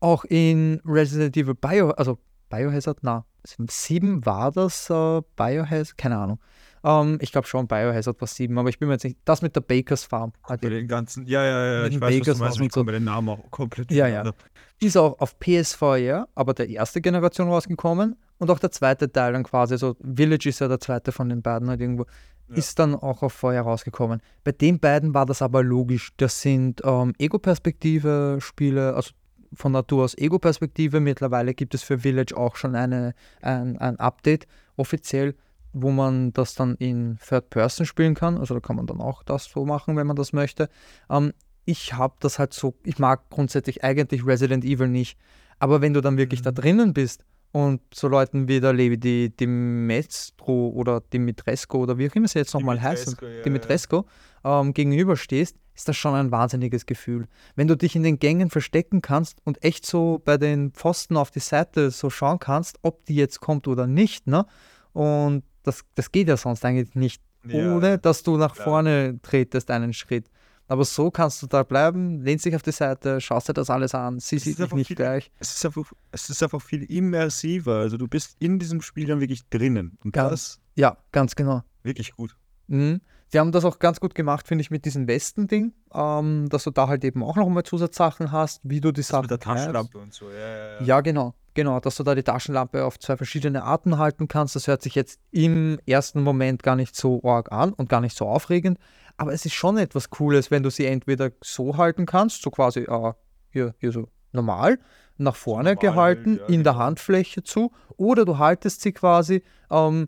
Auch 0.00 0.24
in 0.24 0.82
Resident 0.84 1.36
Evil 1.36 1.54
Bio, 1.54 1.90
also 1.90 2.18
Biohazard, 2.50 2.98
na, 3.00 3.24
7 3.44 4.26
war 4.26 4.52
das 4.52 4.90
äh, 4.90 5.22
Biohazard, 5.36 5.96
keine 5.96 6.18
Ahnung. 6.18 6.38
Ähm, 6.84 7.18
ich 7.22 7.32
glaube 7.32 7.46
schon, 7.48 7.66
Biohazard 7.66 8.20
war 8.20 8.28
7, 8.28 8.56
aber 8.58 8.68
ich 8.68 8.78
bin 8.78 8.88
mir 8.88 8.94
jetzt 8.94 9.04
nicht, 9.04 9.18
das 9.24 9.40
mit 9.42 9.56
der 9.56 9.62
Bakers 9.62 10.04
Farm. 10.04 10.32
Bei 10.46 10.56
den 10.58 10.86
ganzen, 10.86 11.26
ja, 11.26 11.42
ja, 11.44 11.64
ja, 11.82 11.86
ich 11.86 11.94
weiß, 11.94 12.00
was 12.02 12.10
Vegas 12.10 12.36
du 12.38 12.44
meinst, 12.44 12.60
ich 12.60 12.72
so. 12.72 12.80
komme 12.80 12.86
bei 12.86 12.92
den 12.92 13.04
Namen 13.04 13.28
auch 13.30 13.50
komplett 13.50 13.90
Ja, 13.90 14.06
ja. 14.06 14.22
durcheinander. 14.22 14.34
Ist 14.80 14.96
auch 14.96 15.18
auf 15.20 15.38
PSVR, 15.40 16.28
aber 16.34 16.52
der 16.52 16.68
erste 16.68 17.00
Generation 17.00 17.48
rausgekommen 17.48 18.16
und 18.38 18.50
auch 18.50 18.58
der 18.58 18.70
zweite 18.70 19.10
Teil 19.10 19.32
dann 19.32 19.44
quasi, 19.44 19.74
also 19.74 19.96
Village 20.02 20.48
ist 20.48 20.58
ja 20.60 20.68
der 20.68 20.80
zweite 20.80 21.10
von 21.12 21.28
den 21.28 21.40
beiden 21.42 21.68
halt 21.70 21.80
irgendwo, 21.80 22.04
Ja. 22.50 22.56
ist 22.56 22.78
dann 22.78 22.94
auch 22.94 23.22
auf 23.22 23.32
VR 23.32 23.62
rausgekommen. 23.62 24.20
Bei 24.42 24.52
den 24.52 24.78
beiden 24.80 25.14
war 25.14 25.24
das 25.26 25.40
aber 25.42 25.62
logisch. 25.62 26.10
Das 26.18 26.40
sind 26.42 26.82
ähm, 26.84 27.14
Ego-Perspektive-Spiele, 27.18 28.94
also 28.94 29.10
von 29.54 29.72
Natur 29.72 30.04
aus 30.04 30.16
Ego-Perspektive. 30.18 31.00
Mittlerweile 31.00 31.54
gibt 31.54 31.74
es 31.74 31.82
für 31.82 31.98
Village 32.00 32.36
auch 32.36 32.56
schon 32.56 32.74
eine, 32.74 33.14
ein, 33.40 33.78
ein 33.78 33.98
Update 34.00 34.46
offiziell, 34.76 35.34
wo 35.74 35.90
man 35.90 36.32
das 36.32 36.54
dann 36.54 36.76
in 36.76 37.18
Third 37.18 37.50
Person 37.50 37.84
spielen 37.84 38.14
kann. 38.14 38.38
Also 38.38 38.54
da 38.54 38.60
kann 38.60 38.76
man 38.76 38.86
dann 38.86 39.00
auch 39.00 39.22
das 39.22 39.44
so 39.44 39.66
machen, 39.66 39.96
wenn 39.96 40.06
man 40.06 40.16
das 40.16 40.32
möchte. 40.32 40.68
Ähm, 41.10 41.32
ich 41.66 41.94
habe 41.94 42.14
das 42.20 42.38
halt 42.38 42.54
so, 42.54 42.74
ich 42.84 42.98
mag 42.98 43.28
grundsätzlich 43.30 43.84
eigentlich 43.84 44.26
Resident 44.26 44.64
Evil 44.64 44.88
nicht. 44.88 45.18
Aber 45.58 45.80
wenn 45.80 45.94
du 45.94 46.00
dann 46.00 46.16
wirklich 46.16 46.42
da 46.42 46.50
Mhm. 46.50 46.54
drinnen 46.56 46.94
bist 46.94 47.24
und 47.52 47.80
so 47.92 48.08
Leuten 48.08 48.48
wie 48.48 48.60
der 48.60 48.72
Levi, 48.72 48.98
die 48.98 49.34
Dimestro 49.34 50.70
oder 50.70 51.00
Dimitrescu 51.00 51.78
oder 51.78 51.98
wie 51.98 52.10
auch 52.10 52.14
immer 52.14 52.28
sie 52.28 52.38
jetzt 52.38 52.54
nochmal 52.54 52.80
heißen, 52.80 53.16
Dimitrescu, 53.16 53.36
ja, 53.36 53.42
Dimitrescu, 53.42 54.02
ähm, 54.44 54.74
gegenüberstehst, 54.74 55.56
ist 55.74 55.88
das 55.88 55.96
schon 55.96 56.14
ein 56.14 56.30
wahnsinniges 56.30 56.86
Gefühl. 56.86 57.26
Wenn 57.56 57.66
du 57.66 57.76
dich 57.76 57.96
in 57.96 58.02
den 58.02 58.18
Gängen 58.18 58.50
verstecken 58.50 59.02
kannst 59.02 59.38
und 59.44 59.64
echt 59.64 59.86
so 59.86 60.20
bei 60.24 60.36
den 60.36 60.70
Pfosten 60.72 61.16
auf 61.16 61.30
die 61.30 61.40
Seite 61.40 61.90
so 61.90 62.10
schauen 62.10 62.38
kannst, 62.38 62.78
ob 62.82 63.04
die 63.06 63.16
jetzt 63.16 63.40
kommt 63.40 63.66
oder 63.66 63.86
nicht, 63.86 64.26
ne? 64.26 64.46
Und 64.92 65.42
das, 65.64 65.82
das 65.96 66.12
geht 66.12 66.28
ja 66.28 66.36
sonst 66.36 66.64
eigentlich 66.64 66.94
nicht, 66.94 67.20
Ja, 67.46 67.74
ohne 67.76 67.98
dass 67.98 68.22
du 68.22 68.36
nach 68.36 68.54
klar. 68.54 68.64
vorne 68.64 69.18
tretest 69.22 69.70
einen 69.70 69.92
Schritt. 69.92 70.30
Aber 70.66 70.84
so 70.86 71.10
kannst 71.10 71.42
du 71.42 71.46
da 71.46 71.62
bleiben, 71.62 72.22
lehnst 72.22 72.46
dich 72.46 72.56
auf 72.56 72.62
die 72.62 72.72
Seite, 72.72 73.20
schaust 73.20 73.48
dir 73.50 73.52
das 73.52 73.68
alles 73.68 73.94
an, 73.94 74.18
sie 74.18 74.36
Es 74.36 74.44
sieht 74.44 74.52
ist 74.52 74.58
dich 74.58 74.62
einfach 74.64 74.76
nicht 74.78 74.86
viel- 74.86 74.96
gleich. 74.96 75.30
Es 75.38 75.56
ist, 75.56 75.66
einfach, 75.66 75.92
es 76.10 76.30
ist 76.30 76.42
einfach 76.42 76.62
viel 76.62 76.84
immersiver. 76.84 77.74
Also 77.80 77.98
du 77.98 78.08
bist 78.08 78.36
in 78.38 78.58
diesem 78.58 78.80
Spiel 78.80 79.06
dann 79.06 79.20
wirklich 79.20 79.42
drinnen. 79.50 79.98
Und 80.04 80.12
Ganz- 80.12 80.30
das 80.30 80.60
Ja, 80.74 80.96
ganz 81.12 81.36
genau. 81.36 81.62
wirklich 81.82 82.12
gut. 82.16 82.34
Mhm. 82.68 83.00
Sie 83.34 83.40
haben 83.40 83.50
das 83.50 83.64
auch 83.64 83.80
ganz 83.80 83.98
gut 83.98 84.14
gemacht, 84.14 84.46
finde 84.46 84.62
ich, 84.62 84.70
mit 84.70 84.84
diesem 84.84 85.08
Westen-Ding, 85.08 85.72
ähm, 85.92 86.48
dass 86.50 86.62
du 86.62 86.70
da 86.70 86.86
halt 86.86 87.02
eben 87.02 87.24
auch 87.24 87.34
noch 87.34 87.48
mal 87.48 87.64
Zusatzsachen 87.64 88.30
hast, 88.30 88.60
wie 88.62 88.80
du 88.80 88.92
die 88.92 89.00
Das 89.00 89.08
Sachen 89.08 89.22
mit 89.22 89.32
der. 89.32 89.40
Taschenlampe 89.40 89.98
und 89.98 90.14
so. 90.14 90.30
Ja, 90.30 90.38
ja, 90.38 90.56
ja. 90.74 90.82
Ja, 90.82 91.00
genau, 91.00 91.34
genau, 91.52 91.80
dass 91.80 91.96
du 91.96 92.04
da 92.04 92.14
die 92.14 92.22
Taschenlampe 92.22 92.84
auf 92.84 92.96
zwei 93.00 93.16
verschiedene 93.16 93.64
Arten 93.64 93.98
halten 93.98 94.28
kannst. 94.28 94.54
Das 94.54 94.68
hört 94.68 94.82
sich 94.82 94.94
jetzt 94.94 95.18
im 95.32 95.80
ersten 95.84 96.22
Moment 96.22 96.62
gar 96.62 96.76
nicht 96.76 96.94
so 96.94 97.24
arg 97.24 97.50
an 97.50 97.72
und 97.72 97.88
gar 97.88 98.00
nicht 98.00 98.16
so 98.16 98.28
aufregend, 98.28 98.78
aber 99.16 99.32
es 99.32 99.44
ist 99.44 99.54
schon 99.54 99.78
etwas 99.78 100.10
Cooles, 100.10 100.52
wenn 100.52 100.62
du 100.62 100.70
sie 100.70 100.86
entweder 100.86 101.32
so 101.42 101.76
halten 101.76 102.06
kannst, 102.06 102.40
so 102.40 102.52
quasi 102.52 102.82
äh, 102.82 103.12
hier, 103.50 103.74
hier 103.80 103.90
so 103.90 104.06
normal, 104.30 104.78
nach 105.16 105.34
vorne 105.34 105.74
normal 105.74 105.76
gehalten, 105.80 106.38
halt, 106.38 106.50
ja, 106.50 106.54
in 106.54 106.62
der 106.62 106.74
genau. 106.74 106.84
Handfläche 106.84 107.42
zu, 107.42 107.72
oder 107.96 108.26
du 108.26 108.38
haltest 108.38 108.82
sie 108.82 108.92
quasi 108.92 109.42
ähm, 109.72 110.06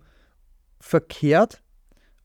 verkehrt, 0.78 1.60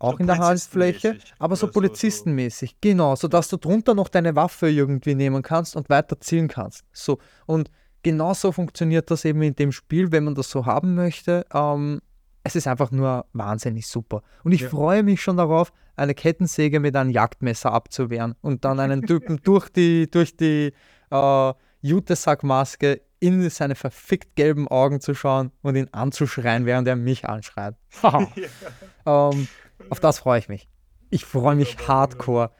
auch 0.01 0.13
So 0.13 0.17
in 0.19 0.27
der 0.27 0.35
polizistenmäßig 0.35 1.33
aber 1.39 1.55
so 1.55 1.65
oder 1.67 1.67
so, 1.67 1.67
so. 1.67 1.71
polizistenmäßig, 1.73 2.81
genau, 2.81 3.15
sodass 3.15 3.47
du 3.49 3.57
drunter 3.57 3.93
noch 3.93 4.09
deine 4.09 4.35
Waffe 4.35 4.69
irgendwie 4.69 5.15
nehmen 5.15 5.41
kannst 5.41 5.75
und 5.75 5.89
weiter 5.89 6.19
zielen 6.19 6.47
kannst. 6.47 6.83
So, 6.91 7.19
und 7.45 7.69
genauso 8.03 8.51
funktioniert 8.51 9.11
das 9.11 9.25
eben 9.25 9.41
in 9.41 9.55
dem 9.55 9.71
Spiel, 9.71 10.11
wenn 10.11 10.23
man 10.23 10.35
das 10.35 10.49
so 10.49 10.65
haben 10.65 10.95
möchte. 10.95 11.45
Ähm, 11.53 12.01
es 12.43 12.55
ist 12.55 12.67
einfach 12.67 12.89
nur 12.91 13.25
wahnsinnig 13.33 13.85
super. 13.87 14.23
Und 14.43 14.51
ich 14.51 14.61
Ja. 14.61 14.69
freue 14.69 15.03
mich 15.03 15.21
schon 15.21 15.37
darauf, 15.37 15.71
eine 15.95 16.15
Kettensäge 16.15 16.79
mit 16.79 16.95
einem 16.95 17.11
Jagdmesser 17.11 17.71
abzuwehren 17.71 18.33
und 18.41 18.65
dann 18.65 18.79
einen 18.79 19.05
Typen 19.05 19.39
durch 19.43 19.69
die, 19.69 20.09
durch 20.09 20.35
die 20.35 20.73
äh, 21.11 21.53
Jutesackmaske 21.81 23.01
in 23.19 23.47
seine 23.51 23.75
verfickt 23.75 24.35
gelben 24.35 24.67
Augen 24.67 24.99
zu 24.99 25.13
schauen 25.13 25.51
und 25.61 25.75
ihn 25.75 25.87
anzuschreien, 25.91 26.65
während 26.65 26.87
er 26.87 26.95
mich 26.95 27.29
anschreit. 27.29 27.75
ähm, 29.05 29.47
auf 29.89 29.99
das 29.99 30.19
freue 30.19 30.39
ich 30.39 30.49
mich. 30.49 30.69
Ich 31.09 31.25
freue 31.25 31.55
mich 31.55 31.77
hardcore. 31.87 32.51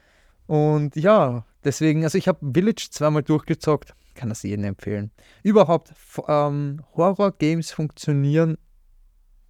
Und 0.46 0.96
ja, 0.96 1.46
deswegen, 1.64 2.04
also 2.04 2.18
ich 2.18 2.28
habe 2.28 2.52
Village 2.52 2.88
zweimal 2.90 3.22
durchgezockt, 3.22 3.94
kann 4.14 4.28
das 4.28 4.42
jedem 4.42 4.64
empfehlen. 4.64 5.10
Überhaupt, 5.42 5.94
ähm, 6.28 6.82
Horror-Games 6.96 7.70
funktionieren 7.72 8.58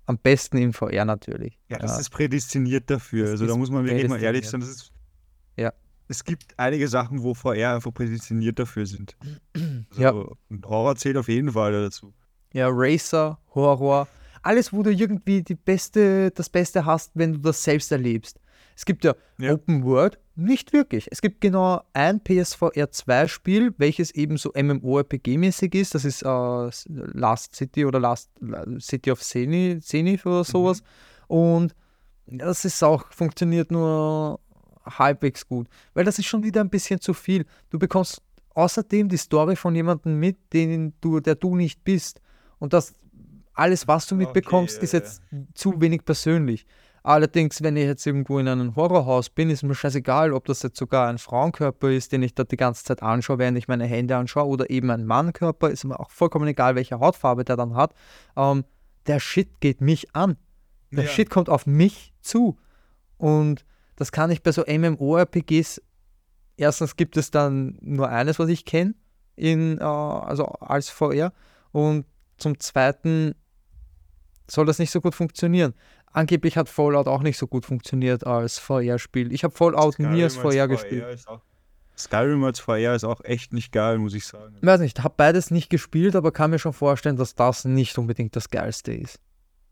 am 0.07 0.19
besten 0.19 0.59
in 0.59 0.73
VR 0.73 1.05
natürlich. 1.05 1.59
Ja, 1.69 1.78
das 1.78 1.99
ist 1.99 2.11
prädestiniert 2.11 2.90
dafür. 2.90 3.24
Das 3.24 3.32
Also 3.32 3.47
da 3.47 3.57
muss 3.57 3.70
man 3.70 3.85
wirklich 3.85 4.09
mal 4.09 4.23
ehrlich 4.23 4.49
sein. 4.49 4.61
Das 4.61 4.69
ist, 4.69 4.93
Ja. 5.57 5.73
Es 6.09 6.24
gibt 6.24 6.59
einige 6.59 6.89
Sachen, 6.89 7.23
wo 7.23 7.32
VR 7.35 7.74
einfach 7.74 7.94
prädestiniert 7.94 8.59
dafür 8.59 8.85
sind. 8.86 9.16
Also, 9.90 10.01
Ja. 10.03 10.11
und 10.11 10.66
Horror 10.66 10.97
zählt 10.97 11.16
auf 11.16 11.28
jeden 11.28 11.53
Fall 11.53 11.73
dazu. 11.73 12.12
Ja, 12.53 12.69
Racer, 12.70 13.39
Horror, 13.55 14.07
alles, 14.43 14.73
wo 14.73 14.82
du 14.82 14.90
irgendwie 14.90 15.43
die 15.43 15.55
beste, 15.55 16.31
das 16.31 16.48
Beste 16.48 16.85
hast, 16.85 17.12
wenn 17.14 17.32
du 17.32 17.39
das 17.39 17.62
selbst 17.62 17.93
erlebst. 17.93 18.39
Es 18.77 18.85
gibt 18.85 19.05
ja, 19.05 19.14
Ja. 19.39 19.55
Open 19.55 19.85
World, 19.85 20.19
nicht 20.35 20.73
wirklich. 20.73 21.09
Es 21.10 21.20
gibt 21.20 21.40
genau 21.40 21.82
ein 21.93 22.20
PSVR 22.20 22.90
2 22.90 23.28
Spiel, 23.28 23.74
welches 23.78 24.10
eben 24.12 24.36
so 24.39 24.52
MMORPG-mäßig 24.55 25.74
ist. 25.74 25.94
Das 25.94 26.05
ist 26.05 26.23
äh, 26.23 26.70
Last 26.89 27.55
City 27.55 27.85
oder 27.85 28.01
Last 28.01 28.31
City 28.81 29.10
of 29.10 29.20
Zenith, 29.20 30.27
oder 30.27 30.44
sowas. 30.44 30.82
Und 31.28 31.74
das 32.27 32.64
ist 32.64 32.82
auch, 32.82 33.12
funktioniert 33.12 33.70
nur 33.70 34.40
halbwegs 34.85 35.47
gut. 35.47 35.69
Weil 35.94 36.05
das 36.05 36.19
ist 36.19 36.27
schon 36.27 36.43
wieder 36.43 36.60
ein 36.60 36.70
bisschen 36.70 37.01
zu 37.01 37.14
viel. 37.14 37.44
Du 37.70 37.78
bekommst 37.78 38.23
außerdem 38.55 39.09
die 39.09 39.16
Story 39.16 39.56
von 39.56 39.74
jemandem 39.74 40.19
mit, 40.19 40.52
den 40.52 40.94
du, 41.01 41.20
der 41.20 41.35
du 41.35 41.56
nicht 41.56 41.85
bist. 41.85 42.20
Und 42.59 42.73
das 42.73 42.94
alles, 43.55 43.89
was 43.89 44.07
du 44.07 44.15
mitbekommst, 44.15 44.77
Okay, 44.77 44.85
ist 44.85 44.93
jetzt 44.93 45.23
zu 45.55 45.81
wenig 45.81 46.05
persönlich. 46.05 46.66
Allerdings, 47.05 47.62
wenn 47.62 47.77
ich 47.77 47.85
jetzt 47.85 48.07
irgendwo 48.07 48.39
in 48.39 48.47
einem 48.47 48.77
Horrorhaus 48.77 49.29
bin, 49.29 49.51
ist 49.51 49.65
mir 49.65 49.74
scheißegal, 49.74 50.33
ob 50.33 50.45
das 50.45 50.62
jetzt 50.62 50.79
sogar 50.79 51.09
ein 51.09 51.19
Frauenkörper 51.19 51.91
ist, 51.91 52.12
den 52.12 52.23
ich 52.23 52.35
da 52.35 52.45
die 52.45 52.57
ganze 52.57 52.85
Zeit 52.85 53.03
anschaue, 53.03 53.39
während 53.39 53.59
ich 53.59 53.66
meine 53.66 53.87
Hände 53.87 54.16
anschaue, 54.16 54.47
oder 54.47 54.70
eben 54.70 54.89
ein 54.91 55.05
Mannkörper, 55.05 55.70
ist 55.70 55.85
mir 55.85 55.99
auch 55.99 56.11
vollkommen 56.11 56.47
egal, 56.47 56.77
welche 56.77 57.01
Hautfarbe 57.01 57.45
der 57.45 57.57
dann 57.57 57.74
hat. 57.74 57.93
Ähm, 58.37 58.65
der 59.09 59.19
Shit 59.19 59.61
geht 59.61 59.81
mich 59.81 60.15
an. 60.15 60.37
Der 60.93 61.05
Ja. 61.05 61.11
Shit 61.11 61.29
kommt 61.29 61.49
auf 61.49 61.66
mich 61.66 62.12
zu. 62.20 62.57
Und 63.19 63.65
das 63.97 64.12
kann 64.12 64.31
ich 64.31 64.45
bei 64.45 64.53
so 64.53 64.62
MMORPGs. 64.65 65.83
Erstens 66.57 66.95
gibt 66.95 67.16
es 67.16 67.33
dann 67.33 67.79
nur 67.81 68.09
eines, 68.11 68.39
was 68.39 68.49
ich 68.49 68.65
kenne, 68.65 68.95
in, 69.35 69.79
äh, 69.79 69.83
also 69.83 70.45
als 70.45 70.89
VR. 70.89 71.33
Und 71.73 72.07
zum 72.37 72.61
Zweiten 72.61 73.35
soll 74.53 74.66
das 74.66 74.79
nicht 74.79 74.91
so 74.91 75.01
gut 75.01 75.15
funktionieren. 75.15 75.74
Angeblich 76.12 76.57
hat 76.57 76.69
Fallout 76.69 77.07
auch 77.07 77.23
nicht 77.23 77.39
so 77.39 77.47
gut 77.47 77.65
funktioniert 77.65 78.27
als 78.27 78.59
VR-Spiel. 78.59 79.33
Ich 79.33 79.45
habe 79.45 79.55
Fallout 79.55 79.99
nie 79.99 80.23
als 80.23 80.37
VR 80.37 80.69
gespielt. 80.69 81.05
Ist 81.09 81.27
auch, 81.27 81.41
Skyrim 81.97 82.45
als 82.45 82.61
VR 82.61 82.95
ist 82.95 83.05
auch 83.05 83.23
echt 83.24 83.53
nicht 83.53 83.73
geil, 83.73 83.99
muss 83.99 84.15
ich 84.15 84.27
sagen. 84.27 84.57
Ich 84.61 84.66
weiß 84.66 84.81
nicht, 84.81 85.03
habe 85.03 85.15
beides 85.16 85.51
nicht 85.51 85.70
gespielt, 85.70 86.16
aber 86.16 86.33
kann 86.33 86.51
mir 86.51 86.59
schon 86.59 86.73
vorstellen, 86.73 87.16
dass 87.16 87.35
das 87.35 87.65
nicht 87.65 87.97
unbedingt 87.99 88.37
das 88.37 88.51
Geilste 88.51 88.93
ist. 88.93 89.20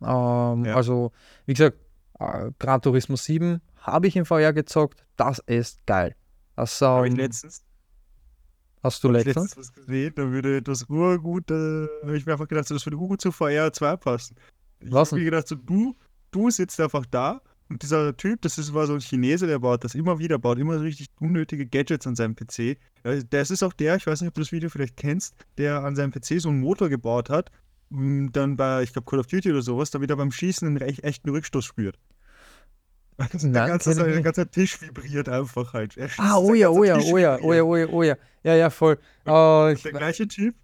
Ähm, 0.03 0.65
Ja. 0.65 0.77
Also, 0.77 1.13
wie 1.47 1.55
gesagt, 1.55 1.77
äh, 2.19 2.51
Gran 2.59 2.81
Turismo 2.81 3.17
7 3.17 3.61
habe 3.77 4.07
ich 4.07 4.17
im 4.17 4.25
VR 4.25 4.53
gezockt. 4.53 5.05
Das 5.17 5.41
ist 5.41 5.85
geil. 5.87 6.15
Das 6.57 6.81
Habe 6.81 7.07
ich 7.09 7.13
ähm, 7.13 7.19
letztens, 7.19 7.65
hast 8.83 9.03
du 9.05 9.09
hab 9.09 9.17
ich 9.17 9.25
letztens? 9.25 9.57
letztens 9.57 9.69
was 9.69 9.73
gesehen, 9.75 10.13
da 10.15 10.31
würde 10.31 10.63
das 10.63 10.85
urgut, 10.89 11.51
äh, 11.51 11.87
habe 12.03 12.17
ich 12.17 12.27
mir 12.27 12.33
einfach 12.33 12.49
gedacht, 12.49 12.69
so, 12.69 12.75
das 12.75 12.87
würde 12.87 12.97
urgut 12.97 13.21
zu 13.21 13.33
VR 13.33 13.73
2 13.73 13.97
passen. 13.97 14.37
Ich 14.81 14.93
habe 14.93 15.17
mir 15.17 15.25
gedacht, 15.25 15.49
so, 15.49 15.55
du, 15.55 15.97
du 16.31 16.51
sitzt 16.51 16.81
einfach 16.81 17.07
da 17.07 17.41
und 17.69 17.83
dieser 17.83 18.17
Typ, 18.17 18.43
das 18.43 18.59
ist, 18.59 18.75
war 18.75 18.87
so 18.87 18.95
ein 18.95 19.01
Chinese, 19.01 19.47
der 19.47 19.59
baut 19.59 19.85
das 19.85 19.95
immer 19.95 20.19
wieder, 20.19 20.39
baut 20.39 20.59
immer 20.59 20.79
so 20.79 20.85
richtig 20.85 21.09
unnötige 21.21 21.67
Gadgets 21.67 22.07
an 22.07 22.17
seinem 22.17 22.35
PC. 22.35 22.79
Ja, 23.05 23.23
Das 23.31 23.51
ist 23.51 23.63
auch 23.63 23.73
der, 23.73 23.97
ich 23.97 24.07
weiß 24.07 24.21
nicht, 24.21 24.29
ob 24.29 24.35
du 24.35 24.41
das 24.41 24.53
Video 24.53 24.69
vielleicht 24.69 24.97
kennst, 24.97 25.35
der 25.59 25.85
an 25.85 25.95
seinem 25.95 26.11
PC 26.11 26.41
so 26.41 26.49
einen 26.49 26.61
Motor 26.61 26.89
gebaut 26.89 27.31
hat, 27.31 27.51
und 27.91 28.33
dann 28.33 28.57
bei, 28.57 28.83
ich 28.83 28.93
glaube, 28.93 29.11
Call 29.11 29.19
of 29.19 29.27
Duty 29.27 29.51
oder 29.51 29.63
sowas, 29.63 29.91
damit 29.91 30.11
er 30.11 30.17
beim 30.17 30.31
Schießen 30.31 30.67
einen 30.67 30.81
echt, 30.81 31.03
echten 31.03 31.29
Rückstoß 31.31 31.65
spürt. 31.65 31.99
Also 33.17 33.39
der, 33.49 33.51
Nein, 33.51 33.69
ganze, 33.69 33.95
der 33.95 34.23
ganze 34.23 34.49
Tisch 34.49 34.81
vibriert 34.81 35.29
einfach 35.29 35.73
halt. 35.73 35.97
Ah, 36.17 36.37
oh 36.39 36.49
sein 36.49 36.57
ja, 36.57 36.69
ganzer 36.69 36.79
oh 36.79 36.85
ja, 36.85 36.97
oh 36.97 37.19
ja, 37.19 37.39
oh 37.43 37.53
ja, 37.53 37.63
oh 37.65 37.77
ja, 37.77 37.87
oh 37.89 38.03
ja. 38.03 38.17
Ja, 38.45 38.55
ja, 38.55 38.71
voll. 38.71 38.99
Äh, 39.27 39.73
ich, 39.73 39.83
Der 39.83 39.93
gleiche 39.93 40.29
Typ, 40.29 40.55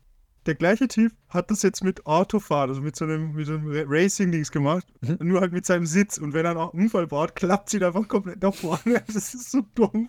der 0.46 0.54
gleiche 0.54 0.88
Typ 0.88 1.12
hat 1.28 1.50
das 1.50 1.62
jetzt 1.62 1.82
mit 1.84 2.06
Autofahren, 2.06 2.70
also 2.70 2.80
mit 2.82 2.96
so 2.96 3.04
einem, 3.04 3.32
mit 3.32 3.46
so 3.46 3.54
einem 3.54 3.66
Ra- 3.70 3.84
Racing-Dings 3.86 4.50
gemacht, 4.52 4.86
Mhm. 5.00 5.18
nur 5.20 5.40
halt 5.40 5.52
mit 5.52 5.66
seinem 5.66 5.86
Sitz. 5.86 6.18
Und 6.18 6.32
wenn 6.34 6.44
er 6.46 6.52
einen 6.52 6.70
Unfall 6.70 7.06
baut, 7.06 7.34
klappt 7.36 7.70
sie 7.70 7.84
einfach 7.84 8.06
komplett 8.08 8.42
nach 8.42 8.54
vorne. 8.54 8.80
Das 9.06 9.34
ist 9.34 9.50
so 9.50 9.62
dumm. 9.74 10.08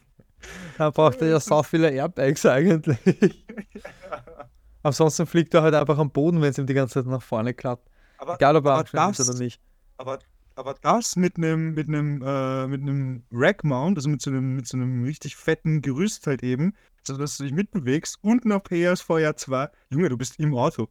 da 0.77 0.89
braucht 0.91 1.21
er 1.21 1.29
ja 1.29 1.39
so 1.39 1.61
viele 1.63 1.89
Airbags 1.91 2.45
eigentlich. 2.45 3.45
Ansonsten 4.83 5.25
fliegt 5.25 5.53
er 5.53 5.63
halt 5.63 5.73
einfach 5.73 5.97
am 5.97 6.11
Boden, 6.11 6.41
wenn 6.41 6.51
es 6.51 6.57
ihm 6.57 6.65
die 6.67 6.73
ganze 6.73 6.95
Zeit 7.03 7.07
nach 7.07 7.21
vorne 7.21 7.53
klappt. 7.53 7.89
Aber, 8.19 8.35
Egal, 8.35 8.55
ob 8.55 8.65
er 8.65 8.83
das- 8.83 9.29
oder 9.29 9.37
nicht. 9.39 9.59
aber, 9.97 10.19
aber 10.55 10.75
das 10.81 11.15
mit 11.15 11.37
einem 11.37 11.73
mit 11.73 11.87
einem 11.87 12.21
äh, 12.23 12.67
mit 12.67 12.81
einem 12.81 13.23
Rack-Mount, 13.31 13.97
also 13.97 14.09
mit 14.09 14.21
so 14.21 14.29
einem 14.31 14.55
mit 14.55 14.67
so 14.67 14.77
einem 14.77 15.03
richtig 15.03 15.35
fetten 15.35 15.81
Gerüst 15.81 16.25
halt 16.27 16.41
eben, 16.43 16.73
so 17.07 17.17
dass 17.17 17.37
du 17.37 17.43
dich 17.43 17.53
mitbewegst 17.53 18.17
und 18.21 18.45
noch 18.45 18.63
PSVR 18.63 19.35
2, 19.35 19.69
Junge, 19.89 20.09
du 20.09 20.17
bist 20.17 20.39
im 20.39 20.55
Auto. 20.55 20.87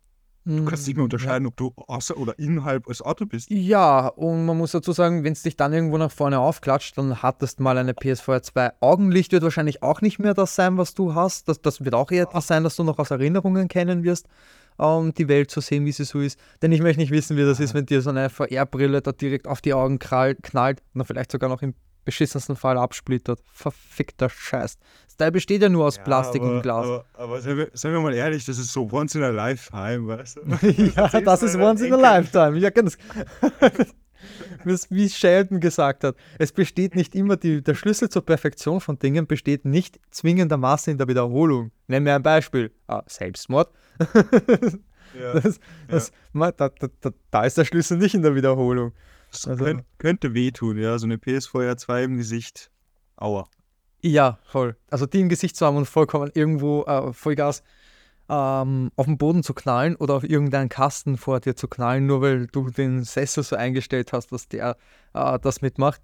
Du 0.49 0.65
kannst 0.65 0.87
nicht 0.87 0.95
mehr 0.95 1.03
unterscheiden, 1.03 1.49
ob 1.49 1.57
du 1.57 1.73
außer 1.89 2.17
oder 2.17 2.39
innerhalb 2.39 2.87
des 2.87 3.03
Auto 3.03 3.27
bist. 3.27 3.51
Ja, 3.51 4.07
und 4.07 4.47
man 4.47 4.57
muss 4.57 4.71
dazu 4.71 4.93
sagen, 4.93 5.25
wenn 5.25 5.33
es 5.33 5.43
dich 5.43 5.57
dann 5.57 5.73
irgendwo 5.73 5.99
nach 5.99 6.13
vorne 6.13 6.39
aufklatscht, 6.39 6.97
dann 6.97 7.21
hattest 7.21 7.59
mal 7.59 7.77
eine 7.77 7.95
PSVR 7.95 8.45
2. 8.45 8.75
Augenlicht 8.79 9.33
wird 9.33 9.43
wahrscheinlich 9.43 9.83
auch 9.83 10.03
nicht 10.03 10.21
mehr 10.21 10.35
das 10.35 10.55
sein, 10.55 10.79
was 10.79 10.95
du 10.95 11.17
hast. 11.17 11.49
Das, 11.49 11.61
das 11.61 11.85
wird 11.85 11.97
auch 11.97 12.13
eher 12.13 12.23
etwas 12.23 12.47
sein, 12.47 12.63
das 12.63 12.77
du 12.77 12.85
noch 12.85 13.01
aus 13.01 13.11
Erinnerungen 13.11 13.67
kennen 13.67 14.05
wirst, 14.05 14.29
um 14.77 15.13
die 15.13 15.27
Welt 15.27 15.51
zu 15.51 15.61
sehen, 15.61 15.85
wie 15.85 15.91
sie 15.91 16.05
so 16.05 16.21
ist. 16.21 16.39
Denn 16.63 16.71
ich 16.71 16.81
möchte 16.81 17.01
nicht 17.01 17.11
wissen, 17.11 17.37
wie 17.37 17.45
das 17.45 17.59
ist, 17.59 17.75
wenn 17.75 17.87
dir 17.87 18.01
so 18.01 18.11
eine 18.11 18.31
VR-Brille 18.31 19.03
da 19.03 19.11
direkt 19.11 19.49
auf 19.49 19.61
die 19.61 19.75
Augen 19.75 19.99
knallt 19.99 20.39
und 20.39 20.99
dann 21.01 21.07
vielleicht 21.07 21.33
sogar 21.33 21.51
noch 21.51 21.63
im 21.63 21.75
beschissensten 22.07 22.57
Fall 22.57 22.79
absplittert. 22.79 23.41
Verfickter 23.53 24.31
Scheiß. 24.31 24.79
Das 25.05 25.17
Teil 25.19 25.33
besteht 25.33 25.61
ja 25.61 25.69
nur 25.69 25.85
aus 25.85 25.99
Plastik 25.99 26.41
aber, 26.41 26.53
und 26.53 26.63
Glas. 26.63 26.87
Aber, 26.87 27.05
aber 27.15 27.41
seien, 27.43 27.59
wir, 27.59 27.71
seien 27.75 27.93
wir 27.93 28.01
mal 28.01 28.15
ehrlich, 28.15 28.47
das 28.47 28.57
ist 28.57 28.73
so 28.73 28.89
once 28.91 29.15
in 29.15 29.23
a 29.23 29.29
lifetime, 29.29 30.07
weißt 30.07 30.39
du? 30.39 30.67
ja, 30.97 31.21
das 31.21 31.43
ist 31.43 31.57
once 31.57 31.83
in 31.83 31.93
a 31.93 31.97
lifetime. 31.97 32.59
Ja, 32.59 32.71
ganz. 32.71 32.97
Das, 34.65 34.91
wie 34.91 35.11
Sheldon 35.11 35.61
gesagt 35.61 36.05
hat, 36.05 36.17
es 36.39 36.53
besteht 36.53 36.95
nicht 36.97 37.15
immer 37.15 37.37
die, 37.37 37.63
der 37.63 37.75
Schlüssel 37.75 38.09
zur 38.09 38.25
Perfektion 38.25 38.81
von 38.81 38.99
Dingen 38.99 39.27
besteht 39.27 39.67
nicht 39.67 40.01
zwingendermaßen 40.11 40.93
in 40.93 40.99
der 40.99 41.09
Wiederholung. 41.09 41.73
Nenn 41.89 42.05
mir 42.05 42.15
ein 42.15 42.23
Beispiel. 42.23 42.73
Ah, 42.87 43.03
Selbstmord. 43.07 43.71
Ja. 45.19 45.33
Das, 45.41 45.61
das, 45.89 46.13
da, 46.35 46.51
da, 46.51 46.69
da, 47.01 47.11
da 47.31 47.45
ist 47.45 47.57
der 47.57 47.65
Schlüssel 47.65 47.97
nicht 47.97 48.15
in 48.15 48.23
der 48.23 48.35
Wiederholung. 48.35 48.93
Das 49.43 49.51
Also- 49.51 49.65
könnt, 49.65 49.85
könnte 49.99 50.35
wehtun, 50.35 50.79
ja, 50.79 50.99
so 50.99 51.07
eine 51.07 51.19
PSVR 51.19 51.77
2 51.77 52.05
im 52.05 52.17
Gesicht. 52.17 52.71
Aua. 53.17 53.49
Ja, 54.03 54.39
voll. 54.45 54.77
Also 54.91 55.07
die 55.07 55.21
im 55.21 55.29
Gesicht 55.29 55.57
zu 55.57 55.67
haben 55.67 55.77
und 55.77 55.87
vollkommen 55.87 56.31
irgendwo 56.35 56.83
äh, 56.85 57.13
Vollgas 57.13 57.63
ähm, 58.29 58.91
auf 58.97 59.07
den 59.07 59.19
Boden 59.19 59.43
zu 59.43 59.55
knallen 59.55 59.97
oder 59.97 60.15
auf 60.15 60.25
irgendeinen 60.25 60.69
Kasten 60.69 61.17
vor 61.17 61.41
dir 61.41 61.57
zu 61.57 61.67
knallen, 61.69 62.07
nur 62.07 62.21
weil 62.21 62.47
du 62.49 62.71
den 62.71 63.05
Sessel 63.05 63.43
so 63.43 63.57
eingestellt 63.57 64.13
hast, 64.13 64.33
dass 64.33 64.49
der 64.49 64.77
äh, 65.15 65.39
das 65.41 65.61
mitmacht. 65.63 66.01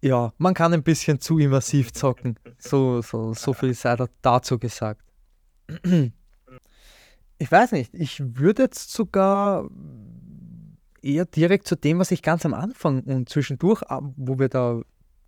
Ja, 0.00 0.32
man 0.38 0.54
kann 0.54 0.72
ein 0.72 0.82
bisschen 0.82 1.20
zu 1.20 1.38
immersiv 1.38 1.92
zocken. 1.92 2.36
So, 2.58 3.02
so, 3.02 3.34
so 3.34 3.52
viel 3.52 3.74
sei 3.74 3.96
da 3.96 4.06
dazu 4.22 4.58
gesagt. 4.58 5.02
Ich 7.38 7.50
weiß 7.50 7.72
nicht, 7.72 7.92
ich 7.92 8.22
würde 8.36 8.62
jetzt 8.62 8.92
sogar 8.92 9.68
eher 11.02 11.24
direkt 11.26 11.66
zu 11.66 11.76
dem, 11.76 11.98
was 11.98 12.10
ich 12.10 12.22
ganz 12.22 12.44
am 12.46 12.54
Anfang 12.54 13.02
und 13.02 13.28
zwischendurch, 13.28 13.82
äh, 13.82 13.98
wo 14.16 14.38
wir 14.38 14.48
da 14.48 14.80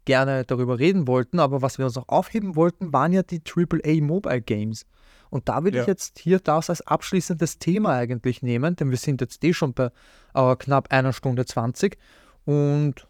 gerne 0.05 0.45
darüber 0.45 0.79
reden 0.79 1.09
wollten, 1.09 1.39
aber 1.41 1.63
was 1.63 1.79
wir 1.79 1.87
uns 1.87 1.95
noch 1.97 2.09
aufheben 2.09 2.57
wollten, 2.57 2.93
waren 2.93 3.13
ja 3.13 3.23
die 3.23 3.41
AAA 3.43 4.03
Mobile 4.03 4.43
Games. 4.43 4.85
Und 5.31 5.49
da 5.49 5.65
würde 5.65 5.79
ich 5.79 5.87
Ja. 5.87 5.91
jetzt 5.91 6.19
hier 6.19 6.39
das 6.39 6.71
als 6.71 6.83
abschließendes 6.83 7.59
Thema 7.59 7.95
eigentlich 7.97 8.43
nehmen, 8.43 8.77
denn 8.77 8.91
wir 8.91 8.99
sind 8.99 9.21
jetzt 9.21 9.43
eh 9.43 9.53
schon 9.53 9.73
bei 9.73 9.91
äh, 10.35 10.57
knapp 10.57 10.93
einer 10.93 11.13
Stunde 11.13 11.45
20 11.47 11.97
und 12.45 13.07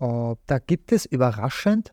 äh, 0.00 0.34
da 0.46 0.58
gibt 0.58 0.92
es 0.92 1.04
überraschend 1.04 1.92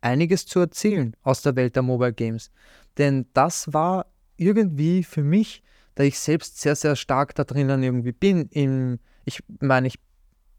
einiges 0.00 0.46
zu 0.46 0.60
erzählen 0.60 1.16
aus 1.22 1.42
der 1.42 1.56
Welt 1.56 1.74
der 1.74 1.82
Mobile 1.82 2.12
Games. 2.12 2.50
Denn 2.96 3.26
das 3.34 3.72
war 3.72 4.06
irgendwie 4.36 5.02
für 5.02 5.24
mich, 5.24 5.62
da 5.98 6.04
ich 6.04 6.16
selbst 6.20 6.60
sehr, 6.60 6.76
sehr 6.76 6.94
stark 6.94 7.34
da 7.34 7.42
drinnen 7.42 7.82
irgendwie 7.82 8.12
bin, 8.12 8.46
in, 8.52 9.00
ich 9.24 9.42
meine, 9.58 9.88
ich 9.88 9.98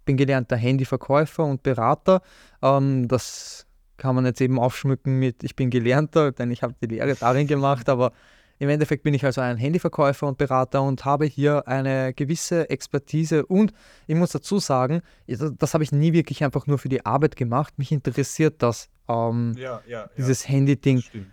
bin 0.03 0.17
gelernter 0.17 0.57
Handyverkäufer 0.57 1.45
und 1.45 1.63
Berater. 1.63 2.21
Ähm, 2.61 3.07
das 3.07 3.65
kann 3.95 4.15
man 4.15 4.25
jetzt 4.25 4.41
eben 4.41 4.59
aufschmücken 4.59 5.17
mit, 5.17 5.41
ich 5.45 5.55
bin 5.55 5.69
Gelernter, 5.69 6.33
denn 6.33 6.51
ich 6.51 6.61
habe 6.61 6.75
die 6.81 6.87
Lehre 6.87 7.15
darin 7.15 7.47
gemacht, 7.47 7.87
aber 7.87 8.11
im 8.57 8.67
Endeffekt 8.67 9.03
bin 9.03 9.13
ich 9.13 9.23
also 9.23 9.39
ein 9.39 9.55
Handyverkäufer 9.55 10.27
und 10.27 10.37
Berater 10.37 10.81
und 10.83 11.05
habe 11.05 11.23
hier 11.23 11.65
eine 11.69 12.13
gewisse 12.13 12.69
Expertise 12.69 13.45
und 13.45 13.71
ich 14.07 14.15
muss 14.15 14.33
dazu 14.33 14.59
sagen, 14.59 15.01
das, 15.25 15.73
habe 15.73 15.85
ich 15.85 15.93
nie 15.93 16.11
wirklich 16.11 16.43
einfach 16.43 16.67
nur 16.67 16.79
für 16.79 16.89
die 16.89 17.05
Arbeit 17.05 17.37
gemacht. 17.37 17.75
Mich 17.77 17.93
interessiert 17.93 18.61
das, 18.61 18.89
ähm, 19.07 19.53
Ja, 19.55 19.81
ja, 19.87 20.01
ja. 20.01 20.09
dieses 20.17 20.49
Handy-Ding 20.49 20.99
Stimmt. 20.99 21.27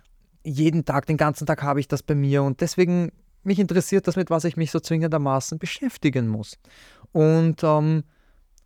jeden 0.45 0.85
Tag, 0.85 1.07
den 1.07 1.17
ganzen 1.17 1.45
Tag 1.45 1.61
habe 1.61 1.81
ich 1.81 1.89
das 1.89 2.03
bei 2.03 2.15
mir 2.15 2.43
und 2.43 2.61
deswegen 2.61 3.11
mich 3.47 3.59
interessiert 3.59 4.07
das, 4.07 4.15
mit 4.15 4.29
was 4.29 4.43
ich 4.43 4.57
mich 4.57 4.71
so 4.71 4.79
zwingendermaßen 4.79 5.57
beschäftigen 5.57 6.27
muss. 6.27 6.57
Und 7.11 7.63
ähm, 7.63 8.03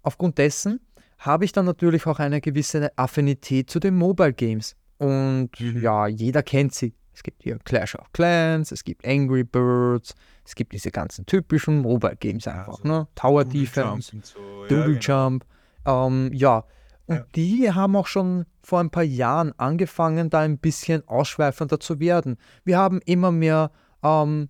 aufgrund 0.04 0.38
dessen 0.38 0.80
habe 1.20 1.46
ich 1.46 1.52
dann 1.52 1.66
natürlich 1.66 2.06
auch 2.08 2.20
eine 2.20 2.42
gewisse 2.42 2.92
Affinität 2.98 3.70
zu 3.70 3.80
den 3.80 3.96
Mobile 3.96 4.34
Games. 4.34 4.76
Und 4.98 5.50
Mhm. 5.60 5.82
ja, 5.82 6.08
jeder 6.08 6.44
kennt 6.44 6.74
sie. 6.74 6.94
Es 7.14 7.24
gibt 7.24 7.44
hier 7.44 7.58
Clash 7.60 7.96
of 7.96 8.12
Clans, 8.14 8.72
es 8.72 8.84
gibt 8.84 9.06
Angry 9.06 9.44
Birds, 9.44 10.16
es 10.46 10.56
gibt 10.56 10.72
diese 10.74 10.92
ganzen 10.92 11.26
typischen 11.26 11.80
Mobile 11.82 12.16
Games 12.16 12.48
einfach, 12.48 12.80
so 12.82 12.88
ne? 12.88 13.08
Tower 13.16 13.44
Doodle 13.44 13.60
Defense. 13.62 14.12
Jump 14.12 14.14
und 14.14 14.26
so, 14.26 14.40
ja, 14.64 14.68
Doodle 14.70 15.00
genau. 15.00 15.26
Jump. 15.26 15.46
Ähm, 15.86 16.32
ja, 16.34 16.64
und 17.08 17.16
Ja. 17.18 17.26
die 17.36 17.72
haben 17.72 17.96
auch 17.98 18.08
schon 18.08 18.46
vor 18.64 18.80
ein 18.80 18.90
paar 18.90 19.04
Jahren 19.04 19.52
angefangen, 19.60 20.30
da 20.30 20.40
ein 20.40 20.58
bisschen 20.58 21.06
ausschweifender 21.08 21.80
zu 21.80 22.00
werden. 22.00 22.38
Wir 22.64 22.78
haben 22.78 23.02
immer 23.06 23.32
mehr 23.32 23.72
ähm, 24.04 24.50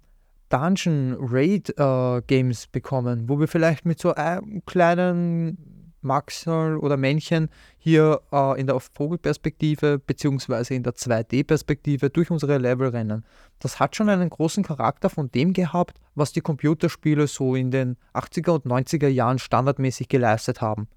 Dungeon 0.52 1.15
Raid 1.19 1.69
äh, 1.78 2.22
Games 2.28 2.68
bekommen, 2.68 3.30
wo 3.30 3.40
wir 3.40 3.48
vielleicht 3.48 3.86
mit 3.86 3.99
so 3.99 4.14
einem 4.14 4.64
kleinen 4.65 5.57
Maxal 6.02 6.78
oder 6.78 6.98
Männchen 6.98 7.49
hier 7.78 8.22
äh, 8.32 8.60
in 8.60 8.68
der 8.68 8.80
Vogelperspektive 8.80 9.99
beziehungsweise 9.99 10.73
in 10.73 10.84
der 10.84 10.94
2D-Perspektive 10.94 12.10
durch 12.10 12.32
unsere 12.32 12.57
Level 12.57 12.90
rennen. 12.90 13.23
Das 13.60 13.80
hat 13.80 13.95
schon 13.95 14.10
einen 14.10 14.30
großen 14.30 14.64
Charakter 14.64 15.10
von 15.10 15.32
dem 15.32 15.53
gehabt, 15.53 15.99
was 16.15 16.34
die 16.34 16.41
Computerspiele 16.41 17.28
so 17.28 17.56
in 17.56 17.72
den 17.72 17.98
80er 18.14 18.52
und 18.52 18.65
90er 18.65 19.07
Jahren 19.07 19.40
standardmäßig 19.40 20.10
geleistet 20.10 20.61
haben. 20.61 20.88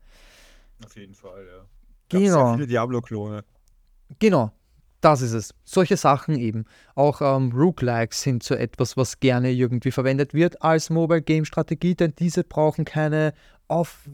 Auf 0.84 0.96
jeden 0.96 1.14
Fall, 1.14 1.44
ja. 1.46 1.64
Gab's 2.08 2.24
genau. 2.24 2.46
Sehr 2.48 2.54
viele 2.54 2.66
Diablo-Klone. 2.66 3.44
Genau, 4.18 4.52
das 5.04 5.20
ist 5.20 5.32
es. 5.32 5.54
Solche 5.64 5.96
Sachen 5.96 6.38
eben. 6.38 6.64
Auch 6.94 7.20
ähm, 7.20 7.52
Roguelikes 7.52 8.22
sind 8.22 8.42
so 8.42 8.54
etwas, 8.54 8.96
was 8.96 9.20
gerne 9.20 9.50
irgendwie 9.50 9.90
verwendet 9.90 10.32
wird 10.32 10.62
als 10.62 10.88
Mobile 10.88 11.22
Game 11.22 11.44
Strategie, 11.44 11.94
denn 11.94 12.14
diese 12.18 12.42
brauchen 12.42 12.84
keine 12.84 13.34
auf 13.68 14.08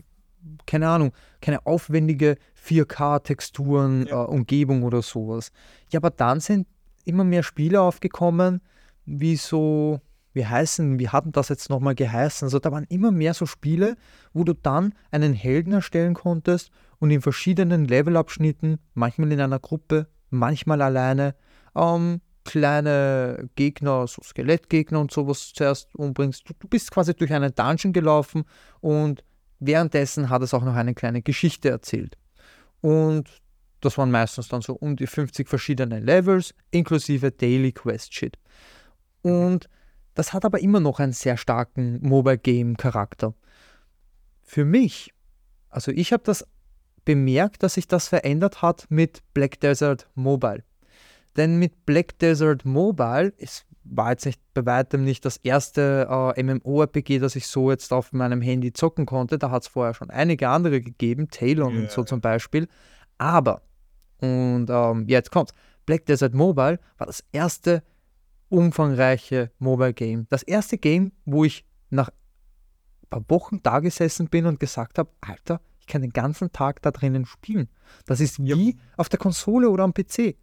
keine 0.67 0.89
Ahnung, 0.89 1.13
keine 1.43 1.67
aufwendige 1.67 2.37
4K-Texturen, 2.67 4.07
ja. 4.07 4.25
äh, 4.25 4.27
Umgebung 4.27 4.83
oder 4.83 5.03
sowas. 5.03 5.53
Ja, 5.91 6.01
aber 6.01 6.11
dann 6.11 6.41
sind 6.41 6.67
immer 7.05 7.25
mehr 7.25 7.43
Spiele 7.43 7.81
aufgekommen, 7.81 8.61
wie 9.05 9.37
so, 9.37 10.01
wie 10.33 10.47
heißen, 10.47 10.99
wie 10.99 11.09
hatten 11.09 11.33
das 11.33 11.51
jetzt 11.51 11.71
nochmal 11.71 11.95
geheißen? 11.95 12.47
Also 12.47 12.59
da 12.59 12.73
waren 12.73 12.87
immer 12.89 13.11
mehr 13.11 13.35
so 13.35 13.47
Spiele, 13.47 13.97
wo 14.33 14.45
du 14.45 14.55
dann 14.55 14.95
einen 15.11 15.35
Helden 15.35 15.73
erstellen 15.73 16.15
konntest 16.15 16.71
und 16.99 17.11
in 17.11 17.21
verschiedenen 17.21 17.87
Levelabschnitten, 17.87 18.79
manchmal 18.95 19.33
in 19.33 19.41
einer 19.41 19.59
Gruppe, 19.59 20.07
manchmal 20.31 20.83
alleine, 20.83 21.35
ähm, 21.75 22.21
kleine 22.45 23.49
Gegner, 23.55 24.07
so 24.07 24.23
Skelettgegner 24.23 25.01
und 25.01 25.13
sowas 25.13 25.53
zuerst 25.55 25.95
umbringst. 25.95 26.49
Du, 26.49 26.55
du 26.59 26.69
bist 26.69 26.91
quasi 26.91 27.15
durch 27.15 27.33
einen 27.33 27.55
Dungeon 27.55 27.93
gelaufen 27.93 28.45
und 28.81 29.23
währenddessen 29.59 30.31
hat 30.31 30.43
es 30.43 30.55
auch 30.55 30.65
noch 30.65 30.75
eine 30.75 30.95
kleine 30.95 31.23
Geschichte 31.23 31.71
erzählt. 31.71 32.17
Und 32.81 33.29
das 33.81 33.97
waren 33.99 34.11
meistens 34.11 34.49
dann 34.49 34.63
so 34.63 34.75
um 34.75 34.97
die 34.97 35.07
50 35.07 35.49
verschiedene 35.49 36.01
Levels, 36.01 36.55
inklusive 36.71 37.31
Daily 37.31 37.73
Quest 37.73 38.15
Shit. 38.15 38.39
Und 39.23 39.69
das 40.15 40.33
hat 40.33 40.45
aber 40.45 40.61
immer 40.61 40.81
noch 40.81 40.99
einen 40.99 41.13
sehr 41.13 41.37
starken 41.37 42.01
Mobile 42.03 42.39
Game 42.39 42.77
Charakter. 42.77 43.35
Für 44.43 44.65
mich, 44.65 45.15
also 45.69 45.93
ich 45.93 46.13
habe 46.13 46.23
das 46.25 46.47
bemerkt, 47.05 47.63
dass 47.63 47.75
sich 47.75 47.89
das 47.89 48.09
verändert 48.09 48.63
hat 48.63 48.87
mit 48.89 49.23
Black 49.35 49.61
Desert 49.61 50.09
Mobile. 50.15 50.65
Denn 51.37 51.59
mit 51.59 51.87
Black 51.87 52.19
Desert 52.19 52.65
Mobile, 52.65 53.33
es 53.39 53.65
war 53.85 54.11
jetzt 54.11 54.27
nicht 54.27 54.41
bei 54.55 54.67
weitem 54.67 55.05
nicht 55.05 55.25
das 55.25 55.37
erste 55.39 56.35
äh, 56.37 56.43
MMO-RPG, 56.43 57.19
das 57.19 57.37
ich 57.37 57.47
so 57.47 57.71
jetzt 57.71 57.93
auf 57.93 58.13
meinem 58.13 58.41
Handy 58.41 58.73
zocken 58.73 59.07
konnte. 59.07 59.39
Da 59.39 59.51
hat 59.51 59.63
es 59.63 59.69
vorher 59.69 59.95
schon 59.95 60.11
einige 60.11 60.49
andere 60.49 60.81
gegeben, 60.81 61.29
Talon 61.29 61.73
yeah. 61.73 61.83
und 61.83 61.91
so 61.91 62.05
zum 62.05 62.21
Beispiel. 62.21 62.69
Aber, 63.19 63.63
und 64.21 64.67
ähm, 64.69 65.07
jetzt 65.09 65.31
kommt's, 65.31 65.55
Black 65.87 66.07
Desert 66.07 66.35
Mobile 66.35 66.79
war 66.99 67.07
das 67.07 67.25
erste 67.33 67.83
umfangreiche 68.49 69.51
Mobile 69.59 69.95
Game. 69.95 70.27
Das 70.29 70.43
erste 70.43 70.79
Game, 70.79 71.13
wo 71.25 71.45
ich 71.45 71.65
nach 71.89 72.09
ein 72.09 73.09
paar 73.09 73.25
Wochen 73.29 73.63
da 73.63 73.81
gesessen 73.81 74.29
bin 74.29 74.47
und 74.47 74.61
gesagt 74.61 74.99
habe, 74.99 75.11
Alter, 75.21 75.61
kann 75.91 76.03
den 76.03 76.13
ganzen 76.13 76.53
Tag 76.53 76.81
da 76.83 76.91
drinnen 76.91 77.27
spielen. 77.27 77.69
Das 78.07 78.21
ist 78.21 78.43
wie 78.43 78.71
ja. 78.71 78.77
auf 78.97 79.09
der 79.09 79.19
Konsole 79.19 79.69
oder 79.69 79.85
am 79.85 79.93
PC. 79.93 80.37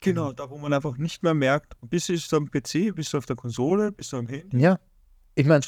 Genau, 0.00 0.32
da 0.32 0.50
wo 0.50 0.58
man 0.58 0.72
einfach 0.72 0.96
nicht 0.96 1.22
mehr 1.22 1.34
merkt, 1.34 1.74
bist 1.82 2.08
du 2.08 2.36
am 2.36 2.50
PC, 2.50 2.94
bist 2.94 3.12
du 3.12 3.18
auf 3.18 3.26
der 3.26 3.36
Konsole, 3.36 3.92
bist 3.92 4.12
du 4.12 4.18
am 4.18 4.26
Handy. 4.26 4.58
Ja. 4.58 4.78
Ich 5.36 5.46
meine, 5.46 5.64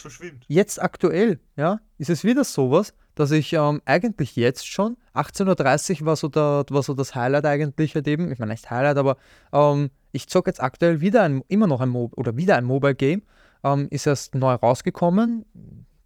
jetzt 0.46 0.80
aktuell, 0.80 1.40
ja, 1.56 1.80
ist 1.98 2.08
es 2.08 2.22
wieder 2.22 2.44
sowas, 2.44 2.94
dass 3.16 3.32
ich 3.32 3.52
ähm, 3.52 3.82
eigentlich 3.84 4.36
jetzt 4.36 4.68
schon, 4.68 4.96
18.30 5.14 6.00
Uhr 6.00 6.06
war 6.06 6.16
so, 6.16 6.28
der, 6.28 6.64
war 6.68 6.82
so 6.84 6.94
das 6.94 7.16
Highlight 7.16 7.46
eigentlich 7.46 7.96
halt 7.96 8.06
eben, 8.06 8.30
ich 8.30 8.38
meine 8.38 8.52
nicht 8.52 8.70
Highlight, 8.70 8.96
aber 8.96 9.16
ähm, 9.52 9.90
ich 10.12 10.28
zocke 10.28 10.50
jetzt 10.50 10.62
aktuell 10.62 11.00
wieder 11.00 11.22
ein, 11.24 11.42
immer 11.48 11.66
noch 11.66 11.80
ein 11.80 11.88
Mo 11.88 12.12
oder 12.14 12.36
wieder 12.36 12.56
ein 12.56 12.64
Mobile 12.64 12.94
Game, 12.94 13.22
ähm, 13.64 13.88
ist 13.90 14.06
erst 14.06 14.36
neu 14.36 14.52
rausgekommen, 14.54 15.44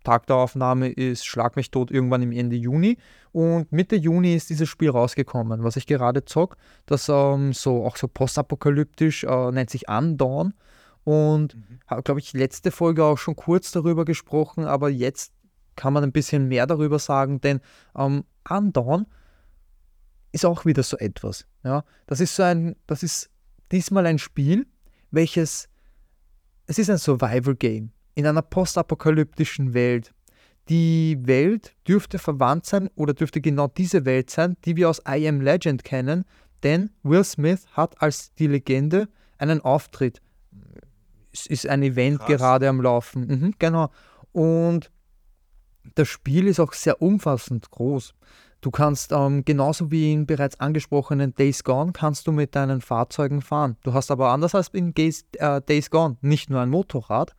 Tag 0.04 0.26
der 0.26 0.36
Aufnahme 0.36 0.88
ist 0.88 1.26
Schlag 1.26 1.56
mich 1.56 1.70
tot 1.70 1.90
irgendwann 1.90 2.22
im 2.22 2.32
Ende 2.32 2.56
Juni 2.56 2.96
und 3.32 3.70
Mitte 3.70 3.96
Juni 3.96 4.34
ist 4.34 4.50
dieses 4.50 4.68
Spiel 4.68 4.90
rausgekommen, 4.90 5.62
was 5.62 5.76
ich 5.76 5.86
gerade 5.86 6.24
zock. 6.24 6.56
Das 6.86 7.08
ähm, 7.08 7.52
so 7.52 7.84
auch 7.84 7.96
so 7.96 8.08
postapokalyptisch 8.08 9.24
äh, 9.24 9.50
nennt 9.50 9.70
sich 9.70 9.88
Undawn 9.88 10.54
und 11.04 11.54
mhm. 11.54 11.80
habe 11.86 12.02
glaube 12.02 12.20
ich 12.20 12.32
letzte 12.32 12.70
Folge 12.70 13.04
auch 13.04 13.18
schon 13.18 13.36
kurz 13.36 13.72
darüber 13.72 14.04
gesprochen, 14.04 14.64
aber 14.64 14.88
jetzt 14.88 15.32
kann 15.76 15.92
man 15.92 16.02
ein 16.02 16.12
bisschen 16.12 16.48
mehr 16.48 16.66
darüber 16.66 16.98
sagen, 16.98 17.40
denn 17.40 17.60
ähm, 17.96 18.24
Undawn 18.48 19.06
ist 20.32 20.44
auch 20.44 20.64
wieder 20.64 20.82
so 20.82 20.96
etwas. 20.96 21.46
Ja, 21.64 21.84
das 22.06 22.20
ist 22.20 22.36
so 22.36 22.42
ein, 22.42 22.76
das 22.86 23.02
ist 23.02 23.30
diesmal 23.72 24.06
ein 24.06 24.18
Spiel, 24.18 24.66
welches 25.10 25.68
es 26.66 26.78
ist 26.78 26.88
ein 26.88 26.98
Survival 26.98 27.56
Game 27.56 27.92
in 28.14 28.26
einer 28.26 28.42
postapokalyptischen 28.42 29.74
Welt. 29.74 30.12
Die 30.68 31.18
Welt 31.22 31.74
dürfte 31.86 32.18
verwandt 32.18 32.66
sein 32.66 32.88
oder 32.94 33.12
dürfte 33.12 33.40
genau 33.40 33.66
diese 33.66 34.04
Welt 34.04 34.30
sein, 34.30 34.56
die 34.64 34.76
wir 34.76 34.88
aus 34.88 35.02
I 35.08 35.26
Am 35.26 35.40
Legend 35.40 35.84
kennen, 35.84 36.24
denn 36.62 36.90
Will 37.02 37.24
Smith 37.24 37.66
hat 37.72 38.00
als 38.00 38.32
die 38.34 38.46
Legende 38.46 39.08
einen 39.38 39.60
Auftritt. 39.60 40.20
Es 41.32 41.46
ist 41.46 41.66
ein 41.66 41.82
Event 41.82 42.18
Krass. 42.18 42.28
gerade 42.28 42.68
am 42.68 42.80
Laufen. 42.80 43.26
Mhm, 43.26 43.54
genau. 43.58 43.90
Und 44.32 44.90
das 45.94 46.08
Spiel 46.08 46.46
ist 46.46 46.60
auch 46.60 46.72
sehr 46.72 47.00
umfassend 47.00 47.70
groß. 47.70 48.14
Du 48.60 48.70
kannst 48.70 49.10
ähm, 49.12 49.44
genauso 49.44 49.90
wie 49.90 50.12
in 50.12 50.26
bereits 50.26 50.60
angesprochenen 50.60 51.34
Days 51.34 51.64
Gone, 51.64 51.92
kannst 51.92 52.26
du 52.26 52.32
mit 52.32 52.54
deinen 52.54 52.82
Fahrzeugen 52.82 53.40
fahren. 53.40 53.76
Du 53.82 53.94
hast 53.94 54.10
aber 54.10 54.30
anders 54.30 54.54
als 54.54 54.68
in 54.68 54.92
Days, 54.92 55.24
äh, 55.38 55.62
Days 55.62 55.90
Gone 55.90 56.18
nicht 56.20 56.50
nur 56.50 56.60
ein 56.60 56.68
Motorrad, 56.68 57.34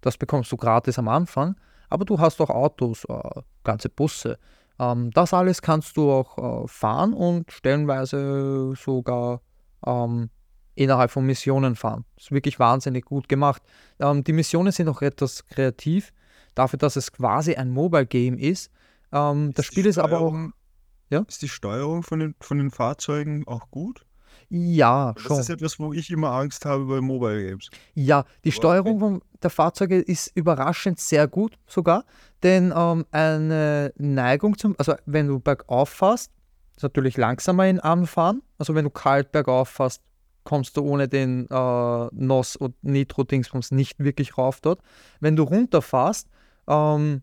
das 0.00 0.16
bekommst 0.16 0.50
du 0.52 0.56
gratis 0.56 0.98
am 0.98 1.08
Anfang, 1.08 1.56
aber 1.88 2.04
du 2.04 2.18
hast 2.18 2.40
auch 2.40 2.50
Autos, 2.50 3.04
äh, 3.04 3.42
ganze 3.64 3.88
Busse. 3.88 4.38
Ähm, 4.78 5.10
das 5.12 5.34
alles 5.34 5.60
kannst 5.62 5.96
du 5.96 6.10
auch 6.10 6.64
äh, 6.64 6.68
fahren 6.68 7.12
und 7.12 7.50
stellenweise 7.52 8.74
sogar 8.76 9.42
ähm, 9.86 10.30
innerhalb 10.74 11.10
von 11.10 11.26
Missionen 11.26 11.76
fahren. 11.76 12.04
Das 12.16 12.26
ist 12.26 12.32
wirklich 12.32 12.58
wahnsinnig 12.58 13.04
gut 13.04 13.28
gemacht. 13.28 13.62
Ähm, 13.98 14.24
die 14.24 14.32
Missionen 14.32 14.72
sind 14.72 14.88
auch 14.88 15.02
etwas 15.02 15.46
kreativ, 15.46 16.12
dafür, 16.54 16.78
dass 16.78 16.96
es 16.96 17.12
quasi 17.12 17.54
ein 17.54 17.70
Mobile 17.70 18.06
Game 18.06 18.38
ist. 18.38 18.70
Ähm, 19.12 19.50
ist 19.50 19.58
das 19.58 19.66
Spiel 19.66 19.86
ist 19.86 19.98
aber 19.98 20.20
auch. 20.20 20.34
Ja? 21.10 21.24
Ist 21.28 21.42
die 21.42 21.48
Steuerung 21.48 22.02
von 22.02 22.20
den, 22.20 22.34
von 22.40 22.58
den 22.58 22.70
Fahrzeugen 22.70 23.46
auch 23.46 23.70
gut? 23.70 24.06
Ja, 24.50 25.12
das 25.12 25.22
schon. 25.22 25.36
Das 25.36 25.48
ist 25.48 25.50
etwas, 25.50 25.78
wo 25.78 25.92
ich 25.92 26.10
immer 26.10 26.32
Angst 26.32 26.64
habe 26.64 26.84
bei 26.84 27.00
Mobile 27.00 27.50
Games. 27.50 27.70
Ja, 27.94 28.24
die 28.44 28.48
Aber 28.48 28.56
Steuerung 28.56 28.98
von 28.98 29.22
der 29.42 29.50
Fahrzeuge 29.50 29.98
ist 30.00 30.32
überraschend 30.34 30.98
sehr 30.98 31.28
gut 31.28 31.56
sogar, 31.66 32.04
denn 32.42 32.74
ähm, 32.76 33.06
eine 33.12 33.92
Neigung 33.96 34.58
zum, 34.58 34.74
also 34.76 34.94
wenn 35.06 35.28
du 35.28 35.38
bergauf 35.38 35.90
fährst, 35.90 36.32
ist 36.76 36.82
natürlich 36.82 37.16
langsamer 37.16 37.68
in 37.68 37.78
Anfahren. 37.78 38.42
Also 38.58 38.74
wenn 38.74 38.84
du 38.84 38.90
kalt 38.90 39.30
bergauf 39.30 39.68
fährst, 39.68 40.02
kommst 40.42 40.76
du 40.76 40.82
ohne 40.82 41.06
den 41.06 41.46
äh, 41.48 42.08
NOS 42.12 42.56
und 42.56 42.74
Nitro-Dingsbums 42.82 43.70
nicht 43.70 44.00
wirklich 44.00 44.36
rauf 44.36 44.60
dort. 44.60 44.80
Wenn 45.20 45.36
du 45.36 45.44
runterfährst, 45.44 46.28
ähm, 46.66 47.22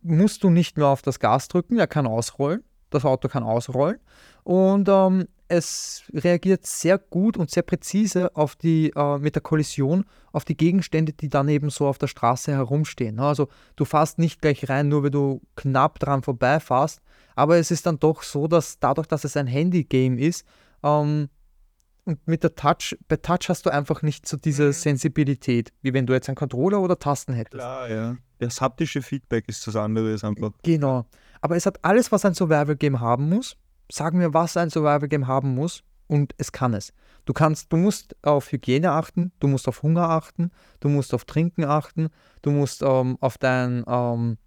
musst 0.00 0.42
du 0.42 0.50
nicht 0.50 0.78
mehr 0.78 0.86
auf 0.86 1.02
das 1.02 1.20
Gas 1.20 1.48
drücken, 1.48 1.78
er 1.78 1.86
kann 1.86 2.06
ausrollen. 2.06 2.64
Das 2.94 3.04
Auto 3.04 3.28
kann 3.28 3.42
ausrollen. 3.42 3.98
Und 4.44 4.88
ähm, 4.88 5.28
es 5.48 6.02
reagiert 6.14 6.66
sehr 6.66 6.98
gut 6.98 7.36
und 7.36 7.50
sehr 7.50 7.62
präzise 7.62 8.34
auf 8.34 8.56
die, 8.56 8.90
äh, 8.96 9.18
mit 9.18 9.34
der 9.34 9.42
Kollision 9.42 10.04
auf 10.32 10.44
die 10.44 10.56
Gegenstände, 10.56 11.12
die 11.12 11.28
dann 11.28 11.48
eben 11.48 11.68
so 11.68 11.86
auf 11.86 11.98
der 11.98 12.06
Straße 12.06 12.52
herumstehen. 12.52 13.16
Ne? 13.16 13.24
Also 13.24 13.48
du 13.76 13.84
fährst 13.84 14.18
nicht 14.18 14.40
gleich 14.40 14.68
rein, 14.68 14.88
nur 14.88 15.02
weil 15.02 15.10
du 15.10 15.42
knapp 15.56 15.98
dran 15.98 16.22
vorbeifährst, 16.22 17.02
aber 17.36 17.58
es 17.58 17.70
ist 17.70 17.86
dann 17.86 17.98
doch 17.98 18.22
so, 18.22 18.48
dass 18.48 18.78
dadurch, 18.78 19.06
dass 19.06 19.24
es 19.24 19.36
ein 19.36 19.46
Handy-Game 19.46 20.18
ist, 20.18 20.46
ähm, 20.82 21.28
und 22.04 22.26
mit 22.26 22.42
der 22.42 22.54
Touch, 22.54 22.96
bei 23.06 23.16
Touch 23.16 23.48
hast 23.48 23.64
du 23.64 23.70
einfach 23.70 24.02
nicht 24.02 24.26
so 24.26 24.36
diese 24.36 24.66
mhm. 24.66 24.72
Sensibilität, 24.72 25.72
wie 25.82 25.94
wenn 25.94 26.06
du 26.06 26.12
jetzt 26.12 26.28
einen 26.28 26.36
Controller 26.36 26.80
oder 26.80 26.98
Tasten 26.98 27.32
hättest. 27.32 27.54
Klar, 27.54 27.90
ja. 27.90 28.16
Das 28.38 28.60
haptische 28.60 29.02
Feedback 29.02 29.44
ist 29.48 29.66
das 29.66 29.76
andere, 29.76 30.10
ist 30.10 30.24
einfach. 30.24 30.50
Genau. 30.64 31.06
Aber 31.42 31.56
es 31.56 31.66
hat 31.66 31.84
alles, 31.84 32.10
was 32.10 32.24
ein 32.24 32.34
Survival-Game 32.34 33.00
haben 33.00 33.28
muss, 33.28 33.56
Sag 33.94 34.14
mir, 34.14 34.32
was 34.32 34.56
ein 34.56 34.70
Survival-Game 34.70 35.26
haben 35.26 35.54
muss 35.54 35.82
und 36.06 36.34
es 36.38 36.50
kann 36.50 36.72
es. 36.72 36.94
Du 37.26 37.34
kannst, 37.34 37.70
du 37.70 37.76
musst 37.76 38.16
auf 38.22 38.50
Hygiene 38.50 38.90
achten, 38.90 39.32
du 39.38 39.48
musst 39.48 39.68
auf 39.68 39.82
Hunger 39.82 40.08
achten, 40.08 40.50
du 40.80 40.88
musst 40.88 41.12
auf 41.12 41.26
Trinken 41.26 41.64
achten, 41.64 42.08
du 42.40 42.52
musst 42.52 42.82
ähm, 42.82 43.18
auf 43.20 43.36
dein 43.36 43.84
ähm, 43.86 44.38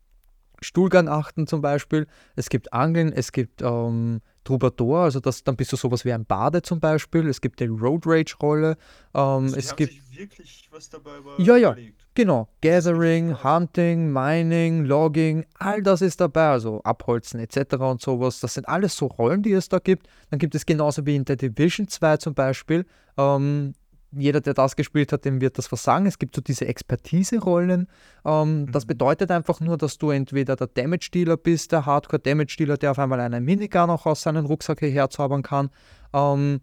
Stuhlgang 0.66 1.08
achten 1.08 1.48
zum 1.48 1.62
Beispiel. 1.62 2.08
Es 2.36 2.50
gibt 2.50 2.74
Angeln, 2.74 3.14
es 3.14 3.32
gibt 3.32 3.62
ähm, 3.62 4.22
Troubadour, 4.44 5.00
also 5.00 5.20
das, 5.20 5.44
dann 5.44 5.56
bist 5.56 5.72
du 5.72 5.76
sowas 5.76 6.06
wie 6.06 6.14
ein 6.14 6.26
Bade 6.26 6.62
zum 6.62 6.80
Beispiel. 6.80 7.28
Es 7.28 7.42
gibt 7.42 7.60
die 7.60 7.66
Road 7.66 8.04
Rage-Rolle. 8.06 8.78
Ähm, 9.14 9.22
Also 9.22 9.56
es 9.58 9.76
gibt. 9.76 9.94
wirklich 10.18 10.68
was 10.72 10.90
dabei 10.90 11.18
über- 11.18 11.40
Ja, 11.42 11.56
ja. 11.58 11.72
überlegt. 11.72 12.06
Genau, 12.14 12.48
Gathering. 12.62 13.44
Hunting, 13.44 14.12
Mining, 14.14 14.86
Logging, 14.86 15.46
all 15.60 15.82
das 15.82 16.02
ist 16.02 16.22
dabei, 16.22 16.50
also 16.50 16.82
Abholzen 16.84 17.40
etc. 17.40 17.74
und 17.80 18.02
sowas. 18.02 18.40
Das 18.40 18.54
sind 18.54 18.68
alles 18.70 18.96
so 18.96 19.08
Rollen, 19.08 19.42
die 19.42 19.52
es 19.54 19.68
da 19.70 19.80
gibt. 19.80 20.08
Dann 20.30 20.40
gibt 20.40 20.56
es 20.56 20.66
genauso 20.66 21.06
wie 21.06 21.16
in 21.16 21.26
The 21.28 21.36
Division 21.38 21.88
2 21.88 22.18
zum 22.18 22.34
Beispiel. 22.34 22.86
Ähm, 23.18 23.74
jeder, 24.18 24.42
der 24.42 24.54
das 24.54 24.76
gespielt 24.76 25.12
hat, 25.12 25.26
dem 25.26 25.42
wird 25.42 25.58
das 25.58 25.68
versagen. 25.68 26.06
Es 26.06 26.18
gibt 26.20 26.36
so 26.36 26.42
diese 26.42 26.66
Expertise-Rollen. 26.68 27.88
Ähm, 28.26 28.72
Das 28.72 28.86
Mhm. 28.86 28.88
bedeutet 28.88 29.32
einfach 29.32 29.60
nur, 29.60 29.78
dass 29.78 29.98
du 29.98 30.10
entweder 30.12 30.56
der 30.56 30.68
Damage-Dealer 30.68 31.38
bist, 31.38 31.72
der 31.72 31.86
Hardcore-Damage-Dealer, 31.86 32.78
der 32.78 32.92
auf 32.92 33.00
einmal 33.00 33.20
einen 33.20 33.44
Minigun 33.44 33.90
auch 33.90 34.06
aus 34.06 34.22
seinem 34.22 34.46
Rucksack 34.46 34.80
hierher 34.80 35.10
zaubern 35.10 35.44
kann. 35.44 35.70
Ähm, 36.14 36.62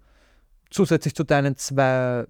zusätzlich 0.70 1.14
zu 1.14 1.24
deinen 1.24 1.56
zwei 1.56 2.26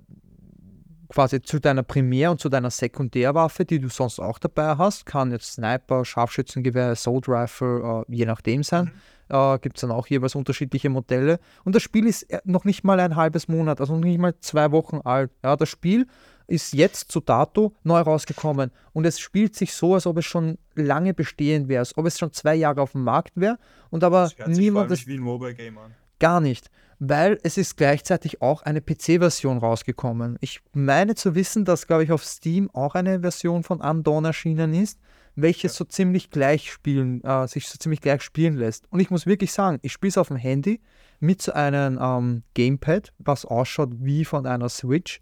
quasi 1.09 1.43
zu 1.43 1.59
deiner 1.61 1.83
Primär- 1.83 2.31
und 2.31 2.41
zu 2.41 2.49
deiner 2.49 2.71
Sekundärwaffe, 2.71 3.67
die 3.67 3.79
du 3.79 3.89
sonst 3.89 4.19
auch 4.19 4.39
dabei 4.39 4.77
hast. 4.79 5.05
Kann 5.05 5.31
jetzt 5.31 5.53
Sniper, 5.53 6.07
Scharfschützengewehr, 6.07 6.87
Assault 6.87 7.29
Rifle, 7.29 8.05
äh, 8.09 8.15
je 8.15 8.25
nachdem 8.25 8.63
sein. 8.63 8.87
Mhm. 8.87 8.91
Äh, 9.29 9.59
Gibt 9.59 9.77
es 9.77 9.81
dann 9.83 9.91
auch 9.91 10.07
jeweils 10.07 10.35
unterschiedliche 10.35 10.91
Modelle. 10.91 11.39
Und 11.65 11.75
das 11.75 11.83
Spiel 11.83 12.07
ist 12.07 12.25
äh, 12.25 12.41
noch 12.45 12.65
nicht 12.65 12.85
mal 12.85 13.01
ein 13.01 13.17
halbes 13.17 13.49
Monat, 13.49 13.81
also 13.81 13.95
noch 13.95 14.05
nicht 14.05 14.19
mal 14.19 14.35
zwei 14.41 14.71
Wochen 14.73 15.01
alt. 15.05 15.31
Ja, 15.43 15.57
das 15.57 15.69
Spiel 15.69 16.07
ist 16.47 16.73
jetzt 16.75 17.11
zu 17.11 17.21
dato 17.21 17.75
neu 17.83 18.01
rausgekommen 18.01 18.73
und 18.93 19.07
es 19.07 19.19
spielt 19.19 19.57
sich 19.57 19.73
so, 19.73 19.95
als 19.95 20.07
ob 20.07 20.19
es 20.19 20.27
schon 20.27 20.59
lange 20.75 21.15
bestehend 21.15 21.69
wäre, 21.69 21.81
als 21.81 21.97
ob 21.97 22.07
es 22.07 22.19
schon 22.19 22.33
zwei 22.33 22.55
Jahre 22.55 22.83
auf 22.83 22.93
dem 22.93 23.05
Markt 23.05 23.33
wäre 23.37 23.59
und 23.91 24.05
aber 24.05 24.25
Das 24.25 24.39
hört 24.39 24.55
sich 24.55 24.71
vor 24.71 24.81
allem 24.81 24.89
niemand 24.89 25.07
wie 25.07 25.15
ein 25.15 25.21
Mobile 25.21 25.55
Game 25.55 25.79
an. 25.79 25.95
Gar 26.19 26.41
nicht, 26.41 26.71
weil 26.99 27.39
es 27.43 27.59
ist 27.59 27.77
gleichzeitig 27.77 28.43
auch 28.43 28.63
eine 28.63 28.81
PC-Version 28.81 29.59
rausgekommen. 29.59 30.37
Ich 30.41 30.61
meine 30.73 31.15
zu 31.15 31.35
wissen, 31.35 31.65
dass, 31.65 31.87
glaube 31.87 32.05
ich, 32.05 32.13
auf 32.13 32.25
Steam 32.25 32.71
auch 32.73 32.95
eine 32.95 33.21
Version 33.21 33.63
von 33.63 33.81
Undawn 33.81 34.25
erschienen 34.25 34.75
ist, 34.75 35.01
welches 35.35 35.75
so 35.75 35.85
ziemlich 35.85 36.31
gleich 36.31 36.71
spielen, 36.71 37.23
äh, 37.25 37.47
sich 37.49 37.69
so 37.69 37.79
ziemlich 37.79 38.01
gleich 38.01 38.23
spielen 38.23 38.57
lässt. 38.57 38.91
Und 38.91 39.01
ich 39.01 39.11
muss 39.11 39.27
wirklich 39.27 39.53
sagen, 39.53 39.79
ich 39.83 39.93
spiele 39.93 40.11
es 40.11 40.19
auf 40.19 40.29
dem 40.29 40.37
Handy 40.37 40.81
mit 41.21 41.41
so 41.41 41.53
einem 41.53 41.99
ähm, 42.01 42.43
Gamepad, 42.55 43.13
was 43.19 43.45
ausschaut 43.45 43.91
wie 43.99 44.25
von 44.25 44.47
einer 44.47 44.69
Switch. 44.69 45.21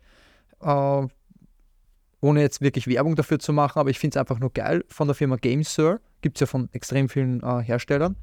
Äh, 0.60 1.06
ohne 2.22 2.40
jetzt 2.40 2.60
wirklich 2.60 2.86
Werbung 2.86 3.16
dafür 3.16 3.38
zu 3.38 3.52
machen, 3.52 3.78
aber 3.78 3.90
ich 3.90 3.98
finde 3.98 4.16
es 4.16 4.20
einfach 4.20 4.38
nur 4.38 4.52
geil. 4.52 4.84
Von 4.88 5.08
der 5.08 5.14
Firma 5.14 5.36
GameSir 5.36 6.00
gibt 6.20 6.36
es 6.36 6.40
ja 6.40 6.46
von 6.46 6.68
extrem 6.72 7.08
vielen 7.08 7.42
äh, 7.42 7.62
Herstellern. 7.62 8.16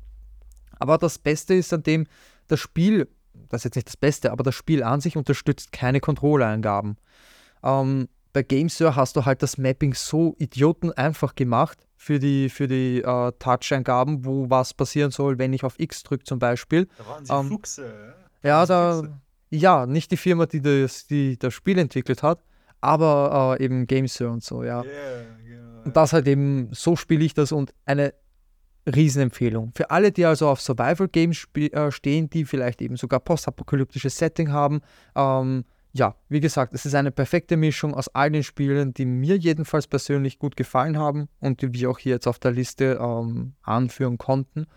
Aber 0.80 0.98
das 0.98 1.18
Beste 1.18 1.56
ist 1.56 1.74
an 1.74 1.84
dem, 1.84 2.06
das 2.48 2.60
Spiel, 2.60 3.08
das 3.50 3.62
ist 3.62 3.66
jetzt 3.66 3.76
nicht 3.76 3.88
das 3.88 3.98
Beste, 3.98 4.32
aber 4.32 4.44
das 4.44 4.54
Spiel 4.54 4.84
an 4.84 5.02
sich 5.02 5.18
unterstützt 5.18 5.72
keine 5.72 6.00
Controller-Eingaben. 6.00 6.98
Ähm, 7.64 8.08
bei 8.38 8.44
GameSir 8.44 8.96
hast 8.96 9.16
du 9.16 9.26
halt 9.26 9.42
das 9.42 9.58
Mapping 9.58 9.96
so 9.96 10.36
idioten 10.38 10.92
einfach 10.92 11.34
gemacht 11.34 11.88
für 11.96 12.20
die, 12.20 12.50
für 12.50 12.68
die 12.68 13.02
äh, 13.02 13.32
Touch-Eingaben, 13.40 14.26
wo 14.26 14.48
was 14.48 14.76
passieren 14.76 15.10
soll, 15.10 15.40
wenn 15.40 15.54
ich 15.54 15.64
auf 15.64 15.80
X 15.80 16.04
drücke 16.04 16.24
zum 16.24 16.38
Beispiel. 16.38 16.88
Da 17.00 17.08
waren 17.08 17.26
sie 17.26 17.34
Ähm, 17.34 17.48
Fuchse. 17.48 18.14
Ja, 18.44 18.64
da, 18.68 18.98
Füchse. 18.98 19.20
ja, 19.50 19.88
nicht 19.88 20.12
die 20.12 20.18
Firma, 20.18 20.46
die 20.46 20.62
das, 20.62 21.08
die 21.08 21.40
das 21.40 21.52
Spiel 21.52 21.80
entwickelt 21.80 22.22
hat, 22.22 22.44
aber 22.80 23.58
äh, 23.60 23.64
eben 23.66 23.88
GameSir 23.88 24.30
und 24.30 24.44
so, 24.44 24.64
ja. 24.64 24.84
Yeah, 24.84 24.94
yeah. 25.50 25.82
Und 25.86 25.98
das 25.98 26.14
halt 26.14 26.28
eben, 26.28 26.70
so 26.74 26.96
spiele 26.96 27.26
ich 27.26 27.34
das 27.34 27.52
und 27.52 27.74
eine 27.88 28.14
Riesenempfehlung. 28.86 29.72
Für 29.76 29.90
alle, 29.90 30.12
die 30.12 30.26
also 30.26 30.48
auf 30.48 30.62
Survival 30.62 31.08
Games 31.08 31.48
äh, 31.56 31.90
stehen, 31.90 32.30
die 32.30 32.46
vielleicht 32.46 32.84
eben 32.84 32.98
sogar 32.98 33.20
postapokalyptisches 33.20 34.16
Setting 34.16 34.52
haben, 34.52 34.82
ähm, 35.16 35.66
ja, 35.94 36.16
wie 36.30 36.40
gesagt, 36.40 36.74
es 36.74 36.86
ist 36.86 36.96
eine 36.96 37.12
perfekte 37.12 37.58
Mischung 37.58 37.94
aus 37.94 38.08
all 38.10 38.32
den 38.32 38.44
Spielen, 38.44 38.94
die 38.94 39.06
mir 39.06 39.38
jedenfalls 39.38 39.88
persönlich 39.88 40.40
gut 40.40 40.56
gefallen 40.56 40.98
haben 40.98 41.28
und 41.40 41.62
die 41.62 41.74
wir 41.74 41.90
auch 41.90 42.00
hier 42.00 42.14
jetzt 42.14 42.28
auf 42.28 42.40
der 42.40 42.52
Liste 42.52 43.00
ähm, 43.02 43.54
anführen 43.64 44.18
konnten. 44.18 44.68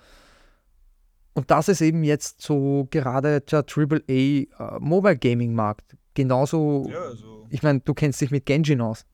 Und 1.34 1.50
das 1.50 1.68
ist 1.68 1.80
eben 1.80 2.04
jetzt 2.04 2.40
so 2.40 2.88
gerade 2.90 3.40
der 3.40 3.64
AAA 3.66 4.00
äh, 4.08 4.46
Mobile 4.80 5.16
Gaming 5.16 5.54
Markt. 5.54 5.96
Genauso, 6.14 6.88
ja, 6.90 7.00
also. 7.00 7.46
ich 7.50 7.62
meine, 7.62 7.80
du 7.80 7.94
kennst 7.94 8.20
dich 8.20 8.30
mit 8.30 8.46
Genshin 8.46 8.80
aus. 8.80 9.06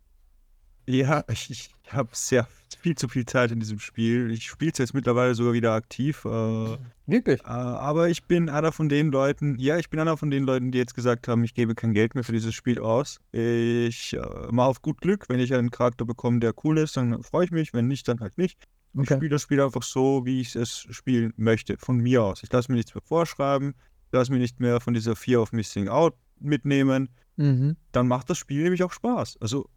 Ja, 0.87 1.25
ich, 1.31 1.51
ich 1.51 1.93
habe 1.93 2.09
sehr 2.13 2.47
viel 2.77 2.95
zu 2.97 3.09
viel 3.09 3.27
Zeit 3.27 3.51
in 3.51 3.61
diesem 3.61 3.79
Spiel. 3.79 4.31
Ich 4.31 4.45
spiele 4.45 4.73
es 4.73 4.79
jetzt 4.79 4.95
mittlerweile 4.95 5.35
sogar 5.35 5.53
wieder 5.53 5.73
aktiv. 5.73 6.25
Äh, 6.25 6.79
Wirklich? 7.07 7.41
äh, 7.41 7.47
aber 7.47 8.09
ich 8.09 8.25
bin 8.25 8.49
einer 8.49 8.73
von 8.73 8.89
den 8.89 9.11
Leuten, 9.11 9.59
ja, 9.59 9.79
ich 9.79 9.91
bin 9.91 10.01
einer 10.01 10.17
von 10.17 10.31
den 10.31 10.45
Leuten, 10.45 10.73
die 10.73 10.79
jetzt 10.79 10.95
gesagt 10.95 11.29
haben, 11.29 11.45
ich 11.45 11.55
gebe 11.55 11.75
kein 11.75 11.93
Geld 11.95 12.15
mehr 12.15 12.25
für 12.25 12.33
dieses 12.33 12.55
Spiel 12.55 12.79
aus. 12.79 13.21
Ich 13.33 14.15
äh, 14.15 14.21
mache 14.51 14.69
auf 14.69 14.83
gut 14.83 15.01
Glück, 15.01 15.27
wenn 15.29 15.41
ich 15.41 15.55
einen 15.55 15.71
Charakter 15.71 16.05
bekomme, 16.05 16.41
der 16.41 16.53
cool 16.65 16.79
ist, 16.79 16.97
dann 16.97 17.23
freue 17.23 17.45
ich 17.45 17.51
mich. 17.51 17.73
Wenn 17.73 17.89
nicht, 17.89 18.07
dann 18.09 18.21
halt 18.21 18.39
nicht. 18.39 18.59
Ich 18.95 19.01
Okay. 19.01 19.17
spiele 19.17 19.31
das 19.31 19.43
Spiel 19.43 19.61
einfach 19.61 19.83
so, 19.83 20.25
wie 20.25 20.41
ich 20.41 20.57
es 20.57 20.87
spielen 20.91 21.35
möchte, 21.37 21.77
von 21.79 21.99
mir 21.99 22.23
aus. 22.23 22.43
Ich 22.43 22.51
lasse 22.51 22.73
mir 22.73 22.77
nichts 22.77 22.95
mehr 22.95 23.03
vorschreiben, 23.03 23.75
lasse 24.11 24.33
mir 24.33 24.39
nicht 24.39 24.59
mehr 24.59 24.81
von 24.81 24.95
dieser 24.95 25.17
Fear 25.17 25.43
of 25.43 25.53
Missing 25.53 25.89
Out 25.89 26.15
mitnehmen. 26.41 27.11
Mhm. 27.37 27.77
Dann 27.93 28.09
macht 28.09 28.31
das 28.31 28.39
Spiel 28.39 28.63
nämlich 28.63 28.83
auch 28.83 28.93
Spaß. 28.93 29.37
Also 29.41 29.69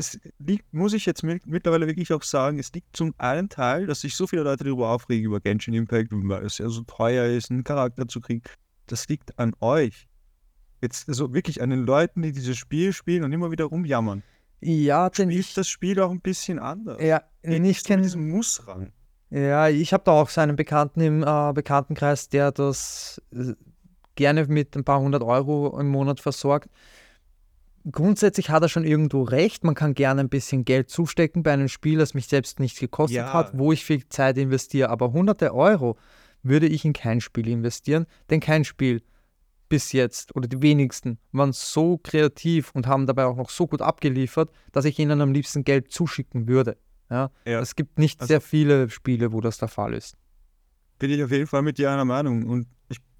es 0.00 0.18
liegt, 0.38 0.72
muss 0.74 0.92
ich 0.92 1.06
jetzt 1.06 1.22
mit, 1.22 1.46
mittlerweile 1.46 1.86
wirklich 1.86 2.12
auch 2.12 2.22
sagen, 2.22 2.58
es 2.58 2.72
liegt 2.72 2.96
zum 2.96 3.14
einen 3.18 3.48
Teil, 3.48 3.86
dass 3.86 4.00
sich 4.00 4.16
so 4.16 4.26
viele 4.26 4.42
Leute 4.42 4.64
darüber 4.64 4.90
aufregen, 4.90 5.26
über 5.26 5.40
Genshin 5.40 5.74
Impact, 5.74 6.08
weil 6.12 6.44
es 6.44 6.58
ja 6.58 6.68
so 6.68 6.82
teuer 6.82 7.26
ist, 7.26 7.50
einen 7.50 7.64
Charakter 7.64 8.08
zu 8.08 8.20
kriegen. 8.20 8.42
Das 8.86 9.08
liegt 9.08 9.38
an 9.38 9.54
euch. 9.60 10.08
Jetzt 10.82 11.08
also 11.08 11.32
wirklich 11.34 11.62
an 11.62 11.70
den 11.70 11.84
Leuten, 11.84 12.22
die 12.22 12.32
dieses 12.32 12.56
Spiel 12.56 12.92
spielen 12.92 13.22
und 13.22 13.32
immer 13.32 13.50
wieder 13.50 13.66
rumjammern. 13.66 14.22
Ja, 14.60 15.08
denn 15.10 15.30
Spielt 15.30 15.46
ich, 15.46 15.54
das 15.54 15.68
Spiel 15.68 16.00
auch 16.00 16.10
ein 16.10 16.20
bisschen 16.20 16.58
anders. 16.58 17.00
ja, 17.02 17.22
Geht 17.42 17.62
nicht 17.62 17.86
kenne. 17.86 18.02
diesem 18.02 18.28
Muss 18.28 18.66
ran. 18.66 18.92
Ja, 19.30 19.68
ich 19.68 19.92
habe 19.92 20.02
da 20.04 20.12
auch 20.12 20.28
so 20.28 20.40
einen 20.40 20.56
Bekannten 20.56 21.00
im 21.00 21.22
äh, 21.22 21.52
Bekanntenkreis, 21.52 22.28
der 22.28 22.50
das 22.50 23.22
äh, 23.32 23.54
gerne 24.16 24.46
mit 24.46 24.76
ein 24.76 24.84
paar 24.84 25.00
hundert 25.00 25.22
Euro 25.22 25.78
im 25.78 25.88
Monat 25.88 26.20
versorgt. 26.20 26.68
Grundsätzlich 27.90 28.50
hat 28.50 28.62
er 28.62 28.68
schon 28.68 28.84
irgendwo 28.84 29.22
recht. 29.22 29.64
Man 29.64 29.74
kann 29.74 29.94
gerne 29.94 30.20
ein 30.20 30.28
bisschen 30.28 30.64
Geld 30.64 30.90
zustecken 30.90 31.42
bei 31.42 31.52
einem 31.52 31.68
Spiel, 31.68 31.98
das 31.98 32.12
mich 32.14 32.26
selbst 32.26 32.60
nicht 32.60 32.78
gekostet 32.78 33.16
Ja. 33.16 33.32
hat, 33.32 33.56
wo 33.58 33.72
ich 33.72 33.84
viel 33.84 34.06
Zeit 34.08 34.36
investiere. 34.36 34.90
Aber 34.90 35.12
hunderte 35.12 35.54
Euro 35.54 35.96
würde 36.42 36.66
ich 36.66 36.84
in 36.84 36.92
kein 36.92 37.20
Spiel 37.20 37.48
investieren, 37.48 38.06
denn 38.28 38.40
kein 38.40 38.64
Spiel 38.64 39.02
bis 39.70 39.92
jetzt 39.92 40.34
oder 40.36 40.48
die 40.48 40.60
wenigsten 40.62 41.18
waren 41.32 41.52
so 41.52 41.98
kreativ 42.02 42.70
und 42.74 42.86
haben 42.86 43.06
dabei 43.06 43.24
auch 43.26 43.36
noch 43.36 43.50
so 43.50 43.66
gut 43.66 43.80
abgeliefert, 43.82 44.50
dass 44.72 44.84
ich 44.84 44.98
ihnen 44.98 45.20
am 45.20 45.32
liebsten 45.32 45.64
Geld 45.64 45.90
zuschicken 45.92 46.48
würde. 46.48 46.76
Ja, 47.08 47.30
Ja. 47.46 47.60
es 47.60 47.76
gibt 47.76 47.98
nicht 47.98 48.20
Also- 48.20 48.28
sehr 48.32 48.40
viele 48.40 48.90
Spiele, 48.90 49.32
wo 49.32 49.40
das 49.40 49.58
der 49.58 49.68
Fall 49.68 49.94
ist. 49.94 50.16
Bin 50.98 51.10
ich 51.10 51.22
auf 51.22 51.30
jeden 51.30 51.46
Fall 51.46 51.62
mit 51.62 51.78
dir 51.78 51.90
einer 51.90 52.04
Meinung. 52.04 52.44
Und 52.46 52.66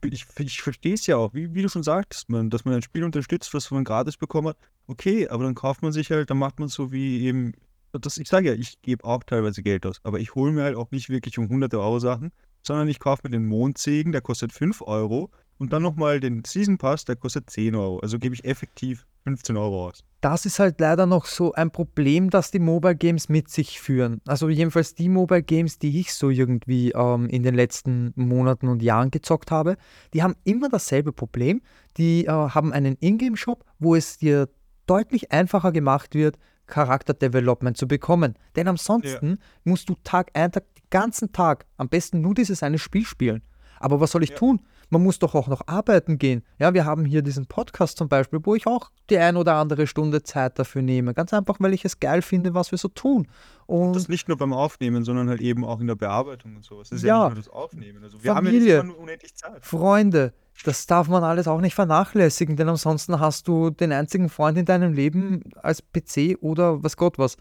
ich, 0.03 0.27
ich, 0.39 0.63
verstehe 0.63 0.95
es 0.95 1.07
ja 1.07 1.17
auch, 1.17 1.35
wie, 1.35 1.55
wie 1.55 1.63
du 1.63 1.69
schon 1.69 1.83
sagtest, 1.83 2.29
man, 2.29 2.51
dass 2.51 2.65
man 2.65 2.75
ein 2.75 2.83
Spiel 2.83 3.05
unterstützt, 3.05 3.53
was 3.55 3.71
man 3.71 3.85
gratis 3.85 4.17
bekommen 4.17 4.49
hat. 4.49 4.57
Okay, 4.87 5.29
aber 5.29 5.45
dann 5.45 5.55
kauft 5.55 5.83
man 5.83 5.93
sich 5.93 6.11
halt, 6.11 6.31
dann 6.31 6.39
macht 6.39 6.59
man 6.59 6.69
so 6.69 6.93
wie 6.93 7.25
eben. 7.25 7.53
Das, 7.93 8.19
ich 8.19 8.29
sage 8.29 8.49
ja, 8.49 8.55
ich 8.55 8.81
gebe 8.83 9.05
auch 9.05 9.25
teilweise 9.25 9.63
Geld 9.63 9.85
aus, 9.85 10.01
aber 10.05 10.21
ich 10.21 10.35
hole 10.37 10.53
mir 10.53 10.63
halt 10.63 10.77
auch 10.77 10.93
nicht 10.93 11.09
wirklich 11.09 11.39
um 11.39 11.49
hunderte 11.49 11.81
Euro 11.81 11.99
Sachen, 11.99 12.31
sondern 12.63 12.87
ich 12.89 13.01
kaufe 13.01 13.23
mir 13.25 13.31
den 13.31 13.47
Mondsegen, 13.47 14.13
der 14.13 14.21
kostet 14.21 14.53
5 14.53 14.83
Euro 14.83 15.31
und 15.59 15.73
dann 15.73 15.83
nochmal 15.83 16.21
den 16.21 16.45
Season 16.45 16.79
Pass, 16.79 17.05
der 17.05 17.17
kostet 17.17 17.51
10 17.51 17.75
Euro. 17.75 17.99
Also 17.99 18.19
gebe 18.19 18.35
ich 18.35 18.45
effektiv 18.45 19.07
15 19.25 19.57
Euro 19.57 19.89
aus. 19.89 20.05
Das 20.21 20.45
ist 20.45 20.59
halt 20.59 20.81
leider 20.81 21.07
noch 21.07 21.25
so 21.25 21.53
ein 21.53 21.71
Problem, 21.71 22.29
das 22.29 22.51
die 22.51 22.59
Mobile 22.59 22.95
Games 22.97 23.29
mit 23.31 23.49
sich 23.49 23.81
führen. 23.81 24.21
Also 24.27 24.49
jedenfalls 24.51 24.95
die 24.95 25.09
Mobile 25.09 25.43
Games, 25.43 25.79
die 25.79 25.99
ich 25.99 26.13
so 26.13 26.29
irgendwie 26.29 26.93
ähm, 26.93 27.27
in 27.29 27.43
den 27.43 27.55
letzten 27.55 28.13
Monaten 28.17 28.69
und 28.69 28.83
Jahren 28.83 29.11
gezockt 29.11 29.51
habe, 29.51 29.77
die 30.13 30.23
haben 30.23 30.37
immer 30.45 30.69
dasselbe 30.69 31.13
Problem. 31.13 31.63
Die 31.97 32.27
äh, 32.27 32.31
haben 32.31 32.73
einen 32.73 32.97
Ingame-Shop, 33.01 33.65
wo 33.79 33.95
es 33.95 34.19
dir 34.19 34.49
deutlich 34.87 35.33
einfacher 35.33 35.73
gemacht 35.73 36.15
wird, 36.15 36.37
Charakterdevelopment 36.67 37.77
zu 37.77 37.87
bekommen. 37.89 38.35
Denn 38.57 38.69
ansonsten 38.69 39.39
musst 39.65 39.89
du 39.89 39.97
Tag 40.05 40.31
ein, 40.35 40.53
Tag, 40.53 40.65
den 40.75 40.85
ganzen 40.91 41.33
Tag 41.33 41.67
am 41.77 41.89
besten 41.89 42.21
nur 42.21 42.35
dieses 42.35 42.63
eine 42.63 42.79
Spiel 42.79 43.05
spielen. 43.05 43.43
Aber 43.79 44.01
was 44.01 44.11
soll 44.11 44.23
ich 44.23 44.31
Ja. 44.31 44.37
tun? 44.37 44.61
Man 44.91 45.03
muss 45.03 45.19
doch 45.21 45.35
auch 45.37 45.47
noch 45.49 45.63
arbeiten 45.67 46.19
gehen. 46.19 46.43
Ja, 46.59 46.75
wir 46.75 46.85
haben 46.85 47.05
hier 47.05 47.23
diesen 47.23 47.47
Podcast 47.47 47.97
zum 47.97 48.09
Beispiel, 48.09 48.41
wo 48.43 48.55
ich 48.57 48.67
auch 48.67 48.91
die 49.09 49.19
ein 49.19 49.37
oder 49.37 49.55
andere 49.55 49.87
Stunde 49.87 50.23
Zeit 50.23 50.59
dafür 50.59 50.83
nehme. 50.83 51.15
Ganz 51.15 51.33
einfach, 51.33 51.57
weil 51.61 51.73
ich 51.75 51.85
es 51.85 52.01
geil 52.01 52.23
finde, 52.23 52.55
was 52.55 52.73
wir 52.73 52.79
so 52.79 52.89
tun. 52.89 53.29
Und 53.67 53.95
Das 53.95 54.09
nicht 54.09 54.27
nur 54.29 54.37
beim 54.37 54.53
Aufnehmen, 54.53 55.05
sondern 55.05 55.29
halt 55.29 55.41
eben 55.41 55.65
auch 55.65 55.81
in 55.81 55.87
der 55.87 55.95
Bearbeitung 55.95 56.57
und 56.57 56.65
sowas. 56.65 56.89
Das 56.91 56.99
ist 56.99 57.05
Ja. 57.05 57.19
ja, 57.23 57.25
nicht 57.29 57.35
nur 57.37 57.45
das 57.45 57.53
Aufnehmen. 57.53 58.03
Also 58.03 58.23
wir 58.23 58.35
haben 58.35 58.47
ja 58.47 58.53
Familie. 58.53 58.75
immer 58.75 58.85
nur 58.85 58.99
unendlich 58.99 59.35
Zeit. 59.37 59.65
Freunde, 59.65 60.33
das 60.65 60.87
darf 60.87 61.09
man 61.09 61.23
alles 61.23 61.47
auch 61.47 61.61
nicht 61.61 61.75
vernachlässigen, 61.77 62.57
denn 62.57 62.69
ansonsten 62.69 63.21
hast 63.21 63.47
du 63.47 63.71
den 63.71 63.93
einzigen 63.93 64.29
Freund 64.29 64.59
in 64.59 64.65
deinem 64.65 64.93
Leben 64.93 65.45
als 65.63 65.83
PC 65.83 66.37
oder 66.41 66.83
was 66.83 66.97
Gott 66.97 67.17
was. 67.19 67.37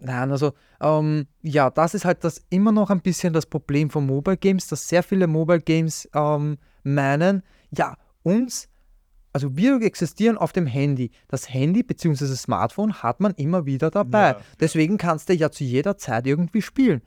Nein, 0.00 0.30
also 0.30 0.52
ähm, 0.80 1.26
ja, 1.42 1.70
das 1.70 1.94
ist 1.94 2.04
halt 2.04 2.22
das 2.24 2.44
immer 2.50 2.72
noch 2.72 2.90
ein 2.90 3.00
bisschen 3.00 3.32
das 3.32 3.46
Problem 3.46 3.90
von 3.90 4.06
Mobile 4.06 4.36
Games, 4.36 4.66
dass 4.68 4.88
sehr 4.88 5.02
viele 5.02 5.26
Mobile 5.26 5.60
Games 5.60 6.08
ähm, 6.14 6.58
meinen, 6.82 7.42
ja, 7.70 7.96
uns, 8.22 8.68
also 9.32 9.56
wir 9.56 9.82
existieren 9.82 10.38
auf 10.38 10.52
dem 10.52 10.66
Handy. 10.66 11.10
Das 11.28 11.52
Handy 11.52 11.82
bzw. 11.82 12.26
das 12.26 12.42
Smartphone 12.42 13.02
hat 13.02 13.20
man 13.20 13.34
immer 13.34 13.66
wieder 13.66 13.90
dabei. 13.90 14.30
Ja, 14.30 14.40
Deswegen 14.60 14.96
kannst 14.96 15.28
du 15.28 15.34
ja 15.34 15.50
zu 15.50 15.64
jeder 15.64 15.98
Zeit 15.98 16.26
irgendwie 16.26 16.62
spielen. 16.62 17.02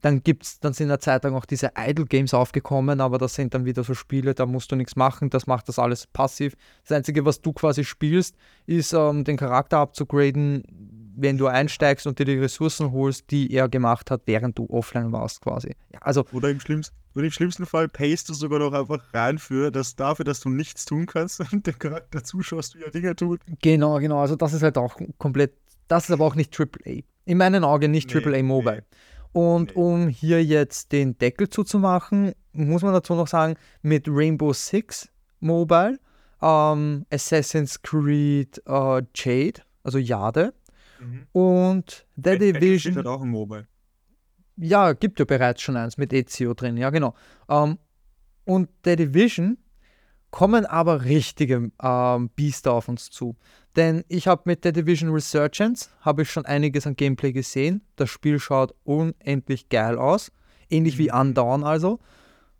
Dann 0.00 0.22
gibt's, 0.22 0.60
dann 0.60 0.72
sind 0.72 0.84
in 0.84 0.90
der 0.90 1.00
Zeit 1.00 1.24
lang 1.24 1.34
auch 1.34 1.44
diese 1.44 1.72
Idle 1.76 2.04
Games 2.04 2.32
aufgekommen, 2.32 3.00
aber 3.00 3.18
das 3.18 3.34
sind 3.34 3.54
dann 3.54 3.64
wieder 3.64 3.82
so 3.82 3.94
Spiele, 3.94 4.34
da 4.34 4.46
musst 4.46 4.70
du 4.70 4.76
nichts 4.76 4.94
machen, 4.94 5.30
das 5.30 5.48
macht 5.48 5.68
das 5.68 5.80
alles 5.80 6.06
passiv. 6.06 6.54
Das 6.82 6.96
Einzige, 6.96 7.24
was 7.24 7.40
du 7.40 7.52
quasi 7.52 7.82
spielst, 7.82 8.36
ist 8.66 8.92
ähm, 8.92 9.24
den 9.24 9.36
Charakter 9.36 9.78
abzugraden, 9.78 10.62
wenn 11.20 11.36
du 11.38 11.46
einsteigst 11.46 12.06
und 12.06 12.18
dir 12.18 12.24
die 12.24 12.38
Ressourcen 12.38 12.92
holst, 12.92 13.30
die 13.30 13.52
er 13.52 13.68
gemacht 13.68 14.10
hat, 14.10 14.22
während 14.26 14.56
du 14.58 14.66
offline 14.70 15.12
warst 15.12 15.40
quasi. 15.40 15.74
Ja, 15.92 16.00
also 16.02 16.24
Oder 16.32 16.50
im 16.50 16.60
schlimmsten, 16.60 16.94
oder 17.14 17.24
im 17.24 17.30
schlimmsten 17.32 17.66
Fall 17.66 17.88
payst 17.88 18.28
du 18.28 18.34
sogar 18.34 18.58
noch 18.60 18.72
einfach 18.72 19.02
rein 19.12 19.38
für 19.38 19.70
das 19.70 19.96
dafür, 19.96 20.24
dass 20.24 20.40
du 20.40 20.48
nichts 20.48 20.84
tun 20.84 21.06
kannst 21.06 21.40
und 21.52 21.66
dem 21.66 21.78
Charakter 21.78 22.22
zuschaust, 22.22 22.76
wie 22.76 22.82
er 22.82 22.90
Dinge 22.90 23.16
tut. 23.16 23.40
genau, 23.62 23.98
genau, 23.98 24.20
also 24.20 24.36
das 24.36 24.52
ist 24.52 24.62
halt 24.62 24.78
auch 24.78 24.96
komplett, 25.18 25.54
das 25.88 26.04
ist 26.04 26.10
aber 26.12 26.24
auch 26.24 26.34
nicht 26.34 26.58
AAA. 26.58 27.02
In 27.24 27.38
meinen 27.38 27.64
Augen 27.64 27.90
nicht 27.90 28.14
Nee, 28.14 28.20
AAA 28.24 28.42
Mobile. 28.42 28.76
nee. 28.76 28.96
Und 29.32 29.70
Nee. 29.76 29.82
um 29.82 30.08
hier 30.08 30.42
jetzt 30.44 30.92
den 30.92 31.18
Deckel 31.18 31.48
zuzumachen, 31.50 32.32
muss 32.52 32.82
man 32.82 32.94
dazu 32.94 33.14
noch 33.14 33.28
sagen, 33.28 33.56
mit 33.82 34.06
Rainbow 34.08 34.52
Six 34.54 35.08
Mobile, 35.40 35.98
ähm, 36.40 37.04
Assassin's 37.12 37.82
Creed 37.82 38.62
äh, 38.66 39.02
Jade, 39.14 39.60
also 39.82 39.98
Jade, 39.98 40.54
und 41.32 42.06
The 42.16 42.22
Battlefield 42.22 42.62
Division. 42.62 42.96
hat 42.96 43.06
auch 43.06 43.22
ein 43.22 43.28
Mobile. 43.28 43.66
Ja, 44.56 44.92
gibt 44.92 45.18
ja 45.18 45.24
bereits 45.24 45.62
schon 45.62 45.76
eins 45.76 45.96
mit 45.96 46.12
Ezio 46.12 46.54
drin, 46.54 46.76
ja 46.76 46.90
genau. 46.90 47.14
Ähm, 47.48 47.78
und 48.44 48.68
The 48.84 48.96
Division 48.96 49.58
kommen 50.30 50.66
aber 50.66 51.04
richtige 51.04 51.70
ähm, 51.82 52.30
Biester 52.30 52.72
auf 52.72 52.88
uns 52.88 53.10
zu. 53.10 53.36
Denn 53.76 54.04
ich 54.08 54.26
habe 54.26 54.42
mit 54.46 54.64
The 54.64 54.72
Division 54.72 55.10
Resurgence, 55.10 55.90
habe 56.00 56.22
ich 56.22 56.30
schon 56.30 56.44
einiges 56.44 56.86
an 56.86 56.96
Gameplay 56.96 57.32
gesehen. 57.32 57.82
Das 57.96 58.10
Spiel 58.10 58.38
schaut 58.38 58.74
unendlich 58.84 59.68
geil 59.68 59.96
aus. 59.96 60.32
Ähnlich 60.68 60.98
wie 60.98 61.12
Undawn 61.12 61.64
also. 61.64 62.00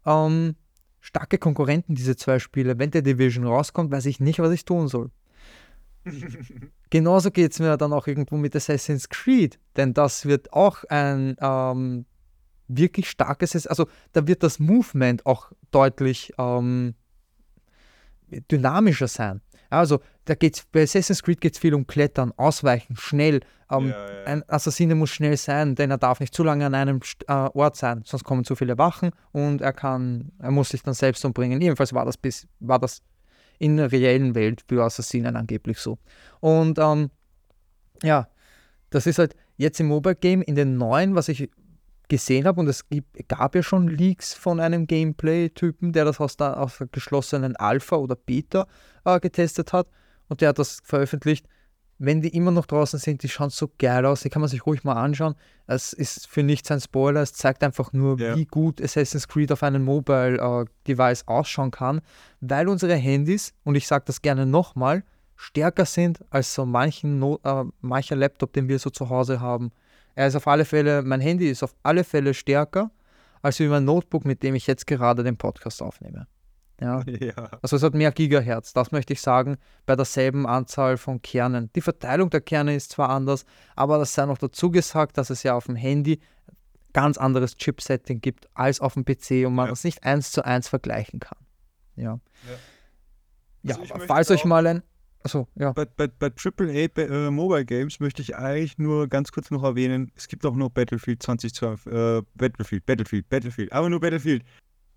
Ähm, 0.06 0.55
starke 1.01 1.39
Konkurrenten, 1.39 1.94
diese 1.94 2.16
zwei 2.16 2.39
Spiele. 2.39 2.78
Wenn 2.78 2.93
The 2.93 3.02
Division 3.02 3.47
rauskommt, 3.47 3.90
weiß 3.90 4.06
ich 4.06 4.20
nicht, 4.20 4.39
was 4.39 4.52
ich 4.52 4.65
tun 4.65 4.89
soll. 4.89 5.10
Genauso 6.90 7.30
geht 7.30 7.52
es 7.52 7.59
mir 7.59 7.76
dann 7.76 7.93
auch 7.93 8.06
irgendwo 8.06 8.36
mit 8.36 8.55
Assassin's 8.56 9.09
Creed, 9.09 9.59
denn 9.76 9.94
das 9.94 10.26
wird 10.26 10.52
auch 10.52 10.85
ein 10.85 11.36
ähm, 11.40 12.06
wirklich 12.68 13.09
starkes, 13.09 13.66
also 13.66 13.86
da 14.12 14.26
wird 14.26 14.43
das 14.43 14.59
Movement 14.59 15.26
auch 15.26 15.52
deutlich 15.70 16.32
ähm, 16.39 16.94
dynamischer 18.51 19.09
sein. 19.09 19.40
Also 19.70 20.01
da 20.24 20.35
geht's, 20.35 20.64
bei 20.72 20.82
Assassin's 20.82 21.22
Creed 21.22 21.40
geht 21.40 21.55
es 21.55 21.59
viel 21.59 21.74
um 21.74 21.86
Klettern, 21.86 22.32
Ausweichen, 22.36 22.97
schnell. 22.97 23.40
Ähm, 23.70 23.89
Ja, 23.89 24.10
ja. 24.10 24.24
Ein 24.24 24.48
Assassine 24.48 24.94
muss 24.94 25.10
schnell 25.10 25.36
sein, 25.36 25.74
denn 25.74 25.90
er 25.90 25.98
darf 25.98 26.20
nicht 26.20 26.35
zu 26.35 26.43
lange 26.43 26.64
an 26.64 26.74
einem 26.74 27.01
äh, 27.26 27.32
Ort 27.32 27.76
sein, 27.76 28.02
sonst 28.05 28.24
kommen 28.24 28.44
zu 28.44 28.56
viele 28.56 28.78
Wachen 28.78 29.10
und 29.32 29.60
er 29.60 29.72
kann, 29.72 30.32
er 30.39 30.51
muss 30.51 30.70
sich 30.70 30.82
dann 30.82 30.94
selbst 30.94 31.24
umbringen. 31.24 31.60
Jedenfalls 31.60 31.93
war 31.93 32.06
das 32.06 32.16
bis, 32.16 32.47
war 32.60 32.78
das 32.78 33.02
in 33.59 33.76
der 33.76 33.93
reellen 33.93 34.35
Welt 34.35 34.64
für 34.68 34.82
Assassinen 34.82 35.36
angeblich 35.36 35.78
so. 35.78 35.98
Und 36.40 36.78
ähm, 36.78 37.10
ja, 38.02 38.28
das 38.90 39.06
ist 39.06 39.18
halt 39.18 39.35
jetzt 39.56 39.80
im 39.80 39.89
Mobile 39.89 40.14
Game 40.14 40.43
in 40.43 40.55
den 40.55 40.76
neuen, 40.76 41.14
was 41.14 41.28
ich 41.28 41.51
gesehen 42.09 42.47
habe, 42.47 42.60
und 42.60 42.68
es 42.68 42.89
gibt, 42.89 43.28
gab 43.28 43.55
ja 43.55 43.62
schon 43.62 43.89
Leaks 43.89 44.32
von 44.32 44.60
einem 44.60 44.86
Gameplay-Typen, 44.86 45.93
der 45.93 46.06
das 46.06 46.20
aus 46.20 46.36
der, 46.36 46.59
aus 46.59 46.78
der 46.78 46.86
geschlossenen 46.86 47.55
Alpha 47.56 47.97
oder 47.97 48.16
Beta 48.16 48.66
äh, 49.05 49.20
getestet 49.20 49.72
hat 49.72 49.89
und 50.28 50.40
der 50.40 50.51
hat 50.51 50.59
das 50.59 50.80
veröffentlicht. 50.85 51.47
Wenn 52.01 52.20
die 52.23 52.29
immer 52.29 52.53
noch 52.53 52.66
draußen 52.66 52.99
sind, 53.01 53.23
die 53.25 53.29
schauen 53.29 53.51
so 53.51 53.69
geil 53.79 54.07
aus, 54.07 54.20
die 54.20 54.29
kann 54.31 54.41
man 54.41 54.49
sich 54.49 54.65
ruhig 54.66 54.85
mal 54.85 54.95
anschauen. 54.95 55.35
Es 55.66 55.93
ist 55.93 56.29
für 56.29 56.45
nichts 56.45 56.70
ein 56.70 56.81
Spoiler, 56.81 57.23
es 57.23 57.33
zeigt 57.33 57.65
einfach 57.65 57.93
nur, 57.93 58.19
Ja. 58.20 58.37
wie 58.37 58.45
gut 58.45 58.81
Assassin's 58.81 59.27
Creed 59.27 59.51
auf 59.51 59.62
einem 59.65 59.85
Mobile-Device 59.85 61.27
ausschauen 61.27 61.70
kann, 61.73 62.01
weil 62.41 62.69
unsere 62.69 62.95
Handys, 62.95 63.53
und 63.65 63.75
ich 63.75 63.87
sage 63.87 64.05
das 64.07 64.23
gerne 64.23 64.47
nochmal, 64.47 65.03
stärker 65.35 65.85
sind 65.85 66.20
als 66.31 66.55
so 66.55 66.65
manchen 66.65 67.19
no 67.19 67.41
äh, 67.45 67.65
mancher 67.81 68.16
Laptop, 68.16 68.53
den 68.53 68.69
wir 68.69 68.79
so 68.79 68.91
zu 68.91 69.09
Hause 69.09 69.41
haben. 69.41 69.70
Er 70.15 70.27
ist 70.29 70.37
auf 70.37 70.47
alle 70.49 70.65
Fälle, 70.65 71.03
mein 71.03 71.20
Handy 71.20 71.49
ist 71.49 71.62
auf 71.62 71.75
alle 71.83 72.05
Fälle 72.05 72.35
stärker 72.35 72.91
als 73.43 73.59
wie 73.61 73.69
mein 73.69 73.85
Notebook, 73.85 74.25
mit 74.25 74.43
dem 74.43 74.55
ich 74.57 74.66
jetzt 74.66 74.87
gerade 74.87 75.23
den 75.23 75.37
Podcast 75.37 75.81
aufnehme. 75.83 76.27
Ja, 76.80 77.02
ja. 77.06 77.50
also 77.62 77.76
es 77.76 77.82
hat 77.82 77.94
mehr 77.94 78.12
Gigahertz, 78.12 78.72
das 78.72 78.92
möchte 78.92 79.12
ich 79.12 79.20
sagen, 79.20 79.56
bei 79.86 79.96
derselben 79.96 80.46
Anzahl 80.46 80.96
von 80.96 81.20
Kernen. 81.22 81.70
Die 81.74 81.80
Verteilung 81.80 82.30
der 82.30 82.40
Kerne 82.40 82.74
ist 82.74 82.92
zwar 82.92 83.10
anders, 83.10 83.44
aber 83.74 83.98
das 83.98 84.14
sei 84.14 84.26
noch 84.26 84.38
dazu 84.38 84.70
gesagt, 84.70 85.18
dass 85.18 85.30
es 85.30 85.42
ja 85.42 85.55
auf 85.55 85.66
dem 85.66 85.76
Handy 85.76 86.20
ganz 86.92 87.18
anderes 87.18 87.56
Chipsetting 87.56 88.20
gibt 88.20 88.48
als 88.55 88.80
auf 88.80 88.94
dem 88.94 89.05
PC 89.05 89.46
und 89.46 89.55
man 89.55 89.66
Ja. 89.66 89.70
das 89.72 89.84
nicht 89.84 90.05
eins 90.05 90.30
zu 90.32 90.44
eins 90.44 90.68
vergleichen 90.68 91.20
kann. 91.20 91.38
Ja. 91.96 92.20
Ja, 93.62 93.74
Also 93.74 93.94
möchte 93.94 94.06
falls 94.06 94.30
euch 94.30 94.44
mal 94.44 94.66
ein. 94.66 94.82
Achso, 95.24 95.48
ja. 95.56 95.72
Bei, 95.72 95.84
bei, 95.84 96.06
bei 96.06 96.28
AAA 96.28 96.86
bei, 96.94 97.02
äh, 97.02 97.30
Mobile 97.30 97.64
Games 97.64 97.98
möchte 97.98 98.22
ich 98.22 98.36
eigentlich 98.36 98.78
nur 98.78 99.09
ganz 99.09 99.32
kurz 99.32 99.50
noch 99.50 99.64
erwähnen, 99.64 100.12
es 100.14 100.28
gibt 100.28 100.46
auch 100.46 100.55
noch 100.55 100.70
Battlefield 100.70 101.22
2012, 101.22 101.86
äh, 101.86 102.22
Battlefield, 102.36 102.86
Battlefield, 102.86 103.28
Battlefield, 103.28 103.72
aber 103.72 103.90
nur 103.90 103.98
Battlefield. 104.00 104.44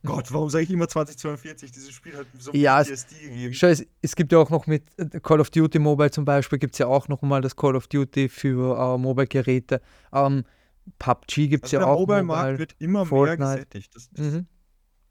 Gott, 0.03 0.31
warum 0.33 0.49
sage 0.49 0.63
ich 0.63 0.71
immer 0.71 0.87
2042? 0.87 1.71
Dieses 1.71 1.91
Spiel 1.91 2.17
hat 2.17 2.25
so 2.39 2.51
Ja, 2.53 2.81
es- 2.81 2.87
PTSD 2.87 3.19
gegeben. 3.29 3.53
Schau, 3.53 3.67
es, 3.67 4.15
gibt 4.15 4.31
ja 4.31 4.39
auch 4.39 4.49
noch 4.49 4.65
mit 4.67 4.83
äh, 4.97 5.19
Call 5.19 5.39
of 5.39 5.49
Duty 5.51 5.77
Mobile 5.79 6.09
zum 6.11 6.25
Beispiel, 6.25 6.57
gibt 6.59 6.73
es 6.75 6.79
ja 6.79 6.87
auch 6.87 7.07
noch 7.07 7.21
mal 7.21 7.41
das 7.41 7.55
Call 7.55 7.75
of 7.75 7.87
Duty 7.87 8.27
für 8.29 8.77
äh, 8.77 8.97
Mobile-Geräte. 8.97 9.79
Ähm, 10.11 10.43
PUBG 10.97 11.47
gibt 11.49 11.65
es 11.67 11.73
Also 11.73 11.75
ja 11.75 11.79
der 11.85 11.87
auch. 11.89 11.99
Mobile-Markt 11.99 12.43
Mobile. 12.43 12.59
wird 12.59 12.75
immer 12.79 13.05
Fortnite. 13.05 13.39
mehr 13.41 13.53
gesättigt. 13.55 13.95
Das, 13.95 14.09
das 14.11 14.25
Mhm. 14.33 14.47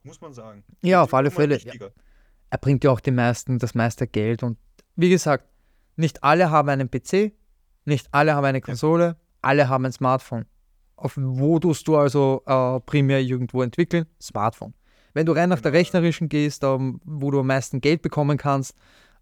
muss 0.02 0.20
man 0.20 0.32
sagen. 0.32 0.64
Ja, 0.82 1.02
auf 1.02 1.14
alle 1.14 1.30
Fälle. 1.30 1.58
Ja. 1.60 1.72
Er 2.50 2.58
bringt 2.58 2.82
ja 2.82 2.90
auch 2.90 3.00
die 3.00 3.12
meisten, 3.12 3.58
das 3.60 3.76
meiste 3.76 4.08
Geld. 4.08 4.42
Und 4.42 4.58
wie 4.96 5.08
gesagt, 5.10 5.44
nicht 5.96 6.24
alle 6.24 6.50
haben 6.50 6.68
einen 6.68 6.90
PC, 6.90 7.32
nicht 7.84 8.08
alle 8.10 8.34
haben 8.34 8.44
eine 8.44 8.60
Konsole, 8.60 9.16
alle 9.40 9.68
haben 9.68 9.84
ein 9.84 9.92
Smartphone. 9.92 10.46
Auf 10.96 11.14
wo 11.16 11.58
tust 11.60 11.86
du 11.88 11.96
also 11.96 12.42
äh, 12.44 12.80
primär 12.80 13.20
irgendwo 13.20 13.62
entwickeln? 13.62 14.06
Smartphone. 14.20 14.74
Wenn 15.14 15.26
du 15.26 15.32
rein 15.32 15.48
nach 15.48 15.60
der 15.60 15.70
Genau. 15.72 15.80
rechnerischen 15.80 16.28
gehst, 16.28 16.62
ähm, 16.64 17.00
wo 17.04 17.30
du 17.30 17.40
am 17.40 17.46
meisten 17.46 17.80
Geld 17.80 18.02
bekommen 18.02 18.38
kannst, 18.38 18.74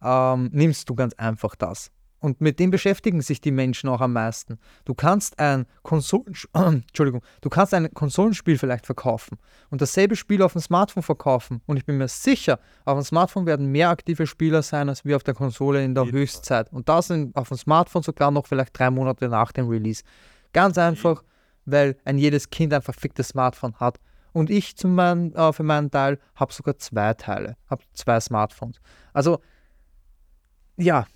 ähm, 0.03 0.51
nimmst 0.53 0.89
du 0.89 0.95
ganz 0.95 1.15
einfach 1.15 1.55
das. 1.55 1.91
Und 2.21 2.41
mit 2.41 2.59
dem 2.59 2.73
beschäftigen 2.73 3.21
sich 3.21 3.41
die 3.41 3.53
Menschen 3.53 3.89
auch 3.89 4.01
am 4.01 4.13
meisten. 4.13 4.59
Du 4.85 4.93
kannst 4.93 5.39
ein 5.39 5.67
Konsolen 5.83 6.35
Entschuldigung, 6.53 7.23
du 7.43 7.49
kannst 7.49 7.73
ein 7.75 7.93
Konsolenspiel 7.95 8.59
vielleicht 8.59 8.87
verkaufen 8.87 9.39
und 9.71 9.81
dasselbe 9.81 10.17
Spiel 10.17 10.43
auf 10.43 10.53
dem 10.53 10.61
Smartphone 10.61 11.05
verkaufen. 11.05 11.61
Und 11.67 11.77
ich 11.77 11.85
bin 11.87 11.97
mir 11.97 12.09
sicher, 12.09 12.59
auf 12.85 12.99
dem 12.99 13.05
Smartphone 13.05 13.47
werden 13.47 13.67
mehr 13.71 13.91
aktive 13.91 14.27
Spieler 14.27 14.63
sein 14.63 14.89
als 14.89 15.05
wir 15.05 15.15
auf 15.15 15.23
der 15.23 15.35
Konsole 15.35 15.85
in 15.85 15.95
der 15.95 16.05
Jeden. 16.07 16.19
Höchstzeit. 16.19 16.73
Und 16.73 16.89
das 16.89 17.07
sind 17.07 17.37
auf 17.37 17.49
dem 17.49 17.57
Smartphone 17.57 18.03
sogar 18.03 18.33
noch 18.33 18.49
vielleicht 18.49 18.77
drei 18.77 18.91
Monate 18.91 19.29
nach 19.29 19.53
dem 19.53 19.69
Release. 19.69 20.03
Ganz 20.53 20.77
einfach, 20.77 21.23
weil 21.67 21.97
ein 22.05 22.19
jedes 22.19 22.51
Kind 22.51 22.73
ein 22.75 22.83
verficktes 22.83 23.29
Smartphone 23.29 23.75
hat. 23.77 24.01
Und 24.33 24.51
ich 24.51 24.77
zu 24.77 24.89
mein, 24.89 25.35
äh, 25.35 25.53
für 25.53 25.63
meinen 25.63 25.91
Teil 25.91 26.19
habe 26.35 26.53
sogar 26.53 26.79
zwei 26.79 27.15
Teile, 27.15 27.57
habe 27.69 27.83
zwei 27.95 28.21
Smartphones. 28.21 28.81
Also, 29.13 29.41
ja, 30.77 31.07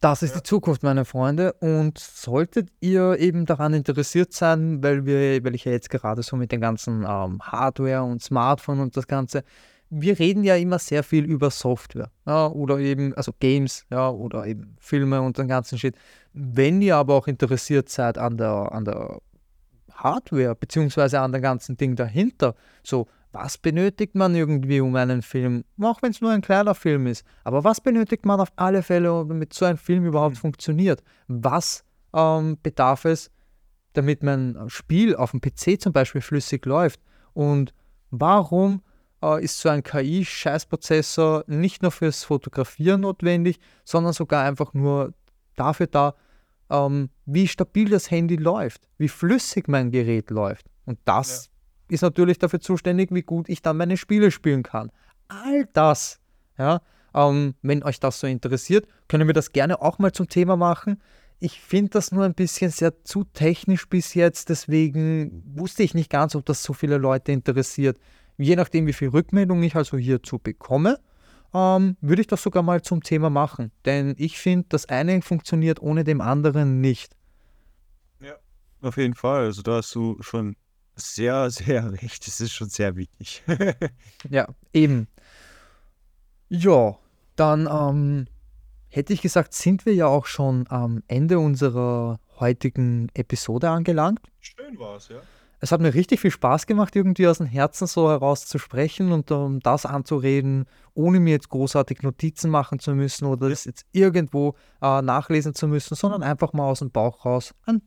das 0.00 0.22
ist 0.22 0.34
Ja. 0.34 0.40
die 0.40 0.42
Zukunft, 0.44 0.82
meine 0.82 1.04
Freunde. 1.04 1.52
Und 1.54 1.98
solltet 1.98 2.70
ihr 2.80 3.18
eben 3.18 3.46
daran 3.46 3.74
interessiert 3.74 4.32
sein, 4.32 4.82
weil, 4.82 5.06
wir, 5.06 5.42
weil 5.44 5.54
ich 5.54 5.64
ja 5.64 5.72
jetzt 5.72 5.90
gerade 5.90 6.22
so 6.22 6.36
mit 6.36 6.52
den 6.52 6.60
ganzen 6.60 7.02
ähm, 7.02 7.40
Hardware 7.42 8.02
und 8.04 8.22
Smartphone 8.22 8.80
und 8.80 8.96
das 8.96 9.06
Ganze, 9.08 9.42
wir 9.90 10.18
reden 10.18 10.44
ja 10.44 10.54
immer 10.54 10.78
sehr 10.78 11.02
viel 11.02 11.24
über 11.24 11.50
Software 11.50 12.10
ja, 12.26 12.46
oder 12.46 12.78
eben, 12.78 13.14
also 13.14 13.32
Games 13.40 13.86
ja, 13.90 14.08
oder 14.10 14.46
eben 14.46 14.76
Filme 14.78 15.20
und 15.20 15.38
den 15.38 15.48
ganzen 15.48 15.78
Shit. 15.78 15.96
Wenn 16.32 16.80
ihr 16.82 16.96
aber 16.96 17.14
auch 17.14 17.26
interessiert 17.26 17.88
seid 17.88 18.18
an 18.18 18.36
der, 18.36 18.70
an 18.72 18.84
der 18.84 19.18
Hardware 20.02 20.54
beziehungsweise 20.54 21.20
an 21.20 21.32
dem 21.32 21.42
ganzen 21.42 21.76
Ding 21.76 21.96
dahinter, 21.96 22.54
so 22.82 23.06
was 23.32 23.58
benötigt 23.58 24.14
man 24.14 24.34
irgendwie 24.34 24.80
um 24.80 24.96
einen 24.96 25.22
Film, 25.22 25.64
auch 25.82 26.00
wenn 26.02 26.12
es 26.12 26.20
nur 26.20 26.30
ein 26.30 26.40
kleiner 26.40 26.74
Film 26.74 27.06
ist, 27.06 27.26
aber 27.44 27.62
was 27.62 27.80
benötigt 27.80 28.24
man 28.24 28.40
auf 28.40 28.48
alle 28.56 28.82
Fälle, 28.82 29.08
damit 29.28 29.52
so 29.52 29.66
ein 29.66 29.76
Film 29.76 30.06
überhaupt 30.06 30.36
Mhm. 30.36 30.40
funktioniert? 30.40 31.02
Was 31.26 31.84
ähm, 32.14 32.56
bedarf 32.62 33.04
es, 33.04 33.30
damit 33.92 34.22
mein 34.22 34.56
Spiel 34.68 35.14
auf 35.14 35.32
dem 35.32 35.40
PC 35.40 35.80
zum 35.80 35.92
Beispiel 35.92 36.22
flüssig 36.22 36.64
läuft? 36.64 37.00
Und 37.34 37.74
warum 38.10 38.82
äh, 39.22 39.44
ist 39.44 39.58
so 39.60 39.68
ein 39.68 39.82
KI-Scheißprozessor 39.82 41.44
nicht 41.46 41.82
nur 41.82 41.90
fürs 41.90 42.24
Fotografieren 42.24 43.02
notwendig, 43.02 43.58
sondern 43.84 44.12
sogar 44.14 44.44
einfach 44.44 44.72
nur 44.74 45.12
dafür 45.56 45.86
da, 45.86 46.14
ähm, 46.70 47.10
wie 47.26 47.48
stabil 47.48 47.88
das 47.88 48.10
Handy 48.10 48.36
läuft, 48.36 48.88
wie 48.98 49.08
flüssig 49.08 49.68
mein 49.68 49.90
Gerät 49.90 50.30
läuft. 50.30 50.66
Und 50.84 50.98
das 51.04 51.50
ja. 51.88 51.94
ist 51.94 52.02
natürlich 52.02 52.38
dafür 52.38 52.60
zuständig, 52.60 53.10
wie 53.12 53.22
gut 53.22 53.48
ich 53.48 53.62
dann 53.62 53.76
meine 53.76 53.96
Spiele 53.96 54.30
spielen 54.30 54.62
kann. 54.62 54.90
All 55.28 55.68
das, 55.72 56.20
ja, 56.58 56.80
ähm, 57.14 57.54
wenn 57.62 57.82
euch 57.82 58.00
das 58.00 58.20
so 58.20 58.26
interessiert, 58.26 58.86
können 59.08 59.26
wir 59.26 59.34
das 59.34 59.52
gerne 59.52 59.80
auch 59.82 59.98
mal 59.98 60.12
zum 60.12 60.28
Thema 60.28 60.56
machen. 60.56 61.00
Ich 61.40 61.60
finde 61.60 61.90
das 61.90 62.10
nur 62.10 62.24
ein 62.24 62.34
bisschen 62.34 62.70
sehr 62.70 63.04
zu 63.04 63.24
technisch 63.24 63.88
bis 63.88 64.14
jetzt, 64.14 64.48
deswegen 64.48 65.42
wusste 65.54 65.82
ich 65.82 65.94
nicht 65.94 66.10
ganz, 66.10 66.34
ob 66.34 66.44
das 66.44 66.62
so 66.62 66.72
viele 66.72 66.98
Leute 66.98 67.32
interessiert. 67.32 67.98
Je 68.38 68.56
nachdem, 68.56 68.86
wie 68.86 68.92
viel 68.92 69.08
Rückmeldung 69.08 69.62
ich 69.62 69.76
also 69.76 69.96
hierzu 69.96 70.38
bekomme, 70.38 70.98
ähm, 71.54 71.96
würde 72.00 72.20
ich 72.20 72.26
das 72.26 72.42
sogar 72.42 72.62
mal 72.62 72.82
zum 72.82 73.02
Thema 73.02 73.30
machen. 73.30 73.72
Denn 73.84 74.14
ich 74.18 74.38
finde, 74.38 74.66
das 74.68 74.86
eine 74.86 75.20
funktioniert 75.22 75.80
ohne 75.80 76.04
dem 76.04 76.20
anderen 76.20 76.80
nicht. 76.80 77.16
Ja, 78.20 78.34
auf 78.82 78.96
jeden 78.96 79.14
Fall. 79.14 79.44
Also 79.44 79.62
da 79.62 79.76
hast 79.76 79.94
du 79.94 80.16
schon 80.20 80.56
sehr, 80.96 81.50
sehr 81.50 81.92
recht. 82.02 82.26
Das 82.26 82.40
ist 82.40 82.52
schon 82.52 82.68
sehr 82.68 82.96
wichtig. 82.96 83.42
ja, 84.30 84.48
eben. 84.72 85.08
Ja, 86.48 86.98
dann 87.36 87.68
ähm, 87.70 88.26
hätte 88.88 89.12
ich 89.12 89.20
gesagt, 89.20 89.54
sind 89.54 89.86
wir 89.86 89.94
ja 89.94 90.06
auch 90.06 90.26
schon 90.26 90.66
am 90.68 91.02
Ende 91.08 91.38
unserer 91.38 92.20
heutigen 92.40 93.08
Episode 93.14 93.70
angelangt. 93.70 94.20
Schön 94.40 94.78
war 94.78 94.96
es, 94.96 95.08
ja. 95.08 95.20
Es 95.60 95.72
hat 95.72 95.80
mir 95.80 95.92
richtig 95.92 96.20
viel 96.20 96.30
Spaß 96.30 96.66
gemacht, 96.66 96.94
irgendwie 96.94 97.26
aus 97.26 97.38
dem 97.38 97.46
Herzen 97.46 97.86
so 97.88 98.08
heraus 98.08 98.46
zu 98.46 98.58
sprechen 98.58 99.10
und 99.10 99.30
um 99.32 99.58
das 99.58 99.86
anzureden, 99.86 100.66
ohne 100.94 101.18
mir 101.18 101.30
jetzt 101.30 101.48
großartig 101.48 102.02
Notizen 102.02 102.50
machen 102.50 102.78
zu 102.78 102.94
müssen 102.94 103.24
oder 103.24 103.48
das 103.48 103.64
jetzt 103.64 103.84
irgendwo 103.92 104.54
äh, 104.80 105.02
nachlesen 105.02 105.54
zu 105.54 105.66
müssen, 105.66 105.96
sondern 105.96 106.22
einfach 106.22 106.52
mal 106.52 106.68
aus 106.68 106.78
dem 106.78 106.92
Bauch 106.92 107.24
raus 107.24 107.54
an, 107.64 107.82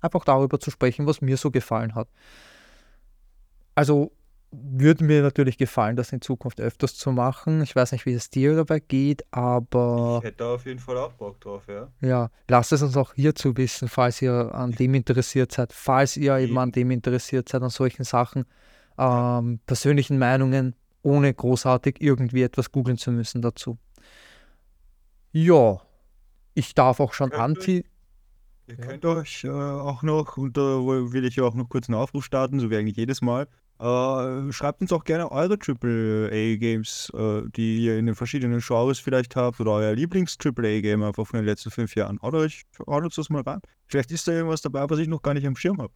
einfach 0.00 0.24
darüber 0.24 0.58
zu 0.58 0.70
sprechen, 0.72 1.06
was 1.06 1.20
mir 1.20 1.36
so 1.36 1.52
gefallen 1.52 1.94
hat. 1.94 2.08
Also 3.76 4.12
würde 4.52 5.04
mir 5.04 5.22
natürlich 5.22 5.56
gefallen, 5.56 5.96
das 5.96 6.12
in 6.12 6.20
Zukunft 6.20 6.60
öfters 6.60 6.94
zu 6.94 7.10
machen. 7.10 7.62
Ich 7.62 7.74
weiß 7.74 7.92
nicht, 7.92 8.04
wie 8.04 8.12
es 8.12 8.28
dir 8.28 8.54
dabei 8.54 8.80
geht, 8.80 9.24
aber. 9.30 10.20
Ich 10.22 10.28
hätte 10.28 10.46
auf 10.46 10.66
jeden 10.66 10.78
Fall 10.78 10.98
auch 10.98 11.12
Bock 11.14 11.40
drauf, 11.40 11.66
ja. 11.68 11.88
Ja, 12.00 12.30
lasst 12.48 12.72
es 12.72 12.82
uns 12.82 12.96
auch 12.96 13.14
hierzu 13.14 13.56
wissen, 13.56 13.88
falls 13.88 14.20
ihr 14.20 14.54
an 14.54 14.72
dem 14.72 14.94
interessiert 14.94 15.52
seid, 15.52 15.72
falls 15.72 16.16
ihr 16.18 16.36
eben 16.36 16.58
an 16.58 16.70
dem 16.70 16.90
interessiert 16.90 17.48
seid, 17.48 17.62
an 17.62 17.70
solchen 17.70 18.04
Sachen, 18.04 18.44
ähm, 18.98 19.58
persönlichen 19.64 20.18
Meinungen, 20.18 20.76
ohne 21.02 21.32
großartig 21.32 21.96
irgendwie 22.00 22.42
etwas 22.42 22.70
googeln 22.70 22.98
zu 22.98 23.10
müssen 23.10 23.40
dazu. 23.40 23.78
Ja, 25.32 25.80
ich 26.52 26.74
darf 26.74 27.00
auch 27.00 27.14
schon 27.14 27.32
anti. 27.32 27.86
Ihr 28.66 28.76
könnt 28.76 29.04
euch 29.06 29.44
äh, 29.44 29.50
auch 29.50 30.02
noch, 30.02 30.36
und 30.36 30.56
da 30.56 30.62
will 30.62 31.24
ich 31.24 31.36
ja 31.36 31.44
auch 31.44 31.54
noch 31.54 31.68
kurz 31.68 31.88
einen 31.88 31.98
Aufruf 31.98 32.24
starten, 32.24 32.60
so 32.60 32.70
wie 32.70 32.76
eigentlich 32.76 32.96
jedes 32.96 33.22
Mal. 33.22 33.48
Äh, 33.82 34.52
schreibt 34.52 34.80
uns 34.80 34.92
auch 34.92 35.02
gerne 35.02 35.32
eure 35.32 35.54
AAA-Games, 35.54 37.10
äh, 37.16 37.42
die 37.56 37.78
ihr 37.78 37.98
in 37.98 38.06
den 38.06 38.14
verschiedenen 38.14 38.60
Genres 38.60 39.00
vielleicht 39.00 39.34
habt 39.34 39.58
oder 39.58 39.72
euer 39.72 39.92
Lieblings-AAA-Game 39.92 41.02
einfach 41.02 41.26
von 41.26 41.40
den 41.40 41.46
letzten 41.46 41.72
fünf 41.72 41.96
Jahren. 41.96 42.22
Haut, 42.22 42.34
euch, 42.34 42.62
haut 42.86 43.02
uns 43.02 43.16
das 43.16 43.28
mal 43.28 43.42
rein. 43.42 43.60
Vielleicht 43.88 44.12
ist 44.12 44.28
da 44.28 44.32
irgendwas 44.32 44.62
dabei, 44.62 44.88
was 44.88 45.00
ich 45.00 45.08
noch 45.08 45.20
gar 45.20 45.34
nicht 45.34 45.44
am 45.48 45.56
Schirm 45.56 45.78
habe. 45.82 45.92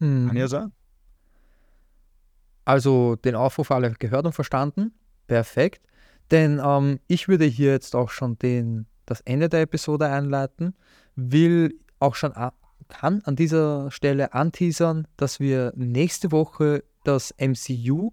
Hm. 0.00 0.26
Kann 0.26 0.36
ja 0.36 0.46
sein. 0.46 0.72
Also 2.66 3.16
den 3.16 3.34
Aufruf 3.34 3.70
alle 3.70 3.92
gehört 3.92 4.26
und 4.26 4.34
verstanden. 4.34 4.92
Perfekt. 5.26 5.86
Denn 6.30 6.60
ähm, 6.62 7.00
ich 7.06 7.28
würde 7.28 7.46
hier 7.46 7.70
jetzt 7.70 7.96
auch 7.96 8.10
schon 8.10 8.38
den, 8.40 8.84
das 9.06 9.22
Ende 9.22 9.48
der 9.48 9.62
Episode 9.62 10.06
einleiten. 10.06 10.74
Will 11.16 11.80
auch 11.98 12.14
schon 12.14 12.34
kann 12.88 13.22
an 13.24 13.36
dieser 13.36 13.90
Stelle 13.90 14.34
anteasern, 14.34 15.06
dass 15.16 15.40
wir 15.40 15.72
nächste 15.76 16.32
Woche 16.32 16.84
das 17.04 17.34
MCU 17.38 18.12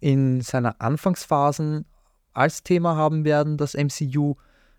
in 0.00 0.40
seiner 0.40 0.80
Anfangsphasen 0.80 1.84
als 2.32 2.62
Thema 2.62 2.96
haben 2.96 3.24
werden. 3.24 3.56
Das 3.56 3.74
MCU 3.74 4.34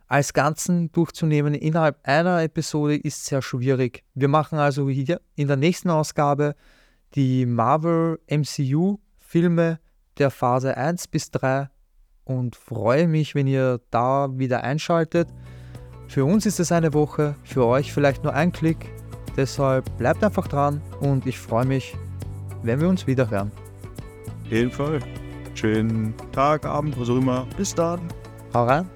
als 0.08 0.34
Ganzen 0.34 0.92
durchzunehmen 0.92 1.54
innerhalb 1.54 1.98
einer 2.04 2.44
Episode 2.44 2.96
ist 2.96 3.26
sehr 3.26 3.42
schwierig. 3.42 4.04
Wir 4.14 4.28
machen 4.28 4.60
also 4.60 4.90
hier 4.90 5.22
in 5.36 5.48
der 5.48 5.58
nächsten 5.58 5.90
Ausgabe 5.90 6.56
die 7.16 7.46
Marvel 7.46 8.20
MCU 8.30 9.00
Filme 9.20 9.80
der 10.18 10.30
Phase 10.30 10.78
1 10.78 11.08
bis 11.08 11.32
3 11.32 11.70
und 12.26 12.56
freue 12.56 13.08
mich, 13.08 13.36
wenn 13.36 13.48
ihr 13.48 13.82
da 13.90 14.30
wieder 14.38 14.64
einschaltet. 14.64 15.28
Für 16.08 16.26
uns 16.26 16.46
ist 16.46 16.60
es 16.60 16.72
eine 16.72 16.94
Woche, 16.94 17.36
für 17.44 17.66
euch 17.66 17.92
vielleicht 17.92 18.24
nur 18.24 18.34
ein 18.34 18.52
Klick. 18.52 18.92
Deshalb 19.36 19.98
bleibt 19.98 20.24
einfach 20.24 20.48
dran 20.48 20.82
und 21.00 21.26
ich 21.26 21.40
freue 21.40 21.66
mich, 21.66 21.96
wenn 22.62 22.80
wir 22.80 22.88
uns 22.88 23.08
wieder 23.08 23.30
hören. 23.30 23.52
Auf 24.46 24.52
jeden 24.52 24.72
Fall. 24.72 25.00
Schönen 25.56 26.14
Tag, 26.32 26.66
Abend, 26.66 27.00
was 27.00 27.10
auch 27.10 27.18
immer. 27.18 27.46
Bis 27.58 27.74
dann. 27.74 28.00
Hau 28.54 28.66
rein. 28.66 28.90